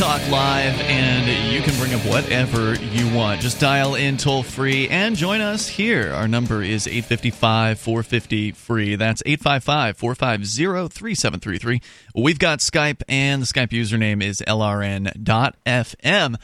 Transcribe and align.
Talk 0.00 0.30
Live, 0.30 0.80
and 0.80 1.52
you 1.52 1.60
can 1.60 1.78
bring 1.78 1.92
up 1.92 2.00
whatever 2.06 2.72
you 2.74 3.14
want. 3.14 3.42
Just 3.42 3.60
dial 3.60 3.96
in 3.96 4.16
toll 4.16 4.42
free 4.42 4.88
and 4.88 5.14
join 5.14 5.42
us 5.42 5.68
here. 5.68 6.14
Our 6.14 6.26
number 6.26 6.62
is 6.62 6.86
855 6.86 7.78
450 7.78 8.52
free. 8.52 8.96
That's 8.96 9.22
855 9.26 9.98
450 9.98 10.88
3733. 10.88 11.82
We've 12.14 12.38
got 12.38 12.60
Skype, 12.60 13.02
and 13.10 13.42
the 13.42 13.46
Skype 13.46 13.68
username 13.68 14.22
is 14.22 14.42
lrn.fm. 14.48 16.36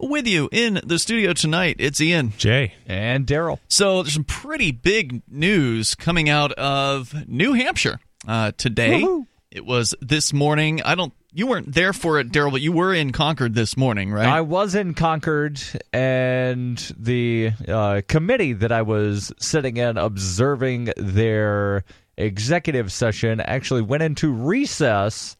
With 0.00 0.26
you 0.26 0.48
in 0.50 0.80
the 0.82 0.98
studio 0.98 1.34
tonight, 1.34 1.76
it's 1.80 2.00
Ian. 2.00 2.32
Jay. 2.38 2.72
And 2.86 3.26
Daryl. 3.26 3.58
So 3.68 4.02
there's 4.02 4.14
some 4.14 4.24
pretty 4.24 4.72
big 4.72 5.20
news 5.28 5.94
coming 5.94 6.30
out 6.30 6.52
of 6.52 7.28
New 7.28 7.52
Hampshire 7.52 8.00
uh, 8.26 8.52
today. 8.56 9.02
Woohoo. 9.02 9.26
It 9.50 9.66
was 9.66 9.94
this 10.00 10.32
morning. 10.32 10.82
I 10.82 10.94
don't. 10.94 11.12
You 11.36 11.48
weren't 11.48 11.74
there 11.74 11.92
for 11.92 12.20
it, 12.20 12.30
Daryl, 12.30 12.52
but 12.52 12.60
you 12.60 12.70
were 12.70 12.94
in 12.94 13.10
Concord 13.10 13.54
this 13.54 13.76
morning, 13.76 14.12
right? 14.12 14.24
I 14.24 14.42
was 14.42 14.76
in 14.76 14.94
Concord, 14.94 15.60
and 15.92 16.78
the 16.96 17.50
uh, 17.66 18.02
committee 18.06 18.52
that 18.52 18.70
I 18.70 18.82
was 18.82 19.32
sitting 19.40 19.76
in 19.76 19.98
observing 19.98 20.92
their 20.96 21.82
executive 22.16 22.92
session 22.92 23.40
actually 23.40 23.82
went 23.82 24.04
into 24.04 24.32
recess 24.32 25.36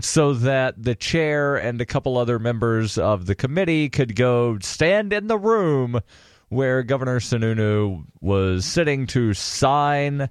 so 0.00 0.32
that 0.32 0.82
the 0.82 0.96
chair 0.96 1.54
and 1.54 1.80
a 1.80 1.86
couple 1.86 2.18
other 2.18 2.40
members 2.40 2.98
of 2.98 3.26
the 3.26 3.36
committee 3.36 3.88
could 3.88 4.16
go 4.16 4.58
stand 4.58 5.12
in 5.12 5.28
the 5.28 5.38
room 5.38 6.00
where 6.48 6.82
Governor 6.82 7.20
Sununu 7.20 8.04
was 8.20 8.64
sitting 8.64 9.06
to 9.08 9.32
sign 9.32 10.28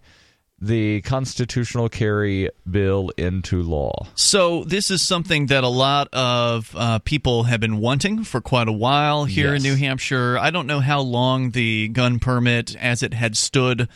the 0.66 1.02
constitutional 1.02 1.90
carry 1.90 2.50
bill 2.70 3.12
into 3.18 3.62
law. 3.62 4.08
So 4.16 4.64
this 4.64 4.90
is 4.90 5.02
something 5.02 5.48
that 5.48 5.64
a 5.64 5.70
lot 5.70 6.08
of 6.12 6.76
uh, 6.76 7.00
people 7.00 7.44
have 7.44 7.60
been 7.60 7.78
wanting 7.78 8.24
for 8.24 8.42
quite 8.42 8.68
a 8.68 8.74
while 8.74 9.26
here 9.26 9.54
in 9.54 9.62
New 9.62 9.76
Hampshire. 9.76 10.38
I 10.40 10.50
don't 10.50 10.68
know 10.68 10.80
how 10.80 11.02
long 11.02 11.52
the 11.52 11.90
gun 11.90 12.20
permit, 12.20 12.76
as 12.76 13.04
it 13.04 13.14
had 13.14 13.38
stood, 13.38 13.88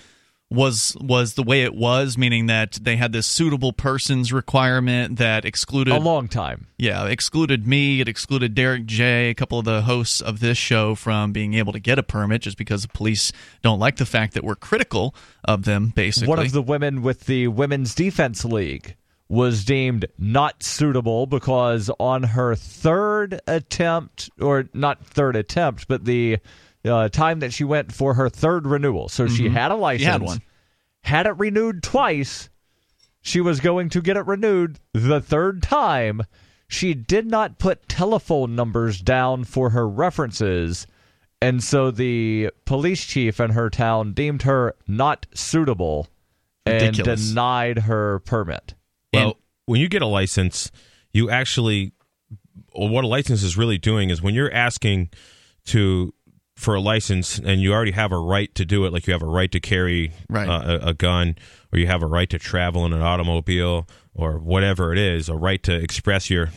was 0.51 0.97
was 0.99 1.35
the 1.35 1.43
way 1.43 1.63
it 1.63 1.75
was, 1.75 2.17
meaning 2.17 2.47
that 2.47 2.79
they 2.81 2.95
had 2.95 3.11
this 3.11 3.27
suitable 3.27 3.71
persons 3.71 4.33
requirement 4.33 5.17
that 5.17 5.45
excluded 5.45 5.93
A 5.93 5.99
long 5.99 6.27
time. 6.27 6.67
Yeah, 6.77 7.05
excluded 7.05 7.67
me. 7.67 8.01
It 8.01 8.07
excluded 8.07 8.55
Derek 8.55 8.85
J, 8.85 9.29
a 9.29 9.35
couple 9.35 9.59
of 9.59 9.65
the 9.65 9.83
hosts 9.83 10.21
of 10.21 10.39
this 10.39 10.57
show 10.57 10.95
from 10.95 11.31
being 11.31 11.53
able 11.53 11.73
to 11.73 11.79
get 11.79 11.99
a 11.99 12.03
permit 12.03 12.41
just 12.41 12.57
because 12.57 12.81
the 12.81 12.87
police 12.87 13.31
don't 13.61 13.79
like 13.79 13.97
the 13.97 14.05
fact 14.05 14.33
that 14.33 14.43
we're 14.43 14.55
critical 14.55 15.13
of 15.43 15.65
them, 15.65 15.93
basically. 15.95 16.29
One 16.29 16.39
of 16.39 16.51
the 16.51 16.61
women 16.61 17.03
with 17.03 17.25
the 17.25 17.47
Women's 17.49 17.93
Defense 17.93 18.43
League 18.43 18.95
was 19.27 19.63
deemed 19.63 20.07
not 20.17 20.63
suitable 20.63 21.27
because 21.27 21.91
on 21.99 22.23
her 22.23 22.55
third 22.55 23.39
attempt, 23.45 24.31
or 24.41 24.67
not 24.73 25.05
third 25.05 25.35
attempt, 25.35 25.87
but 25.87 26.05
the 26.05 26.39
uh, 26.85 27.09
time 27.09 27.39
that 27.39 27.53
she 27.53 27.63
went 27.63 27.91
for 27.93 28.13
her 28.15 28.29
third 28.29 28.65
renewal. 28.67 29.09
So 29.09 29.27
she 29.27 29.49
had 29.49 29.71
a 29.71 29.75
license, 29.75 30.05
Mm-hmm. 30.07 30.11
had 30.11 30.21
one. 30.21 30.41
had 31.03 31.25
it 31.27 31.37
renewed 31.37 31.83
twice. 31.83 32.49
She 33.21 33.41
was 33.41 33.59
going 33.59 33.89
to 33.89 34.01
get 34.01 34.15
it 34.17 34.25
renewed 34.25 34.79
the 34.93 35.19
third 35.19 35.61
time. 35.61 36.21
She 36.67 36.93
did 36.93 37.25
not 37.25 37.59
put 37.59 37.89
telephone 37.89 38.55
numbers 38.55 39.01
down 39.01 39.43
for 39.43 39.71
her 39.71 39.87
references. 39.89 40.87
And 41.41 41.63
so 41.63 41.89
the 41.91 42.51
police 42.65 43.03
chief 43.05 43.39
in 43.39 43.51
her 43.51 43.69
town 43.69 44.13
deemed 44.13 44.43
her 44.43 44.75
not 44.87 45.25
suitable 45.33 46.07
and 46.65 46.81
Ridiculous. 46.81 47.29
denied 47.29 47.79
her 47.79 48.19
permit. 48.19 48.75
Well, 49.13 49.37
when 49.65 49.81
you 49.81 49.87
get 49.89 50.01
a 50.01 50.05
license, 50.07 50.71
you 51.11 51.29
actually, 51.29 51.93
what 52.73 53.03
a 53.03 53.07
license 53.07 53.41
is 53.41 53.57
really 53.57 53.77
doing 53.77 54.09
is 54.11 54.21
when 54.21 54.33
you're 54.35 54.51
asking 54.53 55.09
to 55.65 56.13
for 56.59 56.75
a 56.75 56.81
license 56.81 57.39
and 57.39 57.61
you 57.61 57.71
already 57.73 57.91
have 57.91 58.11
a 58.11 58.17
right 58.17 58.53
to 58.55 58.65
do 58.65 58.85
it, 58.85 58.91
like 58.91 59.07
you 59.07 59.13
have 59.13 59.21
a 59.21 59.25
right 59.25 59.51
to 59.51 59.59
carry 59.59 60.11
Right. 60.29 60.47
uh, 60.47 60.79
a, 60.83 60.87
a 60.89 60.93
gun, 60.93 61.35
or 61.71 61.79
you 61.79 61.87
have 61.87 62.03
a 62.03 62.07
right 62.07 62.29
to 62.29 62.37
travel 62.37 62.85
in 62.85 62.91
an 62.93 63.01
automobile, 63.01 63.87
or 64.13 64.37
whatever 64.37 64.91
it 64.91 64.97
is, 64.99 65.29
a 65.29 65.35
right 65.35 65.63
to 65.63 65.73
express 65.73 66.29
your 66.29 66.49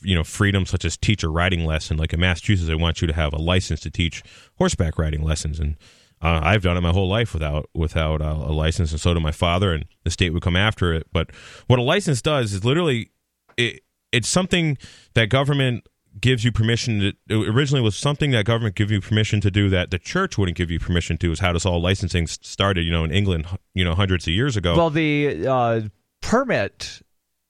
you 0.00 0.14
know 0.14 0.22
freedom 0.22 0.64
such 0.64 0.84
as 0.84 0.96
teach 0.96 1.24
a 1.24 1.28
riding 1.28 1.64
lesson 1.66 1.96
like 1.96 2.12
in 2.12 2.20
massachusetts 2.20 2.68
they 2.68 2.74
want 2.76 3.00
you 3.00 3.08
to 3.08 3.12
have 3.12 3.32
a 3.32 3.36
license 3.36 3.80
to 3.80 3.90
teach 3.90 4.22
horseback 4.56 4.96
riding 4.96 5.24
lessons 5.24 5.58
and 5.58 5.74
uh, 6.22 6.38
i've 6.44 6.62
done 6.62 6.76
it 6.76 6.80
my 6.82 6.92
whole 6.92 7.08
life 7.08 7.34
without 7.34 7.68
without 7.74 8.22
uh, 8.22 8.26
a 8.46 8.52
license 8.52 8.92
and 8.92 9.00
so 9.00 9.12
did 9.12 9.20
my 9.20 9.32
father 9.32 9.72
and 9.74 9.86
the 10.04 10.10
state 10.12 10.30
would 10.32 10.40
come 10.40 10.54
after 10.54 10.92
it 10.94 11.08
but 11.12 11.32
what 11.66 11.80
a 11.80 11.82
license 11.82 12.22
does 12.22 12.52
is 12.52 12.64
literally 12.64 13.10
it, 13.56 13.80
it's 14.12 14.28
something 14.28 14.78
that 15.14 15.28
government 15.30 15.84
gives 16.20 16.44
you 16.44 16.52
permission 16.52 17.12
to 17.28 17.42
originally 17.50 17.80
was 17.82 17.96
something 17.96 18.30
that 18.32 18.44
government 18.44 18.74
give 18.74 18.90
you 18.90 19.00
permission 19.00 19.40
to 19.40 19.50
do 19.50 19.68
that 19.68 19.90
the 19.90 19.98
church 19.98 20.36
wouldn't 20.38 20.56
give 20.56 20.70
you 20.70 20.78
permission 20.78 21.16
to 21.18 21.30
is 21.32 21.40
how 21.40 21.52
this 21.52 21.64
all 21.66 21.80
licensing 21.80 22.26
started 22.26 22.84
you 22.84 22.90
know 22.90 23.04
in 23.04 23.10
england 23.12 23.46
you 23.74 23.84
know 23.84 23.94
hundreds 23.94 24.26
of 24.26 24.32
years 24.32 24.56
ago 24.56 24.76
Well, 24.76 24.90
the 24.90 25.46
uh, 25.46 25.80
permit, 26.20 27.00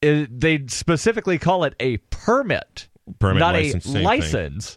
i 0.05 0.27
they 0.31 0.65
specifically 0.69 1.39
call 1.39 1.65
it 1.65 1.75
a 1.81 1.97
permit, 2.11 2.89
Permit, 3.19 3.41
not 3.41 3.55
license, 3.55 3.85
a 3.85 3.89
same 3.89 3.95
thing. 3.95 4.05
license. 4.05 4.77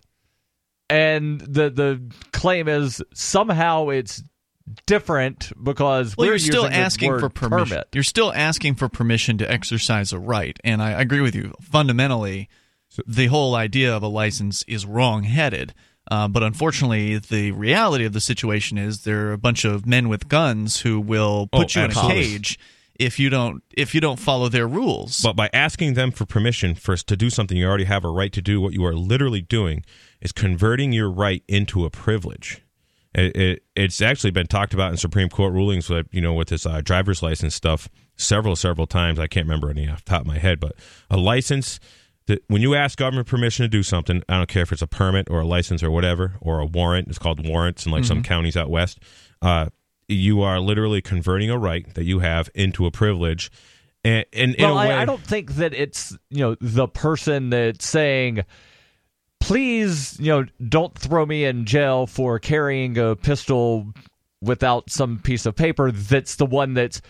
And 0.89 1.39
the 1.41 1.69
the 1.69 2.11
claim 2.33 2.67
is 2.67 3.01
somehow 3.13 3.89
it's 3.89 4.23
different 4.85 5.51
because 5.61 6.15
Well, 6.17 6.27
we're 6.27 6.31
you're 6.33 6.39
still 6.39 6.65
asking 6.67 7.17
for 7.19 7.29
permission. 7.29 7.67
permit. 7.77 7.87
You're 7.93 8.03
still 8.03 8.33
asking 8.33 8.75
for 8.75 8.89
permission 8.89 9.37
to 9.39 9.49
exercise 9.49 10.11
a 10.11 10.19
right, 10.19 10.57
and 10.63 10.81
I 10.81 10.91
agree 11.01 11.21
with 11.21 11.33
you. 11.35 11.53
Fundamentally, 11.61 12.49
the 13.07 13.27
whole 13.27 13.55
idea 13.55 13.95
of 13.95 14.03
a 14.03 14.07
license 14.07 14.63
is 14.67 14.85
wrong-headed. 14.85 15.73
Uh, 16.09 16.27
but 16.27 16.43
unfortunately, 16.43 17.17
the 17.17 17.51
reality 17.51 18.05
of 18.05 18.13
the 18.13 18.19
situation 18.19 18.77
is 18.77 19.03
there 19.03 19.27
are 19.27 19.33
a 19.33 19.37
bunch 19.37 19.63
of 19.63 19.85
men 19.85 20.09
with 20.09 20.27
guns 20.27 20.81
who 20.81 20.99
will 20.99 21.47
Oh, 21.53 21.59
put 21.59 21.75
you 21.75 21.83
in 21.83 21.91
a 21.91 21.93
cage 21.93 22.59
if 22.99 23.17
you 23.19 23.29
don't 23.29 23.63
if 23.77 23.95
you 23.95 24.01
don't 24.01 24.19
follow 24.19 24.49
their 24.49 24.67
rules. 24.67 25.21
But 25.21 25.35
by 25.35 25.49
asking 25.53 25.93
them 25.93 26.11
for 26.11 26.25
permission 26.25 26.75
first 26.75 27.07
to 27.07 27.15
do 27.15 27.29
something 27.29 27.55
you 27.55 27.65
already 27.65 27.85
have 27.85 28.03
a 28.03 28.09
right 28.09 28.33
to 28.33 28.41
do, 28.41 28.59
what 28.59 28.73
you 28.73 28.83
are 28.83 28.95
literally 28.95 29.41
doing 29.41 29.85
is 30.21 30.31
converting 30.31 30.91
your 30.91 31.09
right 31.09 31.43
into 31.47 31.85
a 31.85 31.89
privilege. 31.89 32.61
It, 33.13 33.35
it, 33.35 33.63
it's 33.75 34.01
actually 34.01 34.31
been 34.31 34.47
talked 34.47 34.73
about 34.73 34.91
in 34.91 34.97
Supreme 34.97 35.29
Court 35.29 35.53
rulings, 35.53 35.89
with, 35.89 36.07
you 36.11 36.21
know, 36.21 36.33
with 36.33 36.47
this 36.49 36.65
uh, 36.65 36.81
driver's 36.81 37.21
license 37.21 37.55
stuff 37.55 37.89
several, 38.15 38.55
several 38.55 38.87
times. 38.87 39.19
I 39.19 39.27
can't 39.27 39.45
remember 39.45 39.69
any 39.69 39.87
off 39.89 40.03
the 40.03 40.09
top 40.09 40.21
of 40.21 40.27
my 40.27 40.37
head, 40.37 40.59
but 40.59 40.73
a 41.09 41.17
license 41.17 41.79
when 42.47 42.61
you 42.61 42.75
ask 42.75 42.97
government 42.97 43.27
permission 43.27 43.63
to 43.63 43.69
do 43.69 43.83
something, 43.83 44.23
I 44.29 44.37
don't 44.37 44.49
care 44.49 44.63
if 44.63 44.71
it's 44.71 44.81
a 44.81 44.87
permit 44.87 45.29
or 45.29 45.41
a 45.41 45.45
license 45.45 45.83
or 45.83 45.91
whatever, 45.91 46.33
or 46.41 46.59
a 46.59 46.65
warrant. 46.65 47.07
It's 47.07 47.19
called 47.19 47.47
warrants 47.47 47.85
in 47.85 47.91
like 47.91 48.05
some 48.05 48.23
counties 48.23 48.57
out 48.57 48.69
west. 48.69 48.99
Uh, 49.41 49.67
you 50.07 50.41
are 50.41 50.59
literally 50.59 51.01
converting 51.01 51.49
a 51.49 51.57
right 51.57 51.91
that 51.95 52.03
you 52.03 52.19
have 52.19 52.49
into 52.53 52.85
a 52.85 52.91
privilege. 52.91 53.51
And, 54.03 54.25
and 54.33 54.55
in 54.55 54.63
well, 54.63 54.77
a 54.77 54.87
way, 54.87 54.93
I, 54.93 55.03
I 55.03 55.05
don't 55.05 55.23
think 55.23 55.53
that 55.53 55.73
it's 55.73 56.17
you 56.29 56.39
know 56.39 56.55
the 56.59 56.87
person 56.87 57.51
that's 57.51 57.85
saying, 57.85 58.43
"Please, 59.39 60.19
you 60.19 60.31
know, 60.31 60.45
don't 60.67 60.97
throw 60.97 61.25
me 61.25 61.45
in 61.45 61.65
jail 61.65 62.07
for 62.07 62.39
carrying 62.39 62.97
a 62.97 63.15
pistol 63.15 63.93
without 64.41 64.89
some 64.89 65.19
piece 65.19 65.45
of 65.45 65.55
paper." 65.55 65.91
That's 65.91 66.35
the 66.35 66.47
one 66.47 66.73
that's 66.73 67.01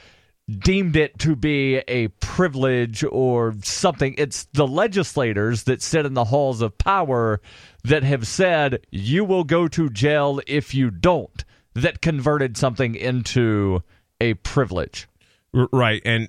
deemed 0.50 0.96
it 0.96 1.18
to 1.19 1.35
be 1.35 1.78
a 1.88 2.09
privilege 2.19 3.03
or 3.09 3.56
something. 3.63 4.16
It's 4.18 4.46
the 4.53 4.68
legislators 4.68 5.63
that 5.63 5.81
sit 5.81 6.06
in 6.06 6.13
the 6.13 6.25
halls 6.25 6.62
of 6.62 6.78
power 6.78 7.41
that 7.84 8.03
have 8.03 8.28
said, 8.28 8.85
"You 8.91 9.23
will 9.23 9.43
go 9.43 9.67
to 9.70 9.90
jail 9.90 10.41
if 10.47 10.73
you 10.73 10.90
don't." 10.91 11.43
That 11.73 12.02
converted 12.02 12.58
something 12.58 12.96
into 12.96 13.82
a 14.20 14.34
privilege. 14.34 15.08
Right. 15.53 16.02
And 16.03 16.28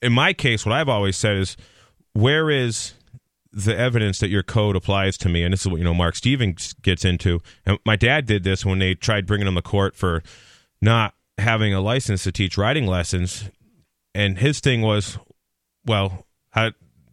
in 0.00 0.12
my 0.12 0.32
case, 0.32 0.64
what 0.64 0.74
I've 0.74 0.88
always 0.88 1.16
said 1.16 1.36
is, 1.36 1.56
where 2.12 2.50
is 2.50 2.94
the 3.52 3.76
evidence 3.76 4.20
that 4.20 4.28
your 4.28 4.42
code 4.42 4.76
applies 4.76 5.16
to 5.18 5.28
me? 5.28 5.42
And 5.42 5.52
this 5.52 5.62
is 5.62 5.68
what, 5.68 5.78
you 5.78 5.84
know, 5.84 5.94
Marc 5.94 6.14
Stevens 6.14 6.72
gets 6.82 7.04
into. 7.04 7.42
And 7.64 7.78
my 7.84 7.96
dad 7.96 8.26
did 8.26 8.44
this 8.44 8.64
when 8.64 8.78
they 8.78 8.94
tried 8.94 9.26
bringing 9.26 9.48
him 9.48 9.56
to 9.56 9.62
court 9.62 9.96
for 9.96 10.22
not 10.80 11.14
having 11.38 11.74
a 11.74 11.80
license 11.80 12.24
to 12.24 12.32
teach 12.32 12.56
riding 12.58 12.86
lessons. 12.86 13.50
And 14.14 14.38
his 14.38 14.60
thing 14.60 14.82
was, 14.82 15.18
well, 15.84 16.26
how, 16.50 16.72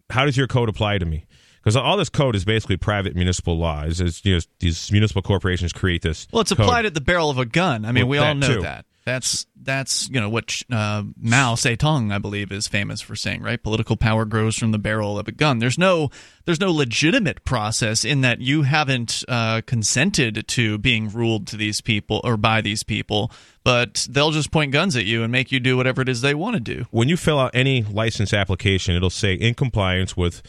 how 0.10 0.26
does 0.26 0.38
your 0.38 0.48
code 0.48 0.70
apply 0.70 0.98
to 1.00 1.06
me? 1.06 1.26
Because 1.58 1.76
all 1.76 1.96
this 1.98 2.10
code 2.10 2.36
is 2.36 2.44
basically 2.44 2.78
private 2.78 3.16
municipal 3.16 3.58
laws. 3.58 4.02
It's, 4.02 4.24
you 4.26 4.36
know, 4.36 4.40
these 4.60 4.92
municipal 4.92 5.22
corporations 5.22 5.72
create 5.72 6.02
this. 6.02 6.28
Well, 6.32 6.42
it's 6.42 6.52
code. 6.52 6.60
applied 6.66 6.86
at 6.86 6.94
the 6.94 7.02
barrel 7.02 7.30
of 7.30 7.38
a 7.38 7.46
gun. 7.46 7.86
I 7.86 7.92
mean, 7.92 8.06
Well, 8.08 8.12
we 8.12 8.18
all 8.18 8.36
know 8.36 8.56
too. 8.56 8.62
that. 8.62 8.86
That's 9.06 9.46
that's 9.62 10.10
you 10.10 10.22
know 10.22 10.30
what 10.30 10.62
uh, 10.72 11.04
Mao 11.20 11.56
Zedong, 11.56 12.14
I 12.14 12.20
believe, 12.20 12.54
is 12.54 12.68
famous 12.70 13.02
for 13.02 13.16
saying. 13.18 13.42
Right, 13.42 13.62
political 13.62 13.98
power 13.98 14.24
grows 14.24 14.56
from 14.56 14.72
the 14.72 14.80
barrel 14.80 15.20
of 15.20 15.28
a 15.28 15.34
gun. 15.34 15.60
There's 15.60 15.78
no 15.78 16.10
there's 16.46 16.62
no 16.62 16.72
legitimate 16.72 17.44
process 17.44 18.06
in 18.06 18.22
that 18.22 18.40
you 18.40 18.62
haven't 18.62 19.26
uh, 19.28 19.62
consented 19.66 20.48
to 20.48 20.78
being 20.78 21.10
ruled 21.10 21.48
to 21.48 21.58
these 21.58 21.82
people 21.82 22.22
or 22.24 22.38
by 22.38 22.62
these 22.62 22.84
people, 22.84 23.30
but 23.66 24.08
they'll 24.10 24.32
just 24.32 24.52
point 24.52 24.72
guns 24.72 24.96
at 24.96 25.06
you 25.06 25.22
and 25.22 25.32
make 25.32 25.52
you 25.52 25.60
do 25.60 25.76
whatever 25.76 26.02
it 26.02 26.08
is 26.08 26.22
they 26.22 26.34
want 26.34 26.56
to 26.56 26.62
do. 26.62 26.86
when 26.92 27.10
you 27.10 27.18
fill 27.18 27.40
out 27.40 27.52
any 27.54 27.84
license 27.84 28.34
application, 28.34 28.96
it'll 28.96 29.10
say 29.10 29.34
in 29.34 29.54
compliance 29.54 30.16
with 30.16 30.42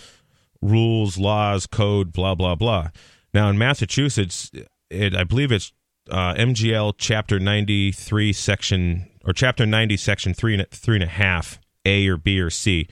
rules, 0.63 1.19
laws, 1.19 1.67
code, 1.67 2.13
blah 2.13 2.37
blah 2.37 2.55
blah. 2.55 2.91
Now 3.33 3.49
in 3.51 3.59
Massachusetts, 3.59 4.53
it 4.91 5.17
I 5.17 5.25
believe 5.25 5.51
it's 5.51 5.73
uh, 6.11 6.35
MGL 6.35 6.95
Chapter 6.99 7.39
ninety 7.39 7.93
three, 7.93 8.33
Section 8.33 9.09
or 9.25 9.33
Chapter 9.33 9.67
ninety, 9.67 9.97
Section 9.97 10.35
three 10.35 10.55
and 10.55 10.69
three 10.71 10.97
and 10.97 11.05
a 11.05 11.09
half, 11.09 11.59
A 11.85 12.07
or 12.09 12.17
B 12.17 12.41
or 12.41 12.51
C. 12.51 12.89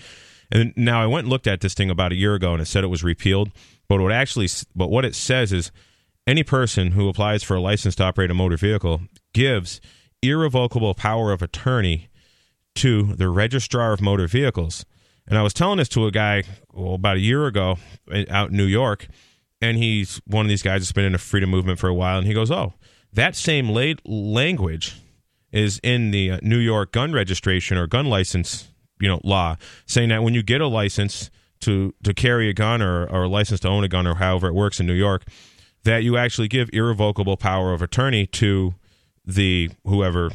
And 0.50 0.74
now 0.76 1.02
I 1.02 1.06
went 1.06 1.24
and 1.24 1.30
looked 1.30 1.46
at 1.46 1.60
this 1.60 1.74
thing 1.74 1.90
about 1.90 2.12
a 2.12 2.16
year 2.16 2.34
ago, 2.34 2.52
and 2.52 2.60
it 2.60 2.66
said 2.66 2.84
it 2.84 2.88
was 2.88 3.02
repealed. 3.02 3.50
But 3.88 4.00
what 4.00 4.12
actually, 4.12 4.48
but 4.74 4.90
what 4.90 5.04
it 5.04 5.14
says 5.14 5.52
is, 5.52 5.72
any 6.26 6.42
person 6.42 6.92
who 6.92 7.08
applies 7.08 7.42
for 7.42 7.56
a 7.56 7.60
license 7.60 7.94
to 7.96 8.04
operate 8.04 8.30
a 8.30 8.34
motor 8.34 8.56
vehicle 8.56 9.00
gives 9.32 9.80
irrevocable 10.22 10.94
power 10.94 11.32
of 11.32 11.42
attorney 11.42 12.08
to 12.76 13.14
the 13.14 13.28
registrar 13.28 13.92
of 13.92 14.00
motor 14.00 14.28
vehicles. 14.28 14.84
And 15.26 15.38
I 15.38 15.42
was 15.42 15.52
telling 15.52 15.78
this 15.78 15.88
to 15.90 16.06
a 16.06 16.10
guy 16.10 16.44
well, 16.72 16.94
about 16.94 17.16
a 17.16 17.20
year 17.20 17.46
ago 17.46 17.78
uh, 18.12 18.24
out 18.28 18.50
in 18.50 18.56
New 18.56 18.66
York, 18.66 19.08
and 19.60 19.76
he's 19.76 20.20
one 20.26 20.46
of 20.46 20.48
these 20.48 20.62
guys 20.62 20.82
that's 20.82 20.92
been 20.92 21.04
in 21.04 21.12
the 21.12 21.18
freedom 21.18 21.50
movement 21.50 21.78
for 21.78 21.88
a 21.88 21.94
while, 21.94 22.18
and 22.18 22.26
he 22.26 22.34
goes, 22.34 22.50
"Oh, 22.50 22.74
that 23.12 23.36
same 23.36 23.68
late 23.68 24.00
language 24.06 24.96
is 25.50 25.78
in 25.82 26.10
the 26.10 26.32
uh, 26.32 26.38
New 26.42 26.58
York 26.58 26.92
gun 26.92 27.12
registration 27.12 27.76
or 27.76 27.86
gun 27.86 28.06
license, 28.06 28.68
you 29.00 29.08
know, 29.08 29.20
law, 29.22 29.56
saying 29.86 30.08
that 30.08 30.22
when 30.22 30.34
you 30.34 30.42
get 30.42 30.60
a 30.60 30.66
license 30.66 31.30
to 31.60 31.94
to 32.02 32.14
carry 32.14 32.48
a 32.48 32.54
gun 32.54 32.82
or, 32.82 33.06
or 33.06 33.24
a 33.24 33.28
license 33.28 33.60
to 33.60 33.68
own 33.68 33.84
a 33.84 33.88
gun 33.88 34.06
or 34.06 34.16
however 34.16 34.48
it 34.48 34.54
works 34.54 34.80
in 34.80 34.86
New 34.86 34.94
York, 34.94 35.24
that 35.84 36.02
you 36.02 36.16
actually 36.16 36.48
give 36.48 36.70
irrevocable 36.72 37.36
power 37.36 37.72
of 37.72 37.82
attorney 37.82 38.26
to 38.26 38.74
the 39.24 39.70
whoever 39.84 40.30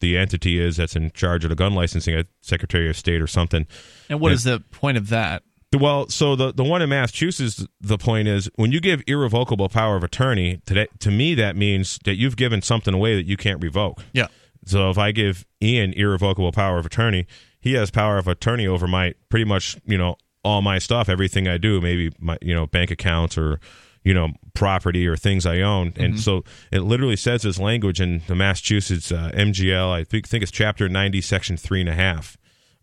the 0.00 0.16
entity 0.16 0.58
is 0.58 0.78
that's 0.78 0.96
in 0.96 1.10
charge 1.12 1.44
of 1.44 1.50
the 1.50 1.56
gun 1.56 1.74
licensing 1.74 2.14
at 2.14 2.26
Secretary 2.40 2.88
of 2.88 2.96
State 2.96 3.20
or 3.20 3.26
something. 3.26 3.66
And 4.08 4.20
what 4.20 4.28
and, 4.28 4.36
is 4.36 4.44
the 4.44 4.60
point 4.70 4.96
of 4.96 5.08
that? 5.10 5.42
Well, 5.78 6.08
so 6.08 6.36
the 6.36 6.52
the 6.52 6.64
one 6.64 6.82
in 6.82 6.90
Massachusetts, 6.90 7.66
the 7.80 7.96
point 7.96 8.28
is 8.28 8.50
when 8.56 8.72
you 8.72 8.80
give 8.80 9.02
irrevocable 9.06 9.68
power 9.68 9.96
of 9.96 10.04
attorney, 10.04 10.60
to, 10.66 10.74
that, 10.74 11.00
to 11.00 11.10
me 11.10 11.34
that 11.34 11.56
means 11.56 11.98
that 12.04 12.16
you've 12.16 12.36
given 12.36 12.60
something 12.60 12.92
away 12.92 13.16
that 13.16 13.26
you 13.26 13.36
can't 13.36 13.62
revoke. 13.62 14.02
Yeah. 14.12 14.26
So 14.64 14.90
if 14.90 14.98
I 14.98 15.12
give 15.12 15.46
Ian 15.62 15.92
irrevocable 15.94 16.52
power 16.52 16.78
of 16.78 16.86
attorney, 16.86 17.26
he 17.60 17.72
has 17.74 17.90
power 17.90 18.18
of 18.18 18.28
attorney 18.28 18.66
over 18.66 18.86
my 18.86 19.14
pretty 19.28 19.44
much 19.44 19.78
you 19.86 19.96
know 19.96 20.16
all 20.44 20.60
my 20.60 20.78
stuff, 20.78 21.08
everything 21.08 21.48
I 21.48 21.58
do, 21.58 21.80
maybe 21.80 22.10
my 22.18 22.36
you 22.42 22.54
know 22.54 22.66
bank 22.66 22.90
accounts 22.90 23.38
or 23.38 23.58
you 24.04 24.12
know 24.12 24.28
property 24.54 25.06
or 25.06 25.16
things 25.16 25.46
I 25.46 25.60
own, 25.60 25.94
and 25.96 26.14
mm-hmm. 26.14 26.16
so 26.16 26.44
it 26.70 26.80
literally 26.80 27.16
says 27.16 27.42
this 27.42 27.58
language 27.58 28.00
in 28.00 28.22
the 28.26 28.34
Massachusetts 28.34 29.10
uh, 29.10 29.30
MGL. 29.32 29.90
I 29.90 30.04
think 30.04 30.28
think 30.28 30.42
it's 30.42 30.52
Chapter 30.52 30.88
ninety, 30.88 31.20
Section 31.20 31.56
three 31.56 31.80
and 31.80 31.88
a 31.88 31.94
half 31.94 32.36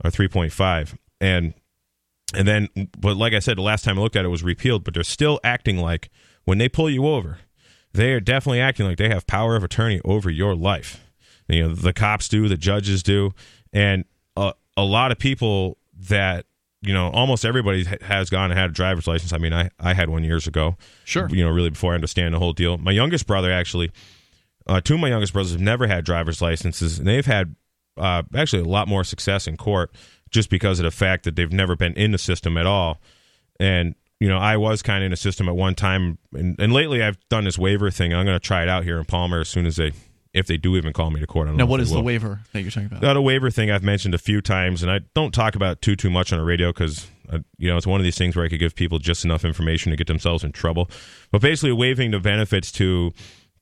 or 0.03 0.09
three 0.09 0.27
point 0.27 0.53
five, 0.53 0.97
and 1.21 1.53
and 2.35 2.47
then, 2.47 2.69
but 2.99 3.17
like 3.17 3.33
I 3.33 3.39
said, 3.39 3.57
the 3.57 3.61
last 3.61 3.83
time 3.83 3.97
I 3.97 4.01
looked 4.01 4.15
at 4.15 4.25
it 4.25 4.29
was 4.29 4.43
repealed, 4.43 4.83
but 4.83 4.93
they're 4.93 5.03
still 5.03 5.39
acting 5.43 5.77
like 5.77 6.09
when 6.45 6.57
they 6.57 6.69
pull 6.69 6.89
you 6.89 7.07
over, 7.07 7.39
they 7.93 8.11
are 8.13 8.19
definitely 8.19 8.61
acting 8.61 8.85
like 8.85 8.97
they 8.97 9.09
have 9.09 9.25
power 9.27 9.55
of 9.55 9.63
attorney 9.63 10.01
over 10.05 10.29
your 10.29 10.55
life. 10.55 11.05
You 11.47 11.69
know, 11.69 11.73
the 11.73 11.93
cops 11.93 12.29
do, 12.29 12.47
the 12.47 12.57
judges 12.57 13.01
do, 13.01 13.33
and 13.73 14.05
a, 14.37 14.53
a 14.77 14.83
lot 14.83 15.11
of 15.11 15.17
people 15.17 15.77
that 16.09 16.45
you 16.81 16.93
know, 16.93 17.09
almost 17.09 17.43
everybody 17.43 17.83
has 18.01 18.29
gone 18.29 18.51
and 18.51 18.59
had 18.59 18.69
a 18.69 18.73
driver's 18.73 19.05
license. 19.05 19.33
I 19.33 19.37
mean, 19.37 19.53
I, 19.53 19.69
I 19.79 19.93
had 19.93 20.09
one 20.09 20.23
years 20.23 20.47
ago. 20.47 20.77
Sure. 21.03 21.27
You 21.29 21.43
know, 21.43 21.51
really 21.51 21.69
before 21.69 21.91
I 21.91 21.95
understand 21.95 22.33
the 22.33 22.39
whole 22.39 22.53
deal. 22.53 22.77
My 22.77 22.91
youngest 22.91 23.27
brother, 23.27 23.51
actually, 23.51 23.91
uh, 24.65 24.79
two 24.79 24.93
of 24.93 24.99
my 24.99 25.09
youngest 25.09 25.33
brothers 25.33 25.51
have 25.51 25.61
never 25.61 25.87
had 25.87 26.05
driver's 26.05 26.41
licenses, 26.41 26.97
and 26.97 27.07
they've 27.07 27.25
had 27.25 27.55
uh, 27.97 28.23
actually 28.33 28.61
a 28.61 28.65
lot 28.65 28.87
more 28.87 29.03
success 29.03 29.45
in 29.45 29.57
court 29.57 29.91
just 30.29 30.49
because 30.49 30.79
of 30.79 30.83
the 30.83 30.91
fact 30.91 31.23
that 31.25 31.35
they've 31.35 31.51
never 31.51 31.75
been 31.75 31.93
in 31.93 32.11
the 32.11 32.17
system 32.17 32.57
at 32.57 32.65
all. 32.65 32.99
And, 33.59 33.95
you 34.19 34.27
know, 34.27 34.37
I 34.37 34.57
was 34.57 34.81
kind 34.81 35.03
of 35.03 35.07
in 35.07 35.13
a 35.13 35.17
system 35.17 35.49
at 35.49 35.55
one 35.55 35.75
time, 35.75 36.17
and, 36.33 36.55
and 36.59 36.73
lately 36.73 37.03
I've 37.03 37.17
done 37.29 37.45
this 37.45 37.57
waiver 37.57 37.91
thing. 37.91 38.13
I'm 38.13 38.25
going 38.25 38.39
to 38.39 38.45
try 38.45 38.63
it 38.63 38.69
out 38.69 38.83
here 38.83 38.97
in 38.97 39.05
Palmer 39.05 39.41
as 39.41 39.49
soon 39.49 39.65
as 39.65 39.75
they 39.75 39.91
if 40.33 40.45
they 40.45 40.57
do 40.57 40.75
even 40.75 40.93
call 40.93 41.09
me 41.09 41.19
to 41.19 41.27
court. 41.27 41.47
I 41.47 41.51
now, 41.53 41.65
what 41.65 41.79
is 41.79 41.89
the 41.89 42.01
waiver 42.01 42.39
that 42.53 42.61
you're 42.61 42.69
talking 42.69 42.85
about? 42.85 43.01
Now, 43.01 43.13
the 43.13 43.21
waiver 43.21 43.49
thing 43.49 43.71
I've 43.71 43.83
mentioned 43.83 44.13
a 44.13 44.19
few 44.19 44.41
times, 44.41 44.83
and 44.83 44.91
I 44.91 44.99
don't 45.15 45.33
talk 45.33 45.55
about 45.55 45.81
too 45.81 45.95
too 45.95 46.09
much 46.09 46.31
on 46.31 46.39
the 46.39 46.45
radio 46.45 46.69
because 46.69 47.07
uh, 47.31 47.39
you 47.57 47.67
know 47.69 47.77
it's 47.77 47.87
one 47.87 47.99
of 47.99 48.03
these 48.03 48.17
things 48.17 48.35
where 48.35 48.45
I 48.45 48.49
could 48.49 48.59
give 48.59 48.75
people 48.75 48.99
just 48.99 49.25
enough 49.25 49.43
information 49.43 49.89
to 49.89 49.95
get 49.95 50.07
themselves 50.07 50.43
in 50.43 50.51
trouble. 50.51 50.89
But 51.31 51.41
basically, 51.41 51.71
waiving 51.71 52.11
the 52.11 52.19
benefits 52.19 52.71
to 52.73 53.11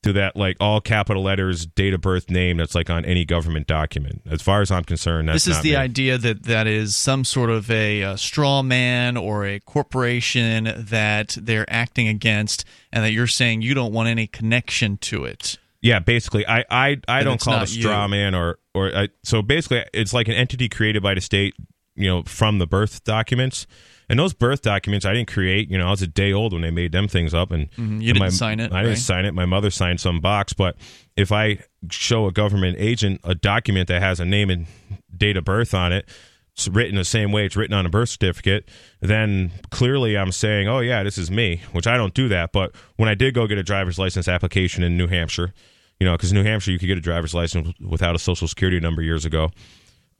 to 0.04 0.14
that 0.14 0.36
like 0.36 0.58
all 0.60 0.82
capital 0.82 1.24
letters, 1.24 1.66
date 1.66 1.94
of 1.94 2.02
birth, 2.02 2.30
name 2.30 2.58
that's 2.58 2.76
like 2.76 2.90
on 2.90 3.06
any 3.06 3.26
government 3.26 3.68
document. 3.68 4.22
As 4.30 4.42
far 4.42 4.62
as 4.62 4.72
I'm 4.72 4.84
concerned, 4.84 5.30
this 5.30 5.48
is 5.48 5.62
the 5.62 5.72
me. 5.72 5.76
idea 5.76 6.18
that 6.18 6.44
that 6.44 6.68
is 6.68 6.96
some 6.96 7.24
sort 7.24 7.50
of 7.50 7.70
a, 7.72 8.02
a 8.02 8.18
straw 8.18 8.62
man 8.62 9.18
or 9.18 9.46
a 9.46 9.60
corporation 9.60 10.72
that 10.78 11.38
they're 11.40 11.70
acting 11.70 12.08
against, 12.08 12.66
and 12.92 13.04
that 13.04 13.12
you're 13.12 13.28
saying 13.28 13.62
you 13.62 13.74
don't 13.74 13.94
want 13.94 14.10
any 14.10 14.28
connection 14.28 14.98
to 14.98 15.26
it. 15.26 15.58
Yeah, 15.82 16.00
basically, 16.00 16.46
I 16.48 16.66
I, 16.70 16.98
I 17.08 17.24
don't 17.24 17.40
call 17.40 17.58
it 17.58 17.64
a 17.64 17.68
straw 17.68 18.06
you. 18.06 18.12
man 18.12 18.36
or 18.36 18.60
or 18.74 18.96
I, 18.96 19.10
so 19.24 19.42
basically, 19.42 19.86
it's 19.94 20.14
like 20.14 20.28
an 20.28 20.34
entity 20.34 20.70
created 20.70 21.04
by 21.04 21.14
the 21.14 21.22
state, 21.22 21.56
you 21.98 22.08
know, 22.08 22.24
from 22.24 22.60
the 22.60 22.68
birth 22.68 23.04
documents. 23.04 23.68
And 24.10 24.18
those 24.18 24.34
birth 24.34 24.62
documents 24.62 25.06
I 25.06 25.14
didn't 25.14 25.28
create. 25.28 25.70
You 25.70 25.78
know, 25.78 25.88
I 25.88 25.90
was 25.90 26.02
a 26.02 26.08
day 26.08 26.32
old 26.32 26.54
when 26.54 26.62
they 26.62 26.72
made 26.72 26.94
them 26.94 27.10
things 27.10 27.34
up, 27.34 27.52
and 27.52 27.70
mm-hmm. 27.72 27.82
you 27.82 27.88
and 27.90 28.02
didn't 28.02 28.20
my, 28.20 28.30
sign 28.30 28.62
it. 28.62 28.72
I 28.72 28.84
didn't 28.84 29.00
sign 29.00 29.26
it. 29.26 29.34
My 29.34 29.46
mother 29.46 29.70
signed 29.70 30.00
some 30.00 30.22
box, 30.22 30.54
but 30.54 30.78
if 31.18 31.34
I 31.34 31.60
show 31.90 32.26
a 32.26 32.32
government 32.32 32.78
agent 32.80 33.20
a 33.26 33.36
document 33.36 33.90
that 33.90 34.02
has 34.02 34.22
a 34.22 34.26
name 34.26 34.50
and 34.50 34.68
date 35.16 35.36
of 35.36 35.44
birth 35.44 35.74
on 35.74 35.92
it, 35.92 36.08
it's 36.54 36.68
written 36.68 36.96
the 36.96 37.06
same 37.06 37.32
way 37.32 37.46
it's 37.46 37.56
written 37.56 37.76
on 37.76 37.86
a 37.86 37.90
birth 37.90 38.10
certificate, 38.10 38.68
then 39.00 39.52
clearly 39.70 40.18
I'm 40.18 40.32
saying, 40.32 40.68
oh, 40.68 40.80
yeah, 40.80 41.04
this 41.04 41.18
is 41.18 41.30
me, 41.30 41.62
which 41.72 41.86
I 41.86 41.98
don't 41.98 42.16
do 42.16 42.28
that. 42.30 42.52
But 42.52 42.74
when 42.96 43.08
I 43.08 43.14
did 43.14 43.36
go 43.36 43.46
get 43.46 43.60
a 43.60 43.64
driver's 43.64 44.00
license 44.00 44.28
application 44.28 44.84
in 44.84 44.98
New 44.98 45.08
Hampshire, 45.08 45.54
you 46.00 46.08
know, 46.08 46.14
because 46.14 46.34
New 46.34 46.44
Hampshire, 46.44 46.72
you 46.72 46.80
could 46.80 46.88
get 46.88 46.98
a 46.98 47.02
driver's 47.02 47.36
license 47.36 47.74
without 47.80 48.16
a 48.16 48.20
social 48.20 48.48
security 48.48 48.80
number 48.80 49.04
years 49.04 49.24
ago. 49.24 49.50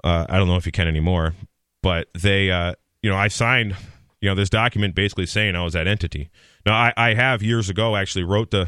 Uh, 0.04 0.28
I 0.30 0.38
don't 0.38 0.48
know 0.48 0.58
if 0.58 0.66
you 0.68 0.72
can 0.72 0.88
anymore, 0.88 1.34
but 1.82 2.08
they, 2.14 2.52
uh, 2.52 2.74
you 3.02 3.10
know, 3.10 3.16
I 3.16 3.28
signed, 3.28 3.76
you 4.22 4.30
know, 4.30 4.36
this 4.36 4.50
document 4.50 4.96
basically 4.96 5.26
saying 5.26 5.56
I 5.56 5.64
was 5.64 5.74
that 5.74 5.88
entity. 5.88 6.30
Now, 6.66 6.74
I, 6.74 6.94
I 6.98 7.14
have 7.14 7.42
years 7.44 7.70
ago 7.70 7.96
actually 7.96 8.24
wrote 8.24 8.52
the. 8.52 8.68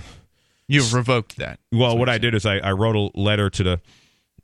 You've 0.67 0.93
revoked 0.93 1.37
that. 1.37 1.59
Well, 1.71 1.97
what 1.97 2.09
I 2.09 2.19
did 2.19 2.35
is 2.35 2.45
I, 2.45 2.57
I 2.57 2.71
wrote 2.73 2.95
a 2.95 3.19
letter 3.19 3.49
to 3.49 3.63
the 3.63 3.81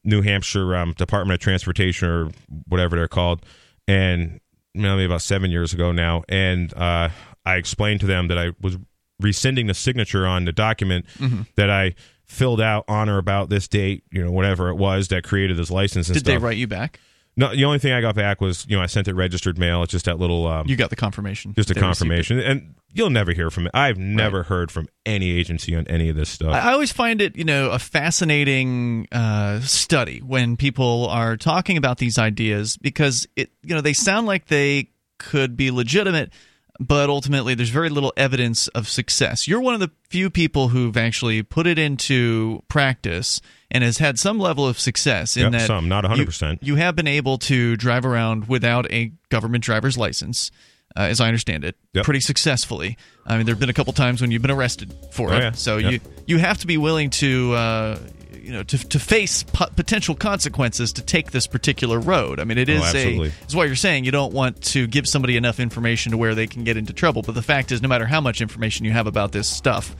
New 0.03 0.21
Hampshire 0.21 0.75
um, 0.75 0.93
Department 0.93 1.39
of 1.39 1.43
Transportation 1.43 2.09
or 2.09 2.31
whatever 2.67 2.95
they're 2.95 3.07
called, 3.07 3.45
and 3.87 4.39
maybe 4.73 5.05
about 5.05 5.21
seven 5.21 5.51
years 5.51 5.73
ago 5.73 5.91
now, 5.91 6.23
and 6.27 6.73
uh, 6.73 7.09
I 7.45 7.55
explained 7.55 8.01
to 8.01 8.05
them 8.05 8.27
that 8.27 8.37
I 8.37 8.51
was 8.61 8.77
rescinding 9.19 9.67
the 9.67 9.73
signature 9.73 10.27
on 10.27 10.45
the 10.45 10.51
document 10.51 11.05
mm-hmm. 11.17 11.43
that 11.55 11.69
I 11.69 11.95
filled 12.25 12.59
out 12.59 12.85
on 12.87 13.07
or 13.07 13.17
about 13.17 13.49
this 13.49 13.67
date, 13.67 14.03
you 14.11 14.23
know, 14.23 14.31
whatever 14.31 14.69
it 14.69 14.75
was 14.75 15.09
that 15.09 15.23
created 15.23 15.57
this 15.57 15.71
license. 15.71 16.07
Did 16.07 16.19
stuff. 16.19 16.25
they 16.25 16.37
write 16.37 16.57
you 16.57 16.67
back? 16.67 16.99
No, 17.37 17.53
the 17.53 17.65
only 17.65 17.79
thing 17.79 17.91
I 17.91 18.01
got 18.01 18.15
back 18.15 18.39
was 18.39 18.65
you 18.67 18.77
know 18.77 18.81
I 18.81 18.85
sent 18.85 19.07
it 19.07 19.15
registered 19.15 19.57
mail. 19.57 19.83
It's 19.83 19.91
just 19.91 20.05
that 20.05 20.19
little. 20.19 20.47
Um, 20.47 20.67
you 20.67 20.75
got 20.75 20.89
the 20.89 20.95
confirmation. 20.95 21.53
Just 21.53 21.69
a 21.69 21.75
confirmation, 21.75 22.39
and 22.39 22.75
you'll 22.95 23.09
never 23.09 23.33
hear 23.33 23.51
from 23.51 23.67
it. 23.67 23.71
I've 23.73 23.97
never 23.97 24.37
right. 24.37 24.45
heard 24.47 24.71
from 24.71 24.87
any 25.05 25.31
agency 25.31 25.75
on 25.75 25.85
any 25.87 26.09
of 26.09 26.15
this 26.15 26.29
stuff. 26.29 26.53
I 26.53 26.71
always 26.71 26.93
find 26.93 27.21
it, 27.21 27.35
you 27.35 27.43
know, 27.43 27.71
a 27.71 27.77
fascinating 27.77 29.07
uh, 29.11 29.59
study 29.59 30.19
when 30.19 30.55
people 30.55 31.07
are 31.09 31.35
talking 31.35 31.77
about 31.77 31.97
these 31.97 32.17
ideas 32.17 32.77
because 32.77 33.27
it, 33.35 33.51
you 33.63 33.75
know, 33.75 33.81
they 33.81 33.93
sound 33.93 34.27
like 34.27 34.47
they 34.47 34.91
could 35.19 35.57
be 35.57 35.71
legitimate, 35.71 36.31
but 36.79 37.09
ultimately 37.09 37.53
there's 37.55 37.69
very 37.69 37.89
little 37.89 38.13
evidence 38.17 38.67
of 38.69 38.87
success. 38.87 39.47
You're 39.47 39.61
one 39.61 39.73
of 39.73 39.79
the 39.79 39.91
few 40.09 40.29
people 40.29 40.69
who've 40.69 40.97
actually 40.97 41.43
put 41.43 41.67
it 41.67 41.79
into 41.79 42.63
practice 42.67 43.41
and 43.71 43.83
has 43.83 43.97
had 43.97 44.19
some 44.19 44.39
level 44.39 44.67
of 44.67 44.79
success 44.79 45.37
in 45.37 45.43
yep, 45.43 45.51
that 45.53 45.67
some, 45.67 45.87
not 45.87 46.03
100%. 46.03 46.59
You, 46.61 46.73
you, 46.73 46.75
have 46.75 46.95
been 46.95 47.07
able 47.07 47.37
to 47.39 47.75
drive 47.75 48.05
around 48.05 48.47
without 48.47 48.91
a 48.91 49.11
government 49.29 49.63
driver's 49.63 49.97
license. 49.97 50.51
Uh, 50.97 51.01
as 51.01 51.19
I 51.19 51.27
understand 51.27 51.65
it, 51.65 51.75
yep. 51.91 52.05
pretty 52.05 52.21
successfully. 52.21 52.97
I 53.25 53.35
mean, 53.35 53.45
there 53.45 53.53
have 53.53 53.59
been 53.59 53.69
a 53.69 53.73
couple 53.73 53.91
times 53.91 54.21
when 54.21 54.31
you've 54.31 54.41
been 54.41 54.51
arrested 54.51 54.95
for 55.11 55.29
oh, 55.29 55.35
it. 55.35 55.39
Yeah. 55.39 55.51
So 55.51 55.75
yep. 55.75 55.91
you 55.91 55.99
you 56.25 56.37
have 56.37 56.59
to 56.59 56.67
be 56.67 56.77
willing 56.77 57.09
to 57.09 57.53
uh, 57.53 57.99
you 58.45 58.51
know 58.51 58.63
to, 58.63 58.77
to 58.89 58.99
face 58.99 59.43
potential 59.43 60.15
consequences 60.15 60.93
to 60.93 61.01
take 61.01 61.31
this 61.31 61.47
particular 61.47 61.99
road. 61.99 62.39
I 62.39 62.43
mean, 62.43 62.59
it 62.59 62.69
oh, 62.69 62.73
is 62.73 62.95
oh, 62.95 62.97
a 62.97 63.31
it's 63.41 63.55
what 63.55 63.67
you're 63.67 63.75
saying. 63.75 64.05
You 64.05 64.11
don't 64.11 64.33
want 64.33 64.61
to 64.65 64.85
give 64.85 65.07
somebody 65.07 65.35
enough 65.35 65.59
information 65.59 66.11
to 66.11 66.17
where 66.17 66.35
they 66.35 66.45
can 66.45 66.63
get 66.63 66.77
into 66.77 66.93
trouble. 66.93 67.23
But 67.23 67.33
the 67.33 67.41
fact 67.41 67.71
is, 67.71 67.81
no 67.81 67.89
matter 67.89 68.05
how 68.05 68.21
much 68.21 68.41
information 68.41 68.85
you 68.85 68.91
have 68.91 69.07
about 69.07 69.31
this 69.31 69.47
stuff, 69.47 69.95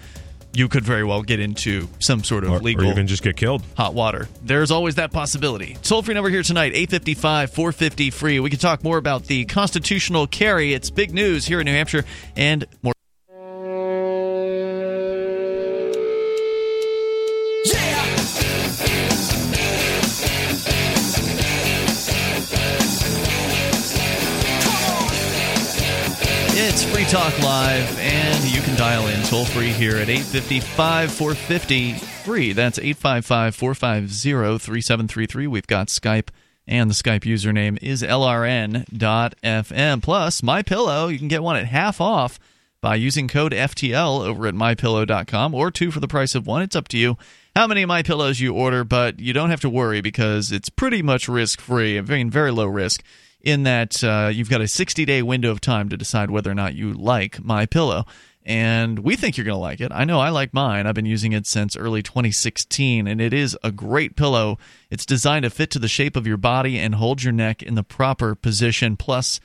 you 0.53 0.69
could 0.69 0.83
very 0.83 1.03
well 1.03 1.23
get 1.23 1.39
into 1.39 1.87
some 1.99 2.23
sort 2.23 2.43
of 2.43 2.51
or, 2.51 2.59
legal 2.59 2.85
or 2.85 2.91
even 2.91 3.07
just 3.07 3.23
get 3.23 3.35
killed 3.35 3.61
hot 3.75 3.93
water 3.93 4.29
there's 4.41 4.71
always 4.71 4.95
that 4.95 5.11
possibility 5.11 5.75
toll 5.83 6.01
free 6.01 6.13
number 6.13 6.29
here 6.29 6.43
tonight 6.43 6.71
855 6.73 7.51
450 7.51 8.09
free 8.09 8.39
we 8.39 8.49
can 8.49 8.57
talk 8.57 8.81
more 8.81 8.97
about 8.97 9.25
the 9.25 9.43
constitutional 9.45 10.27
carry 10.27 10.73
it's 10.73 10.89
big 10.89 11.13
news 11.13 11.45
here 11.45 11.59
in 11.59 11.65
new 11.65 11.73
hampshire 11.73 12.05
and 12.37 12.65
more 12.81 12.94
Talk 27.15 27.41
Live, 27.41 27.98
and 28.00 28.43
you 28.43 28.62
can 28.62 28.75
dial 28.75 29.07
in 29.07 29.24
toll 29.24 29.45
free 29.45 29.69
here 29.69 29.95
at 29.95 30.10
855 30.10 31.13
450 31.13 31.93
free. 31.93 32.51
That's 32.51 32.77
855 32.77 33.55
450 33.55 34.57
3733. 34.57 35.48
We've 35.48 35.65
got 35.65 35.88
Skype, 35.88 36.27
and 36.67 36.89
the 36.89 36.93
Skype 36.93 37.22
username 37.22 37.81
is 37.81 38.03
lrn.fm. 38.03 38.84
Plus, 40.03 40.43
My 40.43 40.62
Pillow, 40.62 41.07
you 41.07 41.17
can 41.17 41.29
get 41.29 41.41
one 41.41 41.55
at 41.55 41.67
half 41.67 42.01
off 42.01 42.38
by 42.81 42.95
using 42.95 43.29
code 43.29 43.53
FTL 43.53 44.25
over 44.25 44.45
at 44.48 44.53
mypillow.com 44.53 45.55
or 45.55 45.72
two 45.72 45.91
for 45.91 46.01
the 46.01 46.10
price 46.10 46.36
of 46.36 46.45
one. 46.45 46.63
It's 46.63 46.75
up 46.75 46.89
to 46.89 46.98
you 46.98 47.17
how 47.55 47.65
many 47.65 47.86
My 47.86 48.03
Pillows 48.03 48.41
you 48.41 48.53
order, 48.53 48.84
but 48.84 49.22
you 49.22 49.31
don't 49.31 49.51
have 49.51 49.62
to 49.62 49.69
worry 49.69 50.01
because 50.01 50.51
it's 50.51 50.67
pretty 50.67 51.01
much 51.01 51.29
risk 51.29 51.62
free. 51.62 52.01
Mean, 52.01 52.29
very 52.29 52.51
low 52.51 52.65
risk 52.65 53.01
in 53.45 53.63
that 53.63 54.03
uh, 54.03 54.29
you've 54.33 54.49
got 54.49 54.59
a 54.59 54.67
60 54.67 55.05
day 55.05 55.21
window 55.21 55.51
of 55.51 55.61
time 55.61 55.87
to 55.89 55.95
decide 55.95 56.29
whether 56.29 56.51
or 56.51 56.55
not 56.55 56.75
you 56.75 56.91
like 56.93 57.41
my 57.41 57.65
pillow 57.65 58.05
and 58.45 58.99
we 58.99 59.15
think 59.15 59.37
you're 59.37 59.45
going 59.45 59.55
to 59.55 59.59
like 59.59 59.81
it. 59.81 59.91
I 59.91 60.03
know 60.05 60.19
I 60.19 60.29
like 60.29 60.53
mine. 60.53 60.85
I've 60.85 60.93
been 60.93 61.07
using 61.07 61.31
it 61.31 61.47
since 61.47 61.75
early 61.75 62.03
2016 62.03 63.07
and 63.07 63.19
it 63.19 63.33
is 63.33 63.57
a 63.63 63.71
great 63.71 64.15
pillow. 64.15 64.59
It's 64.91 65.05
designed 65.05 65.43
to 65.43 65.49
fit 65.49 65.71
to 65.71 65.79
the 65.79 65.87
shape 65.87 66.15
of 66.15 66.27
your 66.27 66.37
body 66.37 66.77
and 66.77 66.95
hold 66.95 67.23
your 67.23 67.33
neck 67.33 67.63
in 67.63 67.75
the 67.75 67.83
proper 67.83 68.35
position 68.35 68.97
plus 68.97 69.39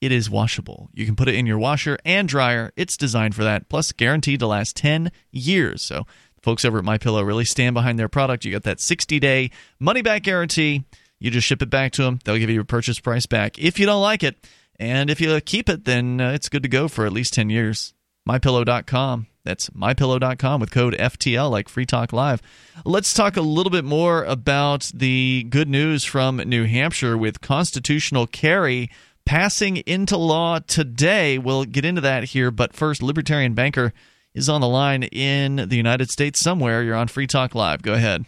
it 0.00 0.12
is 0.12 0.30
washable. 0.30 0.90
You 0.92 1.06
can 1.06 1.16
put 1.16 1.28
it 1.28 1.34
in 1.34 1.46
your 1.46 1.58
washer 1.58 1.98
and 2.04 2.28
dryer. 2.28 2.72
It's 2.76 2.96
designed 2.96 3.34
for 3.34 3.42
that 3.42 3.68
plus 3.68 3.90
guaranteed 3.90 4.40
to 4.40 4.46
last 4.46 4.76
10 4.76 5.10
years. 5.32 5.82
So 5.82 6.06
folks 6.42 6.64
over 6.64 6.78
at 6.78 6.84
my 6.84 6.98
pillow 6.98 7.22
really 7.22 7.44
stand 7.44 7.74
behind 7.74 7.98
their 7.98 8.08
product. 8.08 8.44
You 8.44 8.52
got 8.52 8.64
that 8.64 8.80
60 8.80 9.18
day 9.18 9.50
money 9.80 10.02
back 10.02 10.22
guarantee 10.22 10.84
you 11.24 11.30
just 11.30 11.46
ship 11.46 11.62
it 11.62 11.70
back 11.70 11.92
to 11.92 12.02
them. 12.02 12.18
They'll 12.22 12.36
give 12.36 12.50
you 12.50 12.54
your 12.54 12.64
purchase 12.64 13.00
price 13.00 13.24
back 13.24 13.58
if 13.58 13.78
you 13.78 13.86
don't 13.86 14.02
like 14.02 14.22
it. 14.22 14.36
And 14.78 15.08
if 15.08 15.22
you 15.22 15.40
keep 15.40 15.70
it, 15.70 15.86
then 15.86 16.20
uh, 16.20 16.32
it's 16.32 16.50
good 16.50 16.62
to 16.64 16.68
go 16.68 16.86
for 16.86 17.06
at 17.06 17.12
least 17.12 17.32
10 17.32 17.48
years. 17.48 17.94
MyPillow.com. 18.28 19.26
That's 19.42 19.70
mypillow.com 19.70 20.60
with 20.60 20.70
code 20.70 20.94
FTL, 20.94 21.50
like 21.50 21.70
Free 21.70 21.86
Talk 21.86 22.12
Live. 22.12 22.42
Let's 22.84 23.14
talk 23.14 23.38
a 23.38 23.42
little 23.42 23.70
bit 23.70 23.84
more 23.86 24.24
about 24.24 24.90
the 24.94 25.46
good 25.48 25.68
news 25.68 26.04
from 26.04 26.36
New 26.36 26.64
Hampshire 26.64 27.16
with 27.16 27.40
constitutional 27.40 28.26
carry 28.26 28.90
passing 29.24 29.78
into 29.78 30.18
law 30.18 30.58
today. 30.58 31.38
We'll 31.38 31.64
get 31.64 31.86
into 31.86 32.02
that 32.02 32.24
here, 32.24 32.50
but 32.50 32.74
first, 32.74 33.02
Libertarian 33.02 33.54
Banker 33.54 33.94
is 34.34 34.50
on 34.50 34.60
the 34.60 34.68
line 34.68 35.04
in 35.04 35.56
the 35.56 35.76
United 35.76 36.10
States 36.10 36.38
somewhere. 36.38 36.82
You're 36.82 36.96
on 36.96 37.08
Free 37.08 37.26
Talk 37.26 37.54
Live. 37.54 37.80
Go 37.80 37.94
ahead. 37.94 38.26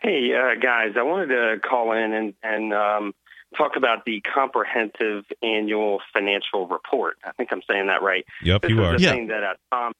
Hey, 0.00 0.32
uh, 0.34 0.60
guys, 0.60 0.94
I 0.96 1.02
wanted 1.02 1.28
to 1.28 1.56
call 1.66 1.92
in 1.92 2.12
and, 2.12 2.34
and 2.42 2.74
um, 2.74 3.14
talk 3.56 3.76
about 3.76 4.04
the 4.04 4.20
comprehensive 4.20 5.24
annual 5.42 6.00
financial 6.12 6.66
report. 6.66 7.16
I 7.24 7.32
think 7.32 7.50
I'm 7.52 7.62
saying 7.68 7.86
that 7.86 8.02
right. 8.02 8.24
Yep, 8.42 8.62
this 8.62 8.70
you 8.70 8.82
is 8.82 8.86
are. 8.86 8.98
The 8.98 9.02
yeah. 9.02 9.12
thing 9.12 9.26
that 9.28 9.42
uh, 9.42 9.54
Tom 9.72 9.92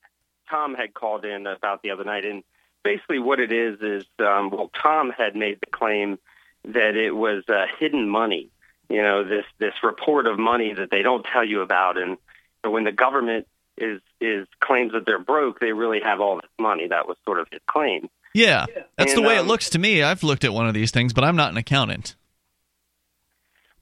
Tom 0.50 0.74
had 0.74 0.94
called 0.94 1.24
in 1.24 1.46
about 1.46 1.82
the 1.82 1.90
other 1.90 2.04
night, 2.04 2.24
and 2.24 2.42
basically 2.84 3.18
what 3.18 3.40
it 3.40 3.52
is 3.52 3.80
is 3.80 4.04
um, 4.20 4.50
well, 4.50 4.70
Tom 4.80 5.10
had 5.16 5.34
made 5.34 5.58
the 5.60 5.70
claim 5.70 6.18
that 6.64 6.96
it 6.96 7.12
was 7.12 7.44
uh, 7.48 7.66
hidden 7.78 8.08
money. 8.08 8.50
You 8.88 9.02
know, 9.02 9.24
this 9.24 9.44
this 9.58 9.74
report 9.82 10.26
of 10.26 10.38
money 10.38 10.74
that 10.74 10.90
they 10.90 11.02
don't 11.02 11.24
tell 11.24 11.44
you 11.44 11.62
about, 11.62 11.98
and 11.98 12.18
when 12.62 12.84
the 12.84 12.92
government 12.92 13.46
is 13.76 14.00
is 14.20 14.46
claims 14.60 14.92
that 14.92 15.06
they're 15.06 15.18
broke, 15.18 15.60
they 15.60 15.72
really 15.72 16.00
have 16.00 16.20
all 16.20 16.36
this 16.36 16.50
money. 16.58 16.86
That 16.88 17.08
was 17.08 17.16
sort 17.24 17.40
of 17.40 17.48
his 17.50 17.60
claim. 17.66 18.08
Yeah, 18.36 18.66
that's 18.98 19.14
And, 19.14 19.24
the 19.24 19.26
way 19.26 19.38
um, 19.38 19.46
it 19.46 19.48
looks 19.48 19.70
to 19.70 19.78
me. 19.78 20.02
I've 20.02 20.22
looked 20.22 20.44
at 20.44 20.52
one 20.52 20.68
of 20.68 20.74
these 20.74 20.90
things, 20.90 21.14
but 21.14 21.24
I'm 21.24 21.36
not 21.36 21.50
an 21.52 21.56
accountant. 21.56 22.16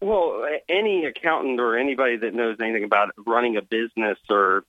Well, 0.00 0.46
any 0.68 1.06
accountant 1.06 1.58
or 1.58 1.76
anybody 1.76 2.18
that 2.18 2.34
knows 2.34 2.58
anything 2.61 2.84
about 2.84 3.11
running 3.26 3.56
a 3.56 3.62
business 3.62 4.18
or 4.30 4.62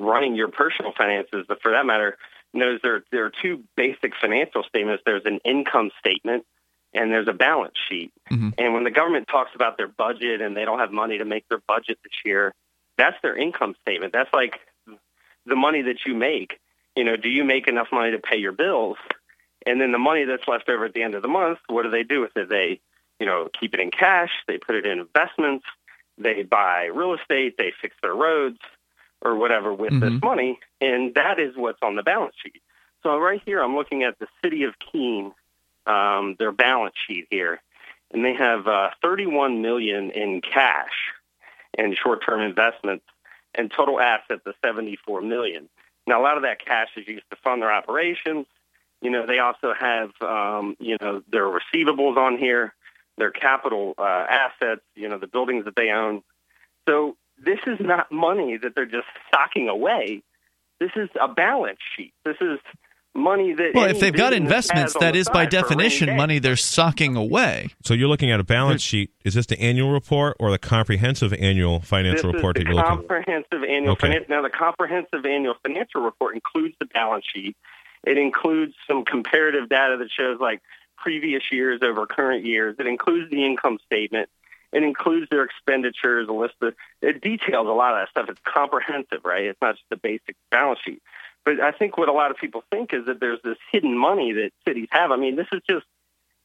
running 0.00 0.36
your 0.36 0.48
personal 0.48 0.92
finances, 0.96 1.44
but 1.46 1.60
for 1.60 1.72
that 1.72 1.84
matter, 1.84 2.16
knows 2.54 2.80
there 2.82 3.02
there 3.12 3.26
are 3.26 3.32
two 3.42 3.64
basic 3.76 4.12
financial 4.20 4.62
statements. 4.62 5.02
There's 5.04 5.26
an 5.26 5.40
income 5.44 5.90
statement 5.98 6.46
and 6.94 7.10
there's 7.12 7.28
a 7.28 7.34
balance 7.34 7.74
sheet. 7.90 8.12
Mhm. 8.30 8.54
And 8.56 8.72
when 8.72 8.84
the 8.84 8.90
government 8.90 9.28
talks 9.28 9.54
about 9.54 9.76
their 9.76 9.88
budget 9.88 10.40
and 10.40 10.56
they 10.56 10.64
don't 10.64 10.78
have 10.78 10.92
money 10.92 11.18
to 11.18 11.26
make 11.26 11.46
their 11.48 11.60
budget 11.68 11.98
this 12.02 12.24
year, 12.24 12.54
that's 12.96 13.20
their 13.20 13.36
income 13.36 13.74
statement. 13.82 14.14
That's 14.14 14.32
like 14.32 14.60
the 15.44 15.56
money 15.56 15.82
that 15.82 16.06
you 16.06 16.14
make. 16.14 16.58
You 16.94 17.04
know, 17.04 17.16
do 17.16 17.28
you 17.28 17.44
make 17.44 17.68
enough 17.68 17.88
money 17.92 18.12
to 18.12 18.18
pay 18.18 18.38
your 18.38 18.52
bills? 18.52 18.96
And 19.66 19.80
then 19.80 19.92
the 19.92 19.98
money 19.98 20.24
that's 20.24 20.46
left 20.46 20.68
over 20.68 20.84
at 20.84 20.94
the 20.94 21.02
end 21.02 21.14
of 21.14 21.22
the 21.22 21.28
month, 21.28 21.58
what 21.66 21.82
do 21.82 21.90
they 21.90 22.04
do 22.04 22.20
with 22.20 22.36
it? 22.36 22.48
They, 22.48 22.80
you 23.18 23.26
know, 23.26 23.48
keep 23.58 23.74
it 23.74 23.80
in 23.80 23.90
cash, 23.90 24.30
they 24.46 24.58
put 24.58 24.76
it 24.76 24.86
in 24.86 25.00
investments, 25.00 25.66
they 26.16 26.44
buy 26.44 26.84
real 26.84 27.14
estate, 27.14 27.56
they 27.58 27.72
fix 27.82 27.96
their 28.00 28.14
roads 28.14 28.60
or 29.22 29.34
whatever 29.34 29.72
with 29.74 29.92
Mhm. 29.92 30.00
this 30.00 30.22
money, 30.22 30.60
and 30.80 31.14
that 31.14 31.40
is 31.40 31.56
what's 31.56 31.82
on 31.82 31.96
the 31.96 32.02
balance 32.02 32.36
sheet. 32.42 32.62
So 33.02 33.18
right 33.18 33.42
here, 33.44 33.60
I'm 33.60 33.74
looking 33.74 34.04
at 34.04 34.18
the 34.18 34.28
city 34.42 34.62
of 34.62 34.78
Keene, 34.78 35.34
um, 35.86 36.36
their 36.38 36.52
balance 36.52 36.94
sheet 37.06 37.26
here, 37.30 37.60
and 38.12 38.24
they 38.24 38.34
have 38.34 38.68
uh, 38.68 38.90
31 39.02 39.62
million 39.62 40.10
in 40.10 40.40
cash 40.40 41.12
and 41.76 41.96
short-term 41.96 42.40
investments, 42.40 43.04
and 43.54 43.70
total 43.70 44.00
assets 44.00 44.42
of 44.46 44.54
74 44.62 45.22
million. 45.22 45.68
Now, 46.06 46.20
a 46.20 46.22
lot 46.22 46.36
of 46.36 46.42
that 46.42 46.64
cash 46.64 46.88
is 46.96 47.08
used 47.08 47.28
to 47.30 47.36
fund 47.36 47.62
their 47.62 47.72
operations. 47.72 48.46
You 49.02 49.10
know, 49.10 49.26
they 49.26 49.38
also 49.38 49.74
have, 49.78 50.10
um, 50.22 50.76
you 50.80 50.96
know, 51.00 51.22
their 51.30 51.44
receivables 51.44 52.16
on 52.16 52.38
here, 52.38 52.74
their 53.18 53.30
capital 53.30 53.94
uh, 53.98 54.02
assets, 54.28 54.82
you 54.94 55.08
know, 55.08 55.18
the 55.18 55.26
buildings 55.26 55.64
that 55.66 55.76
they 55.76 55.90
own. 55.90 56.22
So 56.88 57.16
this 57.42 57.58
is 57.66 57.78
not 57.80 58.10
money 58.10 58.56
that 58.56 58.74
they're 58.74 58.86
just 58.86 59.06
stocking 59.28 59.68
away. 59.68 60.22
This 60.80 60.90
is 60.96 61.08
a 61.20 61.28
balance 61.28 61.78
sheet. 61.96 62.12
This 62.24 62.36
is 62.40 62.58
money 63.14 63.54
that. 63.54 63.72
Well, 63.74 63.88
if 63.88 64.00
they've 64.00 64.14
got 64.14 64.32
investments, 64.32 64.92
has 64.92 64.96
on 64.96 65.00
that 65.00 65.12
the 65.12 65.18
is 65.18 65.28
by 65.28 65.44
side 65.44 65.50
for 65.50 65.56
a 65.56 65.60
rainy 65.60 65.66
definition 65.88 66.16
money 66.16 66.38
they're 66.38 66.56
socking 66.56 67.16
away. 67.16 67.68
So 67.82 67.94
you're 67.94 68.08
looking 68.08 68.30
at 68.30 68.40
a 68.40 68.44
balance 68.44 68.82
sheet. 68.82 69.10
Is 69.24 69.34
this 69.34 69.46
the 69.46 69.58
annual 69.60 69.90
report 69.92 70.36
or 70.38 70.50
the 70.50 70.58
comprehensive 70.58 71.32
annual 71.32 71.80
financial 71.80 72.32
this 72.32 72.36
report 72.36 72.58
is 72.58 72.64
that 72.64 72.64
the 72.64 72.74
you're 72.74 72.82
looking? 72.82 72.92
at? 72.92 73.08
comprehensive 73.08 73.64
annual 73.68 73.92
Okay. 73.92 74.08
finan- 74.08 74.28
now 74.28 74.42
the 74.42 74.50
comprehensive 74.50 75.24
annual 75.24 75.54
financial 75.62 76.02
report 76.02 76.34
includes 76.34 76.74
the 76.78 76.86
balance 76.86 77.24
sheet 77.32 77.56
it 78.06 78.16
includes 78.16 78.74
some 78.86 79.04
comparative 79.04 79.68
data 79.68 79.96
that 79.98 80.10
shows 80.10 80.38
like 80.40 80.62
previous 80.96 81.42
years 81.52 81.80
over 81.82 82.06
current 82.06 82.44
years 82.44 82.76
it 82.78 82.86
includes 82.86 83.30
the 83.30 83.44
income 83.44 83.78
statement 83.84 84.28
it 84.72 84.82
includes 84.82 85.28
their 85.30 85.44
expenditures 85.44 86.28
a 86.28 86.32
list 86.32 86.54
of 86.62 86.74
it 87.02 87.20
details 87.20 87.66
a 87.66 87.70
lot 87.70 87.92
of 87.92 88.00
that 88.00 88.08
stuff 88.10 88.28
it's 88.28 88.40
comprehensive 88.44 89.24
right 89.24 89.44
it's 89.44 89.60
not 89.60 89.74
just 89.74 89.84
a 89.92 89.96
basic 89.96 90.36
balance 90.50 90.78
sheet 90.84 91.02
but 91.44 91.60
i 91.60 91.70
think 91.70 91.98
what 91.98 92.08
a 92.08 92.12
lot 92.12 92.30
of 92.30 92.36
people 92.38 92.62
think 92.70 92.94
is 92.94 93.04
that 93.06 93.20
there's 93.20 93.40
this 93.44 93.58
hidden 93.70 93.96
money 93.96 94.32
that 94.32 94.50
cities 94.66 94.88
have 94.90 95.10
i 95.10 95.16
mean 95.16 95.36
this 95.36 95.48
is 95.52 95.60
just 95.68 95.84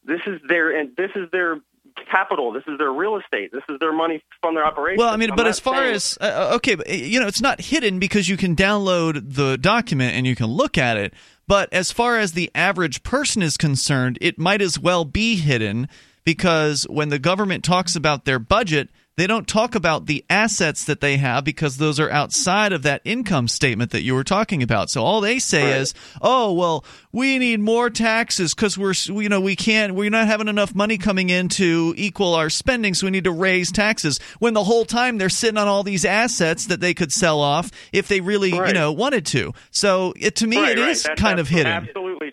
this 0.04 0.22
is 0.28 0.42
their 0.48 0.78
and 0.78 0.96
this 0.98 1.12
is 1.16 1.30
their 1.32 1.62
capital. 2.10 2.52
This 2.52 2.64
is 2.68 2.78
their 2.78 2.92
real 2.92 3.18
estate. 3.18 3.52
This 3.52 3.64
is 3.70 3.80
their 3.80 3.94
money 3.94 4.24
from 4.42 4.56
their 4.56 4.66
operations. 4.66 5.00
Well, 5.00 5.14
I 5.14 5.18
mean, 5.18 5.32
I'm 5.32 5.36
but 5.36 5.48
as 5.48 5.60
far 5.60 5.76
saying- 5.76 5.96
as 5.96 6.18
uh, 6.22 6.54
okay, 6.56 6.76
but, 6.76 6.90
uh, 6.90 6.94
you 6.94 7.20
know, 7.20 7.28
it's 7.28 7.42
not 7.42 7.62
hidden 7.62 8.00
because 8.00 8.30
you 8.30 8.38
can 8.38 8.56
download 8.56 9.36
the 9.36 9.58
document 9.58 10.16
and 10.16 10.26
you 10.26 10.36
can 10.36 10.48
look 10.48 10.78
at 10.78 10.98
it. 10.98 11.14
But 11.52 11.68
as 11.74 11.92
far 11.92 12.18
as 12.18 12.32
the 12.32 12.50
average 12.56 13.04
person 13.04 13.42
is 13.42 13.58
concerned, 13.58 14.18
it 14.22 14.40
might 14.40 14.62
as 14.62 14.80
well 14.80 15.04
be 15.04 15.36
hidden 15.36 15.90
because 16.24 16.88
when 16.90 17.10
the 17.10 17.20
government 17.20 17.66
talks 17.66 17.94
about 17.94 18.24
their 18.24 18.40
budget, 18.40 18.88
they 19.18 19.28
don't 19.28 19.48
talk 19.48 19.76
about 19.76 20.06
the 20.06 20.24
assets 20.30 20.86
that 20.86 21.02
they 21.02 21.18
have 21.18 21.44
because 21.44 21.78
those 21.78 22.00
are 22.00 22.10
outside 22.10 22.72
of 22.74 22.84
that 22.84 23.02
income 23.04 23.48
statement 23.48 23.92
that 23.92 24.04
you 24.04 24.16
were 24.16 24.24
talking 24.24 24.64
about. 24.64 24.90
So 24.90 25.04
all 25.04 25.20
they 25.22 25.38
say 25.38 25.72
Right. 25.72 25.82
is, 25.82 25.94
"Oh, 26.22 26.54
well, 26.54 26.86
we 27.12 27.38
need 27.38 27.60
more 27.60 27.90
taxes 27.90 28.54
because 28.56 28.78
we're 28.78 28.94
you 29.22 29.28
know 29.30 29.42
we 29.42 29.56
can't 29.56 29.96
we're 29.96 30.10
not 30.10 30.28
having 30.28 30.48
enough 30.48 30.74
money 30.74 30.98
coming 30.98 31.30
in 31.30 31.50
to 31.50 31.94
equal 31.98 32.34
our 32.36 32.50
spending, 32.50 32.94
so 32.94 33.06
we 33.08 33.12
need 33.12 33.26
to 33.26 33.32
raise 33.32 33.72
taxes." 33.72 34.20
When 34.40 34.54
the 34.54 34.64
whole 34.64 34.86
time 34.86 35.18
they're 35.18 35.30
sitting 35.30 35.58
on 35.58 35.68
all 35.68 35.84
these 35.84 36.06
assets 36.06 36.66
that 36.68 36.80
they 36.80 36.94
could 36.94 37.12
sell 37.12 37.42
off 37.42 37.70
if 37.92 38.08
they 38.08 38.22
really 38.22 38.52
you 38.52 38.74
know 38.74 38.92
wanted 38.92 39.26
to. 39.28 39.54
So 39.72 40.14
it, 40.18 40.36
to 40.38 40.48
me, 40.48 40.58
Right, 40.58 40.78
it 40.78 40.82
right. 40.82 40.90
is 40.90 41.04
That's 41.04 41.20
kind 41.22 41.40
of 41.40 41.50
hidden. 41.50 41.72
Absolutely, 41.72 42.32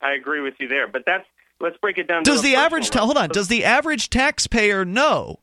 I 0.00 0.12
agree 0.12 0.40
with 0.40 0.54
you 0.60 0.68
there. 0.68 0.86
But 0.86 1.02
that's 1.04 1.26
let's 1.60 1.76
break 1.78 1.98
it 1.98 2.06
down. 2.06 2.22
Does 2.22 2.42
the 2.42 2.54
average 2.54 2.90
ta- 2.90 3.04
hold 3.04 3.16
on? 3.18 3.28
Does 3.30 3.48
the 3.48 3.64
average 3.64 4.08
taxpayer 4.08 4.84
know 4.84 5.40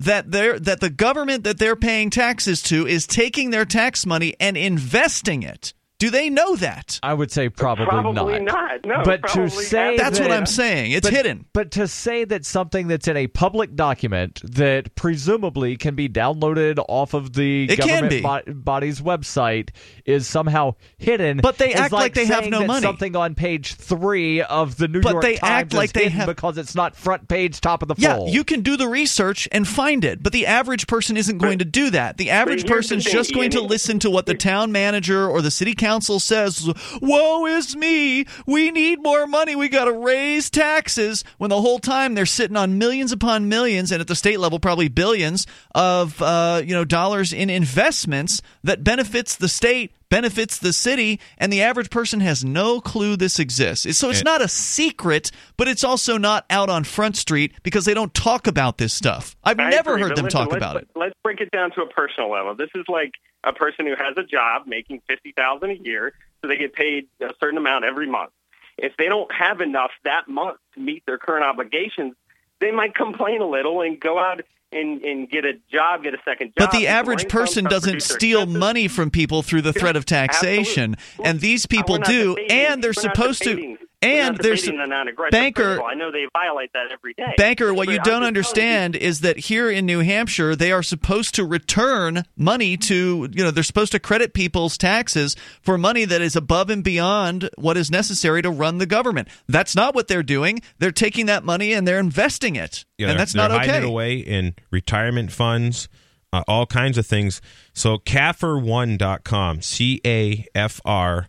that 0.00 0.30
they're 0.30 0.58
that 0.58 0.80
the 0.80 0.90
government 0.90 1.44
that 1.44 1.58
they're 1.58 1.76
paying 1.76 2.10
taxes 2.10 2.62
to 2.62 2.86
is 2.86 3.06
taking 3.06 3.50
their 3.50 3.64
tax 3.64 4.06
money 4.06 4.34
and 4.38 4.56
investing 4.56 5.42
it 5.42 5.74
Do 5.98 6.10
they 6.10 6.30
know 6.30 6.54
that? 6.56 7.00
I 7.02 7.12
would 7.12 7.32
say 7.32 7.48
probably, 7.48 7.86
not. 7.86 7.90
Probably 8.14 8.38
not. 8.38 8.84
No, 8.86 9.02
but 9.04 9.26
to 9.30 9.50
say 9.50 9.96
not. 9.96 10.04
That's 10.04 10.20
what 10.20 10.30
I'm 10.30 10.46
saying. 10.46 10.92
It's 10.92 11.04
but, 11.04 11.12
hidden. 11.12 11.44
But 11.52 11.72
to 11.72 11.88
say 11.88 12.24
that 12.24 12.46
something 12.46 12.86
that's 12.86 13.08
in 13.08 13.16
a 13.16 13.26
public 13.26 13.74
document 13.74 14.40
that 14.54 14.94
presumably 14.94 15.76
can 15.76 15.96
be 15.96 16.08
downloaded 16.08 16.78
off 16.88 17.14
of 17.14 17.32
the 17.32 17.64
It 17.64 17.80
can 17.80 17.88
government 17.88 18.10
be. 18.10 18.20
bo- 18.22 18.54
body's 18.54 19.00
website 19.00 19.70
is 20.06 20.28
somehow 20.28 20.76
hidden. 20.98 21.38
But 21.38 21.58
they 21.58 21.74
act 21.74 21.92
like 21.92 22.14
they 22.14 22.26
have 22.26 22.46
no 22.46 22.60
that 22.60 22.66
money. 22.68 22.82
Something 22.82 23.16
on 23.16 23.34
page 23.34 23.74
three 23.74 24.40
of 24.40 24.76
the 24.76 24.86
New 24.86 25.00
But 25.00 25.10
York 25.14 25.22
they 25.24 25.34
Times 25.36 25.50
act 25.50 25.72
like 25.74 25.86
is 25.86 25.92
they 25.94 26.02
hidden 26.04 26.18
have- 26.18 26.26
because 26.28 26.58
it's 26.58 26.76
not 26.76 26.94
front 26.94 27.26
page, 27.26 27.60
top 27.60 27.82
of 27.82 27.88
the 27.88 27.96
Yeah, 27.98 28.14
fold. 28.14 28.30
you 28.30 28.44
can 28.44 28.60
do 28.60 28.76
the 28.76 28.86
research 28.86 29.48
and 29.50 29.66
find 29.66 30.04
it, 30.04 30.22
but 30.22 30.32
the 30.32 30.46
average 30.46 30.86
person 30.86 31.16
isn't 31.16 31.38
going 31.38 31.58
to 31.58 31.64
do 31.64 31.90
that. 31.90 32.18
The 32.18 32.30
average 32.30 32.60
here's 32.60 32.62
the 32.62 32.68
person's 32.68 33.04
just 33.04 33.34
going 33.34 33.50
to 33.50 33.60
listen 33.60 33.98
to 33.98 34.10
what 34.10 34.26
the 34.26 34.34
town 34.34 34.70
manager 34.70 35.28
or 35.28 35.42
the 35.42 35.50
city 35.50 35.74
council 35.74 35.87
says. 36.18 36.68
Woe 37.00 37.46
is 37.46 37.76
me! 37.76 38.26
We 38.46 38.70
need 38.70 39.02
more 39.02 39.26
money. 39.26 39.56
We 39.56 39.68
got 39.68 39.86
to 39.86 39.92
raise 39.92 40.50
taxes. 40.50 41.24
When 41.38 41.50
the 41.50 41.60
whole 41.60 41.78
time 41.78 42.14
they're 42.14 42.26
sitting 42.26 42.56
on 42.56 42.78
millions 42.78 43.12
upon 43.12 43.48
millions, 43.48 43.90
and 43.92 44.00
at 44.00 44.06
the 44.06 44.14
state 44.14 44.38
level 44.38 44.58
probably 44.60 44.88
billions 44.88 45.46
of 45.74 46.20
uh, 46.22 46.62
you 46.64 46.74
know 46.74 46.84
dollars 46.84 47.32
in 47.32 47.50
investments 47.50 48.42
that 48.64 48.84
benefits 48.84 49.36
the 49.36 49.48
state. 49.48 49.92
Benefits 50.10 50.58
the 50.58 50.72
city, 50.72 51.20
and 51.36 51.52
the 51.52 51.60
average 51.60 51.90
person 51.90 52.20
has 52.20 52.42
no 52.42 52.80
clue 52.80 53.14
this 53.16 53.38
exists. 53.38 53.98
So 53.98 54.08
it's 54.08 54.20
And- 54.20 54.24
not 54.24 54.40
a 54.40 54.48
secret, 54.48 55.30
but 55.58 55.68
it's 55.68 55.84
also 55.84 56.16
not 56.16 56.46
out 56.48 56.70
on 56.70 56.84
Front 56.84 57.16
Street 57.16 57.52
because 57.62 57.84
they 57.84 57.92
don't 57.92 58.14
talk 58.14 58.46
about 58.46 58.78
this 58.78 58.94
stuff. 58.94 59.36
I've 59.44 59.60
I 59.60 59.68
never 59.68 59.92
agree, 59.92 60.02
heard 60.04 60.16
them 60.16 60.24
listen, 60.24 60.46
talk 60.46 60.56
about 60.56 60.76
it. 60.76 60.88
Let's 60.96 61.14
break 61.22 61.40
it 61.42 61.50
down 61.50 61.72
to 61.72 61.82
a 61.82 61.86
personal 61.88 62.30
level. 62.30 62.54
This 62.54 62.70
is 62.74 62.84
like 62.88 63.12
a 63.44 63.52
person 63.52 63.86
who 63.86 63.94
has 63.96 64.16
a 64.16 64.22
job 64.22 64.66
making 64.66 65.02
fifty 65.06 65.32
thousand 65.32 65.70
a 65.70 65.74
year, 65.74 66.14
so 66.40 66.48
they 66.48 66.56
get 66.56 66.72
paid 66.72 67.08
a 67.20 67.34
certain 67.38 67.58
amount 67.58 67.84
every 67.84 68.06
month. 68.06 68.30
If 68.78 68.96
they 68.96 69.06
don't 69.06 69.30
have 69.32 69.60
enough 69.60 69.90
that 70.04 70.26
month 70.28 70.56
to 70.74 70.80
meet 70.80 71.04
their 71.04 71.18
current 71.18 71.44
obligations, 71.44 72.14
they 72.60 72.70
might 72.70 72.94
complain 72.94 73.42
a 73.42 73.46
little 73.46 73.82
and 73.82 74.00
go 74.00 74.18
out 74.18 74.40
and, 74.72 75.02
and 75.02 75.30
get 75.30 75.44
a 75.44 75.52
job, 75.72 76.02
get 76.02 76.14
a 76.14 76.18
second 76.24 76.48
job. 76.48 76.70
But 76.70 76.72
the 76.72 76.86
average 76.86 77.28
person 77.28 77.64
doesn't 77.64 78.02
steal 78.02 78.40
expenses. 78.40 78.60
money 78.60 78.88
from 78.88 79.10
people 79.10 79.42
through 79.42 79.62
the 79.62 79.72
threat 79.72 79.96
of 79.96 80.04
taxation, 80.06 80.94
Absolutely. 80.98 81.24
and 81.30 81.40
these 81.40 81.66
people 81.66 81.98
do, 81.98 82.34
debating- 82.36 82.50
and 82.56 82.82
they're 82.84 82.90
we're 82.90 82.92
supposed 83.02 83.42
to. 83.44 83.76
We're 84.02 84.08
And 84.08 84.36
there's 84.38 84.60
debating 84.62 84.80
the 84.80 84.86
non-aggressive 84.86 85.32
banker. 85.32 85.62
principle. 85.64 85.86
I 85.86 85.94
know 85.94 86.12
they 86.12 86.26
violate 86.32 86.72
that 86.74 86.92
every 86.92 87.14
day. 87.14 87.34
Banker, 87.36 87.74
what 87.74 87.86
But 87.86 87.92
you 87.92 87.96
don't 87.98 88.04
just 88.04 88.08
telling 88.14 88.26
understand 88.26 88.96
is 88.96 89.20
that 89.20 89.38
here 89.38 89.70
in 89.70 89.86
New 89.86 90.00
Hampshire, 90.00 90.54
they 90.54 90.70
are 90.70 90.82
supposed 90.82 91.34
to 91.34 91.44
return 91.44 92.22
money 92.36 92.76
to, 92.76 93.28
you 93.32 93.42
know, 93.44 93.50
they're 93.50 93.62
supposed 93.64 93.90
to 93.92 93.98
credit 93.98 94.34
people's 94.34 94.78
taxes 94.78 95.34
for 95.62 95.76
money 95.76 96.04
that 96.04 96.20
is 96.20 96.36
above 96.36 96.70
and 96.70 96.84
beyond 96.84 97.50
what 97.56 97.76
is 97.76 97.90
necessary 97.90 98.40
to 98.42 98.50
run 98.50 98.78
the 98.78 98.86
government. 98.86 99.28
That's 99.48 99.74
not 99.74 99.94
what 99.94 100.06
they're 100.06 100.22
doing. 100.22 100.60
They're 100.78 100.92
taking 100.92 101.26
that 101.26 101.42
money 101.44 101.72
and 101.72 101.86
they're 101.86 101.98
investing 101.98 102.54
it. 102.56 102.84
Yeah, 102.98 103.06
and 103.06 103.10
they're- 103.12 103.18
that's 103.18 103.32
they're 103.32 103.48
not 103.48 103.58
hiding 103.58 103.70
okay. 103.74 103.78
it 103.84 103.88
away 103.88 104.14
in 104.18 104.54
retirement 104.70 105.32
funds, 105.32 105.88
uh, 106.32 106.44
all 106.46 106.66
kinds 106.66 106.98
of 106.98 107.06
things. 107.06 107.40
So 107.74 107.98
CAFR1.com, 107.98 109.62
C 109.62 110.00
A 110.06 110.46
F 110.54 110.80
R, 110.84 111.26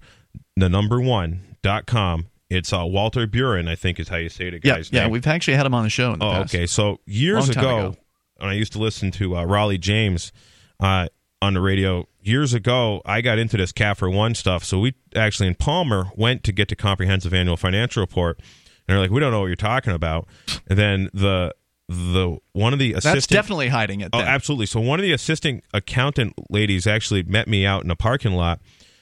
the 0.55 0.69
number 0.69 0.99
one 1.01 1.55
dot 1.63 1.85
com. 1.85 2.27
It's 2.49 2.73
uh, 2.73 2.83
Walter 2.85 3.27
Burien, 3.27 3.69
I 3.69 3.75
think 3.75 3.99
is 3.99 4.07
how 4.07 4.17
you 4.17 4.29
say 4.29 4.49
the 4.49 4.59
Yeah, 4.63 4.77
guy's 4.77 4.91
yeah, 4.91 5.01
name. 5.03 5.11
we've 5.11 5.27
actually 5.27 5.55
had 5.55 5.65
him 5.65 5.73
on 5.75 5.83
the 5.83 5.89
show 5.89 6.11
in 6.13 6.19
the 6.19 6.25
Oh, 6.25 6.31
past. 6.31 6.55
okay. 6.55 6.65
So 6.65 6.99
years 7.05 7.47
ago, 7.49 7.59
ago. 7.61 7.95
when 8.37 8.49
I 8.49 8.53
used 8.53 8.71
to 8.73 8.79
listen 8.79 9.11
to 9.11 9.35
uh, 9.35 9.45
Rollye 9.45 9.79
James 9.79 10.31
uh, 10.79 11.09
on 11.41 11.53
the 11.53 11.61
radio, 11.61 12.07
years 12.21 12.53
ago, 12.55 13.01
I 13.05 13.21
got 13.21 13.37
into 13.37 13.55
this 13.57 13.71
CAFR 13.71 14.11
One 14.13 14.33
stuff. 14.33 14.63
So 14.63 14.79
we 14.79 14.95
actually 15.15 15.47
in 15.47 15.55
Palmer 15.55 16.07
went 16.15 16.43
to 16.45 16.51
get 16.51 16.69
the 16.69 16.75
comprehensive 16.75 17.33
annual 17.35 17.55
financial 17.55 18.01
report, 18.01 18.39
and 18.39 18.45
they're 18.95 18.99
like, 18.99 19.11
"We 19.11 19.19
don't 19.19 19.31
know 19.31 19.41
what 19.41 19.47
you're 19.47 19.55
talking 19.55 19.93
about." 19.93 20.27
And 20.67 20.77
then 20.79 21.09
the 21.13 21.53
the 21.87 22.37
one 22.53 22.73
of 22.73 22.79
the 22.79 22.93
assistant 22.93 23.13
That's 23.15 23.27
definitely 23.27 23.67
hiding 23.67 24.01
it. 24.01 24.09
Oh, 24.13 24.19
absolutely. 24.21 24.65
So 24.67 24.79
one 24.79 24.99
of 24.99 25.03
the 25.03 25.11
assistant 25.13 25.63
accountant 25.73 26.33
ladies 26.49 26.87
actually 26.87 27.21
met 27.23 27.47
me 27.47 27.65
out 27.65 27.83
in 27.83 27.91
a 27.91 27.95
parking 27.95 28.33
lot. 28.33 28.59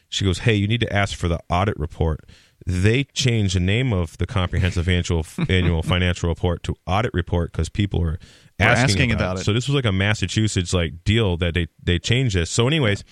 She 0.09 0.25
goes, 0.25 0.39
"Hey, 0.39 0.55
you 0.55 0.67
need 0.67 0.79
to 0.81 0.93
ask 0.93 1.17
for 1.17 1.27
the 1.29 1.39
audit 1.49 1.77
report." 1.79 2.21
They 2.69 3.05
changed 3.05 3.55
the 3.55 3.61
name 3.61 3.93
of 3.93 4.17
the 4.17 4.27
comprehensive 4.27 4.89
annual 4.89 5.25
annual 5.49 5.81
financial 5.81 6.27
report 6.27 6.63
to 6.63 6.75
audit 6.85 7.13
report 7.13 7.53
because 7.53 7.69
people 7.69 8.01
were 8.01 8.19
asking, 8.59 8.83
asking 8.83 9.11
about, 9.13 9.21
about 9.21 9.37
it. 9.37 9.41
it. 9.41 9.43
So 9.45 9.53
this 9.53 9.69
was 9.69 9.75
like 9.75 9.85
a 9.85 9.93
Massachusetts 9.93 10.73
like 10.73 11.05
deal 11.05 11.37
that 11.37 11.53
they 11.53 11.67
they 11.81 11.97
changed 11.97 12.35
this. 12.35 12.49
So, 12.49 12.67
anyways, 12.67 13.05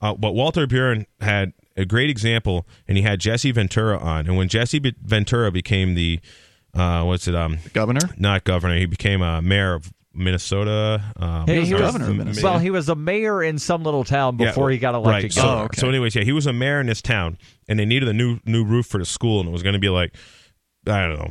uh, 0.00 0.14
but 0.14 0.34
Walter 0.34 0.68
Burien 0.68 1.06
had 1.20 1.52
a 1.76 1.84
great 1.84 2.10
example, 2.10 2.64
and 2.86 2.96
he 2.96 3.02
had 3.02 3.18
Jesse 3.18 3.50
Ventura 3.50 3.98
on. 3.98 4.28
And 4.28 4.36
when 4.36 4.48
Jesse 4.48 4.78
Ventura 5.02 5.50
became 5.50 5.94
the 5.94 6.20
uh, 6.72 7.02
what's 7.02 7.26
it 7.26 7.34
um 7.34 7.58
Governor? 7.72 8.08
not 8.16 8.44
governor, 8.44 8.76
he 8.76 8.86
became 8.86 9.20
a 9.20 9.42
mayor 9.42 9.74
of 9.74 9.92
Minnesota. 10.14 11.02
Um, 11.16 11.46
Hey, 11.46 11.60
was 11.60 11.68
he 11.68 11.74
governor 11.76 12.10
of 12.10 12.16
Minnesota. 12.16 12.46
Well, 12.46 12.58
he 12.58 12.70
was 12.70 12.88
a 12.88 12.94
mayor 12.94 13.42
in 13.42 13.58
some 13.58 13.82
little 13.82 14.04
town 14.04 14.38
Yeah, 14.38 14.46
before 14.48 14.70
he 14.70 14.78
got 14.78 14.94
elected 14.94 15.24
Right. 15.24 15.32
So. 15.32 15.42
Oh, 15.48 15.58
okay. 15.64 15.80
so, 15.80 15.88
anyways, 15.88 16.14
yeah, 16.14 16.24
he 16.24 16.32
was 16.32 16.46
a 16.46 16.52
mayor 16.52 16.80
in 16.80 16.86
this 16.86 17.02
town, 17.02 17.38
and 17.68 17.78
they 17.78 17.84
needed 17.84 18.08
a 18.08 18.12
new 18.12 18.38
new 18.44 18.64
roof 18.64 18.86
for 18.86 18.98
the 18.98 19.04
school, 19.04 19.40
and 19.40 19.48
it 19.48 19.52
was 19.52 19.62
going 19.62 19.74
to 19.74 19.78
be 19.78 19.88
like 19.88 20.14
I 20.86 21.06
don't 21.06 21.18
know, 21.18 21.30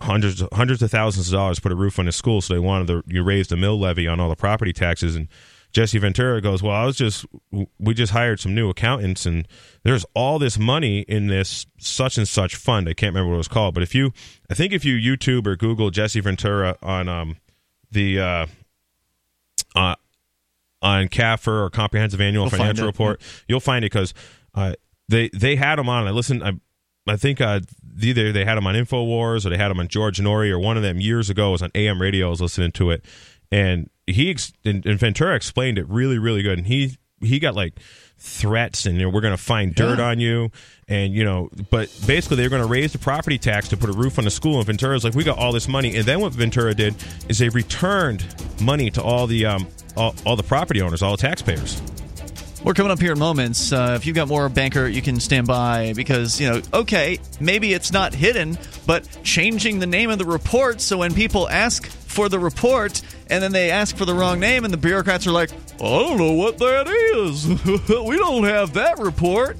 hundreds 0.00 0.42
hundreds 0.52 0.82
of 0.82 0.90
thousands 0.90 1.28
of 1.28 1.32
dollars 1.32 1.56
to 1.56 1.62
put 1.62 1.72
a 1.72 1.76
roof 1.76 1.98
on 1.98 2.06
the 2.06 2.12
school. 2.12 2.40
So 2.40 2.54
they 2.54 2.60
wanted 2.60 2.86
to 2.88 3.02
you 3.06 3.22
raise 3.22 3.48
the 3.48 3.56
mill 3.56 3.78
levy 3.78 4.06
on 4.06 4.20
all 4.20 4.28
the 4.28 4.36
property 4.36 4.72
taxes, 4.72 5.16
and 5.16 5.28
Jesse 5.72 5.98
Ventura 5.98 6.40
goes, 6.40 6.62
"Well, 6.62 6.74
I 6.74 6.84
was 6.84 6.96
just 6.96 7.26
we 7.80 7.94
just 7.94 8.12
hired 8.12 8.38
some 8.38 8.54
new 8.54 8.68
accountants, 8.70 9.26
and 9.26 9.48
there's 9.82 10.06
all 10.14 10.38
this 10.38 10.56
money 10.56 11.00
in 11.00 11.26
this 11.26 11.66
such 11.78 12.16
and 12.16 12.28
such 12.28 12.54
fund. 12.54 12.88
I 12.88 12.94
can't 12.94 13.12
remember 13.12 13.30
what 13.30 13.34
it 13.34 13.38
was 13.38 13.48
called, 13.48 13.74
but 13.74 13.82
if 13.82 13.92
you, 13.94 14.12
I 14.48 14.54
think 14.54 14.72
if 14.72 14.84
you 14.84 14.94
YouTube 14.96 15.46
or 15.48 15.56
Google 15.56 15.90
Jesse 15.90 16.20
Ventura 16.20 16.76
on 16.80 17.08
um 17.08 17.36
the 17.94 18.20
uh, 18.20 18.46
uh 19.74 19.94
on 20.82 21.08
CAFR 21.08 21.64
or 21.64 21.70
Comprehensive 21.70 22.20
Annual 22.20 22.44
You'll 22.44 22.50
Financial. 22.50 22.86
Report, 22.86 23.20
you'll 23.48 23.60
find 23.60 23.84
it 23.84 23.90
because 23.90 24.12
uh, 24.54 24.74
they 25.08 25.30
they 25.30 25.56
had 25.56 25.76
them 25.76 25.88
on. 25.88 26.06
I 26.06 26.10
listened. 26.10 26.44
I 26.44 26.52
I 27.06 27.16
think 27.16 27.40
uh, 27.40 27.60
either 28.00 28.32
they 28.32 28.44
had 28.44 28.56
them 28.56 28.66
on 28.66 28.74
Infowars 28.74 29.46
or 29.46 29.50
they 29.50 29.56
had 29.56 29.68
them 29.68 29.80
on 29.80 29.88
George 29.88 30.18
Noory 30.18 30.50
or 30.50 30.58
one 30.58 30.76
of 30.76 30.82
them 30.82 31.00
years 31.00 31.30
ago. 31.30 31.50
Was 31.50 31.62
on 31.62 31.70
AM 31.74 32.00
radio. 32.00 32.26
I 32.26 32.30
was 32.30 32.42
listening 32.42 32.72
to 32.72 32.90
it, 32.90 33.04
and 33.50 33.88
he 34.06 34.30
ex- 34.30 34.52
and, 34.64 34.84
and 34.84 34.98
Ventura 34.98 35.34
explained 35.34 35.78
it 35.78 35.88
really 35.88 36.18
really 36.18 36.42
good. 36.42 36.58
And 36.58 36.66
he 36.66 36.98
he 37.20 37.38
got 37.38 37.54
like 37.54 37.80
threats 38.18 38.86
and 38.86 38.96
you 38.96 39.02
know, 39.04 39.10
we're 39.10 39.20
going 39.20 39.36
to 39.36 39.42
find 39.42 39.74
dirt 39.74 39.98
Yeah. 39.98 40.06
on 40.06 40.18
you 40.20 40.50
and 40.88 41.12
you 41.12 41.24
know 41.24 41.50
but 41.70 41.88
basically 42.06 42.36
they're 42.38 42.48
going 42.48 42.62
to 42.62 42.68
raise 42.68 42.92
the 42.92 42.98
property 42.98 43.38
tax 43.38 43.68
to 43.68 43.76
put 43.76 43.90
a 43.90 43.92
roof 43.92 44.18
on 44.18 44.24
the 44.24 44.30
school 44.30 44.56
and 44.58 44.66
ventura's 44.66 45.04
like 45.04 45.14
we 45.14 45.24
got 45.24 45.36
all 45.38 45.52
this 45.52 45.68
money 45.68 45.94
and 45.96 46.04
then 46.06 46.20
what 46.20 46.32
ventura 46.32 46.74
did 46.74 46.94
is 47.28 47.38
they 47.38 47.48
returned 47.50 48.24
money 48.62 48.90
to 48.90 49.02
all 49.02 49.26
the 49.26 49.44
um 49.44 49.66
all, 49.96 50.14
all 50.24 50.36
the 50.36 50.42
property 50.42 50.80
owners 50.80 51.02
all 51.02 51.12
the 51.12 51.20
taxpayers 51.22 51.80
We're 52.64 52.72
coming 52.72 52.92
up 52.92 52.98
here 52.98 53.12
in 53.12 53.18
moments. 53.18 53.72
Uh, 53.72 53.92
if 53.94 54.06
you've 54.06 54.16
got 54.16 54.26
more 54.26 54.48
banker, 54.48 54.86
you 54.88 55.02
can 55.02 55.20
stand 55.20 55.46
by 55.46 55.92
because, 55.94 56.40
you 56.40 56.48
know, 56.48 56.62
okay, 56.72 57.18
maybe 57.38 57.74
it's 57.74 57.92
not 57.92 58.14
hidden, 58.14 58.56
but 58.86 59.06
changing 59.22 59.80
the 59.80 59.86
name 59.86 60.08
of 60.08 60.16
the 60.18 60.24
report 60.24 60.80
so 60.80 60.96
when 60.96 61.12
people 61.12 61.46
ask 61.50 61.84
for 61.86 62.30
the 62.30 62.38
report 62.38 63.02
and 63.30 63.42
then 63.42 63.52
they 63.52 63.70
ask 63.70 63.96
for 63.96 64.04
the 64.04 64.14
wrong 64.14 64.38
name 64.38 64.64
and 64.64 64.72
the 64.72 64.78
bureaucrats 64.78 65.26
are 65.26 65.32
like, 65.32 65.52
I 65.52 65.78
don't 65.78 66.18
know 66.18 66.32
what 66.32 66.58
that 66.58 66.88
is. 66.88 67.46
we 67.88 68.16
don't 68.16 68.44
have 68.44 68.74
that 68.74 68.98
report. 68.98 69.56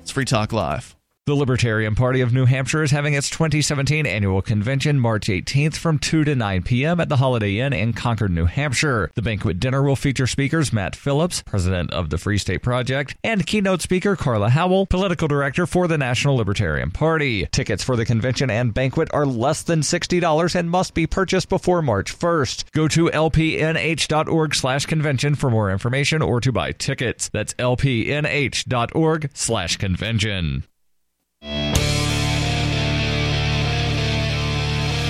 It's 0.00 0.10
Free 0.10 0.24
Talk 0.24 0.52
Live. 0.52 0.94
The 1.30 1.36
Libertarian 1.36 1.94
Party 1.94 2.22
of 2.22 2.32
New 2.32 2.44
Hampshire 2.44 2.82
is 2.82 2.90
having 2.90 3.14
its 3.14 3.30
2017 3.30 4.04
annual 4.04 4.42
convention 4.42 4.98
March 4.98 5.28
18th 5.28 5.76
from 5.76 6.00
2 6.00 6.24
to 6.24 6.34
9 6.34 6.64
p.m. 6.64 6.98
at 6.98 7.08
the 7.08 7.18
Holiday 7.18 7.60
Inn 7.60 7.72
in 7.72 7.92
Concord, 7.92 8.32
New 8.32 8.46
Hampshire. 8.46 9.12
The 9.14 9.22
banquet 9.22 9.60
dinner 9.60 9.80
will 9.80 9.94
feature 9.94 10.26
speakers 10.26 10.72
Matt 10.72 10.96
Phillips, 10.96 11.44
president 11.44 11.92
of 11.92 12.10
the 12.10 12.18
Free 12.18 12.36
State 12.36 12.64
Project, 12.64 13.14
and 13.22 13.46
keynote 13.46 13.80
speaker 13.80 14.16
Carla 14.16 14.48
Howell, 14.50 14.86
political 14.86 15.28
director 15.28 15.68
for 15.68 15.86
the 15.86 15.96
National 15.96 16.34
Libertarian 16.34 16.90
Party. 16.90 17.46
Tickets 17.52 17.84
for 17.84 17.94
the 17.94 18.04
convention 18.04 18.50
and 18.50 18.74
banquet 18.74 19.08
are 19.14 19.24
less 19.24 19.62
than 19.62 19.82
$60 19.82 20.56
and 20.56 20.68
must 20.68 20.94
be 20.94 21.06
purchased 21.06 21.48
before 21.48 21.80
March 21.80 22.12
1st. 22.18 22.72
Go 22.72 22.88
to 22.88 23.04
lpnh.org 23.04 24.54
slash 24.56 24.84
convention 24.84 25.36
for 25.36 25.48
more 25.48 25.70
information 25.70 26.22
or 26.22 26.40
to 26.40 26.50
buy 26.50 26.72
tickets. 26.72 27.28
That's 27.28 27.54
lpnh.org 27.54 29.30
slash 29.32 29.76
convention. 29.76 30.64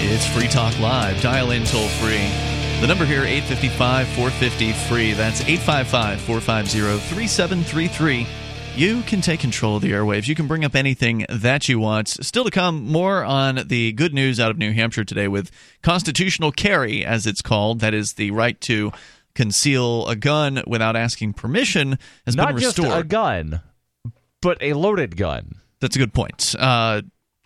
It's 0.03 0.27
Free 0.27 0.49
Talk 0.49 0.79
Live. 0.81 1.21
Dial 1.21 1.51
in 1.51 1.65
toll 1.65 1.87
free. 1.89 2.27
The 2.81 2.87
number 2.87 3.05
here, 3.05 3.23
855 3.23 4.09
450 4.09 4.73
free. 4.89 5.13
That's 5.13 5.41
855 5.43 6.21
450 6.23 6.99
3733. 7.15 8.27
You 8.77 9.03
can 9.03 9.21
take 9.21 9.41
control 9.41 9.77
of 9.77 9.83
the 9.83 9.93
airwaves. 9.93 10.27
You 10.27 10.35
can 10.35 10.47
bring 10.47 10.65
up 10.65 10.75
anything 10.75 11.27
that 11.29 11.69
you 11.69 11.79
want. 11.79 12.09
Still 12.09 12.45
to 12.45 12.51
come, 12.51 12.87
more 12.87 13.25
on 13.25 13.67
the 13.67 13.93
good 13.93 14.15
news 14.15 14.41
out 14.41 14.51
of 14.51 14.59
New 14.59 14.73
Hampshire 14.73 15.05
today 15.05 15.29
with 15.29 15.51
constitutional 15.83 16.51
carry, 16.51 17.05
as 17.05 17.27
it's 17.27 17.43
called. 17.43 17.81
That 17.81 17.95
is 17.95 18.15
the 18.15 18.31
right 18.31 18.61
to 18.63 18.93
conceal 19.35 20.09
a 20.09 20.17
gun 20.17 20.63
without 20.67 20.97
asking 20.97 21.35
permission 21.35 21.99
has 22.27 22.37
Not 22.37 22.49
been 22.49 22.59
just 22.59 22.79
restored. 22.79 23.05
a 23.05 23.09
gun, 23.09 23.61
but 24.41 24.59
a 24.63 24.73
loaded 24.73 25.17
gun. 25.17 25.57
That's 25.81 25.97
a 25.97 25.99
good 25.99 26.13
point. 26.13 26.55
Uh, 26.59 27.03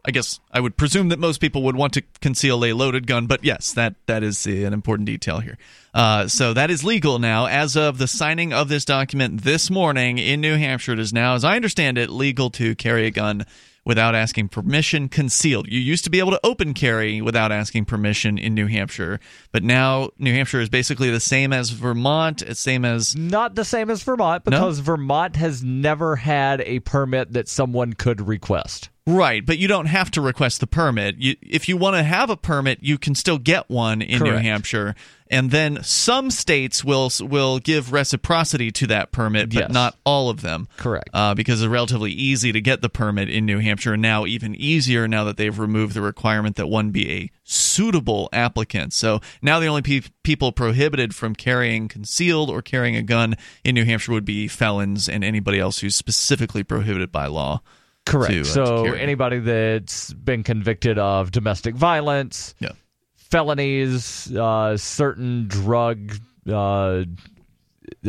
I 0.07 0.11
guess 0.11 0.38
I 0.53 0.61
would 0.61 0.77
presume 0.77 1.09
that 1.09 1.18
most 1.18 1.40
people 1.40 1.62
would 1.62 1.77
want 1.77 1.94
to 1.94 2.03
conceal 2.20 2.62
a 2.62 2.75
loaded 2.75 3.07
gun, 3.07 3.27
but 3.27 3.42
yes, 3.42 3.73
that 3.73 3.94
that 4.07 4.23
is 4.23 4.44
an 4.44 4.75
important 4.75 5.07
detail 5.07 5.40
here. 5.40 5.57
Uh, 5.94 6.29
so 6.29 6.53
that 6.53 6.70
is 6.70 6.85
legal 6.85 7.18
now. 7.18 7.47
As 7.47 7.75
of 7.75 7.97
the 7.97 8.07
signing 8.07 8.53
of 8.53 8.68
this 8.68 8.85
document 8.85 9.44
this 9.44 9.70
morning 9.70 10.18
in 10.18 10.42
New 10.42 10.57
Hampshire, 10.57 10.92
it 10.92 10.99
is 10.99 11.14
now, 11.14 11.35
as 11.35 11.44
I 11.44 11.57
understand 11.57 11.97
it, 11.97 12.11
legal 12.11 12.51
to 12.51 12.75
carry 12.75 13.07
a 13.07 13.11
gun 13.11 13.47
without 13.85 14.14
asking 14.14 14.49
permission 14.49 15.09
concealed. 15.09 15.68
You 15.68 15.81
used 15.81 16.05
to 16.05 16.11
be 16.11 16.18
able 16.18 16.31
to 16.33 16.40
open 16.42 16.75
carry 16.75 17.20
without 17.20 17.53
asking 17.53 17.85
permission 17.85 18.38
in 18.38 18.55
New 18.55 18.66
Hampshire, 18.66 19.20
but 19.53 19.62
now 19.62 20.11
New 20.18 20.33
Hampshire 20.33 20.61
is 20.61 20.68
basically 20.68 21.11
the 21.11 21.20
same 21.20 21.53
as 21.53 21.70
Vermont, 21.70 22.42
it's 22.42 22.61
same 22.61 22.85
as 22.85 23.14
Not 23.16 23.55
the 23.55 23.64
same 23.64 23.90
as 23.90 24.03
Vermont 24.03 24.44
because 24.44 24.79
Vermont 24.79 25.37
has 25.37 25.62
never 25.62 26.16
had 26.16 26.61
a 26.62 26.81
permit 26.81 27.33
that 27.33 27.49
someone 27.49 27.92
could 27.92 28.20
request. 28.20 28.90
Right, 29.07 29.45
but 29.45 29.59
you 29.59 29.69
don't 29.69 29.85
have 29.85 30.11
to 30.12 30.23
request 30.23 30.61
the 30.61 30.67
permit. 30.67 31.17
You, 31.19 31.37
if 31.43 31.69
you 31.69 31.77
want 31.77 31.95
to 31.97 32.03
have 32.03 32.31
a 32.31 32.38
permit, 32.38 32.79
you 32.81 32.97
can 32.97 33.14
still 33.14 33.37
get 33.37 33.69
one 33.69 34.01
in 34.01 34.23
New 34.23 34.33
Hampshire, 34.33 34.95
and 35.31 35.51
then 35.51 35.83
some 35.83 36.31
states 36.31 36.83
will 36.83 37.11
will 37.21 37.59
give 37.59 37.93
reciprocity 37.93 38.71
to 38.71 38.87
that 38.87 39.12
permit, 39.12 39.51
but 39.51 39.59
Yes. 39.64 39.71
not 39.71 39.99
all 40.07 40.31
of 40.31 40.40
them. 40.40 40.69
Correct. 40.79 41.11
uh, 41.12 41.35
because 41.35 41.61
it's 41.61 41.69
relatively 41.69 42.12
easy 42.12 42.51
to 42.53 42.62
get 42.62 42.81
the 42.81 42.88
permit 42.88 43.29
in 43.29 43.45
New 43.45 43.59
Hampshire, 43.59 43.93
and 43.93 44.01
now 44.01 44.25
even 44.25 44.55
easier 44.55 45.07
now 45.07 45.25
that 45.25 45.37
they've 45.37 45.59
removed 45.59 45.93
the 45.93 46.01
requirement 46.01 46.57
that 46.57 46.69
one 46.69 46.88
be 46.90 47.12
a 47.12 47.31
suitable 47.43 48.31
applicant. 48.33 48.95
So 48.95 49.21
now 49.43 49.61
the 49.61 49.67
only 49.67 49.83
pe- 49.83 50.09
people 50.23 50.51
prohibited 50.51 51.14
from 51.14 51.35
carrying 51.35 51.88
concealed 51.88 52.49
or 52.49 52.62
carrying 52.62 52.97
a 52.97 53.03
gun 53.03 53.35
in 53.64 53.75
New 53.75 53.85
Hampshire 53.85 54.12
would 54.12 54.25
be 54.25 54.49
felons 54.49 55.11
and 55.11 55.23
anybody 55.23 55.61
else 55.61 55.81
who's 55.81 55.95
specifically 55.95 56.64
prohibited 56.64 57.12
by 57.12 57.27
law. 57.27 57.61
Correct. 58.07 58.33
to, 58.33 58.40
uh, 58.40 58.45
so 58.45 58.85
anybody 58.93 59.38
that's 59.38 60.12
been 60.12 60.43
convicted 60.43 60.99
of 60.99 61.31
domestic 61.31 61.75
violence, 61.75 62.55
Yeah. 62.61 62.73
felonies, 63.17 64.35
uh, 64.35 64.77
certain 64.77 65.49
drug 65.49 66.12
uh, 66.49 67.05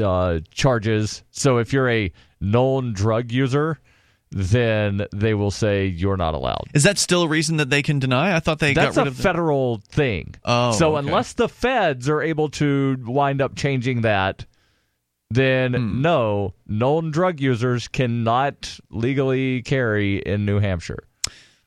uh, 0.01 0.39
charges. 0.51 1.23
So 1.31 1.57
if 1.57 1.71
you're 1.73 1.89
a 1.89 2.11
known 2.41 2.93
drug 2.93 3.31
user, 3.31 3.79
then 4.31 5.05
they 5.13 5.33
will 5.33 5.51
say 5.51 5.85
you're 5.85 6.17
not 6.17 6.33
allowed. 6.33 6.65
Is 6.73 6.83
that 6.83 6.97
still 6.97 7.23
a 7.23 7.27
reason 7.27 7.57
that 7.57 7.69
they 7.69 7.81
can 7.81 7.99
deny? 7.99 8.35
I 8.35 8.39
thought 8.41 8.59
they 8.59 8.73
That's 8.73 8.95
got 8.95 9.01
a 9.01 9.05
rid 9.05 9.07
of 9.07 9.17
the- 9.17 9.23
federal 9.23 9.81
thing. 9.89 10.35
Oh, 10.43 10.73
so 10.73 10.97
okay. 10.97 11.07
unless 11.07 11.33
the 11.33 11.47
feds 11.47 12.09
are 12.09 12.21
able 12.21 12.49
to 12.49 12.97
wind 13.05 13.41
up 13.41 13.55
changing 13.55 14.01
that, 14.01 14.45
then 15.31 15.73
Hmm. 15.73 16.01
no, 16.01 16.53
known 16.67 17.11
drug 17.11 17.39
users 17.39 17.87
cannot 17.87 18.79
legally 18.89 19.61
carry 19.61 20.17
in 20.19 20.45
New 20.45 20.59
Hampshire. 20.59 21.03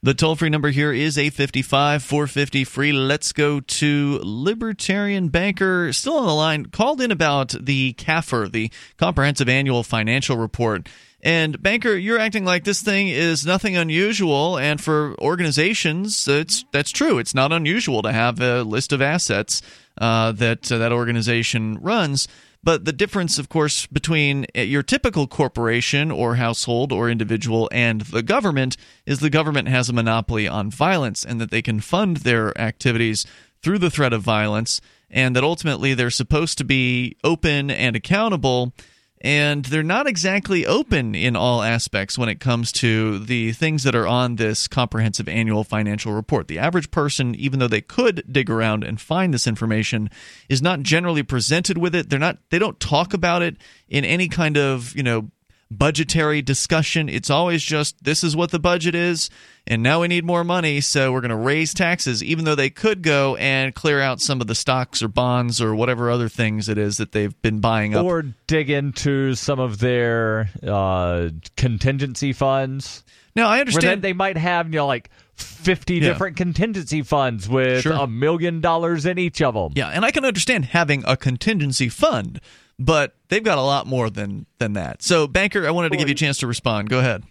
The 0.01 0.15
toll 0.15 0.37
free 0.37 0.49
number 0.49 0.71
here 0.71 0.93
is 0.93 1.19
855 1.19 2.05
450 2.05 2.63
free. 2.63 2.93
Let's 2.93 3.33
go 3.33 3.59
to 3.59 4.21
Libertarian 4.23 5.29
Banker, 5.29 5.93
still 5.93 6.19
on 6.19 6.27
the 6.27 6.35
line, 6.35 6.67
called 6.67 7.01
in 7.01 7.11
about 7.11 7.55
the 7.61 7.95
CAFR, 7.95 8.53
the 8.53 8.71
Comprehensive 8.97 9.49
Annual 9.49 9.83
Financial 9.83 10.37
Report. 10.37 10.89
And 11.21 11.61
Banker, 11.61 11.97
you're 11.97 12.21
acting 12.21 12.45
like 12.45 12.63
this 12.63 12.81
thing 12.81 13.09
is 13.09 13.45
nothing 13.45 13.77
unusual, 13.77 14.57
and 14.57 14.81
for 14.81 15.17
organizations, 15.21 16.29
it's 16.29 16.65
that's 16.73 16.93
true. 16.93 17.19
It's 17.19 17.35
not 17.35 17.51
unusual 17.53 18.03
to 18.03 18.13
have 18.13 18.41
a 18.41 18.63
list 18.63 18.93
of 18.93 19.03
assets 19.03 19.63
uh, 20.01 20.31
that 20.31 20.71
uh, 20.71 20.79
that 20.79 20.93
organization 20.93 21.77
runs. 21.81 22.29
But 22.69 22.85
the 22.85 22.93
difference, 22.93 23.39
of 23.39 23.49
course, 23.49 23.87
between 23.87 24.45
uh, 24.55 24.61
your 24.61 24.83
typical 24.83 25.27
corporation 25.27 26.11
or 26.11 26.35
household 26.35 26.93
or 26.93 27.09
individual 27.09 27.71
and 27.73 28.03
the 28.03 28.23
government 28.23 28.77
is 29.07 29.21
the 29.21 29.31
government 29.31 29.69
has 29.69 29.89
a 29.89 29.95
monopoly 29.95 30.47
on 30.47 30.71
violence 30.71 31.25
and 31.25 31.41
that 31.41 31.51
they 31.51 31.63
can 31.63 31.81
fund 31.81 32.19
their 32.19 32.53
activities 32.61 33.25
through 33.63 33.79
the 33.79 33.89
threat 33.89 34.13
of 34.13 34.21
violence, 34.21 34.83
and 35.09 35.35
that 35.35 35.45
ultimately 35.45 35.95
they're 35.95 36.11
supposed 36.11 36.59
to 36.59 36.65
be 36.65 37.17
open 37.25 37.71
and 37.71 37.97
accountable. 37.97 38.75
And 39.21 39.65
they're 39.65 39.83
not 39.83 40.07
exactly 40.07 40.65
open 40.65 41.15
in 41.15 41.35
all 41.35 41.63
aspects 41.63 42.17
when 42.17 42.29
it 42.29 42.39
comes 42.39 42.71
to 42.73 43.19
the 43.19 43.53
things 43.53 43.83
that 43.83 43.97
are 43.97 44.07
on 44.07 44.37
this 44.37 44.69
comprehensive 44.69 45.29
annual 45.29 45.65
financial 45.65 46.13
report. 46.13 46.47
The 46.47 46.61
average 46.61 46.91
person, 46.91 47.35
even 47.35 47.59
though 47.59 47.69
they 47.69 47.81
could 47.81 48.23
dig 48.31 48.49
around 48.49 48.85
and 48.85 49.01
find 49.01 49.35
this 49.35 49.47
information, 49.47 50.09
is 50.49 50.63
not 50.63 50.83
generally 50.83 51.25
presented 51.25 51.79
with 51.79 51.95
it. 51.95 52.11
They're 52.11 52.19
not 52.19 52.39
they 52.51 52.61
don't 52.61 52.79
talk 52.79 53.13
about 53.13 53.43
it 53.43 53.57
in 53.89 54.05
any 54.05 54.29
kind 54.29 54.57
of, 54.57 54.95
you 54.95 55.03
know, 55.03 55.31
budgetary 55.71 56.41
discussion. 56.43 57.09
It's 57.09 57.31
always 57.31 57.63
just 57.63 58.03
this 58.05 58.25
is 58.25 58.35
what 58.35 58.51
the 58.51 58.59
budget 58.59 58.95
is, 58.95 59.29
and 59.67 59.83
now 59.83 60.01
we 60.01 60.09
need 60.09 60.25
more 60.25 60.45
money, 60.45 60.81
so 60.81 61.13
we're 61.13 61.21
going 61.21 61.29
to 61.31 61.37
raise 61.37 61.75
taxes, 61.75 62.23
even 62.25 62.45
though 62.47 62.55
they 62.55 62.71
could 62.71 63.03
go 63.03 63.37
and 63.37 63.75
clear 63.75 64.01
out 64.01 64.21
some 64.21 64.41
of 64.41 64.47
the 64.47 64.55
stocks 64.55 65.03
or 65.03 65.09
bonds 65.09 65.61
or 65.61 65.75
whatever 65.75 66.11
other 66.11 66.29
things 66.29 66.69
it 66.69 66.79
is 66.79 66.97
that 66.97 67.13
they've 67.13 67.41
been 67.43 67.61
buying 67.61 67.95
up. 67.95 68.05
Or 68.05 68.23
dig 68.47 68.71
into 68.71 69.35
some 69.35 69.61
of 69.61 69.79
their 69.79 70.49
uh, 70.67 71.29
contingency 71.57 72.33
funds. 72.33 73.05
now 73.37 73.49
I 73.49 73.61
understand 73.61 74.01
they 74.03 74.13
might 74.15 74.37
have, 74.39 74.67
you 74.69 74.77
know, 74.79 74.87
like 74.87 75.11
50 75.35 75.95
Yeah. 75.97 76.01
different 76.01 76.37
contingency 76.37 77.03
funds 77.03 77.49
with 77.49 77.83
Sure. 77.83 77.93
a 77.93 78.07
million 78.07 78.61
dollars 78.61 79.07
in 79.07 79.19
each 79.19 79.41
of 79.43 79.55
them. 79.55 79.73
Yeah, 79.77 79.89
and 79.89 80.05
I 80.05 80.11
can 80.11 80.25
understand 80.25 80.65
having 80.65 81.05
a 81.07 81.17
contingency 81.17 81.89
fund, 81.89 82.41
but 82.79 83.15
they've 83.29 83.43
got 83.45 83.59
a 83.59 83.63
lot 83.63 83.87
more 83.87 84.11
than 84.11 84.47
than 84.59 84.75
that. 84.75 85.03
So, 85.03 85.27
banker, 85.27 85.67
I 85.67 85.71
wanted 85.71 85.93
to 85.93 85.99
give 85.99 86.09
you 86.09 86.13
a 86.13 86.17
chance 86.17 86.39
to 86.39 86.47
respond. 86.47 86.89
Go 86.89 86.99
ahead. 86.99 87.25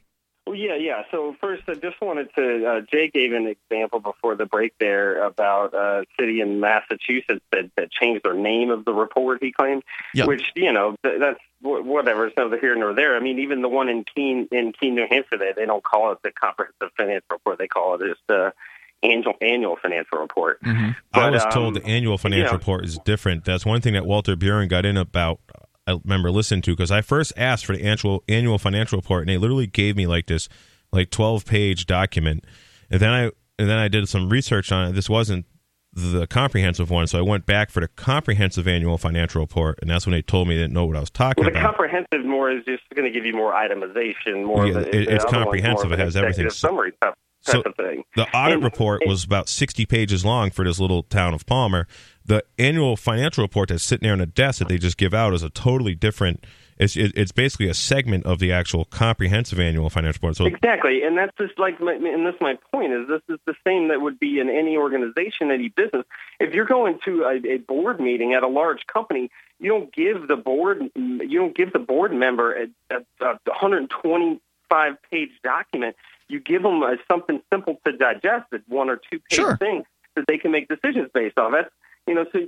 Well, 0.46 0.56
yeah, 0.56 0.76
yeah. 0.76 1.02
So 1.12 1.36
first, 1.42 1.64
I 1.68 1.74
just 1.74 2.00
wanted 2.02 2.30
to. 2.36 2.66
Uh, 2.66 2.82
Jay 2.90 3.10
gave 3.14 3.34
an 3.34 3.48
example 3.48 4.00
before 4.00 4.36
the 4.36 4.46
break 4.46 4.74
there 4.80 5.22
about 5.22 5.74
a 5.74 6.06
city 6.18 6.40
in 6.40 6.62
Massachusetts 6.62 7.44
that, 7.52 7.70
that 7.76 7.92
changed 7.92 8.24
their 8.24 8.34
name 8.34 8.70
of 8.70 8.86
the 8.86 8.94
report. 8.94 9.40
He 9.44 9.52
claimed, 9.52 9.84
Yeah. 10.14 10.26
which 10.26 10.54
you 10.56 10.72
know 10.72 10.96
th- 11.04 11.20
that's 11.20 11.40
wh- 11.62 11.86
whatever. 11.86 12.28
It's 12.28 12.38
neither 12.38 12.58
here 12.58 12.76
nor 12.78 12.94
there. 12.94 13.18
I 13.18 13.20
mean, 13.20 13.40
even 13.40 13.62
the 13.62 13.68
one 13.68 13.90
in 13.90 14.06
Keene 14.06 14.48
in 14.54 14.72
Keene, 14.72 14.96
New 14.96 15.06
Hampshire, 15.10 15.38
they 15.38 15.52
they 15.54 15.66
don't 15.66 15.84
call 15.84 16.14
it 16.14 16.20
the 16.24 16.32
comprehensive 16.32 16.92
financial 16.96 17.26
report. 17.30 17.58
They 17.58 17.68
call 17.68 17.96
it 17.96 18.08
just 18.08 18.22
the 18.30 18.54
annual 19.04 19.34
annual 19.42 19.78
financial 19.82 20.18
report. 20.20 20.60
I 20.66 20.96
But, 21.14 21.32
was 21.34 21.44
um, 21.44 21.52
told 21.52 21.74
the 21.76 21.86
annual 21.86 22.18
financial 22.18 22.48
yeah. 22.54 22.58
report 22.58 22.86
is 22.86 22.98
different. 23.06 23.46
That's 23.46 23.66
one 23.66 23.82
thing 23.82 23.94
that 23.94 24.06
Walter 24.06 24.36
Burien 24.36 24.68
got 24.70 24.86
in 24.86 24.98
about. 24.98 25.40
I 25.86 25.98
remember 26.04 26.32
listening 26.32 26.62
to 26.64 26.72
because 26.72 26.92
I 26.92 27.02
first 27.02 27.32
asked 27.38 27.66
for 27.66 27.76
the 27.76 27.84
annual 27.84 28.24
annual 28.28 28.58
financial 28.58 28.98
report, 28.98 29.22
and 29.22 29.30
they 29.30 29.38
literally 29.38 29.68
gave 29.68 29.96
me 29.96 30.06
like 30.08 30.26
this 30.28 30.50
like 30.92 31.10
twelve 31.12 31.46
page 31.46 31.86
document, 31.86 32.44
and 32.92 33.00
then 33.00 33.10
I 33.10 33.24
and 33.60 33.70
then 33.70 33.78
I 33.78 33.88
did 33.88 34.10
some 34.10 34.30
research 34.30 34.72
on 34.72 34.90
it. 34.90 34.94
This 34.94 35.10
wasn't 35.10 35.46
the 35.94 36.28
comprehensive 36.28 36.90
one, 36.92 37.08
so 37.08 37.18
I 37.18 37.22
went 37.22 37.46
back 37.46 37.72
for 37.72 37.80
the 37.80 37.88
comprehensive 37.88 38.68
annual 38.68 38.98
financial 38.98 39.42
report, 39.42 39.80
and 39.82 39.90
that's 39.90 40.06
when 40.06 40.12
they 40.12 40.22
told 40.22 40.48
me 40.48 40.56
they 40.56 40.62
didn't 40.64 40.74
know 40.74 40.86
what 40.86 40.98
I 40.98 41.00
was 41.00 41.10
talking 41.10 41.44
Well, 41.44 41.52
the 41.52 41.58
about. 41.60 41.76
comprehensive 41.76 42.26
more 42.26 42.52
is 42.52 42.64
just 42.66 42.84
going 42.94 43.06
to 43.06 43.12
give 43.12 43.26
you 43.26 43.34
more 43.34 43.54
itemization, 43.54 44.46
more. 44.46 44.68
Yeah, 44.68 44.78
of 44.80 44.86
a, 44.88 44.96
it- 44.96 45.08
it's 45.10 45.24
the 45.26 45.32
comprehensive. 45.32 45.92
It 45.92 46.00
has 46.00 46.16
everything. 46.16 46.50
summary 46.52 46.92
type, 47.02 47.16
so 47.52 47.62
of 47.62 47.76
thing. 47.76 48.04
The 48.16 48.28
audit 48.36 48.56
And- 48.56 48.64
report 48.64 49.02
and- 49.02 49.10
was 49.10 49.24
about 49.24 49.50
60 49.50 49.86
pages 49.86 50.26
long 50.26 50.52
for 50.52 50.64
this 50.66 50.80
little 50.80 51.04
town 51.04 51.34
of 51.34 51.46
Palmer. 51.46 51.88
The 52.26 52.44
annual 52.60 52.98
financial 52.98 53.44
report 53.44 53.70
that's 53.70 53.84
sitting 53.84 54.06
there 54.06 54.14
on 54.14 54.22
a 54.22 54.26
desk 54.26 54.60
that 54.60 54.68
they 54.68 54.78
just 54.78 54.98
give 54.98 55.14
out 55.14 55.34
is 55.34 55.44
a 55.44 55.50
totally 55.50 55.96
different. 55.96 56.44
It's 56.80 56.96
it's 56.96 57.32
basically 57.32 57.70
a 57.70 57.74
segment 57.74 58.28
of 58.28 58.38
the 58.38 58.52
actual 58.52 58.86
comprehensive 58.86 59.60
annual 59.60 59.90
financial 59.90 60.20
report. 60.20 60.36
So 60.36 60.46
Exactly, 60.46 61.02
and 61.02 61.18
that's 61.18 61.36
just 61.38 61.58
like, 61.58 61.80
my, 61.82 61.94
and 61.94 62.24
that's 62.24 62.40
my 62.40 62.56
point. 62.72 62.94
Is 62.94 63.08
this 63.08 63.22
is 63.30 63.40
the 63.48 63.56
same 63.66 63.88
that 63.88 64.00
would 64.00 64.20
be 64.20 64.40
in 64.40 64.48
any 64.50 64.78
organization, 64.78 65.50
any 65.50 65.70
business. 65.70 66.06
If 66.40 66.54
you're 66.54 66.66
going 66.66 67.00
to 67.06 67.24
a, 67.24 67.54
a 67.56 67.58
board 67.58 68.00
meeting 68.00 68.36
at 68.36 68.44
a 68.44 68.48
large 68.48 68.86
company, 68.86 69.32
you 69.60 69.72
don't 69.72 69.92
give 69.92 70.28
the 70.28 70.36
board, 70.36 70.84
you 70.96 71.40
don't 71.40 71.56
give 71.58 71.74
the 71.74 71.80
board 71.80 72.14
member 72.14 72.54
a, 72.54 72.68
a, 72.92 73.26
a 73.26 73.40
125 73.46 74.94
page 75.10 75.30
document. 75.44 75.96
You 76.30 76.40
give 76.40 76.62
them 76.64 76.82
a, 76.84 76.98
something 77.10 77.42
simple 77.54 77.80
to 77.86 77.92
digest, 77.96 78.46
a 78.54 78.58
one 78.68 78.90
or 78.90 78.98
two 78.98 79.20
page 79.20 79.38
Sure. 79.38 79.58
thing 79.58 79.84
that 80.16 80.26
they 80.28 80.38
can 80.38 80.52
make 80.52 80.68
decisions 80.68 81.10
based 81.14 81.38
on. 81.38 81.52
That's 81.54 81.70
you 82.08 82.16
know, 82.16 82.26
so 82.32 82.40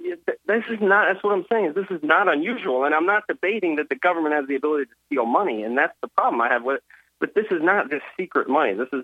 this 0.47 0.63
is 0.69 0.79
not. 0.81 1.11
That's 1.11 1.23
what 1.23 1.33
I'm 1.33 1.45
saying. 1.51 1.65
Is 1.67 1.75
this 1.75 1.85
is 1.91 2.01
not 2.03 2.27
unusual, 2.31 2.85
and 2.85 2.95
I'm 2.95 3.05
not 3.05 3.23
debating 3.27 3.75
that 3.75 3.89
the 3.89 3.95
government 3.95 4.33
has 4.35 4.47
the 4.47 4.55
ability 4.55 4.85
to 4.85 4.91
steal 5.07 5.25
money, 5.25 5.63
and 5.63 5.77
that's 5.77 5.93
the 6.01 6.07
problem 6.09 6.39
I 6.41 6.47
have 6.47 6.63
with 6.63 6.77
it. 6.77 6.83
But 7.19 7.35
this 7.35 7.45
is 7.51 7.61
not 7.61 7.89
just 7.89 8.03
secret 8.17 8.47
money. 8.49 8.73
This 8.73 8.87
is, 8.93 9.03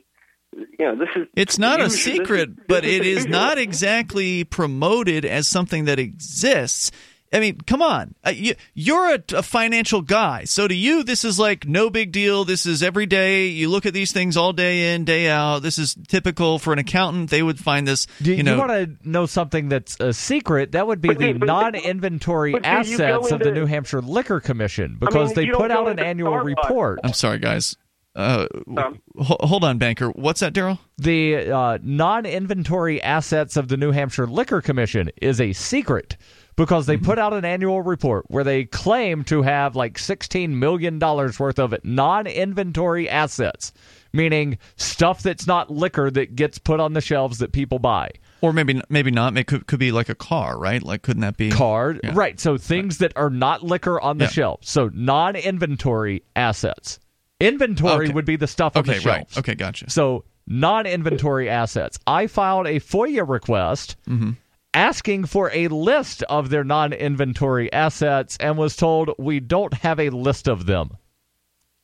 you 0.79 0.85
know, 0.85 0.95
this 0.95 1.09
is. 1.15 1.27
It's 1.35 1.59
not 1.59 1.81
a 1.81 1.85
this 1.85 1.95
is- 1.95 2.03
secret, 2.03 2.67
but 2.67 2.85
it 2.85 3.05
is 3.05 3.25
not 3.27 3.57
exactly 3.57 4.45
promoted 4.45 5.25
as 5.25 5.47
something 5.49 5.85
that 5.85 5.99
exists. 5.99 6.89
I 7.33 7.39
mean, 7.41 7.57
come 7.67 7.81
on. 7.81 8.15
Uh, 8.25 8.29
you, 8.29 8.55
you're 8.75 9.15
a, 9.15 9.19
a 9.33 9.43
financial 9.43 10.01
guy. 10.01 10.45
So 10.45 10.67
to 10.69 10.73
you, 10.75 11.03
this 11.03 11.25
is 11.25 11.37
like 11.37 11.67
no 11.67 11.89
big 11.89 12.11
deal. 12.13 12.45
This 12.45 12.65
is 12.65 12.81
every 12.81 13.05
day. 13.07 13.47
You 13.47 13.67
look 13.69 13.85
at 13.85 13.93
these 13.93 14.13
things 14.13 14.37
all 14.37 14.53
day 14.53 14.93
in, 14.93 15.03
day 15.03 15.27
out. 15.27 15.59
This 15.61 15.77
is 15.77 15.95
typical 16.07 16.59
for 16.59 16.71
an 16.71 16.79
accountant. 16.79 17.31
They 17.31 17.43
would 17.43 17.59
find 17.59 17.85
this, 17.87 18.07
Do 18.21 18.33
you 18.33 18.41
know. 18.43 18.57
want 18.57 18.71
to 18.71 19.09
know 19.09 19.25
something 19.25 19.67
that's 19.67 19.99
a 19.99 20.13
secret? 20.13 20.71
That 20.73 20.87
would 20.87 21.01
be 21.01 21.13
the 21.13 21.33
non-inventory 21.33 22.53
but 22.53 22.63
you- 22.65 22.71
you 22.97 23.03
assets 23.03 23.31
of 23.31 23.39
the 23.41 23.51
New 23.51 23.65
Hampshire 23.65 24.01
Liquor 24.01 24.39
Commission 24.39 24.97
because 24.99 25.33
they 25.33 25.43
you 25.43 25.51
don't 25.51 25.61
put 25.61 25.71
out 25.71 25.87
an 25.87 25.93
into 25.93 26.03
annual 26.05 26.31
Starbucks. 26.33 26.45
report. 26.45 26.99
I'm 27.03 27.13
sorry, 27.13 27.39
guys. 27.39 27.75
Uh, 28.15 28.47
Um, 28.77 29.01
ho- 29.17 29.37
hold 29.41 29.63
on, 29.63 29.77
banker. 29.77 30.09
What's 30.09 30.39
that, 30.39 30.53
Daryl? 30.53 30.79
The 30.97 31.51
uh, 31.51 31.77
non 31.81 32.25
inventory 32.25 33.01
assets 33.01 33.57
of 33.57 33.67
the 33.67 33.77
New 33.77 33.91
Hampshire 33.91 34.27
Liquor 34.27 34.61
Commission 34.61 35.09
is 35.21 35.41
a 35.41 35.51
secret 35.53 36.15
because 36.55 36.85
they 36.85 36.95
put 36.95 37.19
out 37.19 37.33
an 37.33 37.43
annual 37.43 37.81
report 37.81 38.23
where 38.29 38.45
they 38.45 38.63
claim 38.63 39.25
to 39.25 39.41
have 39.41 39.75
like 39.75 39.97
$16 39.97 40.51
million 40.51 40.97
worth 40.99 41.59
of 41.59 41.75
non 41.83 42.27
inventory 42.27 43.09
assets, 43.09 43.73
meaning 44.13 44.57
stuff 44.77 45.21
that's 45.21 45.45
not 45.45 45.69
liquor 45.69 46.09
that 46.11 46.35
gets 46.35 46.57
put 46.57 46.79
on 46.79 46.93
the 46.93 47.01
shelves 47.01 47.39
that 47.39 47.51
people 47.51 47.79
buy. 47.79 48.09
Or 48.39 48.53
maybe 48.53 48.79
maybe 48.89 49.11
not. 49.11 49.37
It 49.37 49.47
could 49.47 49.65
could 49.67 49.79
be 49.79 49.91
like 49.91 50.07
a 50.07 50.15
car, 50.15 50.57
right? 50.57 50.81
Like 50.81 51.01
couldn't 51.01 51.21
that 51.21 51.35
be 51.35 51.49
Card, 51.51 51.99
Yeah. 52.03 52.11
right. 52.13 52.39
So 52.39 52.57
things 52.57 52.99
that 52.99 53.11
are 53.17 53.29
not 53.29 53.63
liquor 53.63 53.99
on 53.99 54.19
the 54.19 54.25
Yeah. 54.25 54.29
shelf. 54.31 54.59
So 54.63 54.89
non 54.93 55.35
inventory 55.35 56.23
assets. 56.35 56.99
Inventory 57.39 58.05
Okay. 58.05 58.13
would 58.13 58.25
be 58.25 58.35
the 58.37 58.47
stuff 58.47 58.75
on 58.75 58.81
Okay, 58.81 58.93
the 58.95 58.99
shelves. 59.01 59.35
right. 59.35 59.37
Okay, 59.37 59.55
gotcha. 59.55 59.89
So 59.89 60.23
non 60.47 60.85
inventory 60.85 61.49
assets. 61.49 61.99
I 62.07 62.27
filed 62.27 62.67
a 62.67 62.79
FOIA 62.79 63.27
request 63.27 63.97
mm-hmm. 64.07 64.31
asking 64.73 65.25
for 65.25 65.51
a 65.53 65.67
list 65.67 66.23
of 66.23 66.49
their 66.49 66.63
non 66.63 66.93
inventory 66.93 67.71
assets 67.73 68.37
and 68.39 68.57
was 68.57 68.75
told 68.75 69.11
we 69.17 69.39
don't 69.39 69.73
have 69.73 69.99
a 69.99 70.09
list 70.11 70.47
of 70.47 70.65
them. 70.65 70.97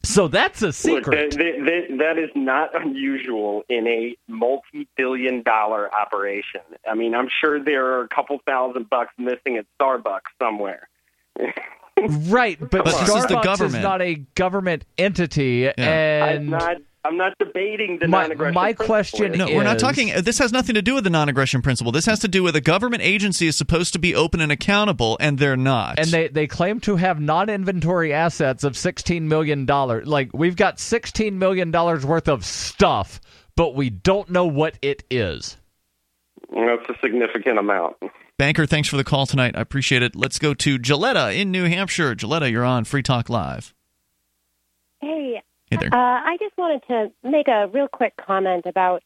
So 0.04 0.28
that's 0.28 0.64
a 0.64 0.68
Look, 0.68 0.74
secret. 0.76 1.32
that, 1.32 1.38
that, 1.38 1.98
that 2.00 2.18
is 2.18 2.32
not 2.34 2.70
unusual 2.74 3.64
in 3.70 3.86
a 3.88 4.16
multi-billion 4.28 5.44
dollar 5.44 5.94
operation. 5.94 6.62
I 6.90 6.96
mean, 6.96 7.14
I'm 7.14 7.28
sure 7.40 7.64
there 7.64 7.86
are 7.86 8.02
a 8.02 8.08
couple 8.08 8.40
thousand 8.46 8.90
bucks 8.90 9.14
missing 9.20 9.58
at 9.58 9.66
Starbucks 9.80 10.22
somewhere. 10.42 10.90
right, 12.10 12.60
but, 12.60 12.72
But 12.72 12.86
this 12.86 13.02
is 13.02 13.08
the 13.08 13.36
Starbucks 13.36 13.44
government. 13.44 13.84
not 13.84 14.02
a 14.02 14.16
government 14.36 14.86
entity 14.98 15.68
I'm 15.68 15.74
and 15.78 16.50
not. 16.50 16.78
I'm 17.04 17.18
not 17.18 17.36
debating 17.40 17.98
the 18.00 18.08
My- 18.08 18.22
non-aggression 18.22 18.54
my 18.54 18.74
principle 18.74 18.86
question 18.86 19.34
here. 19.34 19.48
No, 19.48 19.56
we're 19.56 19.64
not 19.64 19.80
talking. 19.80 20.14
This 20.22 20.38
has 20.38 20.52
nothing 20.52 20.76
to 20.76 20.84
do 20.84 20.94
with 20.94 21.04
the 21.04 21.10
non-aggression 21.10 21.64
principle. 21.64 21.92
This 21.92 22.06
has 22.06 22.20
to 22.20 22.28
do 22.28 22.44
with 22.44 22.56
a 22.56 22.62
government 22.62 23.02
agency 23.02 23.48
is 23.48 23.58
supposed 23.58 23.94
to 23.94 24.00
be 24.00 24.14
open 24.14 24.40
and 24.40 24.52
accountable, 24.52 25.18
and 25.20 25.40
they're 25.40 25.58
not. 25.58 25.98
and 25.98 26.10
they, 26.10 26.28
they 26.28 26.46
claim 26.46 26.80
to 26.82 26.98
have 26.98 27.20
non-inventory 27.20 28.14
assets 28.14 28.64
of 28.64 28.74
$16 28.74 29.24
million 29.24 29.66
like 29.66 30.30
we've 30.32 30.56
got 30.56 30.78
$16 30.78 31.34
million 31.34 31.72
worth 31.72 32.30
of 32.30 32.46
stuff 32.46 33.20
but 33.56 33.74
we 33.74 33.90
don't 33.90 34.30
know 34.30 34.46
what 34.46 34.78
it 34.84 35.04
is 35.10 35.58
That's 36.52 36.88
a 36.88 36.94
significant 37.02 37.58
amount. 37.58 37.96
Banker, 38.41 38.65
thanks 38.65 38.88
for 38.89 38.97
the 38.97 39.04
call 39.04 39.27
tonight. 39.27 39.56
I 39.56 39.62
appreciate 39.62 40.01
it. 40.01 40.15
Let's 40.15 40.39
go 40.39 40.56
to 40.56 40.80
Gilletta 40.80 41.39
in 41.39 41.51
New 41.51 41.65
Hampshire. 41.65 42.15
Gilletta, 42.15 42.49
you're 42.49 42.65
on 42.65 42.86
Free 42.86 43.04
Talk 43.04 43.30
Live. 43.30 43.71
Hey, 44.99 45.43
Hey 45.69 45.77
there. 45.77 45.93
uh, 45.93 45.95
I 46.25 46.38
just 46.39 46.58
wanted 46.58 46.82
to 46.88 47.12
make 47.21 47.47
a 47.47 47.67
real 47.67 47.88
quick 47.88 48.17
comment 48.17 48.65
about 48.65 49.04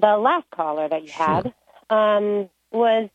the 0.00 0.16
last 0.18 0.46
caller 0.50 0.88
that 0.88 1.04
you 1.04 1.12
had. 1.12 1.54
Um, 1.90 2.50
was 2.72 3.08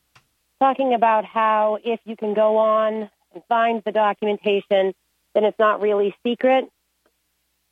talking 0.61 0.93
about 0.93 1.25
how 1.25 1.79
if 1.83 1.99
you 2.05 2.15
can 2.15 2.33
go 2.33 2.55
on 2.55 3.09
and 3.33 3.43
find 3.49 3.83
the 3.85 3.91
documentation, 3.91 4.93
then 5.33 5.43
it's 5.43 5.59
not 5.59 5.81
really 5.81 6.15
secret. 6.25 6.71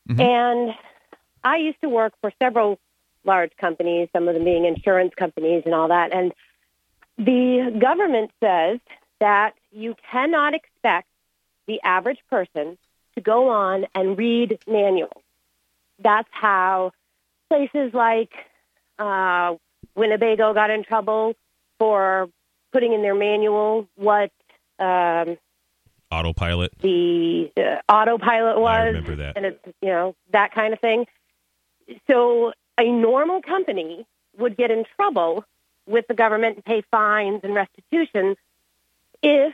Mhm. 0.09 0.19
And 0.19 0.75
I 1.45 1.55
used 1.59 1.79
to 1.79 1.87
work 1.87 2.11
for 2.19 2.33
several 2.43 2.77
large 3.23 3.55
companies, 3.55 4.09
some 4.11 4.27
of 4.27 4.33
them 4.33 4.43
being 4.43 4.65
insurance 4.65 5.13
companies 5.15 5.63
and 5.65 5.73
all 5.73 5.87
that. 5.87 6.13
And 6.13 6.33
the 7.19 7.77
government 7.79 8.31
says 8.41 8.79
that 9.19 9.51
you 9.71 9.95
cannot 10.09 10.53
expect 10.53 11.07
the 11.67 11.79
average 11.83 12.19
person 12.29 12.77
to 13.15 13.21
go 13.21 13.49
on 13.49 13.85
and 13.93 14.17
read 14.17 14.57
manuals. 14.67 15.21
That's 16.01 16.29
how 16.31 16.91
places 17.49 17.93
like 17.93 18.31
uh, 18.97 19.55
Winnebago 19.95 20.53
got 20.53 20.69
in 20.69 20.83
trouble 20.83 21.35
for 21.77 22.29
putting 22.71 22.93
in 22.93 23.01
their 23.01 23.15
manual 23.15 23.87
what 23.95 24.31
um, 24.79 25.37
Autopilot. 26.11 26.71
the 26.81 27.51
uh, 27.57 27.91
autopilot 27.91 28.59
was. 28.59 28.69
I 28.69 28.83
remember 28.85 29.15
that. 29.17 29.35
And 29.35 29.45
it's, 29.45 29.59
you 29.81 29.89
know, 29.89 30.15
that 30.31 30.53
kind 30.53 30.73
of 30.73 30.79
thing. 30.79 31.05
So 32.09 32.53
a 32.79 32.89
normal 32.89 33.41
company 33.41 34.07
would 34.37 34.55
get 34.55 34.71
in 34.71 34.85
trouble 34.95 35.43
with 35.89 36.05
the 36.07 36.13
government 36.13 36.55
and 36.55 36.65
pay 36.65 36.83
fines 36.91 37.41
and 37.43 37.53
restitution 37.53 38.35
if 39.21 39.53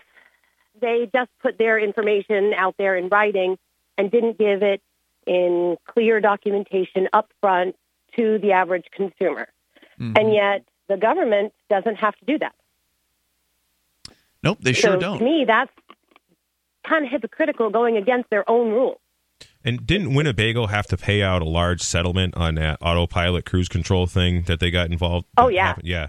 they 0.80 1.10
just 1.14 1.30
put 1.42 1.58
their 1.58 1.80
information 1.80 2.54
out 2.56 2.76
there 2.78 2.96
in 2.96 3.08
writing 3.08 3.58
and 3.98 4.12
didn't 4.12 4.38
give 4.38 4.62
it 4.62 4.82
in 5.26 5.78
clear 5.88 6.20
documentation 6.20 7.08
up 7.14 7.32
front 7.42 7.76
to 8.16 8.38
the 8.40 8.52
average 8.52 8.86
consumer. 8.92 9.48
Mhm. 10.00 10.20
And 10.20 10.34
yet 10.34 10.64
the 10.88 10.98
government 10.98 11.54
doesn't 11.70 11.96
have 11.96 12.16
to 12.18 12.26
do 12.26 12.38
that. 12.40 12.54
Nope, 14.44 14.60
they 14.62 14.74
sure 14.74 14.92
so 14.92 15.00
don't. 15.00 15.18
to 15.20 15.24
me, 15.24 15.46
that's 15.46 15.72
kind 16.84 17.06
of 17.06 17.12
hypocritical 17.12 17.70
going 17.72 17.98
against 17.98 18.30
their 18.30 18.48
own 18.50 18.72
rules. 18.72 19.00
And 19.64 19.88
didn't 19.88 20.14
Winnebago 20.14 20.68
have 20.68 20.86
to 20.88 20.98
pay 20.98 21.24
out 21.24 21.42
a 21.42 21.46
large 21.46 21.82
settlement 21.82 22.36
on 22.38 22.56
that 22.56 22.78
autopilot 22.82 23.46
cruise 23.46 23.68
control 23.68 24.06
thing 24.06 24.44
that 24.44 24.60
they 24.60 24.70
got 24.70 24.92
involved? 24.92 25.26
Oh, 25.38 25.48
yeah. 25.48 25.68
happened? 25.68 25.88
yeah, 25.88 26.08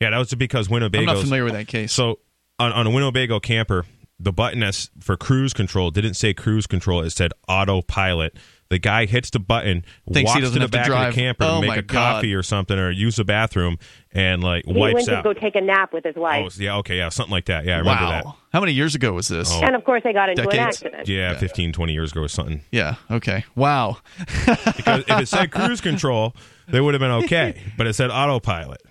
yeah. 0.00 0.10
That 0.10 0.18
was 0.18 0.34
because 0.34 0.68
Winnebago. 0.68 1.02
I'm 1.02 1.06
Winnebago. 1.06 1.18
not 1.18 1.24
familiar 1.24 1.44
with 1.44 1.52
that 1.54 1.68
case. 1.68 1.92
So 1.92 2.20
on, 2.58 2.72
on 2.72 2.86
a 2.86 2.90
Winnebago 2.90 3.40
camper, 3.40 3.84
the 4.18 4.32
button 4.32 4.60
that's 4.60 4.90
for 5.00 5.16
cruise 5.16 5.52
control 5.52 5.90
didn't 5.90 6.14
say 6.14 6.34
cruise 6.34 6.66
control; 6.66 7.02
it 7.02 7.10
said 7.10 7.32
autopilot. 7.48 8.36
The 8.70 8.78
guy 8.78 9.04
hits 9.04 9.30
the 9.30 9.38
button, 9.38 9.84
Thinks 10.10 10.30
walks 10.30 10.40
doesn't 10.40 10.60
to 10.60 10.66
the 10.66 10.78
have 10.78 10.86
to 10.86 10.90
back 10.90 11.08
of 11.08 11.14
the 11.14 11.20
camper 11.20 11.44
Oh, 11.44 11.60
to 11.60 11.68
make 11.68 11.76
a 11.76 11.82
coffee 11.82 12.34
or 12.34 12.42
something, 12.42 12.76
or 12.78 12.90
use 12.90 13.16
the 13.16 13.24
bathroom, 13.24 13.78
and 14.10 14.42
like 14.42 14.64
He 14.64 14.72
wipes 14.72 14.94
went 14.94 15.06
to 15.06 15.16
out. 15.16 15.24
go 15.24 15.32
take 15.32 15.54
a 15.54 15.60
nap 15.60 15.92
with 15.92 16.04
his 16.04 16.14
oh, 16.16 16.22
wife. 16.22 16.58
yeah, 16.58 16.78
okay, 16.78 16.96
yeah, 16.96 17.10
something 17.10 17.30
like 17.30 17.44
that. 17.44 17.66
Yeah, 17.66 17.76
I 17.76 17.78
remember 17.78 18.04
wow. 18.04 18.10
that. 18.10 18.26
How 18.52 18.60
many 18.60 18.72
years 18.72 18.94
ago 18.94 19.12
was 19.12 19.28
this? 19.28 19.50
Oh. 19.52 19.60
And 19.62 19.76
of 19.76 19.84
course, 19.84 20.02
they 20.02 20.12
got 20.12 20.30
into 20.30 20.42
an 20.42 20.48
Decades. 20.48 20.76
accident. 20.76 21.08
Yeah, 21.08 21.36
15, 21.36 21.72
20 21.72 21.92
years 21.92 22.12
ago 22.12 22.22
or 22.22 22.28
something. 22.28 22.62
Yeah. 22.72 22.96
Okay. 23.10 23.44
Wow. 23.54 23.98
Because 24.76 25.04
if 25.08 25.20
it 25.20 25.28
said 25.28 25.50
cruise 25.50 25.80
control, 25.80 26.34
they 26.68 26.80
would 26.80 26.94
have 26.94 27.00
been 27.00 27.24
okay. 27.24 27.60
But 27.76 27.86
it 27.86 27.94
said 27.94 28.10
autopilot. 28.10 28.82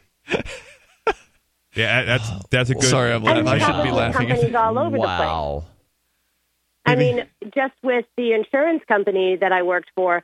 Yeah, 1.75 2.03
that's 2.03 2.31
that's 2.49 2.69
a 2.69 2.75
good. 2.75 2.83
Sorry, 2.83 3.11
I'm 3.11 3.23
laughing. 3.23 3.47
I 3.47 3.53
we 3.55 3.59
shouldn't 3.59 3.83
be 3.83 3.91
laughing. 3.91 4.27
companies 4.27 4.55
all 4.55 4.77
over 4.77 4.91
the 4.91 4.97
place. 4.97 5.19
wow 5.19 5.63
I 6.85 6.95
mean, 6.95 7.25
just 7.55 7.73
with 7.81 8.05
the 8.17 8.33
insurance 8.33 8.83
company 8.87 9.37
that 9.37 9.51
I 9.51 9.63
worked 9.63 9.89
for, 9.95 10.23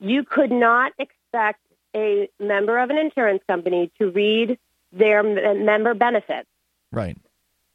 you 0.00 0.24
could 0.24 0.50
not 0.50 0.92
expect 0.98 1.60
a 1.94 2.28
member 2.40 2.78
of 2.78 2.90
an 2.90 2.98
insurance 2.98 3.42
company 3.46 3.90
to 3.98 4.10
read 4.10 4.58
their 4.92 5.22
member 5.22 5.94
benefits. 5.94 6.48
Right. 6.90 7.16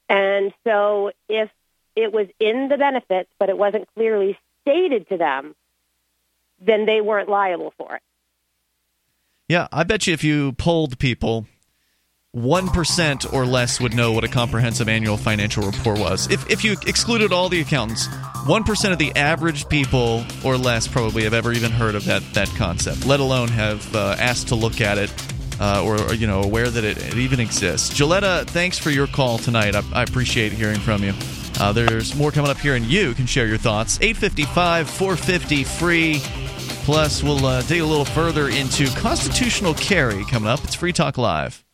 And 0.08 0.52
so 0.64 1.12
if 1.28 1.50
it 1.96 2.12
was 2.12 2.28
in 2.38 2.68
the 2.68 2.76
benefits, 2.76 3.30
but 3.38 3.48
it 3.48 3.58
wasn't 3.58 3.88
clearly 3.94 4.38
stated 4.62 5.08
to 5.08 5.16
them, 5.16 5.54
then 6.60 6.86
they 6.86 7.00
weren't 7.00 7.28
liable 7.28 7.72
for 7.76 7.96
it. 7.96 8.02
Yeah, 9.48 9.68
I 9.72 9.84
bet 9.84 10.06
you 10.06 10.12
if 10.12 10.22
you 10.22 10.52
polled 10.52 10.98
people, 10.98 11.46
1% 12.36 13.32
or 13.32 13.46
less 13.46 13.80
would 13.80 13.94
know 13.94 14.12
what 14.12 14.22
a 14.22 14.28
comprehensive 14.28 14.88
annual 14.88 15.16
financial 15.16 15.64
report 15.64 15.98
was. 15.98 16.30
If, 16.30 16.48
if 16.50 16.62
you 16.62 16.76
excluded 16.86 17.32
all 17.32 17.48
the 17.48 17.60
accountants, 17.60 18.06
1% 18.06 18.92
of 18.92 18.98
the 18.98 19.16
average 19.16 19.68
people 19.68 20.24
or 20.44 20.58
less 20.58 20.86
probably 20.86 21.24
have 21.24 21.32
ever 21.32 21.52
even 21.52 21.70
heard 21.70 21.94
of 21.94 22.04
that, 22.04 22.22
that 22.34 22.48
concept, 22.48 23.06
let 23.06 23.20
alone 23.20 23.48
have 23.48 23.94
uh, 23.94 24.14
asked 24.18 24.48
to 24.48 24.54
look 24.54 24.82
at 24.82 24.98
it 24.98 25.12
uh, 25.58 25.82
or, 25.84 26.00
or, 26.02 26.14
you 26.14 26.26
know, 26.26 26.42
aware 26.42 26.68
that 26.68 26.84
it, 26.84 26.98
it 26.98 27.14
even 27.14 27.40
exists. 27.40 27.98
Gilletta, 27.98 28.46
thanks 28.46 28.78
for 28.78 28.90
your 28.90 29.06
call 29.06 29.38
tonight. 29.38 29.74
I, 29.74 29.82
I 29.92 30.02
appreciate 30.02 30.52
hearing 30.52 30.78
from 30.80 31.02
you. 31.02 31.14
Uh, 31.58 31.72
there's 31.72 32.14
more 32.14 32.30
coming 32.30 32.50
up 32.50 32.58
here, 32.58 32.76
and 32.76 32.84
you 32.84 33.14
can 33.14 33.26
share 33.26 33.46
your 33.46 33.58
thoughts. 33.58 33.98
855 34.00 34.88
450 34.88 35.64
free. 35.64 36.20
Plus, 36.84 37.22
we'll 37.22 37.44
uh, 37.44 37.62
dig 37.62 37.80
a 37.80 37.84
little 37.84 38.04
further 38.04 38.48
into 38.48 38.86
constitutional 38.96 39.74
carry 39.74 40.24
coming 40.26 40.48
up. 40.48 40.62
It's 40.62 40.74
Free 40.74 40.92
Talk 40.92 41.18
Live. 41.18 41.64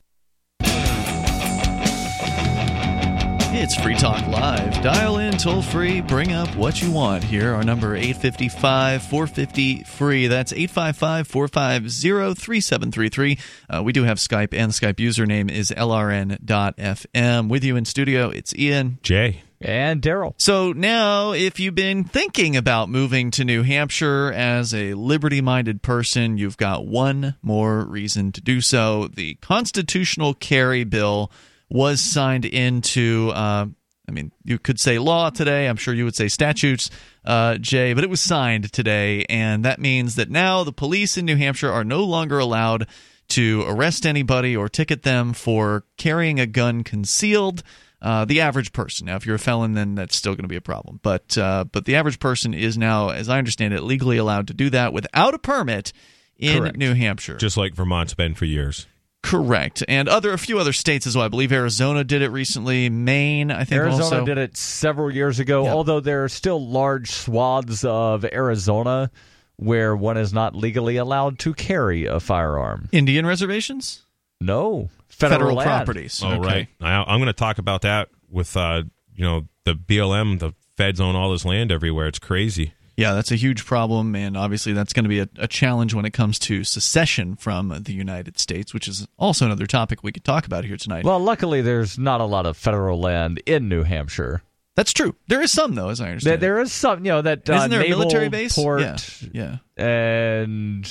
It's 3.56 3.76
Free 3.76 3.94
Talk 3.94 4.26
Live. 4.26 4.82
Dial 4.82 5.18
in 5.18 5.38
toll 5.38 5.62
free, 5.62 6.00
bring 6.00 6.32
up 6.32 6.54
what 6.56 6.82
you 6.82 6.90
want 6.90 7.22
here. 7.22 7.54
Our 7.54 7.62
number 7.62 7.94
855 7.94 9.02
450 9.04 9.84
free. 9.84 10.26
That's 10.26 10.52
855 10.52 11.28
450 11.28 12.34
3733. 12.34 13.38
Uh, 13.70 13.82
We 13.84 13.92
do 13.92 14.02
have 14.02 14.18
Skype, 14.18 14.52
and 14.52 14.72
the 14.72 14.74
Skype 14.74 14.94
username 14.96 15.50
is 15.52 15.70
lrn.fm. 15.70 17.48
With 17.48 17.62
you 17.62 17.76
in 17.76 17.84
studio, 17.84 18.28
it's 18.28 18.52
Ian. 18.56 18.98
Jay. 19.02 19.42
and 19.60 20.02
daryl 20.02 20.34
So 20.36 20.72
now, 20.72 21.30
if 21.32 21.60
you've 21.60 21.76
been 21.76 22.02
thinking 22.04 22.56
about 22.56 22.88
moving 22.90 23.30
to 23.30 23.44
New 23.44 23.62
Hampshire 23.62 24.32
as 24.32 24.74
a 24.74 24.94
liberty 24.94 25.40
minded 25.40 25.80
person, 25.80 26.38
you've 26.38 26.56
got 26.56 26.86
one 26.86 27.36
more 27.40 27.84
reason 27.84 28.32
to 28.32 28.40
do 28.40 28.60
so. 28.60 29.08
The 29.08 29.34
constitutional 29.36 30.34
carry 30.34 30.82
bill 30.82 31.30
was 31.68 32.00
signed 32.00 32.44
into. 32.44 33.30
Uh, 33.34 33.66
I 34.06 34.12
mean, 34.12 34.32
you 34.44 34.58
could 34.58 34.78
say 34.78 34.98
law 34.98 35.30
today. 35.30 35.66
I'm 35.66 35.76
sure 35.76 35.94
you 35.94 36.04
would 36.04 36.14
say 36.14 36.28
statutes. 36.28 36.90
uh, 37.24 37.56
Jay, 37.56 37.94
but 37.94 38.04
it 38.04 38.10
was 38.10 38.20
signed 38.20 38.70
today, 38.70 39.24
and 39.30 39.64
that 39.64 39.80
means 39.80 40.16
that 40.16 40.30
now 40.30 40.62
the 40.62 40.72
police 40.72 41.16
in 41.16 41.24
New 41.24 41.36
Hampshire 41.36 41.72
are 41.72 41.84
no 41.84 42.04
longer 42.04 42.38
allowed 42.38 42.86
to 43.28 43.64
arrest 43.66 44.04
anybody 44.04 44.54
or 44.54 44.68
ticket 44.68 45.02
them 45.02 45.32
for 45.32 45.84
carrying 45.96 46.38
a 46.38 46.46
gun 46.46 46.84
concealed. 46.84 47.62
Uh, 48.02 48.26
the 48.26 48.42
average 48.42 48.74
person. 48.74 49.06
Now, 49.06 49.16
if 49.16 49.24
you're 49.24 49.36
a 49.36 49.38
felon, 49.38 49.72
then 49.72 49.94
that's 49.94 50.14
still 50.14 50.34
going 50.34 50.44
to 50.44 50.48
be 50.48 50.56
a 50.56 50.60
problem. 50.60 51.00
But 51.02 51.38
uh, 51.38 51.64
but 51.72 51.86
the 51.86 51.96
average 51.96 52.18
person 52.18 52.52
is 52.52 52.76
now, 52.76 53.08
as 53.08 53.30
I 53.30 53.38
understand 53.38 53.72
it, 53.72 53.82
legally 53.82 54.18
allowed 54.18 54.48
to 54.48 54.54
do 54.54 54.68
that 54.68 54.92
without 54.92 55.32
a 55.32 55.38
permit 55.38 55.94
in 56.36 56.58
Correct. 56.58 56.76
New 56.76 56.92
Hampshire. 56.92 57.38
Just 57.38 57.56
like 57.56 57.74
Vermont's 57.74 58.12
been 58.12 58.34
for 58.34 58.44
years. 58.44 58.86
Correct, 59.24 59.82
and 59.88 60.06
other 60.08 60.32
a 60.32 60.38
few 60.38 60.58
other 60.58 60.72
states 60.74 61.06
as 61.06 61.16
well. 61.16 61.24
I 61.24 61.28
believe 61.28 61.50
Arizona 61.50 62.04
did 62.04 62.20
it 62.20 62.28
recently. 62.28 62.90
Maine, 62.90 63.50
I 63.50 63.64
think, 63.64 63.80
Arizona 63.80 64.04
also. 64.04 64.24
did 64.26 64.36
it 64.38 64.56
several 64.56 65.10
years 65.12 65.40
ago, 65.40 65.64
Yeah. 65.64 65.72
although 65.72 66.00
there 66.00 66.24
are 66.24 66.28
still 66.28 66.64
large 66.64 67.10
swaths 67.10 67.84
of 67.84 68.24
Arizona 68.26 69.10
where 69.56 69.96
one 69.96 70.16
is 70.18 70.32
not 70.34 70.54
legally 70.54 70.96
allowed 70.98 71.38
to 71.38 71.54
carry 71.54 72.04
a 72.04 72.20
firearm. 72.20 72.88
Indian 72.92 73.24
reservations, 73.24 74.04
No. 74.42 74.90
federal, 75.08 75.38
Federal, 75.56 75.62
properties. 75.62 76.20
Oh, 76.22 76.32
Okay. 76.32 76.38
right. 76.46 76.68
I, 76.82 77.04
I'm 77.04 77.18
going 77.18 77.26
to 77.26 77.32
talk 77.32 77.58
about 77.58 77.80
that 77.82 78.08
with, 78.30 78.54
uh, 78.56 78.82
you 79.14 79.24
know, 79.24 79.46
the 79.64 79.74
BLM. 79.74 80.38
The 80.40 80.52
feds 80.76 81.00
own 81.00 81.16
all 81.16 81.30
this 81.32 81.44
land 81.46 81.72
everywhere. 81.72 82.08
It's 82.08 82.18
crazy. 82.18 82.74
Yeah, 82.96 83.14
that's 83.14 83.32
a 83.32 83.36
huge 83.36 83.64
problem, 83.66 84.14
and 84.14 84.36
obviously 84.36 84.72
that's 84.72 84.92
going 84.92 85.04
to 85.04 85.08
be 85.08 85.18
a, 85.20 85.28
a 85.38 85.48
challenge 85.48 85.94
when 85.94 86.04
it 86.04 86.12
comes 86.12 86.38
to 86.40 86.62
secession 86.62 87.34
from 87.34 87.68
the 87.82 87.92
United 87.92 88.38
States, 88.38 88.72
which 88.72 88.86
is 88.86 89.06
also 89.18 89.46
another 89.46 89.66
topic 89.66 90.02
we 90.04 90.12
could 90.12 90.24
talk 90.24 90.46
about 90.46 90.64
here 90.64 90.76
tonight. 90.76 91.04
Well, 91.04 91.18
luckily, 91.18 91.60
there's 91.60 91.98
not 91.98 92.20
a 92.20 92.24
lot 92.24 92.46
of 92.46 92.56
federal 92.56 93.00
land 93.00 93.42
in 93.46 93.68
New 93.68 93.82
Hampshire. 93.82 94.42
that's 94.76 94.92
true. 94.92 95.14
There 95.26 95.40
is 95.42 95.50
some 95.50 95.74
though, 95.74 95.88
as 95.88 96.00
I 96.00 96.04
There, 96.04 96.10
understand. 96.12 96.40
there 96.42 96.60
is 96.60 96.72
some, 96.72 97.04
you 97.04 97.10
know, 97.10 97.22
that 97.22 97.50
uh, 97.50 97.54
Isn't 97.54 97.70
there 97.70 97.82
a 97.84 97.88
military 97.88 98.28
base? 98.28 98.54
port, 98.54 98.80
Yeah, 98.82 98.96
yeah. 99.32 99.56
and 99.84 100.88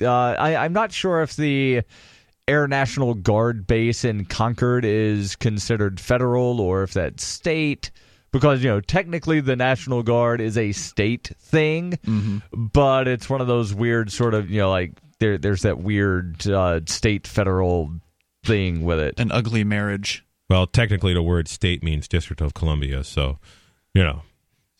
uh, 0.00 0.06
I, 0.38 0.56
I'm 0.56 0.72
not 0.72 0.92
sure 0.92 1.22
if 1.22 1.36
the 1.36 1.82
Air 2.48 2.66
National 2.68 3.14
Guard 3.14 3.66
base 3.66 4.04
in 4.04 4.24
Concord 4.24 4.84
is 4.84 5.36
considered 5.36 6.00
federal 6.00 6.60
or 6.60 6.82
if 6.82 6.92
that's 6.94 7.24
state. 7.24 7.90
Because 8.32 8.62
you 8.62 8.70
know, 8.70 8.80
technically, 8.80 9.40
the 9.40 9.56
National 9.56 10.02
Guard 10.02 10.40
is 10.40 10.56
a 10.56 10.72
state 10.72 11.32
thing, 11.40 11.98
Mm-hmm. 12.06 12.38
but 12.72 13.08
it's 13.08 13.28
one 13.28 13.40
of 13.40 13.46
those 13.46 13.74
weird 13.74 14.12
sort 14.12 14.34
of 14.34 14.50
you 14.50 14.60
know, 14.60 14.70
like 14.70 14.92
there, 15.18 15.36
there's 15.36 15.62
that 15.62 15.78
weird 15.78 16.46
uh, 16.48 16.80
state 16.86 17.26
federal 17.26 17.92
thing 18.44 18.82
with 18.84 19.00
it. 19.00 19.18
An 19.18 19.30
ugly 19.32 19.64
marriage. 19.64 20.24
Well, 20.48 20.66
technically, 20.66 21.12
the 21.14 21.22
word 21.22 21.48
state 21.48 21.82
means 21.82 22.08
District 22.08 22.40
of 22.40 22.54
Columbia. 22.54 23.04
So, 23.04 23.38
you 23.94 24.02
know, 24.02 24.22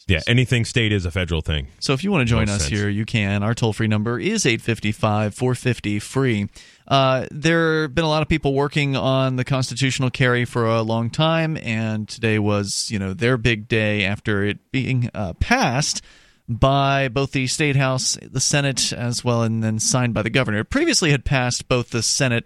yeah, 0.07 0.21
anything 0.27 0.65
state 0.65 0.93
is 0.93 1.07
a 1.07 1.11
federal 1.11 1.41
thing. 1.41 1.69
So 1.79 1.93
if 1.93 2.03
you 2.03 2.11
want 2.11 2.27
to 2.27 2.31
join 2.31 2.49
us 2.49 2.63
sense. 2.63 2.69
here, 2.69 2.89
you 2.89 3.05
can. 3.05 3.43
Our 3.43 3.55
toll 3.55 3.73
free 3.73 3.87
number 3.87 4.19
is 4.19 4.45
855 4.47 5.35
450 5.35 5.99
free. 5.99 6.49
Uh, 6.89 7.27
there 7.31 7.83
have 7.83 7.95
been 7.95 8.05
a 8.05 8.09
lot 8.09 8.23
of 8.23 8.29
people 8.29 8.53
working 8.53 8.97
on 8.97 9.37
the 9.37 9.45
constitutional 9.45 10.11
carry 10.11 10.45
for 10.45 10.67
a 10.67 10.83
long 10.83 11.11
time, 11.11 11.57
and 11.59 12.09
today 12.09 12.39
was, 12.39 12.91
you 12.91 12.99
know, 12.99 13.15
their 13.15 13.37
big 13.37 13.69
day 13.69 14.05
after 14.05 14.43
it 14.45 14.59
being 14.73 15.09
uh, 15.15 15.35
passed 15.35 16.03
by 16.49 17.07
both 17.07 17.31
the 17.31 17.47
state 17.47 17.77
house, 17.77 18.19
the 18.21 18.41
Senate, 18.41 18.93
as 18.93 19.25
well, 19.25 19.43
and 19.43 19.63
then 19.63 19.79
signed 19.79 20.15
by 20.15 20.23
the 20.23 20.31
governor. 20.31 20.59
It 20.59 20.71
previously 20.71 21.13
had 21.13 21.25
passed 21.25 21.69
both 21.69 21.91
the 21.91 22.03
Senate 22.03 22.45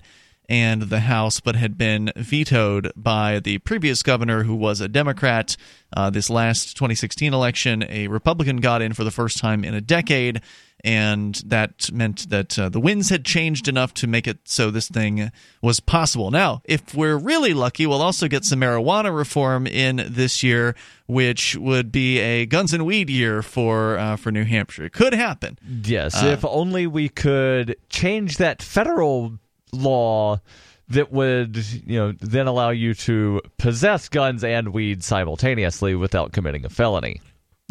and 0.49 0.83
the 0.83 1.01
House, 1.01 1.41
but 1.41 1.57
had 1.57 1.79
been 1.79 2.13
vetoed 2.17 2.93
by 2.97 3.41
the 3.41 3.59
previous 3.59 4.03
governor, 4.03 4.45
who 4.45 4.55
was 4.55 4.81
a 4.81 4.89
Democrat. 4.89 5.57
Uh, 5.97 6.11
this 6.11 6.29
last 6.29 6.77
2016 6.77 7.33
election, 7.33 7.85
a 7.89 8.09
Republican 8.09 8.57
got 8.59 8.83
in 8.83 8.93
for 8.93 9.05
the 9.05 9.11
first 9.11 9.39
time 9.39 9.65
in 9.65 9.75
a 9.75 9.81
decade, 9.81 10.41
and 10.83 11.37
that 11.47 11.91
meant 11.93 12.29
that 12.29 12.59
uh, 12.59 12.69
the 12.69 12.81
winds 12.81 13.09
had 13.09 13.25
changed 13.25 13.69
enough 13.69 13.95
to 13.95 14.07
make 14.07 14.27
it 14.27 14.39
so 14.45 14.71
this 14.71 14.89
thing 14.89 15.31
was 15.63 15.81
possible. 15.81 16.31
Now, 16.31 16.61
if 16.65 16.95
we're 16.95 17.17
really 17.17 17.55
lucky, 17.55 17.87
we'll 17.87 18.03
also 18.03 18.29
get 18.29 18.45
some 18.45 18.61
marijuana 18.61 19.17
reform 19.17 19.67
in 19.67 20.05
this 20.11 20.43
year, 20.43 20.75
which 21.07 21.57
would 21.57 21.91
be 21.91 22.19
a 22.19 22.45
guns 22.45 22.75
and 22.75 22.85
weed 22.85 23.09
year 23.09 23.41
for 23.41 23.97
uh, 23.97 24.17
for 24.17 24.31
New 24.31 24.45
Hampshire. 24.45 24.85
It 24.85 24.93
could 24.93 25.15
happen. 25.15 25.59
Yes, 25.85 26.23
Uh, 26.23 26.27
if 26.27 26.45
only 26.45 26.87
we 26.87 27.09
could 27.09 27.77
change 27.89 28.37
that 28.37 28.61
federal 28.63 29.39
law 29.75 30.41
that 30.89 31.13
would, 31.13 31.57
you 31.87 31.99
know, 31.99 32.13
then 32.21 32.47
allow 32.47 32.71
you 32.71 32.95
to 32.95 33.41
possess 33.59 34.09
guns 34.09 34.45
and 34.45 34.73
weed 34.73 35.03
simultaneously 35.03 35.95
without 35.95 36.33
committing 36.33 36.65
a 36.65 36.69
felony. 36.69 37.21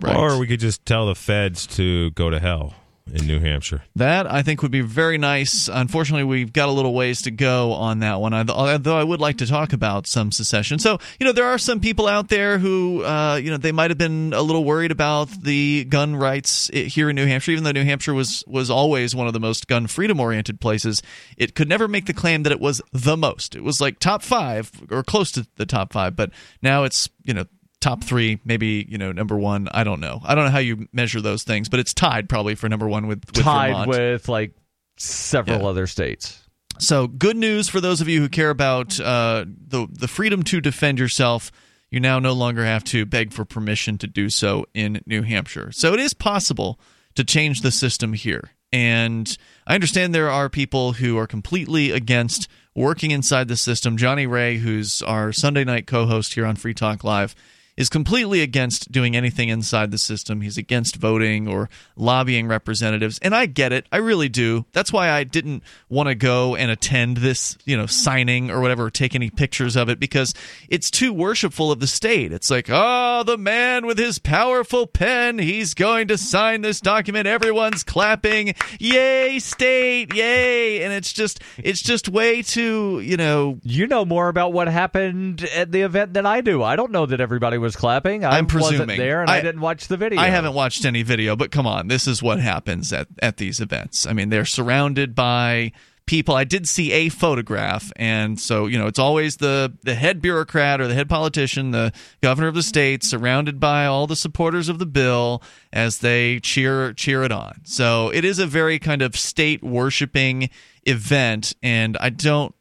Right. 0.01 0.15
Or 0.15 0.37
we 0.39 0.47
could 0.47 0.59
just 0.59 0.85
tell 0.85 1.05
the 1.05 1.15
feds 1.15 1.67
to 1.77 2.11
go 2.11 2.29
to 2.29 2.39
hell 2.39 2.73
in 3.11 3.27
New 3.27 3.39
Hampshire. 3.39 3.83
That 3.95 4.31
I 4.31 4.43
think 4.43 4.61
would 4.61 4.71
be 4.71 4.81
very 4.81 5.17
nice. 5.17 5.67
Unfortunately, 5.71 6.23
we've 6.23 6.53
got 6.53 6.69
a 6.69 6.71
little 6.71 6.93
ways 6.93 7.23
to 7.23 7.31
go 7.31 7.73
on 7.73 7.99
that 7.99 8.19
one. 8.21 8.33
Although 8.33 8.97
I 8.97 9.03
would 9.03 9.19
like 9.19 9.37
to 9.37 9.47
talk 9.47 9.73
about 9.73 10.07
some 10.07 10.31
secession. 10.31 10.79
So 10.79 10.99
you 11.19 11.25
know, 11.25 11.31
there 11.31 11.47
are 11.47 11.57
some 11.57 11.79
people 11.79 12.07
out 12.07 12.29
there 12.29 12.57
who, 12.57 13.03
uh, 13.03 13.39
you 13.41 13.51
know, 13.51 13.57
they 13.57 13.71
might 13.71 13.91
have 13.91 13.97
been 13.97 14.33
a 14.33 14.41
little 14.41 14.63
worried 14.63 14.91
about 14.91 15.29
the 15.29 15.85
gun 15.85 16.15
rights 16.15 16.69
here 16.73 17.09
in 17.09 17.15
New 17.15 17.25
Hampshire. 17.25 17.51
Even 17.51 17.63
though 17.63 17.71
New 17.71 17.83
Hampshire 17.83 18.13
was 18.13 18.43
was 18.47 18.69
always 18.69 19.15
one 19.15 19.27
of 19.27 19.33
the 19.33 19.39
most 19.39 19.67
gun 19.67 19.87
freedom 19.87 20.19
oriented 20.19 20.59
places, 20.59 21.01
it 21.37 21.55
could 21.55 21.69
never 21.69 21.87
make 21.87 22.05
the 22.05 22.13
claim 22.13 22.43
that 22.43 22.51
it 22.51 22.59
was 22.59 22.81
the 22.91 23.17
most. 23.17 23.55
It 23.55 23.63
was 23.63 23.81
like 23.81 23.99
top 23.99 24.23
five 24.23 24.71
or 24.89 25.03
close 25.03 25.31
to 25.33 25.47
the 25.57 25.65
top 25.65 25.93
five, 25.93 26.15
but 26.15 26.31
now 26.61 26.83
it's 26.83 27.09
you 27.23 27.33
know 27.33 27.45
top 27.83 28.03
three, 28.03 28.39
maybe 28.45 28.85
you 28.89 28.97
know 28.97 29.11
number 29.11 29.37
one. 29.37 29.67
I 29.71 29.83
don't 29.83 29.99
know. 29.99 30.21
I 30.23 30.33
don't 30.35 30.45
know 30.45 30.51
how 30.51 30.59
you 30.59 30.87
measure 30.93 31.21
those 31.21 31.43
things, 31.43 31.69
but 31.69 31.79
it's 31.79 31.93
tied 31.93 32.29
probably 32.29 32.55
for 32.55 32.69
number 32.69 32.87
one 32.87 33.07
with, 33.07 33.23
with 33.27 33.43
Tied 33.43 33.69
Vermont. 33.71 33.89
with 33.89 34.29
like 34.29 34.53
several 34.97 35.61
Yeah. 35.61 35.67
other 35.67 35.87
states. 35.87 36.39
So 36.79 37.07
good 37.07 37.37
news 37.37 37.69
for 37.69 37.79
those 37.81 38.01
of 38.01 38.07
you 38.07 38.19
who 38.21 38.29
care 38.29 38.49
about 38.49 38.99
uh, 38.99 39.45
the 39.67 39.87
the 39.91 40.07
freedom 40.07 40.43
to 40.43 40.61
defend 40.61 40.97
yourself. 40.99 41.51
You 41.91 41.99
now 41.99 42.17
no 42.17 42.33
longer 42.33 42.65
have 42.65 42.83
to 42.85 43.05
beg 43.05 43.31
for 43.33 43.45
permission 43.45 43.99
to 43.99 44.07
do 44.07 44.31
so 44.31 44.65
in 44.73 45.01
New 45.05 45.21
Hampshire. 45.21 45.71
So 45.71 45.93
it 45.93 45.99
is 45.99 46.15
possible 46.15 46.79
to 47.13 47.23
change 47.23 47.61
the 47.61 47.69
system 47.71 48.13
here. 48.13 48.49
And 48.71 49.37
I 49.67 49.75
understand 49.75 50.15
there 50.15 50.31
are 50.31 50.49
people 50.49 50.93
who 50.93 51.19
are 51.19 51.27
completely 51.27 51.91
against 51.91 52.47
working 52.73 53.11
inside 53.11 53.47
the 53.47 53.55
system. 53.57 53.97
Johnny 53.97 54.25
Ray, 54.25 54.57
who's 54.57 55.03
our 55.03 55.31
Sunday 55.31 55.63
night 55.63 55.85
co-host 55.85 56.33
here 56.33 56.47
on 56.47 56.55
Free 56.55 56.73
Talk 56.73 57.03
Live, 57.03 57.35
is 57.75 57.89
completely 57.89 58.41
against 58.41 58.91
doing 58.91 59.15
anything 59.15 59.49
inside 59.49 59.91
the 59.91 59.97
system. 59.97 60.41
He's 60.41 60.57
against 60.57 60.95
voting 60.95 61.47
or 61.47 61.69
lobbying 61.95 62.47
representatives, 62.47 63.19
and 63.21 63.35
I 63.35 63.45
get 63.45 63.71
it. 63.71 63.87
I 63.91 63.97
really 63.97 64.29
do. 64.29 64.65
That's 64.71 64.93
why 64.93 65.09
I 65.09 65.23
didn't 65.23 65.63
want 65.89 66.09
to 66.09 66.15
go 66.15 66.55
and 66.55 66.69
attend 66.69 67.17
this, 67.17 67.57
you 67.65 67.75
know, 67.75 67.85
signing 67.85 68.51
or 68.51 68.61
whatever, 68.61 68.85
or 68.85 68.89
take 68.89 69.15
any 69.15 69.29
pictures 69.29 69.75
of 69.75 69.89
it 69.89 69.99
because 69.99 70.33
it's 70.69 70.91
too 70.91 71.13
worshipful 71.13 71.71
of 71.71 71.79
the 71.79 71.87
state. 71.87 72.31
It's 72.31 72.51
like, 72.51 72.67
oh, 72.69 73.23
the 73.23 73.37
man 73.37 73.85
with 73.85 73.97
his 73.97 74.19
powerful 74.19 74.87
pen, 74.87 75.39
he's 75.39 75.73
going 75.73 76.07
to 76.09 76.17
sign 76.17 76.61
this 76.61 76.79
document. 76.79 77.27
Everyone's 77.27 77.83
clapping, 77.83 78.53
yay, 78.79 79.39
state, 79.39 80.13
yay, 80.13 80.83
and 80.83 80.93
it's 80.93 81.13
just, 81.13 81.41
it's 81.57 81.81
just 81.81 82.09
way 82.09 82.41
too, 82.41 82.99
you 82.99 83.17
know, 83.17 83.59
You 83.63 83.87
know 83.87 84.05
more 84.05 84.29
about 84.29 84.53
what 84.53 84.67
happened 84.67 85.43
at 85.55 85.71
the 85.71 85.81
event 85.81 86.13
than 86.13 86.25
I 86.25 86.41
do. 86.41 86.61
I 86.61 86.75
don't 86.75 86.91
know 86.91 87.05
that 87.05 87.19
everybody 87.19 87.57
was 87.63 87.75
clapping. 87.75 88.23
I 88.23 88.37
I'm 88.37 88.45
wasn't 88.45 88.61
presuming. 88.77 88.99
there, 88.99 89.21
and 89.21 89.31
I, 89.31 89.37
I- 89.37 89.41
didn't 89.41 89.61
watch 89.61 89.87
the 89.87 89.97
video. 89.97 90.19
I 90.21 90.27
haven't 90.27 90.53
watched 90.53 90.85
any 90.85 91.01
video, 91.01 91.35
but 91.35 91.49
come 91.49 91.65
on, 91.65 91.87
this 91.87 92.07
is 92.07 92.21
what 92.21 92.39
happens 92.39 92.93
at, 92.93 93.07
at 93.23 93.37
these 93.37 93.59
events. 93.59 94.05
I 94.05 94.13
mean, 94.13 94.29
they're 94.29 94.45
surrounded 94.45 95.15
by 95.15 95.71
people. 96.05 96.35
I 96.35 96.43
did 96.43 96.67
see 96.67 96.91
a 96.91 97.07
photograph, 97.09 97.91
and 97.95 98.37
so 98.39 98.67
you 98.67 98.77
know, 98.77 98.87
it's 98.87 98.99
always 98.99 99.37
the 99.37 99.73
the 99.83 99.95
head 99.95 100.21
bureaucrat 100.21 100.81
or 100.81 100.87
the 100.87 100.93
head 100.93 101.09
politician, 101.09 101.71
the 101.71 101.91
governor 102.21 102.47
of 102.49 102.55
the 102.55 102.61
state, 102.63 103.03
surrounded 103.03 103.59
by 103.59 103.85
all 103.85 104.05
the 104.05 104.15
supporters 104.17 104.67
of 104.69 104.79
the 104.79 104.85
bill 104.85 105.41
as 105.71 105.99
they 105.99 106.39
cheer 106.41 106.93
cheer 106.93 107.23
it 107.23 107.31
on. 107.31 107.61
So 107.63 108.09
it 108.13 108.25
is 108.25 108.37
a 108.37 108.45
very 108.45 108.79
kind 108.79 109.01
of 109.01 109.15
state 109.15 109.63
worshiping 109.63 110.49
event, 110.85 111.55
and 111.63 111.97
I 111.97 112.09
don't. 112.09 112.53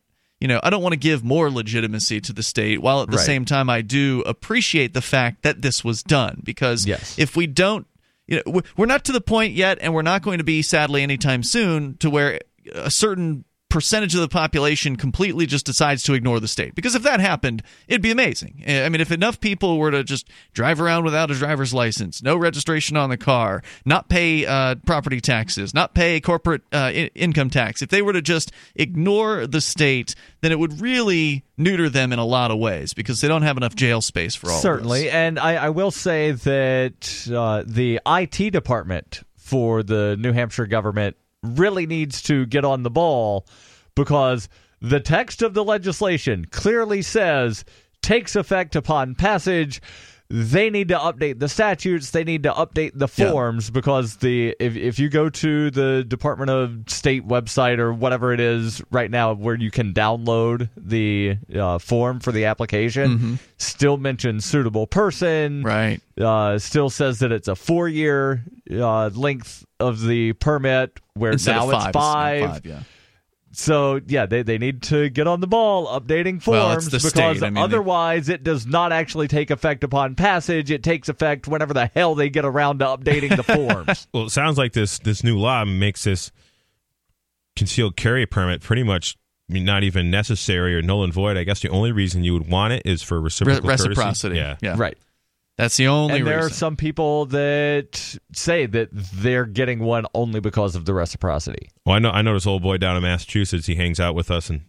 You 0.43 0.49
know, 0.49 0.59
I 0.61 0.71
don't 0.71 0.83
want 0.83 0.93
to 0.93 0.99
give 0.99 1.23
more 1.23 1.49
legitimacy 1.53 2.21
to 2.23 2.33
the 2.33 2.43
state, 2.43 2.83
while 2.83 3.01
at 3.03 3.09
the 3.13 3.17
Right. 3.17 3.25
same 3.27 3.45
time, 3.45 3.71
I 3.71 3.81
do 3.81 4.25
appreciate 4.27 4.93
the 4.93 5.01
fact 5.01 5.43
that 5.45 5.63
this 5.63 5.85
was 5.85 6.03
done. 6.03 6.41
Because 6.43 6.85
Yes. 6.85 7.15
if 7.17 7.37
we 7.37 7.47
don't 7.47 7.87
you 8.27 8.37
know 8.37 8.43
we're- 8.47 8.65
we're 8.77 8.87
not 8.87 9.05
to 9.05 9.13
the 9.13 9.21
point 9.21 9.55
yet 9.55 9.79
and 9.81 9.95
we're 9.95 10.03
not 10.03 10.23
going 10.23 10.39
to 10.39 10.45
be 10.45 10.63
sadly 10.63 11.03
anytime 11.03 11.45
soon 11.45 11.97
to 11.99 12.11
where 12.11 12.41
a 12.75 12.91
certain 12.91 13.45
percentage 13.73 14.15
of 14.15 14.21
the 14.21 14.29
population 14.29 14.97
completely 14.97 15.47
just 15.47 15.65
decides 15.65 16.03
to 16.03 16.13
ignore 16.13 16.39
the 16.39 16.47
state. 16.47 16.75
Because 16.75 16.95
if 16.95 17.03
that 17.05 17.21
happened, 17.21 17.63
it'd 17.89 18.03
be 18.03 18.11
amazing. 18.11 18.63
I 18.69 18.91
mean, 18.91 19.01
if 19.01 19.11
enough 19.11 19.41
people 19.41 19.79
were 19.79 19.91
to 19.91 20.05
just 20.05 20.29
drive 20.53 20.79
around 20.79 21.05
without 21.05 21.31
a 21.31 21.35
driver's 21.35 21.73
license, 21.73 22.23
no 22.23 22.37
registration 22.37 22.99
on 22.99 23.09
the 23.09 23.17
car, 23.17 23.63
not 23.87 24.11
pay 24.11 24.45
uh, 24.45 24.75
property 24.85 25.23
taxes, 25.23 25.73
not 25.73 25.95
pay 25.95 26.21
corporate 26.21 26.61
uh, 26.71 26.93
I- 26.93 27.11
income 27.15 27.49
tax, 27.49 27.81
if 27.81 27.89
they 27.89 28.03
were 28.03 28.13
to 28.13 28.21
just 28.21 28.53
ignore 28.75 29.47
the 29.47 29.63
state, 29.63 30.15
then 30.43 30.53
it 30.53 30.59
would 30.59 30.83
really 30.83 31.43
neuter 31.57 31.89
them 31.89 32.13
in 32.13 32.19
a 32.19 32.27
lot 32.27 32.51
of 32.51 32.59
ways 32.59 32.93
because 32.93 33.23
they 33.23 33.29
don't 33.29 33.41
have 33.41 33.57
enough 33.57 33.75
jail 33.75 34.03
space 34.03 34.35
for 34.35 34.51
all. 34.51 34.57
of 34.57 34.63
Certainly, 34.63 35.09
and 35.09 35.39
I, 35.39 35.55
I 35.55 35.69
will 35.71 35.91
say 35.91 36.33
that 36.33 37.27
uh, 37.35 37.63
the 37.67 38.01
IT 38.07 38.51
department 38.53 39.23
for 39.37 39.83
the 39.83 40.17
New 40.19 40.33
Hampshire 40.33 40.67
government 40.67 41.17
really 41.43 41.87
needs 41.87 42.23
to 42.23 42.47
get 42.47 42.65
on 42.65 42.83
the 42.83 42.91
ball 42.91 43.47
because 43.95 44.49
the 44.81 45.01
text 45.01 45.43
of 45.43 45.55
the 45.55 45.65
legislation 45.65 46.45
clearly 46.47 47.03
says 47.03 47.65
takes 48.03 48.35
effect 48.35 48.75
upon 48.75 49.15
passage. 49.15 49.81
They 50.35 50.71
need 50.71 50.89
to 50.89 50.97
update 50.97 51.41
the 51.41 51.49
statutes. 51.49 52.11
They 52.11 52.25
need 52.25 52.45
to 52.45 52.53
update 52.53 52.93
the 52.95 53.07
Yeah. 53.17 53.31
forms 53.31 53.69
because 53.69 54.17
the 54.17 54.57
if 54.59 54.77
if 54.77 54.99
you 54.99 55.11
go 55.11 55.29
to 55.29 55.71
the 55.71 56.05
Department 56.09 56.51
of 56.51 56.85
State 56.87 57.29
website 57.29 57.79
or 57.79 57.93
whatever 57.93 58.33
it 58.33 58.41
is 58.41 58.81
right 58.91 59.11
now 59.11 59.35
where 59.35 59.57
you 59.57 59.71
can 59.71 59.93
download 59.93 60.71
the 60.75 61.37
uh, 61.55 61.79
form 61.79 62.19
for 62.21 62.33
the 62.33 62.47
application, 62.47 63.39
still 63.59 63.99
mentions 63.99 64.47
suitable 64.47 64.87
person. 64.87 65.63
Right. 65.63 66.01
Uh, 66.19 66.59
still 66.59 66.89
says 66.89 67.19
that 67.19 67.31
it's 67.31 67.49
a 67.49 67.55
four 67.55 67.87
year 67.89 68.43
uh, 68.71 69.09
length 69.09 69.67
of 69.81 70.01
the 70.01 70.33
permit, 70.33 70.99
where 71.13 71.33
Instead 71.33 71.57
now 71.57 71.65
of 71.69 71.75
it's 71.75 71.85
five, 71.85 71.93
five. 71.93 72.51
five 72.53 72.67
yeah. 72.67 72.81
So 73.55 74.01
yeah, 74.07 74.25
they, 74.27 74.43
they 74.43 74.57
need 74.57 74.83
to 74.85 75.11
get 75.11 75.27
on 75.27 75.41
the 75.41 75.47
ball 75.47 75.87
updating 75.89 76.43
forms 76.43 76.47
Well, 76.47 76.77
because 76.77 77.09
state. 77.09 77.43
I 77.43 77.51
mean, 77.51 77.55
they- 77.55 77.61
otherwise 77.61 78.29
it 78.31 78.43
does 78.43 78.67
not 78.67 78.93
actually 78.93 79.29
take 79.29 79.51
effect 79.51 79.85
upon 79.85 80.15
passage. 80.15 80.71
It 80.71 80.83
takes 80.83 81.09
effect 81.11 81.47
whenever 81.47 81.75
the 81.75 81.87
hell 81.95 82.15
they 82.15 82.31
get 82.31 82.45
around 82.47 82.79
to 82.79 82.87
updating 82.87 83.37
the 83.37 83.43
forms. 83.43 84.07
Well, 84.15 84.25
it 84.25 84.31
sounds 84.31 84.57
like 84.57 84.73
this 84.73 84.99
this 85.01 85.23
new 85.23 85.39
law 85.39 85.65
makes 85.67 86.05
this 86.05 86.33
concealed 87.57 87.97
carry 87.97 88.25
permit 88.27 88.63
pretty 88.63 88.83
much 88.83 89.17
not 89.49 89.83
even 89.85 90.11
necessary 90.11 90.75
or 90.75 90.81
null 90.81 91.05
and 91.05 91.13
void. 91.13 91.37
I 91.37 91.45
guess 91.45 91.61
the 91.61 91.69
only 91.69 91.93
reason 91.93 92.25
you 92.25 92.33
would 92.33 92.49
want 92.49 92.73
it 92.73 92.83
is 92.87 93.03
for 93.03 93.19
Re- 93.19 93.25
reciprocal 93.25 93.69
courtesy. 93.69 93.89
reciprocity. 93.91 94.37
Yeah. 94.37 94.57
yeah. 94.63 94.75
Right. 94.79 94.97
That's 95.59 95.77
the 95.77 95.87
only 95.89 96.19
and 96.19 96.27
there 96.27 96.37
reason. 96.37 96.51
are 96.51 96.55
some 96.55 96.77
people 96.77 97.27
that 97.27 98.19
say 98.33 98.67
that 98.67 98.89
they're 98.93 99.45
getting 99.45 99.81
one 99.81 100.07
only 100.15 100.41
because 100.41 100.75
of 100.75 100.87
the 100.87 100.95
reciprocity. 100.95 101.71
Well, 101.85 101.97
I 101.97 101.99
know 101.99 102.11
I 102.11 102.23
know 102.23 102.35
this 102.35 102.47
old 102.47 102.63
boy 102.63 102.79
down 102.79 102.97
in 102.97 103.03
Massachusetts. 103.03 103.67
He 103.67 103.75
hangs 103.75 104.01
out 104.01 104.15
with 104.15 104.31
us, 104.31 104.49
and 104.49 104.63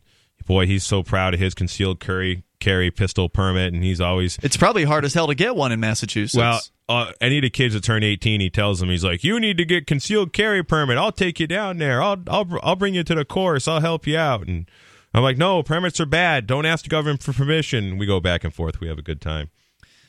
boy, 0.46 0.66
he's 0.68 0.84
so 0.84 1.02
proud 1.02 1.34
of 1.34 1.40
his 1.40 1.54
concealed 1.54 2.00
carry 2.00 2.44
carry 2.60 2.92
pistol 2.92 3.30
permit, 3.30 3.74
and 3.74 3.84
he's 3.84 4.02
always 4.02 4.38
it's 4.44 4.58
probably 4.58 4.84
hard 4.84 5.06
as 5.06 5.14
hell 5.14 5.28
to 5.28 5.36
get 5.36 5.56
one 5.56 5.72
in 5.72 5.80
Massachusetts. 5.80 6.36
well. 6.36 6.60
Uh, 6.90 7.14
any 7.22 7.38
of 7.38 7.44
the 7.44 7.50
kids 7.50 7.74
that 7.74 7.82
turn 7.82 8.04
18, 8.04 8.42
he 8.42 8.50
tells 8.50 8.82
them 8.82 8.90
he's 8.90 9.06
like, 9.06 9.24
"You 9.24 9.40
need 9.40 9.58
to 9.58 9.64
get 9.64 9.88
concealed 9.88 10.34
carry 10.34 10.62
permit. 10.62 10.98
I'll 10.98 11.14
take 11.14 11.40
you 11.40 11.48
down 11.48 11.78
there. 11.78 12.02
I'll 12.02 12.22
I'll 12.28 12.60
I'll 12.62 12.76
bring 12.76 12.94
you 12.94 13.06
to 13.06 13.16
the 13.16 13.24
course. 13.24 13.70
I'll 13.70 13.80
help 13.80 14.06
you 14.06 14.18
out." 14.18 14.48
And 14.48 14.70
I'm 15.14 15.24
like, 15.24 15.38
"No, 15.38 15.64
permits 15.64 16.02
are 16.02 16.06
bad. 16.06 16.46
Don't 16.46 16.66
ask 16.66 16.84
the 16.84 16.90
government 16.90 17.24
for 17.24 17.32
permission." 17.32 17.98
We 17.98 18.06
go 18.06 18.20
back 18.20 18.44
and 18.44 18.54
forth. 18.54 18.82
We 18.82 18.90
have 18.90 19.00
a 19.00 19.02
good 19.02 19.22
time. 19.22 19.50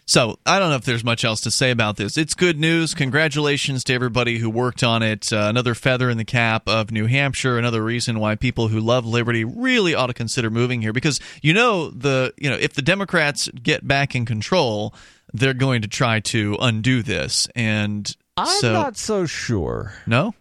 So 0.07 0.39
I 0.45 0.59
don't 0.59 0.71
know 0.71 0.77
if 0.77 0.85
there's 0.85 1.05
much 1.05 1.25
else 1.25 1.41
to 1.43 1.51
say 1.51 1.71
about 1.71 1.97
this. 1.97 2.19
It's 2.19 2.35
good 2.35 2.59
news. 2.59 2.95
Congratulations 2.95 3.85
to 3.85 3.95
everybody 3.95 4.39
who 4.39 4.51
worked 4.51 4.83
on 4.83 5.03
it. 5.03 5.33
Uh, 5.33 5.47
another 5.49 5.75
feather 5.75 6.11
in 6.11 6.19
the 6.19 6.25
cap 6.25 6.69
of 6.69 6.91
New 6.91 7.07
Hampshire. 7.07 7.59
Another 7.59 7.83
reason 7.83 8.21
why 8.21 8.35
people 8.35 8.69
who 8.69 8.81
love 8.81 9.07
liberty 9.07 9.45
really 9.45 9.95
ought 9.95 10.09
to 10.09 10.15
consider 10.15 10.51
moving 10.51 10.83
here 10.83 10.93
because 10.93 11.21
you 11.43 11.55
know 11.55 11.91
the 11.91 12.35
you 12.37 12.51
know 12.51 12.57
if 12.57 12.75
the 12.75 12.83
Democrats 12.83 13.49
get 13.63 13.87
back 13.87 14.15
in 14.15 14.27
control, 14.27 14.95
they're 15.33 15.55
going 15.55 15.83
to 15.83 15.89
try 15.89 16.21
to 16.21 16.57
undo 16.61 17.03
this. 17.03 17.49
And 17.55 18.15
I'm 18.37 18.47
so 18.47 18.73
not 18.73 18.97
so 18.97 19.27
sure. 19.27 19.95
no. 20.07 20.35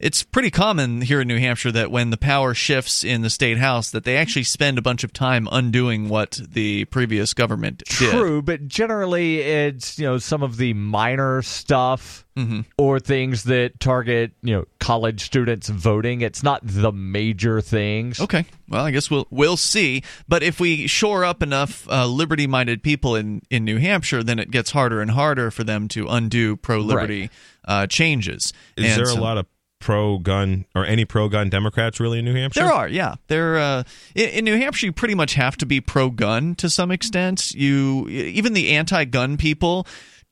It's 0.00 0.24
pretty 0.24 0.50
common 0.50 1.02
here 1.02 1.20
in 1.20 1.28
New 1.28 1.38
Hampshire 1.38 1.70
that 1.70 1.90
when 1.90 2.10
the 2.10 2.16
power 2.16 2.52
shifts 2.52 3.04
in 3.04 3.22
the 3.22 3.30
state 3.30 3.58
house, 3.58 3.90
that 3.92 4.02
they 4.04 4.16
actually 4.16 4.42
spend 4.42 4.76
a 4.76 4.82
bunch 4.82 5.04
of 5.04 5.12
time 5.12 5.48
undoing 5.52 6.08
what 6.08 6.40
the 6.46 6.84
previous 6.86 7.32
government 7.32 7.78
did. 7.86 8.10
True, 8.10 8.42
but 8.42 8.66
generally 8.66 9.38
it's 9.38 9.96
you 9.98 10.04
know 10.04 10.18
some 10.18 10.42
of 10.42 10.56
the 10.56 10.72
minor 10.74 11.42
stuff 11.42 12.22
Mm-hmm. 12.36 12.62
or 12.76 12.98
things 12.98 13.44
that 13.44 13.78
target 13.78 14.32
you 14.42 14.52
know 14.52 14.64
college 14.80 15.20
students 15.22 15.68
voting. 15.68 16.20
It's 16.20 16.42
not 16.42 16.62
the 16.64 16.90
major 16.90 17.60
things. 17.60 18.18
Okay. 18.18 18.44
Well, 18.68 18.84
I 18.84 18.90
guess 18.90 19.08
we'll 19.08 19.28
we'll 19.30 19.56
see. 19.56 20.02
But 20.26 20.42
if 20.42 20.58
we 20.58 20.88
shore 20.88 21.24
up 21.24 21.44
enough 21.44 21.88
uh, 21.88 22.08
liberty-minded 22.08 22.82
people 22.82 23.14
in 23.14 23.40
in 23.50 23.64
New 23.64 23.76
Hampshire, 23.78 24.24
then 24.24 24.40
it 24.40 24.50
gets 24.50 24.72
harder 24.72 25.00
and 25.00 25.12
harder 25.12 25.52
for 25.52 25.62
them 25.62 25.86
to 25.90 26.08
undo 26.08 26.56
pro-liberty 26.56 27.30
uh, 27.68 27.86
changes. 27.86 28.52
Is 28.76 28.86
And 28.90 28.98
there 28.98 29.06
so- 29.06 29.20
a 29.20 29.22
lot 29.22 29.38
of 29.38 29.46
pro 29.84 30.16
gun 30.16 30.64
or 30.74 30.86
any 30.86 31.04
pro 31.04 31.28
gun 31.28 31.50
Democrats 31.50 32.00
really 32.00 32.18
in 32.18 32.24
New 32.24 32.34
Hampshire? 32.34 32.60
There 32.60 32.72
are, 32.72 32.88
yeah. 32.88 33.16
There, 33.28 33.58
uh, 33.58 33.84
in, 34.14 34.30
in 34.30 34.44
New 34.46 34.56
Hampshire, 34.56 34.86
you 34.86 34.92
pretty 34.92 35.14
much 35.14 35.34
have 35.34 35.58
to 35.58 35.66
be 35.66 35.80
pro-gun 35.80 36.54
to 36.56 36.70
some 36.70 36.90
extent. 36.90 37.52
You, 37.52 38.08
even 38.08 38.54
the 38.54 38.70
anti-gun 38.72 39.36
people, 39.36 39.86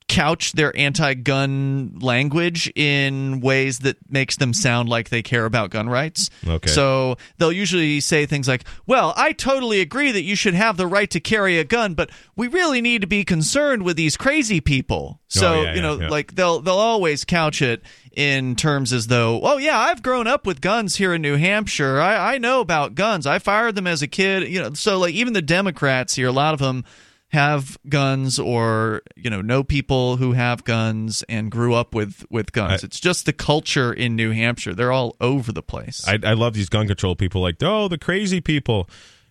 couch 0.09 0.53
their 0.53 0.77
anti-gun 0.77 1.99
language 2.01 2.71
in 2.75 3.41
ways 3.41 3.81
that 3.81 3.97
makes 4.11 4.37
them 4.37 4.53
sound 4.53 4.89
like 4.89 5.09
they 5.09 5.23
care 5.23 5.45
about 5.45 5.71
gun 5.71 5.89
rights. 5.89 6.31
Okay. 6.47 6.69
So 6.71 7.17
they'll 7.39 7.53
usually 7.53 8.01
say 8.01 8.27
things 8.27 8.49
like, 8.49 8.65
"Well, 8.87 9.13
I 9.17 9.33
totally 9.33 9.81
agree 9.81 10.13
that 10.13 10.23
you 10.23 10.37
should 10.37 10.55
have 10.55 10.77
the 10.77 10.87
right 10.87 11.11
to 11.11 11.21
carry 11.21 11.59
a 11.59 11.65
gun, 11.65 11.95
but 11.95 12.11
we 12.37 12.49
really 12.49 12.81
need 12.81 13.01
to 13.03 13.07
be 13.07 13.25
concerned 13.25 13.83
with 13.83 13.97
these 13.97 14.17
crazy 14.17 14.61
people." 14.61 15.21
Oh, 15.21 15.25
so 15.29 15.53
Oh, 15.55 15.63
yeah, 15.63 15.75
you 15.75 15.83
know, 15.83 15.95
yeah, 15.97 16.03
yeah. 16.03 16.09
like 16.09 16.35
they'll 16.35 16.61
they'll 16.61 16.75
always 16.75 17.25
couch 17.25 17.63
it 17.63 17.83
in 18.15 18.55
terms 18.57 18.93
as 18.93 19.07
though, 19.07 19.41
oh 19.43 19.57
yeah, 19.57 19.79
I've 19.79 20.03
grown 20.03 20.27
up 20.27 20.47
with 20.47 20.61
guns 20.61 20.97
here 20.97 21.15
in 21.15 21.23
New 21.23 21.37
Hampshire. 21.37 21.99
I, 22.01 22.35
I 22.35 22.39
know 22.39 22.61
about 22.61 22.95
guns. 22.95 23.27
I 23.27 23.39
fired 23.39 23.75
them 23.75 23.87
as 23.87 24.03
a 24.03 24.07
kid. 24.09 24.49
You 24.49 24.61
know, 24.63 24.75
so 24.75 24.99
like 24.99 25.15
even 25.15 25.33
the 25.33 25.41
Democrats 25.43 26.15
here, 26.15 26.29
a 26.29 26.33
lot 26.33 26.53
of 26.53 26.61
them 26.61 26.85
have 27.33 27.79
guns 27.89 28.39
or 28.39 29.03
you 29.17 29.31
know 29.31 29.41
know 29.41 29.63
people 29.65 30.17
who 30.19 30.33
have 30.33 30.65
guns 30.65 31.23
and 31.29 31.51
grew 31.51 31.75
up 31.75 31.95
with 31.95 32.25
with 32.31 32.53
guns. 32.53 32.83
I- 32.83 32.87
it's 32.87 33.01
just 33.01 33.25
the 33.27 33.33
culture 33.33 33.93
in 33.93 34.17
New 34.17 34.33
Hampshire. 34.33 34.75
They're 34.75 34.93
all 34.93 35.17
over 35.21 35.51
the 35.53 35.63
place. 35.63 36.07
I, 36.07 36.19
I 36.25 36.35
love 36.35 36.55
these 36.55 36.69
gun 36.69 36.87
control 36.87 37.17
people. 37.17 37.41
Like, 37.41 37.57
oh, 37.63 37.89
the 37.89 37.99
crazy 37.99 38.41
people. 38.41 38.89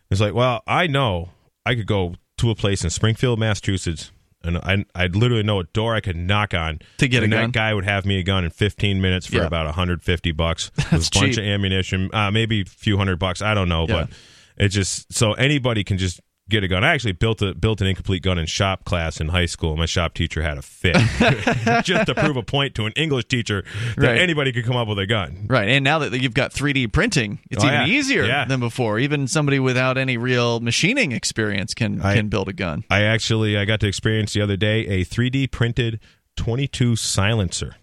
It's 0.09 0.19
like, 0.19 0.33
well, 0.33 0.61
I 0.67 0.87
know 0.87 1.29
I 1.65 1.75
could 1.75 1.85
go 1.87 2.15
to 2.39 2.49
a 2.49 2.55
place 2.55 2.83
in 2.83 2.89
Springfield, 2.89 3.37
Massachusetts, 3.39 4.11
and 4.43 4.57
I 4.57 4.83
I 4.95 5.05
literally 5.05 5.43
know 5.43 5.59
a 5.59 5.63
door 5.65 5.93
I 5.95 6.01
could 6.01 6.15
knock 6.17 6.53
on 6.55 6.79
To 6.97 7.07
get 7.07 7.21
a 7.21 7.25
and 7.25 7.31
gun? 7.33 7.41
that 7.43 7.51
guy 7.51 7.73
would 7.73 7.85
have 7.85 8.05
me 8.05 8.17
a 8.19 8.23
gun 8.23 8.43
in 8.43 8.49
15 8.49 8.99
minutes 8.99 9.27
for 9.27 9.37
Yeah. 9.37 9.45
about 9.45 9.67
150 9.67 10.31
bucks 10.31 10.71
with 10.75 10.89
That's 10.89 11.07
a 11.07 11.11
bunch 11.19 11.35
cheap. 11.35 11.37
of 11.37 11.45
ammunition, 11.45 12.09
uh, 12.13 12.31
maybe 12.31 12.61
a 12.61 12.65
few 12.65 12.97
hundred 12.97 13.19
bucks. 13.19 13.41
I 13.43 13.53
don't 13.53 13.69
know, 13.69 13.85
Yeah. 13.87 13.93
but 14.07 14.09
it 14.57 14.69
just 14.69 15.13
so 15.13 15.33
anybody 15.33 15.83
can 15.83 15.97
just 15.99 16.19
get 16.51 16.63
a 16.63 16.67
gun. 16.67 16.83
I 16.83 16.93
actually 16.93 17.13
built 17.13 17.41
a 17.41 17.55
built 17.55 17.81
an 17.81 17.87
incomplete 17.87 18.21
gun 18.21 18.37
in 18.37 18.45
shop 18.45 18.85
class 18.85 19.19
in 19.19 19.29
high 19.29 19.45
school. 19.47 19.75
My 19.77 19.85
shop 19.87 20.13
teacher 20.13 20.41
had 20.43 20.57
a 20.57 20.61
fit 20.61 20.95
just 21.83 22.05
to 22.05 22.13
prove 22.15 22.37
a 22.37 22.43
point 22.43 22.75
to 22.75 22.85
an 22.85 22.93
English 22.95 23.25
teacher 23.25 23.63
that 23.97 24.07
Right. 24.07 24.17
anybody 24.19 24.51
could 24.51 24.65
come 24.65 24.75
up 24.75 24.87
with 24.87 24.99
a 24.99 25.07
gun. 25.07 25.45
Right, 25.49 25.69
and 25.69 25.83
now 25.83 25.99
that 25.99 26.13
you've 26.21 26.33
got 26.33 26.51
3D 26.53 26.91
printing, 26.91 27.39
it's 27.49 27.63
Oh, 27.63 27.67
even 27.67 27.79
yeah. 27.81 27.85
easier 27.87 28.25
Yeah. 28.25 28.45
than 28.45 28.59
before. 28.59 28.99
Even 28.99 29.27
somebody 29.27 29.59
without 29.59 29.97
any 29.97 30.17
real 30.17 30.59
machining 30.59 31.11
experience 31.11 31.73
can 31.73 32.01
I- 32.01 32.15
can 32.15 32.27
build 32.29 32.49
a 32.49 32.53
gun. 32.53 32.83
I 32.89 33.01
actually 33.03 33.57
I 33.57 33.65
got 33.65 33.79
to 33.79 33.87
experience 33.87 34.33
the 34.33 34.41
other 34.41 34.57
day 34.57 34.85
a 34.87 35.03
3D 35.05 35.47
printed 35.47 35.99
22 36.37 36.95
silencer. 36.95 37.75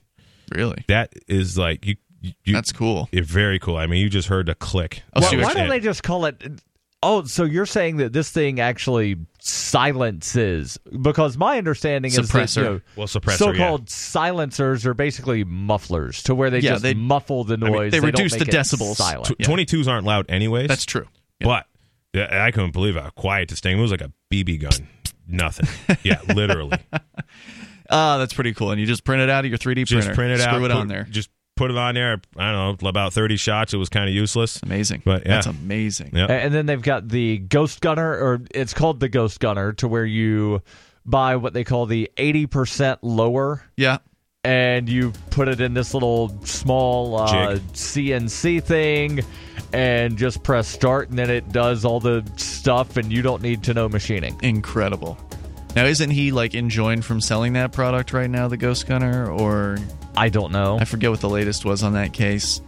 Really, 0.54 0.84
That 0.88 1.12
is 1.26 1.58
like 1.58 1.84
you. 1.86 1.96
you 2.22 2.32
you- 2.44 2.54
that's 2.54 2.72
cool. 2.72 3.08
it's 3.12 3.30
very 3.30 3.58
cool. 3.58 3.76
I 3.76 3.86
mean, 3.86 4.00
you 4.02 4.08
just 4.08 4.28
heard 4.28 4.48
a 4.48 4.54
click. 4.54 5.02
I'll 5.14 5.22
Why, 5.22 5.28
see 5.30 5.36
what 5.36 5.44
why 5.44 5.50
you- 5.52 5.58
don't 5.58 5.68
they 5.68 5.80
just 5.80 6.02
call 6.02 6.24
it? 6.24 6.42
Oh, 7.02 7.22
so 7.24 7.44
you're 7.44 7.66
saying 7.66 7.98
that 7.98 8.12
this 8.12 8.30
thing 8.30 8.58
actually 8.58 9.16
silences? 9.40 10.78
Because 11.00 11.36
my 11.36 11.58
understanding 11.58 12.10
is 12.10 12.16
that 12.16 12.24
Suppressor. 12.26 12.56
you 12.56 12.62
know, 12.64 12.80
Well, 12.96 13.06
suppressor, 13.06 13.36
so-called 13.38 13.88
silencers 13.90 14.84
are 14.84 14.94
basically 14.94 15.44
mufflers 15.44 16.22
to 16.24 16.34
where 16.34 16.50
they 16.50 16.58
Yeah, 16.58 16.70
just 16.72 16.82
they- 16.82 16.94
muffle 16.94 17.44
the 17.44 17.56
mean, 17.56 17.72
noise. 17.72 17.92
they 17.92 17.98
don't 18.00 18.06
reduce 18.06 18.32
the 18.32 18.40
make 18.40 18.48
it 18.48 18.54
decibels. 18.54 18.96
Silent. 18.96 19.26
Tw- 19.26 19.36
Yeah. 19.40 19.46
22s 19.46 19.86
aren't 19.88 20.06
loud 20.06 20.26
anyways. 20.28 20.66
That's 20.68 20.84
true. 20.84 21.06
Yeah. 21.40 21.46
But 21.46 21.66
yeah, 22.14 22.44
I 22.44 22.50
couldn't 22.50 22.72
believe 22.72 22.96
how 22.96 23.10
quiet 23.10 23.48
this 23.48 23.60
thing. 23.60 23.78
It 23.78 23.80
was 23.80 23.90
like 23.92 24.00
a 24.00 24.12
BB 24.32 24.56
gun. 24.60 24.88
Nothing. 25.28 25.68
Yeah, 26.02 26.20
literally. 26.34 26.78
Ah, 27.90 28.18
that's 28.18 28.34
pretty 28.34 28.52
cool. 28.52 28.70
And 28.70 28.78
you 28.78 28.86
just 28.86 29.02
print 29.02 29.22
it 29.22 29.30
out 29.30 29.46
of 29.46 29.50
your 29.50 29.56
3D 29.56 29.62
printer. 29.62 29.84
just 29.86 30.08
printer. 30.08 30.14
print 30.14 30.32
it 30.32 30.40
Screw 30.42 30.52
out. 30.52 30.56
it 30.58 30.60
put- 30.68 30.70
on 30.72 30.88
there. 30.88 31.06
Just 31.08 31.30
put 31.58 31.70
it 31.70 31.76
on 31.76 31.94
there. 31.94 32.20
I 32.36 32.52
don't 32.52 32.80
know, 32.82 32.88
about 32.88 33.12
30 33.12 33.36
shots. 33.36 33.74
It 33.74 33.76
was 33.76 33.88
kind 33.88 34.08
of 34.08 34.14
useless. 34.14 34.60
Amazing. 34.62 35.02
But, 35.04 35.22
yeah. 35.26 35.34
That's 35.34 35.46
amazing. 35.46 36.12
Yep. 36.14 36.30
And 36.30 36.54
then 36.54 36.66
they've 36.66 36.80
got 36.80 37.08
the 37.08 37.38
Ghost 37.38 37.80
Gunner, 37.80 38.10
or 38.12 38.40
it's 38.54 38.72
called 38.72 39.00
the 39.00 39.08
Ghost 39.08 39.40
Gunner, 39.40 39.72
to 39.74 39.88
where 39.88 40.04
you 40.06 40.62
buy 41.04 41.36
what 41.36 41.52
they 41.52 41.64
call 41.64 41.86
the 41.86 42.10
80% 42.16 42.98
lower 43.02 43.62
Yeah. 43.76 43.98
and 44.44 44.88
you 44.88 45.12
put 45.30 45.48
it 45.48 45.60
in 45.60 45.74
this 45.74 45.94
little 45.94 46.40
small 46.44 47.16
uh, 47.18 47.56
CNC 47.72 48.62
thing 48.62 49.20
and 49.72 50.16
just 50.16 50.42
press 50.42 50.68
start, 50.68 51.10
and 51.10 51.18
then 51.18 51.28
it 51.30 51.50
does 51.52 51.84
all 51.84 52.00
the 52.00 52.24
stuff, 52.36 52.96
and 52.96 53.12
you 53.12 53.20
don't 53.22 53.42
need 53.42 53.64
to 53.64 53.74
know 53.74 53.88
machining. 53.88 54.38
Incredible. 54.42 55.18
Now, 55.76 55.84
isn't 55.84 56.10
he 56.10 56.32
like 56.32 56.54
enjoined 56.54 57.04
from 57.04 57.20
selling 57.20 57.52
that 57.54 57.72
product 57.72 58.12
right 58.12 58.30
now, 58.30 58.48
the 58.48 58.56
Ghost 58.56 58.86
Gunner? 58.86 59.30
Or 59.30 59.76
I 60.18 60.30
don't 60.30 60.50
know. 60.50 60.78
I 60.80 60.84
forget 60.84 61.10
what 61.10 61.20
the 61.20 61.28
latest 61.28 61.64
was 61.64 61.84
on 61.84 61.92
that 61.92 62.12
case. 62.12 62.60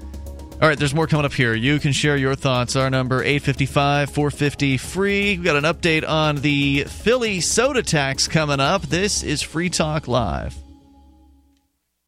All 0.63 0.69
right, 0.69 0.79
there's 0.79 0.95
more 0.95 1.07
coming 1.07 1.25
up 1.25 1.33
here. 1.33 1.55
You 1.55 1.81
can 1.81 1.93
share 1.93 2.17
your 2.17 2.35
thoughts. 2.35 2.77
Our 2.77 2.91
number 2.91 3.23
855 3.23 4.11
450 4.11 4.77
free. 4.77 5.39
We 5.39 5.43
got 5.45 5.57
an 5.57 5.65
update 5.65 6.07
on 6.07 6.37
the 6.37 6.85
Philly 6.85 7.41
soda 7.41 7.83
tax 7.83 8.29
coming 8.29 8.61
up. 8.61 8.83
This 8.83 9.23
is 9.23 9.43
Free 9.43 9.71
Talk 9.71 10.07
Live. 10.07 10.55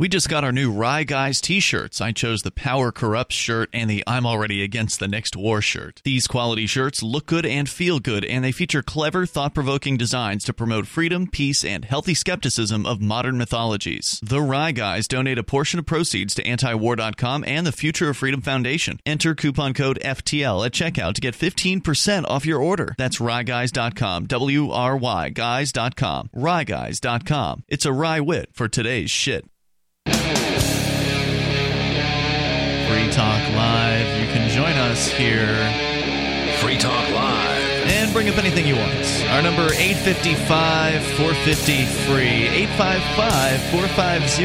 We 0.02 0.08
just 0.08 0.28
got 0.28 0.42
our 0.42 0.50
new 0.50 0.72
Wry 0.72 1.04
Guys 1.04 1.40
t 1.40 1.60
shirts. 1.60 2.00
I 2.00 2.10
chose 2.10 2.42
the 2.42 2.50
Power 2.50 2.90
Corrupts 2.90 3.36
shirt 3.36 3.70
and 3.72 3.88
the 3.88 4.02
I'm 4.04 4.26
Already 4.26 4.60
Against 4.64 4.98
the 4.98 5.06
Next 5.06 5.36
War 5.36 5.62
shirt. 5.62 6.00
These 6.02 6.26
quality 6.26 6.66
shirts 6.66 7.04
look 7.04 7.26
good 7.26 7.46
and 7.46 7.68
feel 7.68 8.00
good, 8.00 8.24
and 8.24 8.44
they 8.44 8.50
feature 8.50 8.82
clever, 8.82 9.26
thought 9.26 9.54
provoking 9.54 9.96
designs 9.96 10.42
to 10.42 10.52
promote 10.52 10.88
freedom, 10.88 11.28
peace, 11.28 11.64
and 11.64 11.84
healthy 11.84 12.14
skepticism 12.14 12.84
of 12.84 13.00
modern 13.00 13.38
mythologies. 13.38 14.18
The 14.24 14.42
Wry 14.42 14.72
Guys 14.72 15.06
donate 15.06 15.38
a 15.38 15.44
portion 15.44 15.78
of 15.78 15.86
proceeds 15.86 16.34
to 16.34 16.42
antiwar.com 16.42 17.44
and 17.46 17.64
the 17.64 17.70
Future 17.70 18.08
of 18.08 18.16
Freedom 18.16 18.40
Foundation. 18.40 18.98
Enter 19.06 19.36
coupon 19.36 19.72
code 19.72 20.00
FTL 20.02 20.66
at 20.66 20.72
checkout 20.72 21.14
to 21.14 21.20
get 21.20 21.36
15% 21.36 22.24
off 22.26 22.44
your 22.44 22.60
order. 22.60 22.96
That's 22.98 23.18
wryguys.com, 23.18 24.26
W 24.26 24.68
R 24.72 24.96
Y 24.96 25.28
guys.com, 25.28 26.30
wryguys.com. 26.34 27.64
It's 27.68 27.86
a 27.86 27.92
wry 27.92 28.18
wit 28.18 28.48
for 28.52 28.66
today's 28.66 29.12
shit. 29.12 29.46
Free 32.92 33.10
Talk 33.10 33.40
Live. 33.54 34.20
You 34.20 34.26
can 34.34 34.50
join 34.50 34.76
us 34.90 35.08
here 35.08 35.56
Free 36.58 36.76
Talk 36.76 37.08
Live. 37.08 37.86
and 37.86 38.12
bring 38.12 38.28
up 38.28 38.36
anything 38.36 38.66
you 38.66 38.76
want. 38.76 39.24
Our 39.30 39.40
number 39.40 39.72
855 39.72 41.02
450 41.16 41.86
free 42.06 42.48
855 42.48 43.62
450 43.70 44.44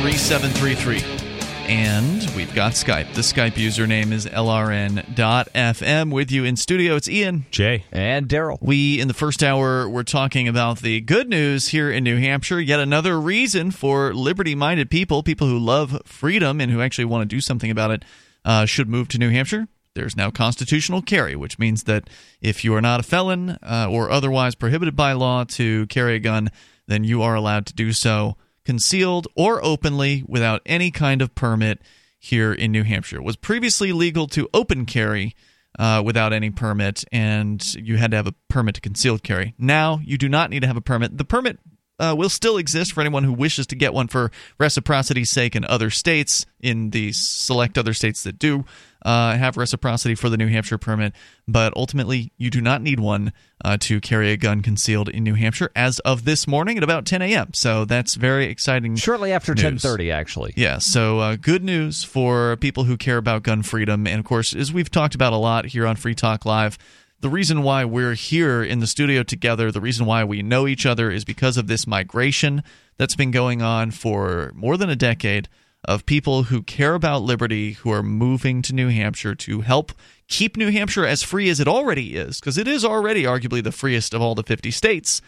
3733. 0.00 1.21
And 1.68 2.28
we've 2.36 2.52
got 2.54 2.72
Skype. 2.72 3.14
The 3.14 3.20
Skype 3.20 3.52
username 3.52 4.12
is 4.12 4.26
lrn.fm. 4.26 6.12
With 6.12 6.30
you 6.30 6.44
in 6.44 6.56
studio, 6.56 6.96
it's 6.96 7.08
Ian. 7.08 7.46
Jay. 7.50 7.84
And 7.92 8.28
Daryl. 8.28 8.58
We, 8.60 9.00
in 9.00 9.08
the 9.08 9.14
first 9.14 9.42
hour, 9.42 9.88
were 9.88 10.04
talking 10.04 10.48
about 10.48 10.80
the 10.80 11.00
good 11.00 11.28
news 11.28 11.68
here 11.68 11.90
in 11.90 12.04
New 12.04 12.18
Hampshire. 12.18 12.60
Yet 12.60 12.80
another 12.80 13.20
reason 13.20 13.70
for 13.70 14.12
liberty 14.12 14.54
minded 14.54 14.90
people, 14.90 15.22
people 15.22 15.46
who 15.46 15.58
love 15.58 16.02
freedom 16.04 16.60
and 16.60 16.70
who 16.70 16.82
actually 16.82 17.06
want 17.06 17.22
to 17.22 17.36
do 17.36 17.40
something 17.40 17.70
about 17.70 17.92
it, 17.92 18.04
uh, 18.44 18.66
should 18.66 18.88
move 18.88 19.08
to 19.08 19.18
New 19.18 19.30
Hampshire. 19.30 19.68
There's 19.94 20.16
now 20.16 20.30
constitutional 20.30 21.00
carry, 21.00 21.36
which 21.36 21.58
means 21.58 21.84
that 21.84 22.10
if 22.40 22.64
you 22.64 22.74
are 22.74 22.80
not 22.80 23.00
a 23.00 23.04
felon 23.04 23.58
uh, 23.62 23.88
or 23.90 24.10
otherwise 24.10 24.54
prohibited 24.54 24.96
by 24.96 25.12
law 25.12 25.44
to 25.44 25.86
carry 25.86 26.16
a 26.16 26.20
gun, 26.20 26.50
then 26.86 27.04
you 27.04 27.22
are 27.22 27.34
allowed 27.34 27.66
to 27.66 27.74
do 27.74 27.92
so 27.92 28.36
concealed 28.64 29.26
or 29.36 29.64
openly 29.64 30.24
without 30.26 30.62
any 30.66 30.90
kind 30.90 31.22
of 31.22 31.34
permit 31.34 31.80
here 32.18 32.52
in 32.52 32.70
New 32.70 32.84
Hampshire. 32.84 33.16
It 33.16 33.24
was 33.24 33.36
previously 33.36 33.92
legal 33.92 34.26
to 34.28 34.48
open 34.54 34.86
carry 34.86 35.34
uh, 35.78 36.02
without 36.04 36.32
any 36.32 36.50
permit, 36.50 37.04
and 37.10 37.62
you 37.74 37.96
had 37.96 38.10
to 38.12 38.16
have 38.16 38.26
a 38.26 38.34
permit 38.48 38.76
to 38.76 38.80
concealed 38.80 39.22
carry. 39.22 39.54
Now 39.58 40.00
you 40.04 40.18
do 40.18 40.28
not 40.28 40.50
need 40.50 40.60
to 40.60 40.66
have 40.66 40.76
a 40.76 40.82
permit. 40.82 41.18
The 41.18 41.24
permit 41.24 41.58
uh, 41.98 42.14
will 42.16 42.28
still 42.28 42.56
exist 42.56 42.92
for 42.92 43.00
anyone 43.00 43.24
who 43.24 43.32
wishes 43.32 43.66
to 43.68 43.76
get 43.76 43.94
one 43.94 44.08
for 44.08 44.30
reciprocity's 44.58 45.30
sake 45.30 45.56
in 45.56 45.64
other 45.64 45.90
states, 45.90 46.46
in 46.60 46.90
the 46.90 47.12
select 47.12 47.78
other 47.78 47.94
states 47.94 48.22
that 48.24 48.38
do 48.38 48.64
uh, 49.04 49.36
have 49.36 49.56
reciprocity 49.56 50.14
for 50.14 50.28
the 50.28 50.36
New 50.36 50.48
Hampshire 50.48 50.78
permit. 50.78 51.12
But 51.48 51.72
ultimately, 51.76 52.32
you 52.38 52.50
do 52.50 52.60
not 52.60 52.82
need 52.82 53.00
one 53.00 53.32
uh, 53.64 53.76
to 53.80 54.00
carry 54.00 54.30
a 54.30 54.36
gun 54.36 54.62
concealed 54.62 55.08
in 55.08 55.24
New 55.24 55.34
Hampshire 55.34 55.70
as 55.74 55.98
of 56.00 56.24
this 56.24 56.46
morning 56.46 56.76
at 56.76 56.84
about 56.84 57.06
10 57.06 57.22
a.m. 57.22 57.52
So 57.52 57.84
that's 57.84 58.14
very 58.14 58.46
exciting. 58.46 58.96
Shortly 58.96 59.32
after 59.32 59.54
10:30 59.54 60.12
actually. 60.12 60.52
Yeah, 60.56 60.78
so 60.78 61.18
uh, 61.18 61.36
good 61.36 61.64
news 61.64 62.04
for 62.04 62.56
people 62.56 62.84
who 62.84 62.96
care 62.96 63.16
about 63.16 63.42
gun 63.42 63.62
freedom. 63.62 64.06
And 64.06 64.18
of 64.18 64.24
course, 64.24 64.54
as 64.54 64.72
we've 64.72 64.90
talked 64.90 65.14
about 65.14 65.32
a 65.32 65.36
lot 65.36 65.66
here 65.66 65.86
on 65.86 65.96
Free 65.96 66.14
Talk 66.14 66.44
Live, 66.44 66.78
the 67.22 67.30
reason 67.30 67.62
why 67.62 67.84
we're 67.84 68.14
here 68.14 68.64
in 68.64 68.80
the 68.80 68.86
studio 68.86 69.22
together, 69.22 69.70
the 69.70 69.80
reason 69.80 70.06
why 70.06 70.24
we 70.24 70.42
know 70.42 70.66
each 70.66 70.84
other 70.84 71.08
is 71.08 71.24
because 71.24 71.56
of 71.56 71.68
this 71.68 71.86
migration 71.86 72.64
that's 72.98 73.14
been 73.14 73.30
going 73.30 73.62
on 73.62 73.92
for 73.92 74.50
more 74.56 74.76
than 74.76 74.90
a 74.90 74.96
decade 74.96 75.48
of 75.84 76.06
people 76.06 76.44
who 76.44 76.62
care 76.62 76.94
about 76.94 77.22
liberty 77.22 77.72
who 77.72 77.90
are 77.90 78.02
moving 78.02 78.62
to 78.62 78.74
New 78.74 78.88
Hampshire 78.88 79.34
to 79.34 79.62
help 79.62 79.92
keep 80.28 80.56
New 80.56 80.70
Hampshire 80.70 81.04
as 81.04 81.22
free 81.22 81.48
as 81.48 81.60
it 81.60 81.68
already 81.68 82.16
is, 82.16 82.40
because 82.40 82.58
it 82.58 82.68
is 82.68 82.84
already 82.84 83.24
arguably 83.24 83.62
the 83.62 83.72
freest 83.72 84.14
of 84.14 84.22
all 84.22 84.34
the 84.34 84.44
50 84.44 84.70
states 84.70 85.20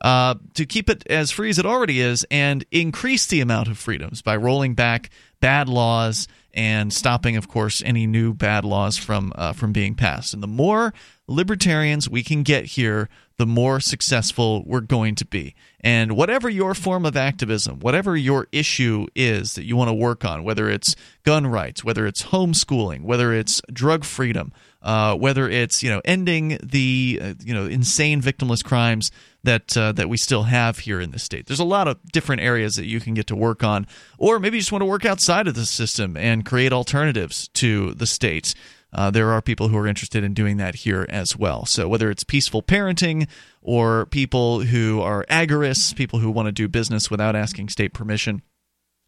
uh, 0.00 0.34
to 0.54 0.64
keep 0.64 0.88
it 0.88 1.06
as 1.08 1.30
free 1.30 1.50
as 1.50 1.58
it 1.58 1.66
already 1.66 2.00
is 2.00 2.24
and 2.30 2.64
increase 2.70 3.26
the 3.26 3.40
amount 3.40 3.68
of 3.68 3.78
freedoms 3.78 4.22
by 4.22 4.36
rolling 4.36 4.74
back 4.74 5.10
bad 5.40 5.68
laws 5.68 6.28
and 6.54 6.92
stopping, 6.92 7.36
of 7.36 7.48
course, 7.48 7.82
any 7.84 8.06
new 8.06 8.32
bad 8.34 8.64
laws 8.64 8.96
from 8.96 9.32
uh, 9.36 9.52
from 9.52 9.72
being 9.72 9.94
passed. 9.94 10.34
And 10.34 10.42
the 10.42 10.48
more 10.48 10.94
libertarians 11.26 12.08
we 12.08 12.22
can 12.22 12.42
get 12.42 12.64
here, 12.64 13.08
the 13.38 13.46
more 13.46 13.78
successful 13.80 14.64
we're 14.66 14.80
going 14.80 15.14
to 15.14 15.24
be. 15.24 15.54
And 15.80 16.16
whatever 16.16 16.48
your 16.48 16.74
form 16.74 17.06
of 17.06 17.16
activism, 17.16 17.78
whatever 17.78 18.16
your 18.16 18.48
issue 18.50 19.06
is 19.14 19.54
that 19.54 19.64
you 19.64 19.76
want 19.76 19.88
to 19.88 19.94
work 19.94 20.24
on, 20.24 20.42
whether 20.42 20.68
it's 20.68 20.96
gun 21.22 21.46
rights, 21.46 21.84
whether 21.84 22.04
it's 22.04 22.24
homeschooling, 22.24 23.02
whether 23.02 23.32
it's 23.32 23.62
drug 23.72 24.04
freedom, 24.04 24.52
uh, 24.82 25.14
whether 25.14 25.48
it's 25.48 25.82
you 25.82 25.90
know 25.90 26.00
ending 26.04 26.58
the 26.62 27.20
uh, 27.22 27.34
you 27.40 27.54
know 27.54 27.66
insane 27.66 28.20
victimless 28.20 28.62
crimes 28.62 29.10
that 29.44 29.76
uh, 29.76 29.92
that 29.92 30.08
we 30.08 30.16
still 30.16 30.44
have 30.44 30.80
here 30.80 31.00
in 31.00 31.12
the 31.12 31.18
state. 31.18 31.46
There's 31.46 31.60
a 31.60 31.64
lot 31.64 31.86
of 31.86 32.02
different 32.12 32.42
areas 32.42 32.74
that 32.74 32.86
you 32.86 32.98
can 32.98 33.14
get 33.14 33.28
to 33.28 33.36
work 33.36 33.62
on, 33.62 33.86
or 34.18 34.40
maybe 34.40 34.56
you 34.56 34.62
just 34.62 34.72
want 34.72 34.82
to 34.82 34.86
work 34.86 35.04
outside 35.04 35.46
of 35.46 35.54
the 35.54 35.66
system 35.66 36.16
and 36.16 36.44
create 36.44 36.72
alternatives 36.72 37.48
to 37.54 37.94
the 37.94 38.06
state. 38.06 38.54
Uh, 38.92 39.10
there 39.10 39.30
are 39.30 39.42
people 39.42 39.68
who 39.68 39.76
are 39.76 39.86
interested 39.86 40.24
in 40.24 40.34
doing 40.34 40.56
that 40.56 40.76
here 40.76 41.06
as 41.08 41.36
well. 41.36 41.66
So 41.66 41.88
whether 41.88 42.10
it's 42.10 42.24
peaceful 42.24 42.62
parenting 42.62 43.28
or 43.60 44.06
people 44.06 44.60
who 44.60 45.00
are 45.00 45.26
agorists, 45.30 45.94
people 45.94 46.20
who 46.20 46.30
want 46.30 46.46
to 46.46 46.52
do 46.52 46.68
business 46.68 47.10
without 47.10 47.36
asking 47.36 47.68
state 47.68 47.92
permission. 47.92 48.42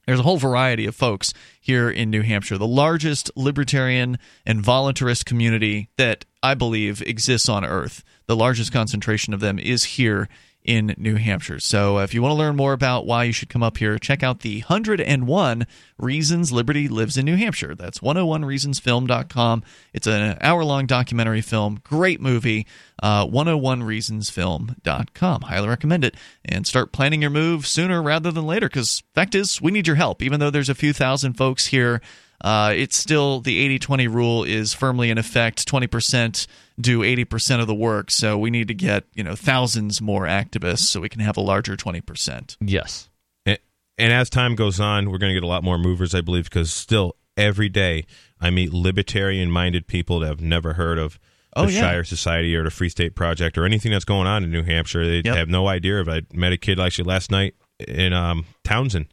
There's 0.06 0.20
a 0.20 0.24
whole 0.24 0.38
variety 0.38 0.86
of 0.86 0.94
folks 0.94 1.32
here 1.60 1.88
in 1.90 2.10
New 2.10 2.22
Hampshire. 2.22 2.58
The 2.58 2.66
largest 2.66 3.30
libertarian 3.36 4.18
and 4.44 4.62
voluntarist 4.62 5.24
community 5.24 5.88
that 5.96 6.24
I 6.42 6.54
believe 6.54 7.02
exists 7.02 7.48
on 7.48 7.64
earth. 7.64 8.02
The 8.26 8.36
largest 8.36 8.72
concentration 8.72 9.32
of 9.32 9.40
them 9.40 9.58
is 9.58 9.84
here 9.84 10.28
in 10.64 10.94
New 10.98 11.16
Hampshire. 11.16 11.58
So 11.58 11.98
uh, 11.98 12.02
if 12.02 12.12
you 12.14 12.22
want 12.22 12.32
to 12.32 12.38
learn 12.38 12.56
more 12.56 12.72
about 12.72 13.06
why 13.06 13.24
you 13.24 13.32
should 13.32 13.48
come 13.48 13.62
up 13.62 13.78
here, 13.78 13.98
check 13.98 14.22
out 14.22 14.40
the 14.40 14.60
101 14.60 15.66
Reasons 15.98 16.52
Liberty 16.52 16.86
Lives 16.88 17.16
in 17.16 17.24
New 17.24 17.36
Hampshire. 17.36 17.74
That's 17.74 18.00
101reasonsfilm.com. 18.00 19.62
It's 19.92 20.06
an 20.06 20.38
hour 20.40 20.62
long 20.64 20.86
documentary 20.86 21.40
film. 21.40 21.80
Great 21.82 22.20
movie. 22.20 22.68
Uh, 23.02 23.26
101reasonsfilm.com. 23.26 25.42
Highly 25.42 25.68
recommend 25.68 26.04
it. 26.04 26.14
And 26.44 26.64
start 26.66 26.92
planning 26.92 27.22
your 27.22 27.30
move 27.30 27.66
sooner 27.66 28.02
rather 28.02 28.30
than 28.30 28.44
later 28.46 28.68
because, 28.68 29.02
fact 29.14 29.34
is, 29.34 29.62
we 29.62 29.72
need 29.72 29.86
your 29.86 29.96
help. 29.96 30.22
Even 30.22 30.40
though 30.40 30.50
there's 30.50 30.68
a 30.68 30.74
few 30.74 30.92
thousand 30.92 31.32
folks 31.34 31.66
here 31.66 32.02
uh, 32.42 32.72
it's 32.74 32.96
still 32.96 33.40
the 33.40 33.58
80 33.58 33.78
20 33.80 34.08
rule 34.08 34.44
is 34.44 34.72
firmly 34.72 35.10
in 35.10 35.18
effect 35.18 35.70
20% 35.70 36.46
do 36.80 37.00
80% 37.00 37.60
of 37.60 37.66
the 37.66 37.74
work 37.74 38.10
so 38.10 38.36
we 38.38 38.50
need 38.50 38.68
to 38.68 38.74
get 38.74 39.04
you 39.14 39.22
know 39.22 39.34
thousands 39.36 40.00
more 40.00 40.24
activists 40.24 40.80
so 40.80 41.00
we 41.00 41.08
can 41.08 41.20
have 41.20 41.36
a 41.36 41.40
larger 41.40 41.76
20% 41.76 42.56
Yes. 42.60 43.08
And, 43.46 43.58
and 43.98 44.12
as 44.12 44.30
time 44.30 44.54
goes 44.54 44.80
on, 44.80 45.10
we're 45.10 45.18
going 45.18 45.30
to 45.30 45.34
get 45.34 45.44
a 45.44 45.48
lot 45.48 45.62
more 45.64 45.78
movers, 45.78 46.14
I 46.14 46.20
believe, 46.20 46.44
because 46.44 46.72
still 46.72 47.16
every 47.36 47.68
day 47.68 48.06
I 48.40 48.50
meet 48.50 48.72
libertarian 48.72 49.50
minded 49.50 49.86
people 49.86 50.20
that 50.20 50.26
have 50.28 50.40
never 50.40 50.74
heard 50.74 50.98
of 50.98 51.14
the 51.54 51.62
Oh, 51.62 51.66
yeah. 51.66 51.80
Shire 51.80 52.04
Society 52.04 52.54
or 52.54 52.62
the 52.62 52.70
Free 52.70 52.88
State 52.88 53.14
Project 53.16 53.58
or 53.58 53.64
anything 53.64 53.90
that's 53.92 54.04
going 54.04 54.26
on 54.28 54.44
in 54.44 54.50
New 54.52 54.62
Hampshire. 54.62 55.04
They 55.06 55.22
Yep. 55.24 55.36
have 55.36 55.48
no 55.48 55.66
idea 55.66 56.00
of 56.00 56.06
it. 56.08 56.26
I 56.32 56.36
met 56.36 56.52
a 56.52 56.56
kid 56.56 56.78
actually 56.78 57.04
last 57.06 57.30
night 57.30 57.54
in 57.88 58.12
um, 58.12 58.46
Townsend. 58.64 59.06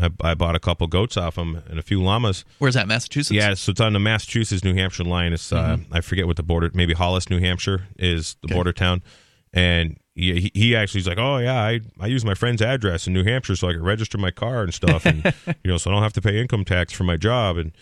I, 0.00 0.10
I 0.20 0.34
bought 0.34 0.54
a 0.54 0.60
couple 0.60 0.86
goats 0.86 1.16
off 1.16 1.36
him 1.36 1.62
and 1.68 1.78
a 1.78 1.82
few 1.82 2.00
llamas. 2.02 2.44
where's 2.58 2.74
that 2.74 2.86
massachusetts 2.86 3.32
Yeah, 3.34 3.54
so 3.54 3.70
it's 3.70 3.80
on 3.80 3.92
the 3.94 3.98
Massachusetts 3.98 4.62
New 4.62 4.74
Hampshire 4.74 5.04
line. 5.04 5.32
It's 5.32 5.52
uh, 5.52 5.76
Mm-hmm. 5.76 5.94
I 5.94 6.00
forget 6.00 6.26
what 6.26 6.36
the 6.36 6.42
border, 6.42 6.70
maybe 6.74 6.94
Hollis, 6.94 7.28
New 7.30 7.40
Hampshire 7.40 7.88
is 7.98 8.36
the 8.42 8.48
border 8.54 8.72
town, 8.72 9.02
and 9.52 9.96
he, 10.14 10.50
he- 10.54 10.76
actually 10.76 11.00
is 11.00 11.06
like, 11.06 11.18
oh 11.18 11.38
yeah, 11.38 11.60
I 11.62 11.80
I 12.00 12.06
use 12.06 12.24
my 12.24 12.34
friend's 12.34 12.62
address 12.62 13.06
in 13.06 13.12
New 13.12 13.24
Hampshire 13.24 13.56
so 13.56 13.68
I 13.68 13.72
can 13.72 13.82
register 13.82 14.18
my 14.18 14.30
car 14.30 14.62
and 14.62 14.72
stuff, 14.74 15.04
and 15.06 15.24
you 15.46 15.70
know, 15.70 15.78
so 15.78 15.90
I 15.90 15.94
don't 15.94 16.02
have 16.02 16.12
to 16.14 16.20
pay 16.22 16.40
income 16.40 16.64
tax 16.64 16.92
for 16.92 17.04
my 17.04 17.16
job 17.16 17.56
and. 17.56 17.72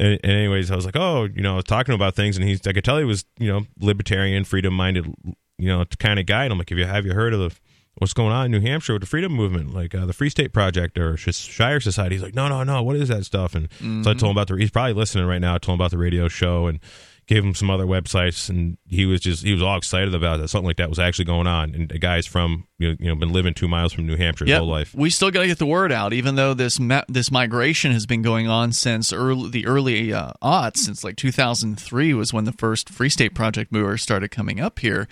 And, 0.00 0.12
and 0.22 0.30
anyways, 0.32 0.70
I 0.70 0.76
was 0.76 0.84
like, 0.86 0.94
oh, 0.94 1.24
you 1.24 1.42
know, 1.42 1.54
I 1.54 1.56
was 1.56 1.64
talking 1.64 1.92
about 1.92 2.14
things, 2.14 2.36
and 2.36 2.46
he's, 2.46 2.64
I 2.68 2.72
could 2.72 2.84
tell 2.84 2.98
he 2.98 3.04
was, 3.04 3.24
you 3.36 3.48
know, 3.48 3.66
libertarian, 3.80 4.44
freedom-minded, 4.44 5.12
you 5.58 5.68
know, 5.68 5.84
kind 5.98 6.20
of 6.20 6.26
guy. 6.26 6.44
And 6.44 6.52
I'm 6.52 6.58
like, 6.58 6.68
have 6.70 6.78
you 6.78 6.84
have 6.84 7.04
you 7.04 7.14
heard 7.14 7.34
of 7.34 7.40
the 7.40 7.50
what's 7.98 8.12
going 8.12 8.32
on 8.32 8.46
in 8.46 8.50
New 8.50 8.60
Hampshire 8.60 8.94
with 8.94 9.02
the 9.02 9.06
freedom 9.06 9.32
movement, 9.32 9.74
like 9.74 9.94
uh, 9.94 10.06
the 10.06 10.12
Free 10.12 10.30
State 10.30 10.52
Project 10.52 10.98
or 10.98 11.16
Shire 11.16 11.80
Society. 11.80 12.16
He's 12.16 12.22
like, 12.22 12.34
no, 12.34 12.48
no, 12.48 12.64
no, 12.64 12.82
what 12.82 12.96
is 12.96 13.08
that 13.08 13.24
stuff? 13.24 13.54
And 13.54 13.68
so 14.04 14.10
I 14.10 14.14
told 14.14 14.22
him 14.22 14.30
about 14.30 14.48
the. 14.48 14.56
He's 14.56 14.70
probably 14.70 14.94
listening 14.94 15.26
right 15.26 15.40
now. 15.40 15.54
I 15.54 15.58
told 15.58 15.74
him 15.74 15.80
about 15.80 15.90
the 15.90 15.98
radio 15.98 16.28
show 16.28 16.66
and 16.66 16.80
gave 17.28 17.44
him 17.44 17.54
some 17.54 17.70
other 17.70 17.84
websites, 17.84 18.48
and 18.48 18.78
he 18.86 19.04
was 19.04 19.20
just 19.20 19.44
he 19.44 19.52
was 19.52 19.62
all 19.62 19.76
excited 19.76 20.14
about 20.14 20.40
that. 20.40 20.48
Something 20.48 20.66
like 20.66 20.78
that 20.78 20.88
was 20.88 20.98
actually 20.98 21.26
going 21.26 21.46
on, 21.46 21.74
and 21.74 21.88
the 21.88 21.98
guy's 21.98 22.26
from 22.26 22.66
you 22.78 22.88
know, 22.88 22.96
you 22.98 23.08
know 23.08 23.14
been 23.14 23.32
living 23.32 23.54
two 23.54 23.68
miles 23.68 23.92
from 23.92 24.06
New 24.06 24.16
Hampshire 24.16 24.46
his 24.46 24.56
whole 24.56 24.66
life. 24.66 24.94
We 24.94 25.10
still 25.10 25.30
got 25.30 25.42
to 25.42 25.46
get 25.46 25.58
the 25.58 25.66
word 25.66 25.92
out, 25.92 26.12
even 26.12 26.34
though 26.34 26.54
this 26.54 26.80
ma- 26.80 27.04
this 27.08 27.30
migration 27.30 27.92
has 27.92 28.06
been 28.06 28.22
going 28.22 28.48
on 28.48 28.72
since 28.72 29.12
early, 29.12 29.50
the 29.50 29.66
early 29.66 30.12
uh, 30.12 30.32
aughts, 30.42 30.78
since 30.78 31.04
like 31.04 31.16
2003 31.16 32.14
was 32.14 32.32
when 32.32 32.44
the 32.44 32.52
first 32.52 32.88
Free 32.88 33.10
State 33.10 33.34
Project 33.34 33.70
movers 33.70 34.02
started 34.02 34.30
coming 34.30 34.58
up 34.58 34.78
here. 34.78 35.06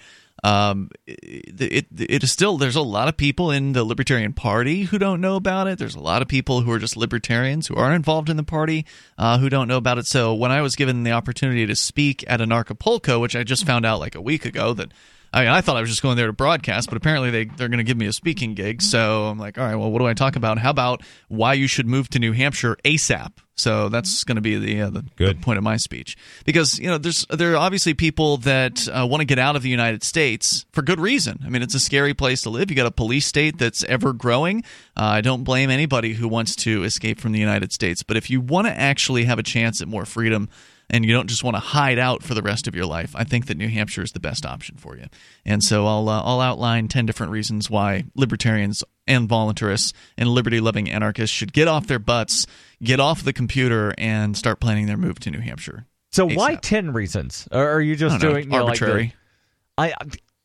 Um, 0.45 0.91
it, 1.07 1.61
it 1.61 1.87
it 1.99 2.22
is 2.22 2.30
still 2.30 2.59
there's 2.59 2.76
a 2.76 2.82
lot 2.82 3.09
of 3.09 3.16
people 3.16 3.51
in 3.51 3.72
the 3.72 3.84
Libertarian 3.84 4.32
Party 4.32 4.84
who 4.84 4.99
don't 4.99 5.20
know 5.20 5.37
about 5.37 5.66
it. 5.66 5.78
There's 5.78 5.95
a 5.95 6.01
lot 6.01 6.22
of 6.22 6.28
people 6.28 6.61
who 6.61 6.70
are 6.72 6.78
just 6.78 6.97
libertarians 6.97 7.66
who 7.66 7.74
aren't 7.74 7.97
involved 7.97 8.28
in 8.28 8.37
the 8.37 8.43
party 8.43 8.84
uh, 9.16 9.39
who 9.39 9.49
don't 9.49 9.68
know 9.68 9.78
about 9.78 9.99
it. 9.99 10.07
So 10.07 10.34
when 10.34 10.53
I 10.53 10.61
was 10.61 10.76
given 10.76 11.05
the 11.05 11.12
opportunity 11.12 11.66
to 11.66 11.74
speak 11.74 12.24
at 12.28 12.41
Anarchapulco, 12.41 13.20
which 13.20 13.34
I 13.34 13.45
just 13.45 13.66
found 13.66 13.87
out 13.87 13.99
like 13.99 14.14
a 14.14 14.20
week 14.20 14.45
ago 14.45 14.74
that 14.74 14.93
I 15.32 15.41
mean, 15.41 15.49
I 15.49 15.61
thought 15.61 15.76
I 15.76 15.80
was 15.80 15.91
just 15.91 16.03
going 16.03 16.16
there 16.16 16.28
to 16.28 16.32
broadcast, 16.32 16.89
but 16.89 16.97
apparently 16.97 17.30
they, 17.30 17.45
they're 17.45 17.68
going 17.68 17.78
to 17.78 17.84
give 17.84 17.97
me 17.97 18.07
a 18.07 18.12
speaking 18.12 18.55
gig. 18.55 18.80
So 18.80 19.26
I'm 19.26 19.39
like, 19.39 19.59
all 19.59 19.64
right, 19.64 19.74
well, 19.74 19.91
what 19.91 19.99
do 19.99 20.07
I 20.07 20.14
talk 20.14 20.37
about? 20.37 20.59
How 20.59 20.70
about 20.70 21.03
why 21.28 21.55
you 21.55 21.66
should 21.66 21.87
move 21.87 22.09
to 22.11 22.18
New 22.18 22.32
Hampshire 22.32 22.76
ASAP? 22.84 23.32
So 23.59 23.88
that's 23.88 24.22
going 24.24 24.36
to 24.36 24.42
be 24.42 24.59
the, 24.59 24.82
uh, 24.82 24.90
the, 24.90 25.00
the 25.00 25.11
Good. 25.16 25.40
point 25.40 25.57
of 25.57 25.64
my 25.64 25.78
speech 25.78 26.16
because 26.44 26.78
you 26.78 26.88
know 26.88 26.98
there's 26.98 27.24
there 27.30 27.54
are 27.54 27.57
obviously 27.57 27.94
people 27.94 28.36
that 28.38 28.86
uh, 28.88 29.07
want 29.07 29.22
to 29.22 29.24
get 29.24 29.38
out 29.38 29.57
of 29.57 29.62
the 29.62 29.70
United 29.70 30.04
States 30.04 30.66
for 30.72 30.82
good 30.82 31.00
reason. 31.00 31.40
I 31.44 31.48
mean, 31.48 31.62
it's 31.62 31.74
a 31.74 31.80
scary 31.80 32.12
place 32.12 32.42
to 32.42 32.50
live. 32.50 32.70
You 32.70 32.76
got 32.76 32.86
a 32.86 32.90
police 32.90 33.26
state 33.26 33.57
that's 33.57 33.82
ever 33.84 34.12
growing. 34.12 34.62
Uh, 34.94 35.04
I 35.04 35.20
don't 35.22 35.42
blame 35.42 35.70
anybody 35.70 36.12
who 36.12 36.28
wants 36.28 36.54
to 36.57 36.84
escape 36.84 37.18
from 37.18 37.32
the 37.32 37.40
United 37.40 37.72
States, 37.72 38.02
but 38.02 38.18
if 38.18 38.28
you 38.28 38.42
want 38.42 38.66
to 38.66 38.78
actually 38.78 39.24
have 39.24 39.38
a 39.38 39.42
chance 39.42 39.80
at 39.80 39.88
more 39.88 40.04
freedom 40.04 40.50
and 40.91 41.05
you 41.05 41.12
don't 41.12 41.28
just 41.28 41.45
want 41.45 41.57
to 41.57 41.61
hide 41.61 41.99
out 41.99 42.22
for 42.22 42.34
the 42.34 42.43
rest 42.43 42.66
of 42.66 42.74
your 42.74 42.87
life, 42.87 43.14
I 43.16 43.24
think 43.24 43.47
that 43.47 43.57
New 43.57 43.68
Hampshire 43.68 44.03
is 44.03 44.12
the 44.12 44.20
best 44.20 44.47
option 44.47 44.76
for 44.76 44.97
you. 44.97 45.07
And 45.45 45.62
so 45.62 45.87
I'll 45.87 46.09
uh, 46.09 46.22
I'll 46.22 46.41
outline 46.41 46.89
ten 46.89 47.07
different 47.07 47.32
reasons 47.32 47.68
why 47.70 48.05
libertarians 48.14 48.84
and 49.07 49.28
voluntarists 49.28 49.93
and 50.16 50.28
liberty-loving 50.28 50.91
anarchists 50.91 51.34
should 51.34 51.53
get 51.53 51.68
off 51.68 51.87
their 51.87 51.99
butts, 51.99 52.47
get 52.82 53.01
off 53.01 53.22
the 53.22 53.32
computer, 53.32 53.95
and 53.99 54.37
start 54.37 54.61
planning 54.61 54.87
their 54.87 54.97
move 54.97 55.18
to 55.20 55.30
New 55.30 55.41
Hampshire. 55.41 55.87
So 56.12 56.28
why 56.28 56.55
ten 56.57 56.93
reasons? 56.93 57.49
Or 57.51 57.68
are 57.70 57.80
you 57.80 57.97
just 57.97 58.20
don't 58.20 58.28
know, 58.28 58.34
doing 58.34 58.45
you 58.45 58.59
know, 58.59 58.64
like 58.64 58.78
the- 58.78 58.84
arbitrary. 58.87 59.14
I 59.78 59.95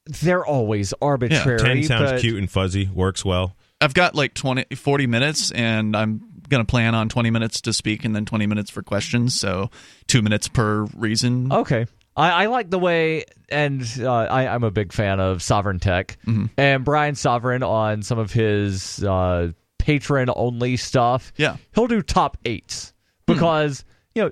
they're 0.05 0.45
always 0.45 0.93
arbitrary. 1.01 1.59
Ten 1.59 1.83
sounds 1.83 2.11
but 2.11 2.21
cute 2.21 2.37
and 2.37 2.49
fuzzy, 2.49 2.89
works 2.93 3.23
well. 3.23 3.55
I've 3.79 3.93
got 3.95 4.13
like 4.13 4.33
20, 4.35 4.75
40 4.75 5.07
minutes, 5.07 5.51
and 5.51 5.95
I'm 5.95 6.21
going 6.51 6.63
to 6.63 6.69
plan 6.69 6.93
on 6.93 7.09
20 7.09 7.31
minutes 7.31 7.61
to 7.61 7.73
speak 7.73 8.05
and 8.05 8.15
then 8.15 8.25
20 8.25 8.45
minutes 8.45 8.69
for 8.69 8.83
questions. 8.83 9.33
So 9.39 9.71
two 10.07 10.21
minutes 10.21 10.47
per 10.47 10.83
reason. 10.95 11.51
Okay. 11.51 11.87
I, 12.15 12.43
I 12.43 12.45
like 12.47 12.69
the 12.69 12.77
way, 12.77 13.23
and 13.49 13.81
uh, 13.99 14.11
I, 14.11 14.45
I'm 14.53 14.63
a 14.65 14.69
big 14.69 14.91
fan 14.93 15.19
of 15.21 15.41
Sovereign 15.41 15.79
Tech, 15.79 16.17
Mm-hmm. 16.27 16.45
and 16.57 16.83
Brian 16.85 17.15
Sovereign 17.15 17.63
on 17.63 18.03
some 18.03 18.19
of 18.19 18.31
his 18.33 19.01
uh, 19.03 19.53
patron 19.79 20.29
only 20.35 20.75
stuff. 20.77 21.31
Yeah. 21.37 21.55
he'll 21.73 21.87
do 21.87 22.01
top 22.01 22.37
eights 22.45 22.93
because 23.25 23.85
you 24.13 24.23
know 24.23 24.31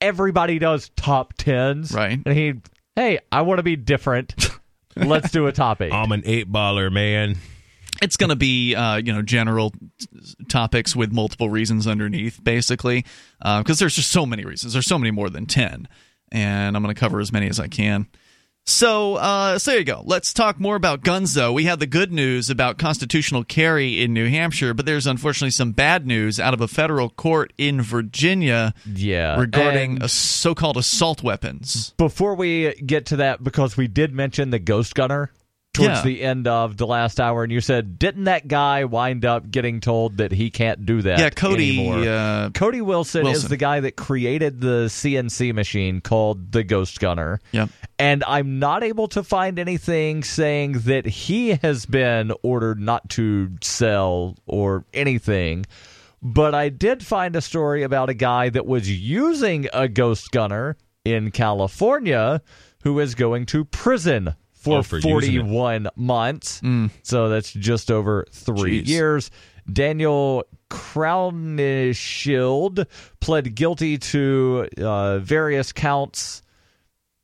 everybody 0.00 0.58
does 0.58 0.90
top 0.96 1.34
tens, 1.34 1.92
Right. 1.92 2.18
And 2.26 2.36
he, 2.36 2.54
hey, 2.96 3.20
I 3.30 3.42
want 3.42 3.58
to 3.60 3.62
be 3.62 3.76
different. 3.76 4.34
Let's 4.96 5.30
do 5.30 5.46
a 5.46 5.52
top 5.52 5.80
eight. 5.82 5.92
I'm 5.92 6.10
an 6.10 6.22
eight 6.24 6.50
baller, 6.50 6.92
man. 6.92 7.36
It's 8.02 8.16
going 8.16 8.30
to 8.30 8.36
be, 8.36 8.74
uh, 8.74 8.96
you 8.96 9.12
know, 9.12 9.22
general 9.22 9.72
topics 10.48 10.96
with 10.96 11.12
multiple 11.12 11.50
reasons 11.50 11.86
underneath, 11.86 12.42
basically, 12.42 13.04
because 13.38 13.78
there's 13.78 13.96
just 13.96 14.10
so 14.10 14.26
many 14.26 14.44
reasons. 14.44 14.72
There's 14.72 14.86
so 14.86 14.98
many 14.98 15.10
more 15.10 15.30
than 15.30 15.46
10, 15.46 15.88
and 16.32 16.76
I'm 16.76 16.82
going 16.82 16.94
to 16.94 16.98
cover 16.98 17.20
as 17.20 17.32
many 17.32 17.48
as 17.48 17.60
I 17.60 17.68
can. 17.68 18.06
So, 18.66 19.16
uh, 19.16 19.58
so 19.58 19.72
there 19.72 19.80
you 19.80 19.84
go. 19.84 20.02
Let's 20.04 20.32
talk 20.32 20.60
more 20.60 20.76
about 20.76 21.02
guns, 21.02 21.34
though. 21.34 21.52
We 21.52 21.64
have 21.64 21.80
the 21.80 21.86
good 21.86 22.12
news 22.12 22.50
about 22.50 22.78
constitutional 22.78 23.42
carry 23.42 24.00
in 24.02 24.12
New 24.12 24.28
Hampshire, 24.28 24.74
but 24.74 24.86
there's 24.86 25.06
unfortunately 25.06 25.50
some 25.50 25.72
bad 25.72 26.06
news 26.06 26.38
out 26.38 26.54
of 26.54 26.60
a 26.60 26.68
federal 26.68 27.10
court 27.10 27.52
in 27.58 27.80
Virginia 27.80 28.74
yeah, 28.86 29.38
regarding 29.40 30.02
a 30.02 30.08
so-called 30.08 30.76
assault 30.76 31.22
weapons. 31.22 31.94
before 31.96 32.34
we 32.34 32.74
get 32.74 33.06
to 33.06 33.16
that, 33.16 33.42
because 33.42 33.76
we 33.76 33.88
did 33.88 34.12
mention 34.12 34.50
the 34.50 34.58
ghost 34.58 34.94
gunner 34.94 35.30
towards 35.72 35.98
Yeah. 35.98 36.02
the 36.02 36.22
end 36.22 36.48
of 36.48 36.76
the 36.76 36.86
last 36.86 37.20
hour, 37.20 37.44
and 37.44 37.52
you 37.52 37.60
said, 37.60 37.98
didn't 37.98 38.24
that 38.24 38.48
guy 38.48 38.84
wind 38.84 39.24
up 39.24 39.50
getting 39.50 39.80
told 39.80 40.16
that 40.16 40.32
he 40.32 40.50
can't 40.50 40.84
do 40.84 41.00
that? 41.02 41.18
Yeah, 41.20 41.30
Cody. 41.30 41.78
anymore? 41.78 42.08
Uh, 42.08 42.50
Cody 42.50 42.80
Wilson, 42.80 43.26
is 43.26 43.46
the 43.48 43.56
guy 43.56 43.80
that 43.80 43.96
created 43.96 44.60
the 44.60 44.86
CNC 44.88 45.52
machine 45.54 46.00
called 46.00 46.50
the 46.52 46.64
Ghost 46.64 46.98
Gunner. 46.98 47.40
Yep. 47.52 47.68
And 47.98 48.24
I'm 48.26 48.58
not 48.58 48.82
able 48.82 49.06
to 49.08 49.22
find 49.22 49.58
anything 49.58 50.24
saying 50.24 50.72
that 50.86 51.06
he 51.06 51.50
has 51.62 51.86
been 51.86 52.32
ordered 52.42 52.80
not 52.80 53.08
to 53.10 53.50
sell 53.62 54.36
or 54.46 54.84
anything. 54.92 55.66
But 56.22 56.54
I 56.54 56.68
did 56.68 57.04
find 57.04 57.34
a 57.36 57.40
story 57.40 57.82
about 57.82 58.10
a 58.10 58.14
guy 58.14 58.48
that 58.50 58.66
was 58.66 58.90
using 58.90 59.68
a 59.72 59.88
Ghost 59.88 60.30
Gunner 60.32 60.76
in 61.04 61.30
California 61.30 62.42
who 62.82 62.98
is 62.98 63.14
going 63.14 63.46
to 63.46 63.64
prison 63.64 64.34
for, 64.60 64.78
Oh, 64.78 64.82
for 64.82 65.00
41 65.00 65.88
months. 65.96 66.60
So 67.02 67.28
that's 67.28 67.52
just 67.52 67.90
over 67.90 68.26
three 68.30 68.82
Jeez. 68.82 68.88
years. 68.88 69.30
Daniel 69.72 70.44
Crowninshield 70.70 72.86
pled 73.20 73.54
guilty 73.54 73.98
to 73.98 74.68
uh, 74.78 75.18
various 75.18 75.72
counts 75.72 76.42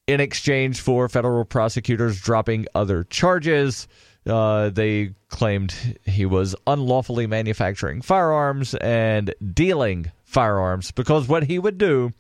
in 0.07 0.21
exchange 0.21 0.81
for 0.81 1.09
federal 1.09 1.45
prosecutors 1.45 2.21
dropping 2.21 2.67
other 2.75 3.05
charges. 3.05 3.89
Uh, 4.27 4.71
they 4.71 5.11
claimed 5.29 5.75
he 6.05 6.27
was 6.27 6.55
unlawfully 6.67 7.27
manufacturing 7.27 8.03
firearms 8.03 8.75
and 8.77 9.35
dealing 9.53 10.11
firearms 10.25 10.91
because 10.93 11.29
what 11.29 11.45
he 11.45 11.59
would 11.59 11.79
do 11.79 12.13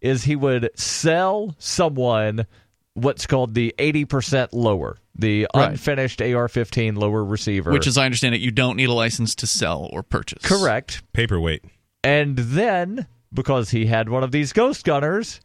is 0.00 0.24
he 0.24 0.36
would 0.36 0.70
sell 0.76 1.54
someone 1.58 2.46
what's 3.02 3.26
called 3.26 3.54
the 3.54 3.74
80% 3.78 4.52
lower, 4.52 4.96
the 5.14 5.46
Right. 5.54 5.70
unfinished 5.70 6.20
AR 6.22 6.48
15 6.48 6.94
lower 6.96 7.24
receiver. 7.24 7.70
which, 7.72 7.86
as 7.86 7.96
I 7.98 8.04
understand 8.04 8.34
it, 8.34 8.40
you 8.40 8.50
don't 8.50 8.76
need 8.76 8.88
a 8.88 8.92
license 8.92 9.34
to 9.36 9.46
sell 9.46 9.88
or 9.92 10.02
purchase. 10.02 10.42
correct. 10.44 11.02
Paperweight. 11.12 11.64
And 12.04 12.36
then, 12.36 13.06
because 13.32 13.70
he 13.70 13.86
had 13.86 14.08
one 14.08 14.22
of 14.22 14.30
these 14.30 14.52
ghost 14.52 14.84
gunners, 14.84 15.40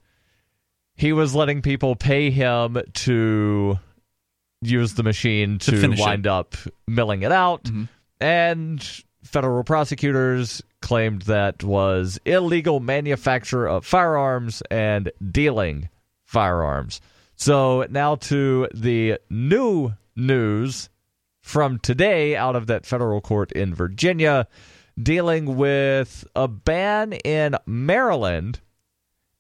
he 0.96 1.12
was 1.14 1.34
letting 1.34 1.62
people 1.62 1.96
pay 1.96 2.30
him 2.30 2.78
to 2.94 3.80
use 4.62 4.94
the 4.94 5.04
machine 5.04 5.58
To 5.60 5.72
to, 5.72 5.78
finish 5.82 6.00
it. 6.00 6.04
wind 6.04 6.28
up 6.28 6.56
milling 6.88 7.24
it 7.24 7.32
out. 7.32 7.64
Mhm. 7.66 7.90
And 8.22 9.04
federal 9.24 9.64
prosecutors 9.64 10.62
claimed 10.82 11.24
that 11.24 11.64
was 11.64 12.20
illegal 12.26 12.80
manufacture 12.80 13.66
of 13.68 13.86
firearms 13.86 14.62
and 14.70 15.12
dealing 15.32 15.90
firearms. 16.26 17.02
So 17.44 17.86
now 17.90 18.16
to 18.32 18.70
the 18.74 19.20
new 19.30 19.92
news 20.16 20.88
from 21.42 21.78
today 21.78 22.38
out 22.38 22.56
of 22.56 22.68
that 22.68 22.86
federal 22.86 23.20
court 23.20 23.52
in 23.52 23.76
Virginia 23.76 24.48
dealing 24.98 25.58
with 25.58 26.26
a 26.38 26.48
ban 26.48 27.12
in 27.12 27.58
Maryland. 27.66 28.62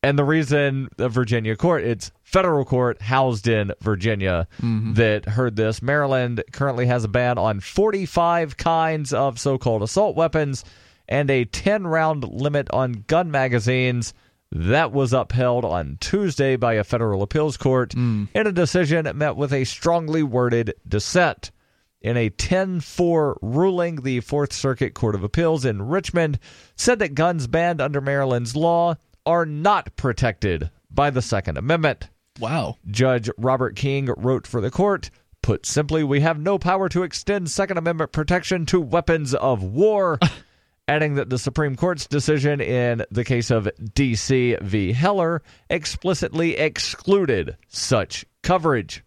And 0.03 0.19
the 0.19 0.25
reason 0.25 0.89
the 0.97 1.07
Virginia 1.07 1.55
court, 1.55 1.85
it's 1.85 2.11
federal 2.23 2.65
court 2.65 3.01
housed 3.01 3.47
in 3.47 3.71
Virginia 3.79 4.49
mm-hmm. 4.61 4.95
that 4.95 5.23
heard 5.23 5.55
this. 5.55 5.81
Maryland 5.81 6.43
currently 6.51 6.87
has 6.87 7.05
a 7.05 7.07
ban 7.07 7.37
on 7.37 7.61
45 7.61 8.57
kinds 8.57 9.13
of 9.13 9.39
so 9.39 9.57
called 9.57 9.81
assault 9.81 10.17
weapons 10.17 10.65
and 11.07 11.31
a 11.31 11.45
10 11.45 11.87
round 11.87 12.25
limit 12.25 12.69
on 12.71 13.05
gun 13.07 13.31
magazines. 13.31 14.13
That 14.55 14.91
was 14.91 15.13
upheld 15.13 15.65
on 15.65 15.97
Tuesday 15.99 16.55
by 16.57 16.73
a 16.73 16.83
federal 16.83 17.23
appeals 17.23 17.57
court 17.57 17.93
hmm. 17.93 18.25
in 18.35 18.45
a 18.45 18.51
decision 18.51 19.09
met 19.17 19.35
with 19.35 19.51
a 19.51 19.63
strongly 19.63 20.21
worded 20.21 20.75
dissent. 20.87 21.49
In 22.01 22.17
a 22.17 22.29
10 22.29 22.81
4 22.81 23.39
ruling, 23.41 24.03
the 24.03 24.19
Fourth 24.19 24.53
Circuit 24.53 24.93
Court 24.93 25.15
of 25.15 25.23
Appeals 25.23 25.65
in 25.65 25.81
Richmond 25.81 26.37
said 26.75 26.99
that 26.99 27.15
guns 27.15 27.47
banned 27.47 27.81
under 27.81 27.99
Maryland's 27.99 28.55
law 28.55 28.95
are 29.25 29.45
not 29.45 29.95
protected 29.95 30.69
by 30.91 31.09
the 31.09 31.21
Second 31.21 31.57
Amendment. 31.57 32.09
Wow. 32.39 32.77
Judge 32.85 33.31
Robert 33.37 33.75
King 33.75 34.09
wrote 34.17 34.45
for 34.45 34.61
the 34.61 34.71
court 34.71 35.09
Put 35.41 35.65
simply, 35.65 36.03
we 36.05 36.21
have 36.21 36.39
no 36.39 36.57
power 36.57 36.87
to 36.89 37.03
extend 37.03 37.49
Second 37.49 37.77
Amendment 37.77 38.11
protection 38.11 38.65
to 38.67 38.79
weapons 38.79 39.33
of 39.33 39.63
war. 39.63 40.19
adding 40.87 41.15
that 41.15 41.29
the 41.29 41.37
Supreme 41.37 41.75
Court's 41.75 42.07
decision 42.07 42.59
in 42.59 43.05
the 43.09 43.23
case 43.23 43.51
of 43.51 43.69
DC 43.81 44.61
v. 44.61 44.91
Heller 44.91 45.41
explicitly 45.69 46.57
excluded 46.57 47.57
such 47.69 48.25
coverage. 48.41 49.03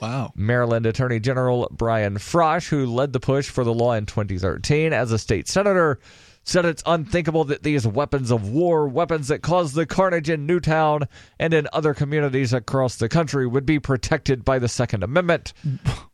Wow. 0.00 0.32
Maryland 0.34 0.86
Attorney 0.86 1.20
General 1.20 1.68
Brian 1.70 2.16
Frosh, 2.16 2.68
who 2.68 2.86
led 2.86 3.12
the 3.12 3.20
push 3.20 3.50
for 3.50 3.64
the 3.64 3.74
law 3.74 3.92
in 3.92 4.06
2013 4.06 4.94
as 4.94 5.12
a 5.12 5.18
state 5.18 5.46
senator, 5.46 5.98
said 6.42 6.64
it's 6.64 6.82
unthinkable 6.86 7.44
that 7.44 7.62
these 7.62 7.86
weapons 7.86 8.30
of 8.30 8.48
war, 8.48 8.88
weapons 8.88 9.28
that 9.28 9.42
caused 9.42 9.74
the 9.74 9.84
carnage 9.84 10.30
in 10.30 10.46
Newtown 10.46 11.06
and 11.38 11.52
in 11.52 11.68
other 11.74 11.92
communities 11.92 12.54
across 12.54 12.96
the 12.96 13.10
country, 13.10 13.46
would 13.46 13.66
be 13.66 13.78
protected 13.78 14.42
by 14.42 14.58
the 14.58 14.68
Second 14.68 15.02
Amendment. 15.04 15.52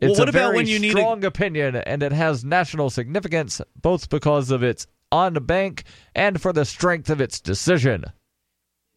It's 0.00 0.18
what 0.18 0.28
a 0.28 0.30
about 0.30 0.32
very 0.32 0.56
when 0.56 0.66
you 0.66 0.80
need 0.80 0.88
a- 0.88 0.98
strong 0.98 1.24
opinion, 1.24 1.76
and 1.76 2.02
it 2.02 2.10
has 2.12 2.44
national 2.44 2.90
significance 2.90 3.60
both 3.80 4.08
because 4.10 4.50
of 4.50 4.64
its 4.64 4.88
on 5.12 5.34
the 5.34 5.40
bank 5.40 5.84
and 6.14 6.40
for 6.40 6.52
the 6.52 6.64
strength 6.64 7.10
of 7.10 7.20
its 7.20 7.40
decision. 7.40 8.04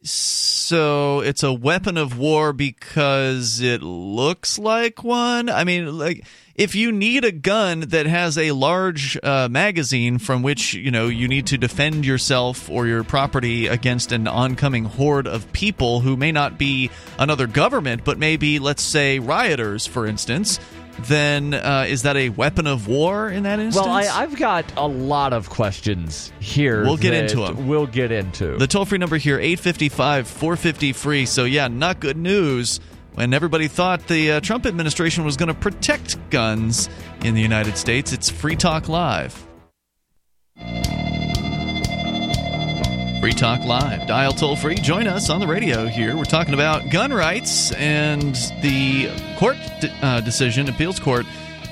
So 0.02 1.20
it's 1.20 1.44
a 1.44 1.52
weapon 1.52 1.98
of 1.98 2.18
war 2.18 2.54
because 2.54 3.60
it 3.60 3.82
looks 3.82 4.58
like 4.58 5.04
one. 5.04 5.50
I 5.50 5.66
mean, 5.66 5.98
like 5.98 6.26
if 6.56 6.74
you 6.74 6.94
need 6.94 7.26
a 7.26 7.34
gun 7.34 7.82
that 7.82 8.06
has 8.06 8.38
a 8.38 8.52
large 8.52 9.18
uh, 9.22 9.50
magazine 9.52 10.18
from 10.18 10.42
which 10.42 10.74
you 10.74 10.90
know 10.90 11.08
you 11.08 11.28
need 11.28 11.48
to 11.48 11.58
defend 11.58 12.06
yourself 12.06 12.70
or 12.70 12.88
your 12.88 13.04
property 13.04 13.68
against 13.68 14.14
an 14.14 14.26
oncoming 14.26 14.86
horde 14.86 15.28
of 15.28 15.52
people 15.52 16.00
who 16.00 16.16
may 16.16 16.32
not 16.32 16.58
be 16.58 16.90
another 17.18 17.48
government, 17.48 18.06
but 18.06 18.18
maybe 18.18 18.58
let's 18.58 18.84
say 18.84 19.20
rioters, 19.20 19.86
for 19.86 20.08
instance. 20.08 20.62
Then 21.06 21.54
uh, 21.54 21.86
is 21.88 22.04
that 22.04 22.16
a 22.18 22.30
weapon 22.30 22.68
of 22.68 22.88
war 22.88 23.30
in 23.30 23.44
that 23.44 23.60
instance? 23.60 23.86
Well, 23.86 23.94
I, 23.96 24.08
I've 24.08 24.36
got 24.38 24.72
a 24.78 24.88
lot 24.88 25.34
of 25.34 25.50
questions 25.50 26.32
here. 26.40 26.84
We'll 26.84 26.98
get 26.98 27.14
into 27.14 27.46
'em. 27.46 27.68
We'll 27.68 27.88
get 27.88 28.12
into. 28.12 28.58
The 28.58 28.68
toll 28.68 28.86
free 28.86 28.98
number 28.98 29.18
here, 29.18 29.40
855 29.40 30.28
450 30.28 30.94
free. 30.94 31.26
So, 31.26 31.46
yeah, 31.46 31.68
not 31.68 32.00
good 32.00 32.18
news 32.18 32.80
when 33.16 33.34
everybody 33.34 33.68
thought 33.68 34.08
the 34.08 34.34
uh, 34.34 34.40
Trump 34.42 34.66
administration 34.66 35.26
was 35.26 35.36
going 35.38 35.48
to 35.48 35.54
protect 35.54 36.18
guns 36.30 36.90
in 37.24 37.34
the 37.34 37.42
United 37.42 37.78
States. 37.78 38.14
It's 38.14 38.30
Free 38.30 38.56
Talk 38.56 38.88
Live. 38.88 39.46
Free 43.20 43.34
Talk 43.34 43.66
Live. 43.66 44.08
Dial 44.08 44.32
toll 44.32 44.56
free. 44.56 44.76
Join 44.76 45.06
us 45.06 45.30
on 45.30 45.42
the 45.42 45.48
radio 45.48 45.88
here. 45.88 46.16
We're 46.16 46.24
talking 46.24 46.54
about 46.54 46.90
gun 46.90 47.12
rights 47.12 47.74
and 47.74 48.34
the 48.62 49.10
court 49.38 49.58
de- 49.82 49.92
uh, 50.02 50.22
decision, 50.22 50.70
appeals 50.70 51.00
court, 51.02 51.26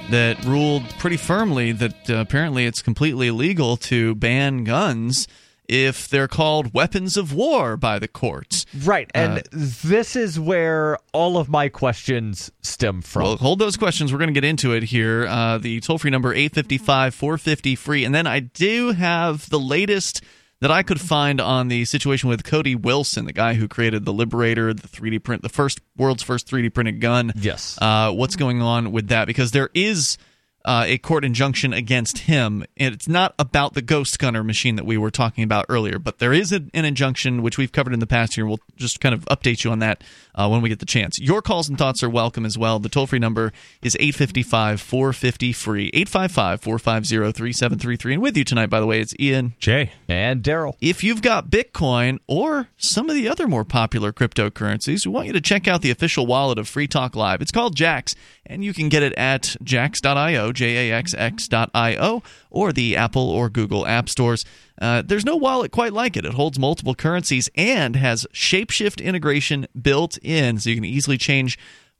that 0.10 0.43
ruled 0.43 0.84
pretty 1.00 1.16
firmly 1.16 1.72
that 1.72 2.10
uh, 2.10 2.16
apparently 2.16 2.66
it's 2.66 2.82
completely 2.82 3.28
illegal 3.28 3.78
to 3.78 4.14
ban 4.16 4.66
guns 4.66 5.26
if 5.70 6.10
they're 6.10 6.28
called 6.28 6.74
weapons 6.74 7.16
of 7.16 7.34
war 7.34 7.78
by 7.78 7.98
the 7.98 8.08
courts. 8.10 8.66
right, 8.84 9.10
and 9.16 9.39
Uh, 9.39 9.41
this 9.54 10.18
is 10.18 10.38
where 10.38 10.98
all 11.14 11.38
of 11.38 11.48
my 11.48 11.70
questions 11.70 12.52
stem 12.62 13.02
from. 13.02 13.22
Well, 13.24 13.38
hold 13.38 13.60
those 13.60 13.78
questions. 13.78 14.12
We're 14.12 14.20
going 14.20 14.34
to 14.34 14.39
get 14.39 14.45
into 14.45 14.74
it 14.74 14.84
here. 14.84 15.26
Uh, 15.28 15.58
the 15.60 15.80
toll 15.80 15.98
free 15.98 16.12
number 16.12 16.34
855 16.34 17.16
450 17.16 17.76
free. 17.76 18.04
And 18.04 18.14
then 18.14 18.28
I 18.28 18.39
do 18.41 18.91
have 18.91 19.50
the 19.50 19.60
latest 19.60 20.22
that 20.62 20.72
I 20.72 20.84
could 20.84 20.99
find 20.99 21.39
on 21.39 21.68
the 21.68 21.86
situation 21.86 22.30
with 22.30 22.43
Cody 22.43 22.76
Wilson, 22.76 23.26
the 23.26 23.34
guy 23.34 23.53
who 23.53 23.68
created 23.68 24.05
the 24.05 24.14
Liberator, 24.14 24.74
the 24.74 24.88
3D 24.88 25.24
print, 25.24 25.41
the 25.41 25.49
first 25.49 25.82
world's 25.95 26.24
first 26.24 26.47
3D 26.47 26.74
printed 26.74 26.99
gun. 26.99 27.32
Yes. 27.36 27.78
Uh, 27.80 28.12
what's 28.12 28.36
going 28.36 28.62
on 28.62 28.91
with 28.91 29.10
that? 29.10 29.28
Because 29.28 29.51
there 29.51 29.70
is. 29.74 30.18
Uh, 30.68 30.84
a 30.86 30.97
court 30.97 31.24
injunction 31.24 31.72
against 31.72 32.18
him, 32.20 32.65
and 32.76 32.93
it's 32.93 33.07
not 33.07 33.34
about 33.39 33.74
the 33.74 33.82
ghost 33.82 34.20
gunner 34.20 34.43
machine 34.43 34.76
that 34.76 34.86
we 34.86 34.97
were 34.97 35.09
talking 35.09 35.41
about 35.45 35.65
earlier, 35.70 35.97
but 35.97 36.20
there 36.20 36.34
is 36.34 36.51
a, 36.51 36.61
an 36.74 36.84
injunction 36.84 37.41
which 37.41 37.57
we've 37.57 37.72
covered 37.72 37.93
in 37.93 38.01
the 38.01 38.05
past 38.05 38.36
here. 38.36 38.45
We'll 38.45 38.59
just 38.76 38.99
kind 38.99 39.15
of 39.15 39.24
update 39.28 39.63
you 39.63 39.72
on 39.72 39.80
that 39.80 40.03
uh, 40.36 40.49
when 40.49 40.61
we 40.61 40.68
get 40.68 40.80
the 40.80 40.86
chance. 40.86 41.20
Your 41.20 41.41
calls 41.41 41.70
and 41.70 41.78
thoughts 41.78 42.03
are 42.03 42.09
welcome 42.09 42.45
as 42.45 42.57
well. 42.57 42.80
The 42.80 42.89
toll 42.89 43.07
free 43.07 43.18
number 43.18 43.53
is 43.82 43.95
855 43.97 44.82
450 44.82 45.53
free, 45.53 45.88
855 45.93 46.61
450 46.61 47.32
3733. 47.32 48.13
And 48.15 48.22
with 48.22 48.36
you 48.36 48.43
tonight, 48.43 48.70
by 48.70 48.82
the 48.82 48.86
way, 48.86 48.99
it's 48.99 49.13
Ian. 49.20 49.53
Jay. 49.59 49.93
and 50.09 50.43
Daryl. 50.43 50.76
If 50.82 51.01
you've 51.01 51.22
got 51.22 51.49
Bitcoin 51.49 52.20
or 52.28 52.68
some 52.76 53.09
of 53.09 53.15
the 53.15 53.30
other 53.30 53.47
more 53.47 53.63
popular 53.63 54.11
cryptocurrencies, 54.11 55.05
we 55.05 55.13
want 55.13 55.28
you 55.28 55.34
to 55.34 55.41
check 55.41 55.65
out 55.65 55.82
the 55.82 55.91
official 55.91 56.28
wallet 56.28 56.59
of 56.59 56.68
Free 56.68 56.88
Talk 56.88 57.15
Live. 57.15 57.41
It's 57.41 57.51
called 57.51 57.78
Jaxx, 57.78 58.15
and 58.48 58.64
you 58.64 58.74
can 58.74 58.89
get 58.89 59.04
it 59.04 59.14
at 59.14 59.56
jaxx.io, 59.64 60.52
J 60.52 60.89
A 60.89 60.95
X 60.95 61.14
X.io, 61.14 62.24
or 62.50 62.74
the 62.74 62.95
Apple 62.95 63.30
or 63.30 63.50
Google 63.50 63.86
app 63.86 64.10
stores. 64.10 64.45
Uh, 64.80 65.02
there's 65.06 65.26
no 65.26 65.36
wallet 65.36 65.72
quite 65.72 65.93
like 65.93 66.18
it. 66.18 66.26
It 66.26 66.34
holds 66.34 66.58
multiple 66.60 66.95
currencies 66.95 67.50
and 67.56 67.95
has 67.95 68.26
shapeshift 68.34 69.04
integration 69.04 69.68
built 69.80 70.18
in, 70.22 70.60
so 70.60 70.70
you 70.70 70.76
can 70.76 70.86
easily 70.86 71.18
change 71.18 71.58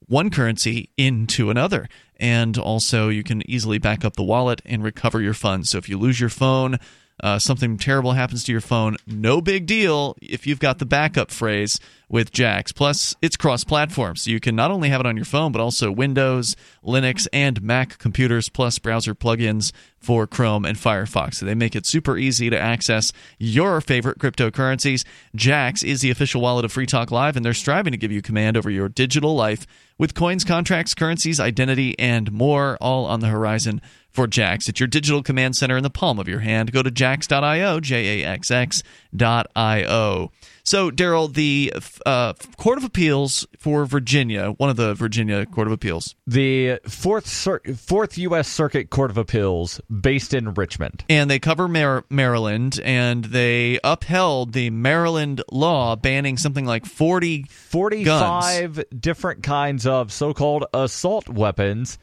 one 0.08 0.30
currency 0.30 0.90
into 0.98 1.50
another. 1.50 1.88
And 2.20 2.58
also, 2.58 3.10
you 3.10 3.24
can 3.24 3.48
easily 3.50 3.78
back 3.78 4.04
up 4.04 4.16
the 4.16 4.24
wallet 4.24 4.62
and 4.66 4.84
recover 4.84 5.22
your 5.22 5.34
funds. 5.34 5.70
So 5.70 5.78
if 5.78 5.90
you 5.90 5.98
lose 5.98 6.20
your 6.20 6.30
phone, 6.30 6.80
uh, 7.24 7.40
something 7.40 7.78
terrible 7.78 8.12
happens 8.12 8.44
to 8.44 8.52
your 8.52 8.62
phone, 8.62 8.96
no 9.08 9.42
big 9.42 9.66
deal 9.66 10.16
if 10.22 10.46
you've 10.46 10.60
got 10.60 10.80
the 10.80 10.86
backup 10.86 11.32
phrase 11.32 11.80
with 12.10 12.32
Jaxx. 12.32 12.74
Plus, 12.74 13.16
it's 13.22 13.36
cross 13.36 13.64
platform, 13.64 14.16
so 14.16 14.30
you 14.30 14.40
can 14.40 14.56
not 14.56 14.72
only 14.72 14.90
have 14.90 15.02
it 15.02 15.08
on 15.08 15.16
your 15.16 15.26
phone, 15.26 15.52
but 15.52 15.60
also 15.60 15.92
Windows, 15.92 16.56
Linux, 16.84 17.28
and 17.34 17.62
Mac 17.62 17.98
computers, 17.98 18.50
plus 18.50 18.80
browser 18.80 19.16
plugins 19.16 19.72
for 20.00 20.28
Chrome 20.28 20.64
and 20.64 20.78
Firefox. 20.78 21.36
So 21.36 21.46
they 21.46 21.56
make 21.56 21.76
it 21.76 21.86
super 21.86 22.18
easy 22.18 22.50
to 22.50 22.58
access 22.58 23.12
your 23.40 23.82
favorite 23.82 24.20
cryptocurrencies. 24.20 25.04
Jaxx 25.36 25.84
is 25.84 26.02
the 26.02 26.12
official 26.12 26.42
wallet 26.42 26.66
of 26.66 26.72
Free 26.72 26.86
Talk 26.86 27.12
Live, 27.12 27.36
and 27.36 27.44
they're 27.44 27.54
striving 27.54 27.92
to 27.92 27.98
give 27.98 28.12
you 28.12 28.22
command 28.22 28.56
over 28.56 28.70
your 28.70 28.90
digital 28.90 29.36
life 29.36 29.66
with 29.98 30.14
coins, 30.14 30.44
contracts, 30.44 30.94
currencies, 30.94 31.40
identity, 31.40 31.98
and 31.98 32.32
more, 32.32 32.78
all 32.80 33.06
on 33.06 33.20
the 33.20 33.28
horizon 33.28 33.82
for 34.18 34.28
Jaxx. 34.28 34.68
It's 34.68 34.80
your 34.80 34.88
digital 34.88 35.22
command 35.22 35.56
center 35.56 35.78
in 35.78 35.84
the 35.84 35.92
palm 35.92 36.18
of 36.18 36.28
your 36.28 36.40
hand. 36.40 36.72
Go 36.72 36.82
to 36.82 36.90
jaxx.io, 36.90 37.80
J 37.82 38.24
A 38.24 38.28
X 38.28 38.50
X.io. 38.50 40.32
So, 40.64 40.92
Daryl, 40.92 41.32
the 41.34 41.72
uh, 42.06 42.34
Court 42.58 42.78
of 42.80 42.84
Appeals 42.84 43.46
for 43.60 43.86
Virginia, 43.86 44.50
one 44.58 44.70
of 44.72 44.76
the 44.76 44.96
Virginia 44.96 45.46
Court 45.46 45.68
of 45.68 45.72
Appeals, 45.72 46.16
The 46.26 46.80
fourth 46.86 47.28
Cir- 47.28 47.62
fourth 47.78 48.18
U.S. 48.18 48.50
Circuit 48.50 48.90
Court 48.90 49.10
of 49.12 49.18
Appeals, 49.18 49.80
based 49.90 50.34
in 50.34 50.54
Richmond. 50.56 51.06
and 51.08 51.30
they 51.30 51.38
cover 51.40 51.68
Mar- 51.70 52.04
Maryland, 52.10 52.82
and 52.84 53.24
they 53.26 53.80
upheld 53.84 54.54
the 54.54 54.72
Maryland 54.72 55.42
law 55.52 55.96
banning 55.96 56.36
something 56.38 56.66
like 56.66 56.86
40 56.88 57.44
45 57.44 58.84
different 59.00 59.44
kinds 59.44 59.86
of 59.86 60.12
so-called 60.12 60.66
assault 60.74 61.30
weapons 61.30 61.98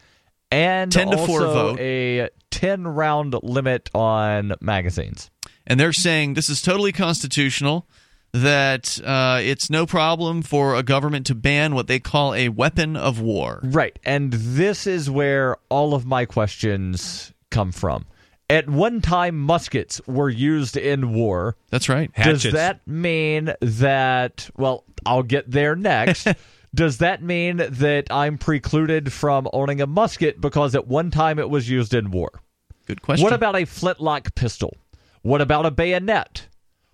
and 0.51 0.93
10 0.93 1.11
to 1.11 1.17
4 1.17 1.27
also 1.27 1.53
vote. 1.53 1.81
a 1.81 2.29
10 2.51 2.87
round 2.87 3.35
limit 3.43 3.91
on 3.95 4.55
magazines. 4.61 5.31
and 5.67 5.79
they're 5.81 5.93
saying 5.93 6.35
this 6.35 6.49
is 6.49 6.63
totally 6.63 6.93
constitutional 6.93 7.87
that 8.33 9.01
uh, 9.05 9.39
it's 9.43 9.71
no 9.71 9.87
problem 9.87 10.43
for 10.43 10.75
a 10.75 10.83
government 10.83 11.25
to 11.27 11.35
ban 11.37 11.73
what 11.75 11.87
they 11.87 12.01
call 12.01 12.35
a 12.35 12.49
weapon 12.49 12.97
of 12.97 13.21
war 13.21 13.61
Right. 13.63 13.97
And 14.05 14.33
this 14.33 14.87
is 14.89 15.09
where 15.09 15.57
all 15.69 15.95
of 15.95 16.05
my 16.05 16.25
questions 16.25 17.33
come 17.51 17.71
from. 17.71 18.07
At 18.51 18.69
one 18.69 19.01
time 19.01 19.39
muskets 19.39 20.01
were 20.07 20.29
used 20.29 20.77
in 20.77 21.15
war. 21.15 21.57
that's 21.71 21.89
right 21.89 22.13
Does 22.15 22.43
that 22.43 22.87
mean 22.87 23.55
that 23.61 24.51
well, 24.57 24.85
I'll 25.07 25.23
get 25.23 25.51
there 25.51 25.77
next. 25.77 26.27
Does 26.75 26.99
that 26.99 27.23
mean 27.23 27.59
that 27.59 28.07
I'm 28.11 28.37
precluded 28.37 29.13
from 29.13 29.49
owning 29.53 29.81
a 29.81 29.87
musket 29.87 30.41
because 30.41 30.75
at 30.75 30.89
one 30.89 31.11
time 31.11 31.39
it 31.39 31.49
was 31.49 31.71
used 31.71 31.95
in 31.95 32.11
war? 32.11 32.41
good 32.87 33.01
question 33.01 33.25
What 33.25 33.33
about 33.33 33.57
a 33.57 33.65
flintlock 33.65 34.35
pistol? 34.35 34.77
What 35.23 35.41
about 35.41 35.65
a 35.65 35.71
bayonet? 35.71 36.49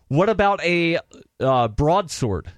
What 0.09 0.29
about 0.29 0.63
a 0.63 0.99
uh, 1.41 1.69
broadsword? 1.69 2.53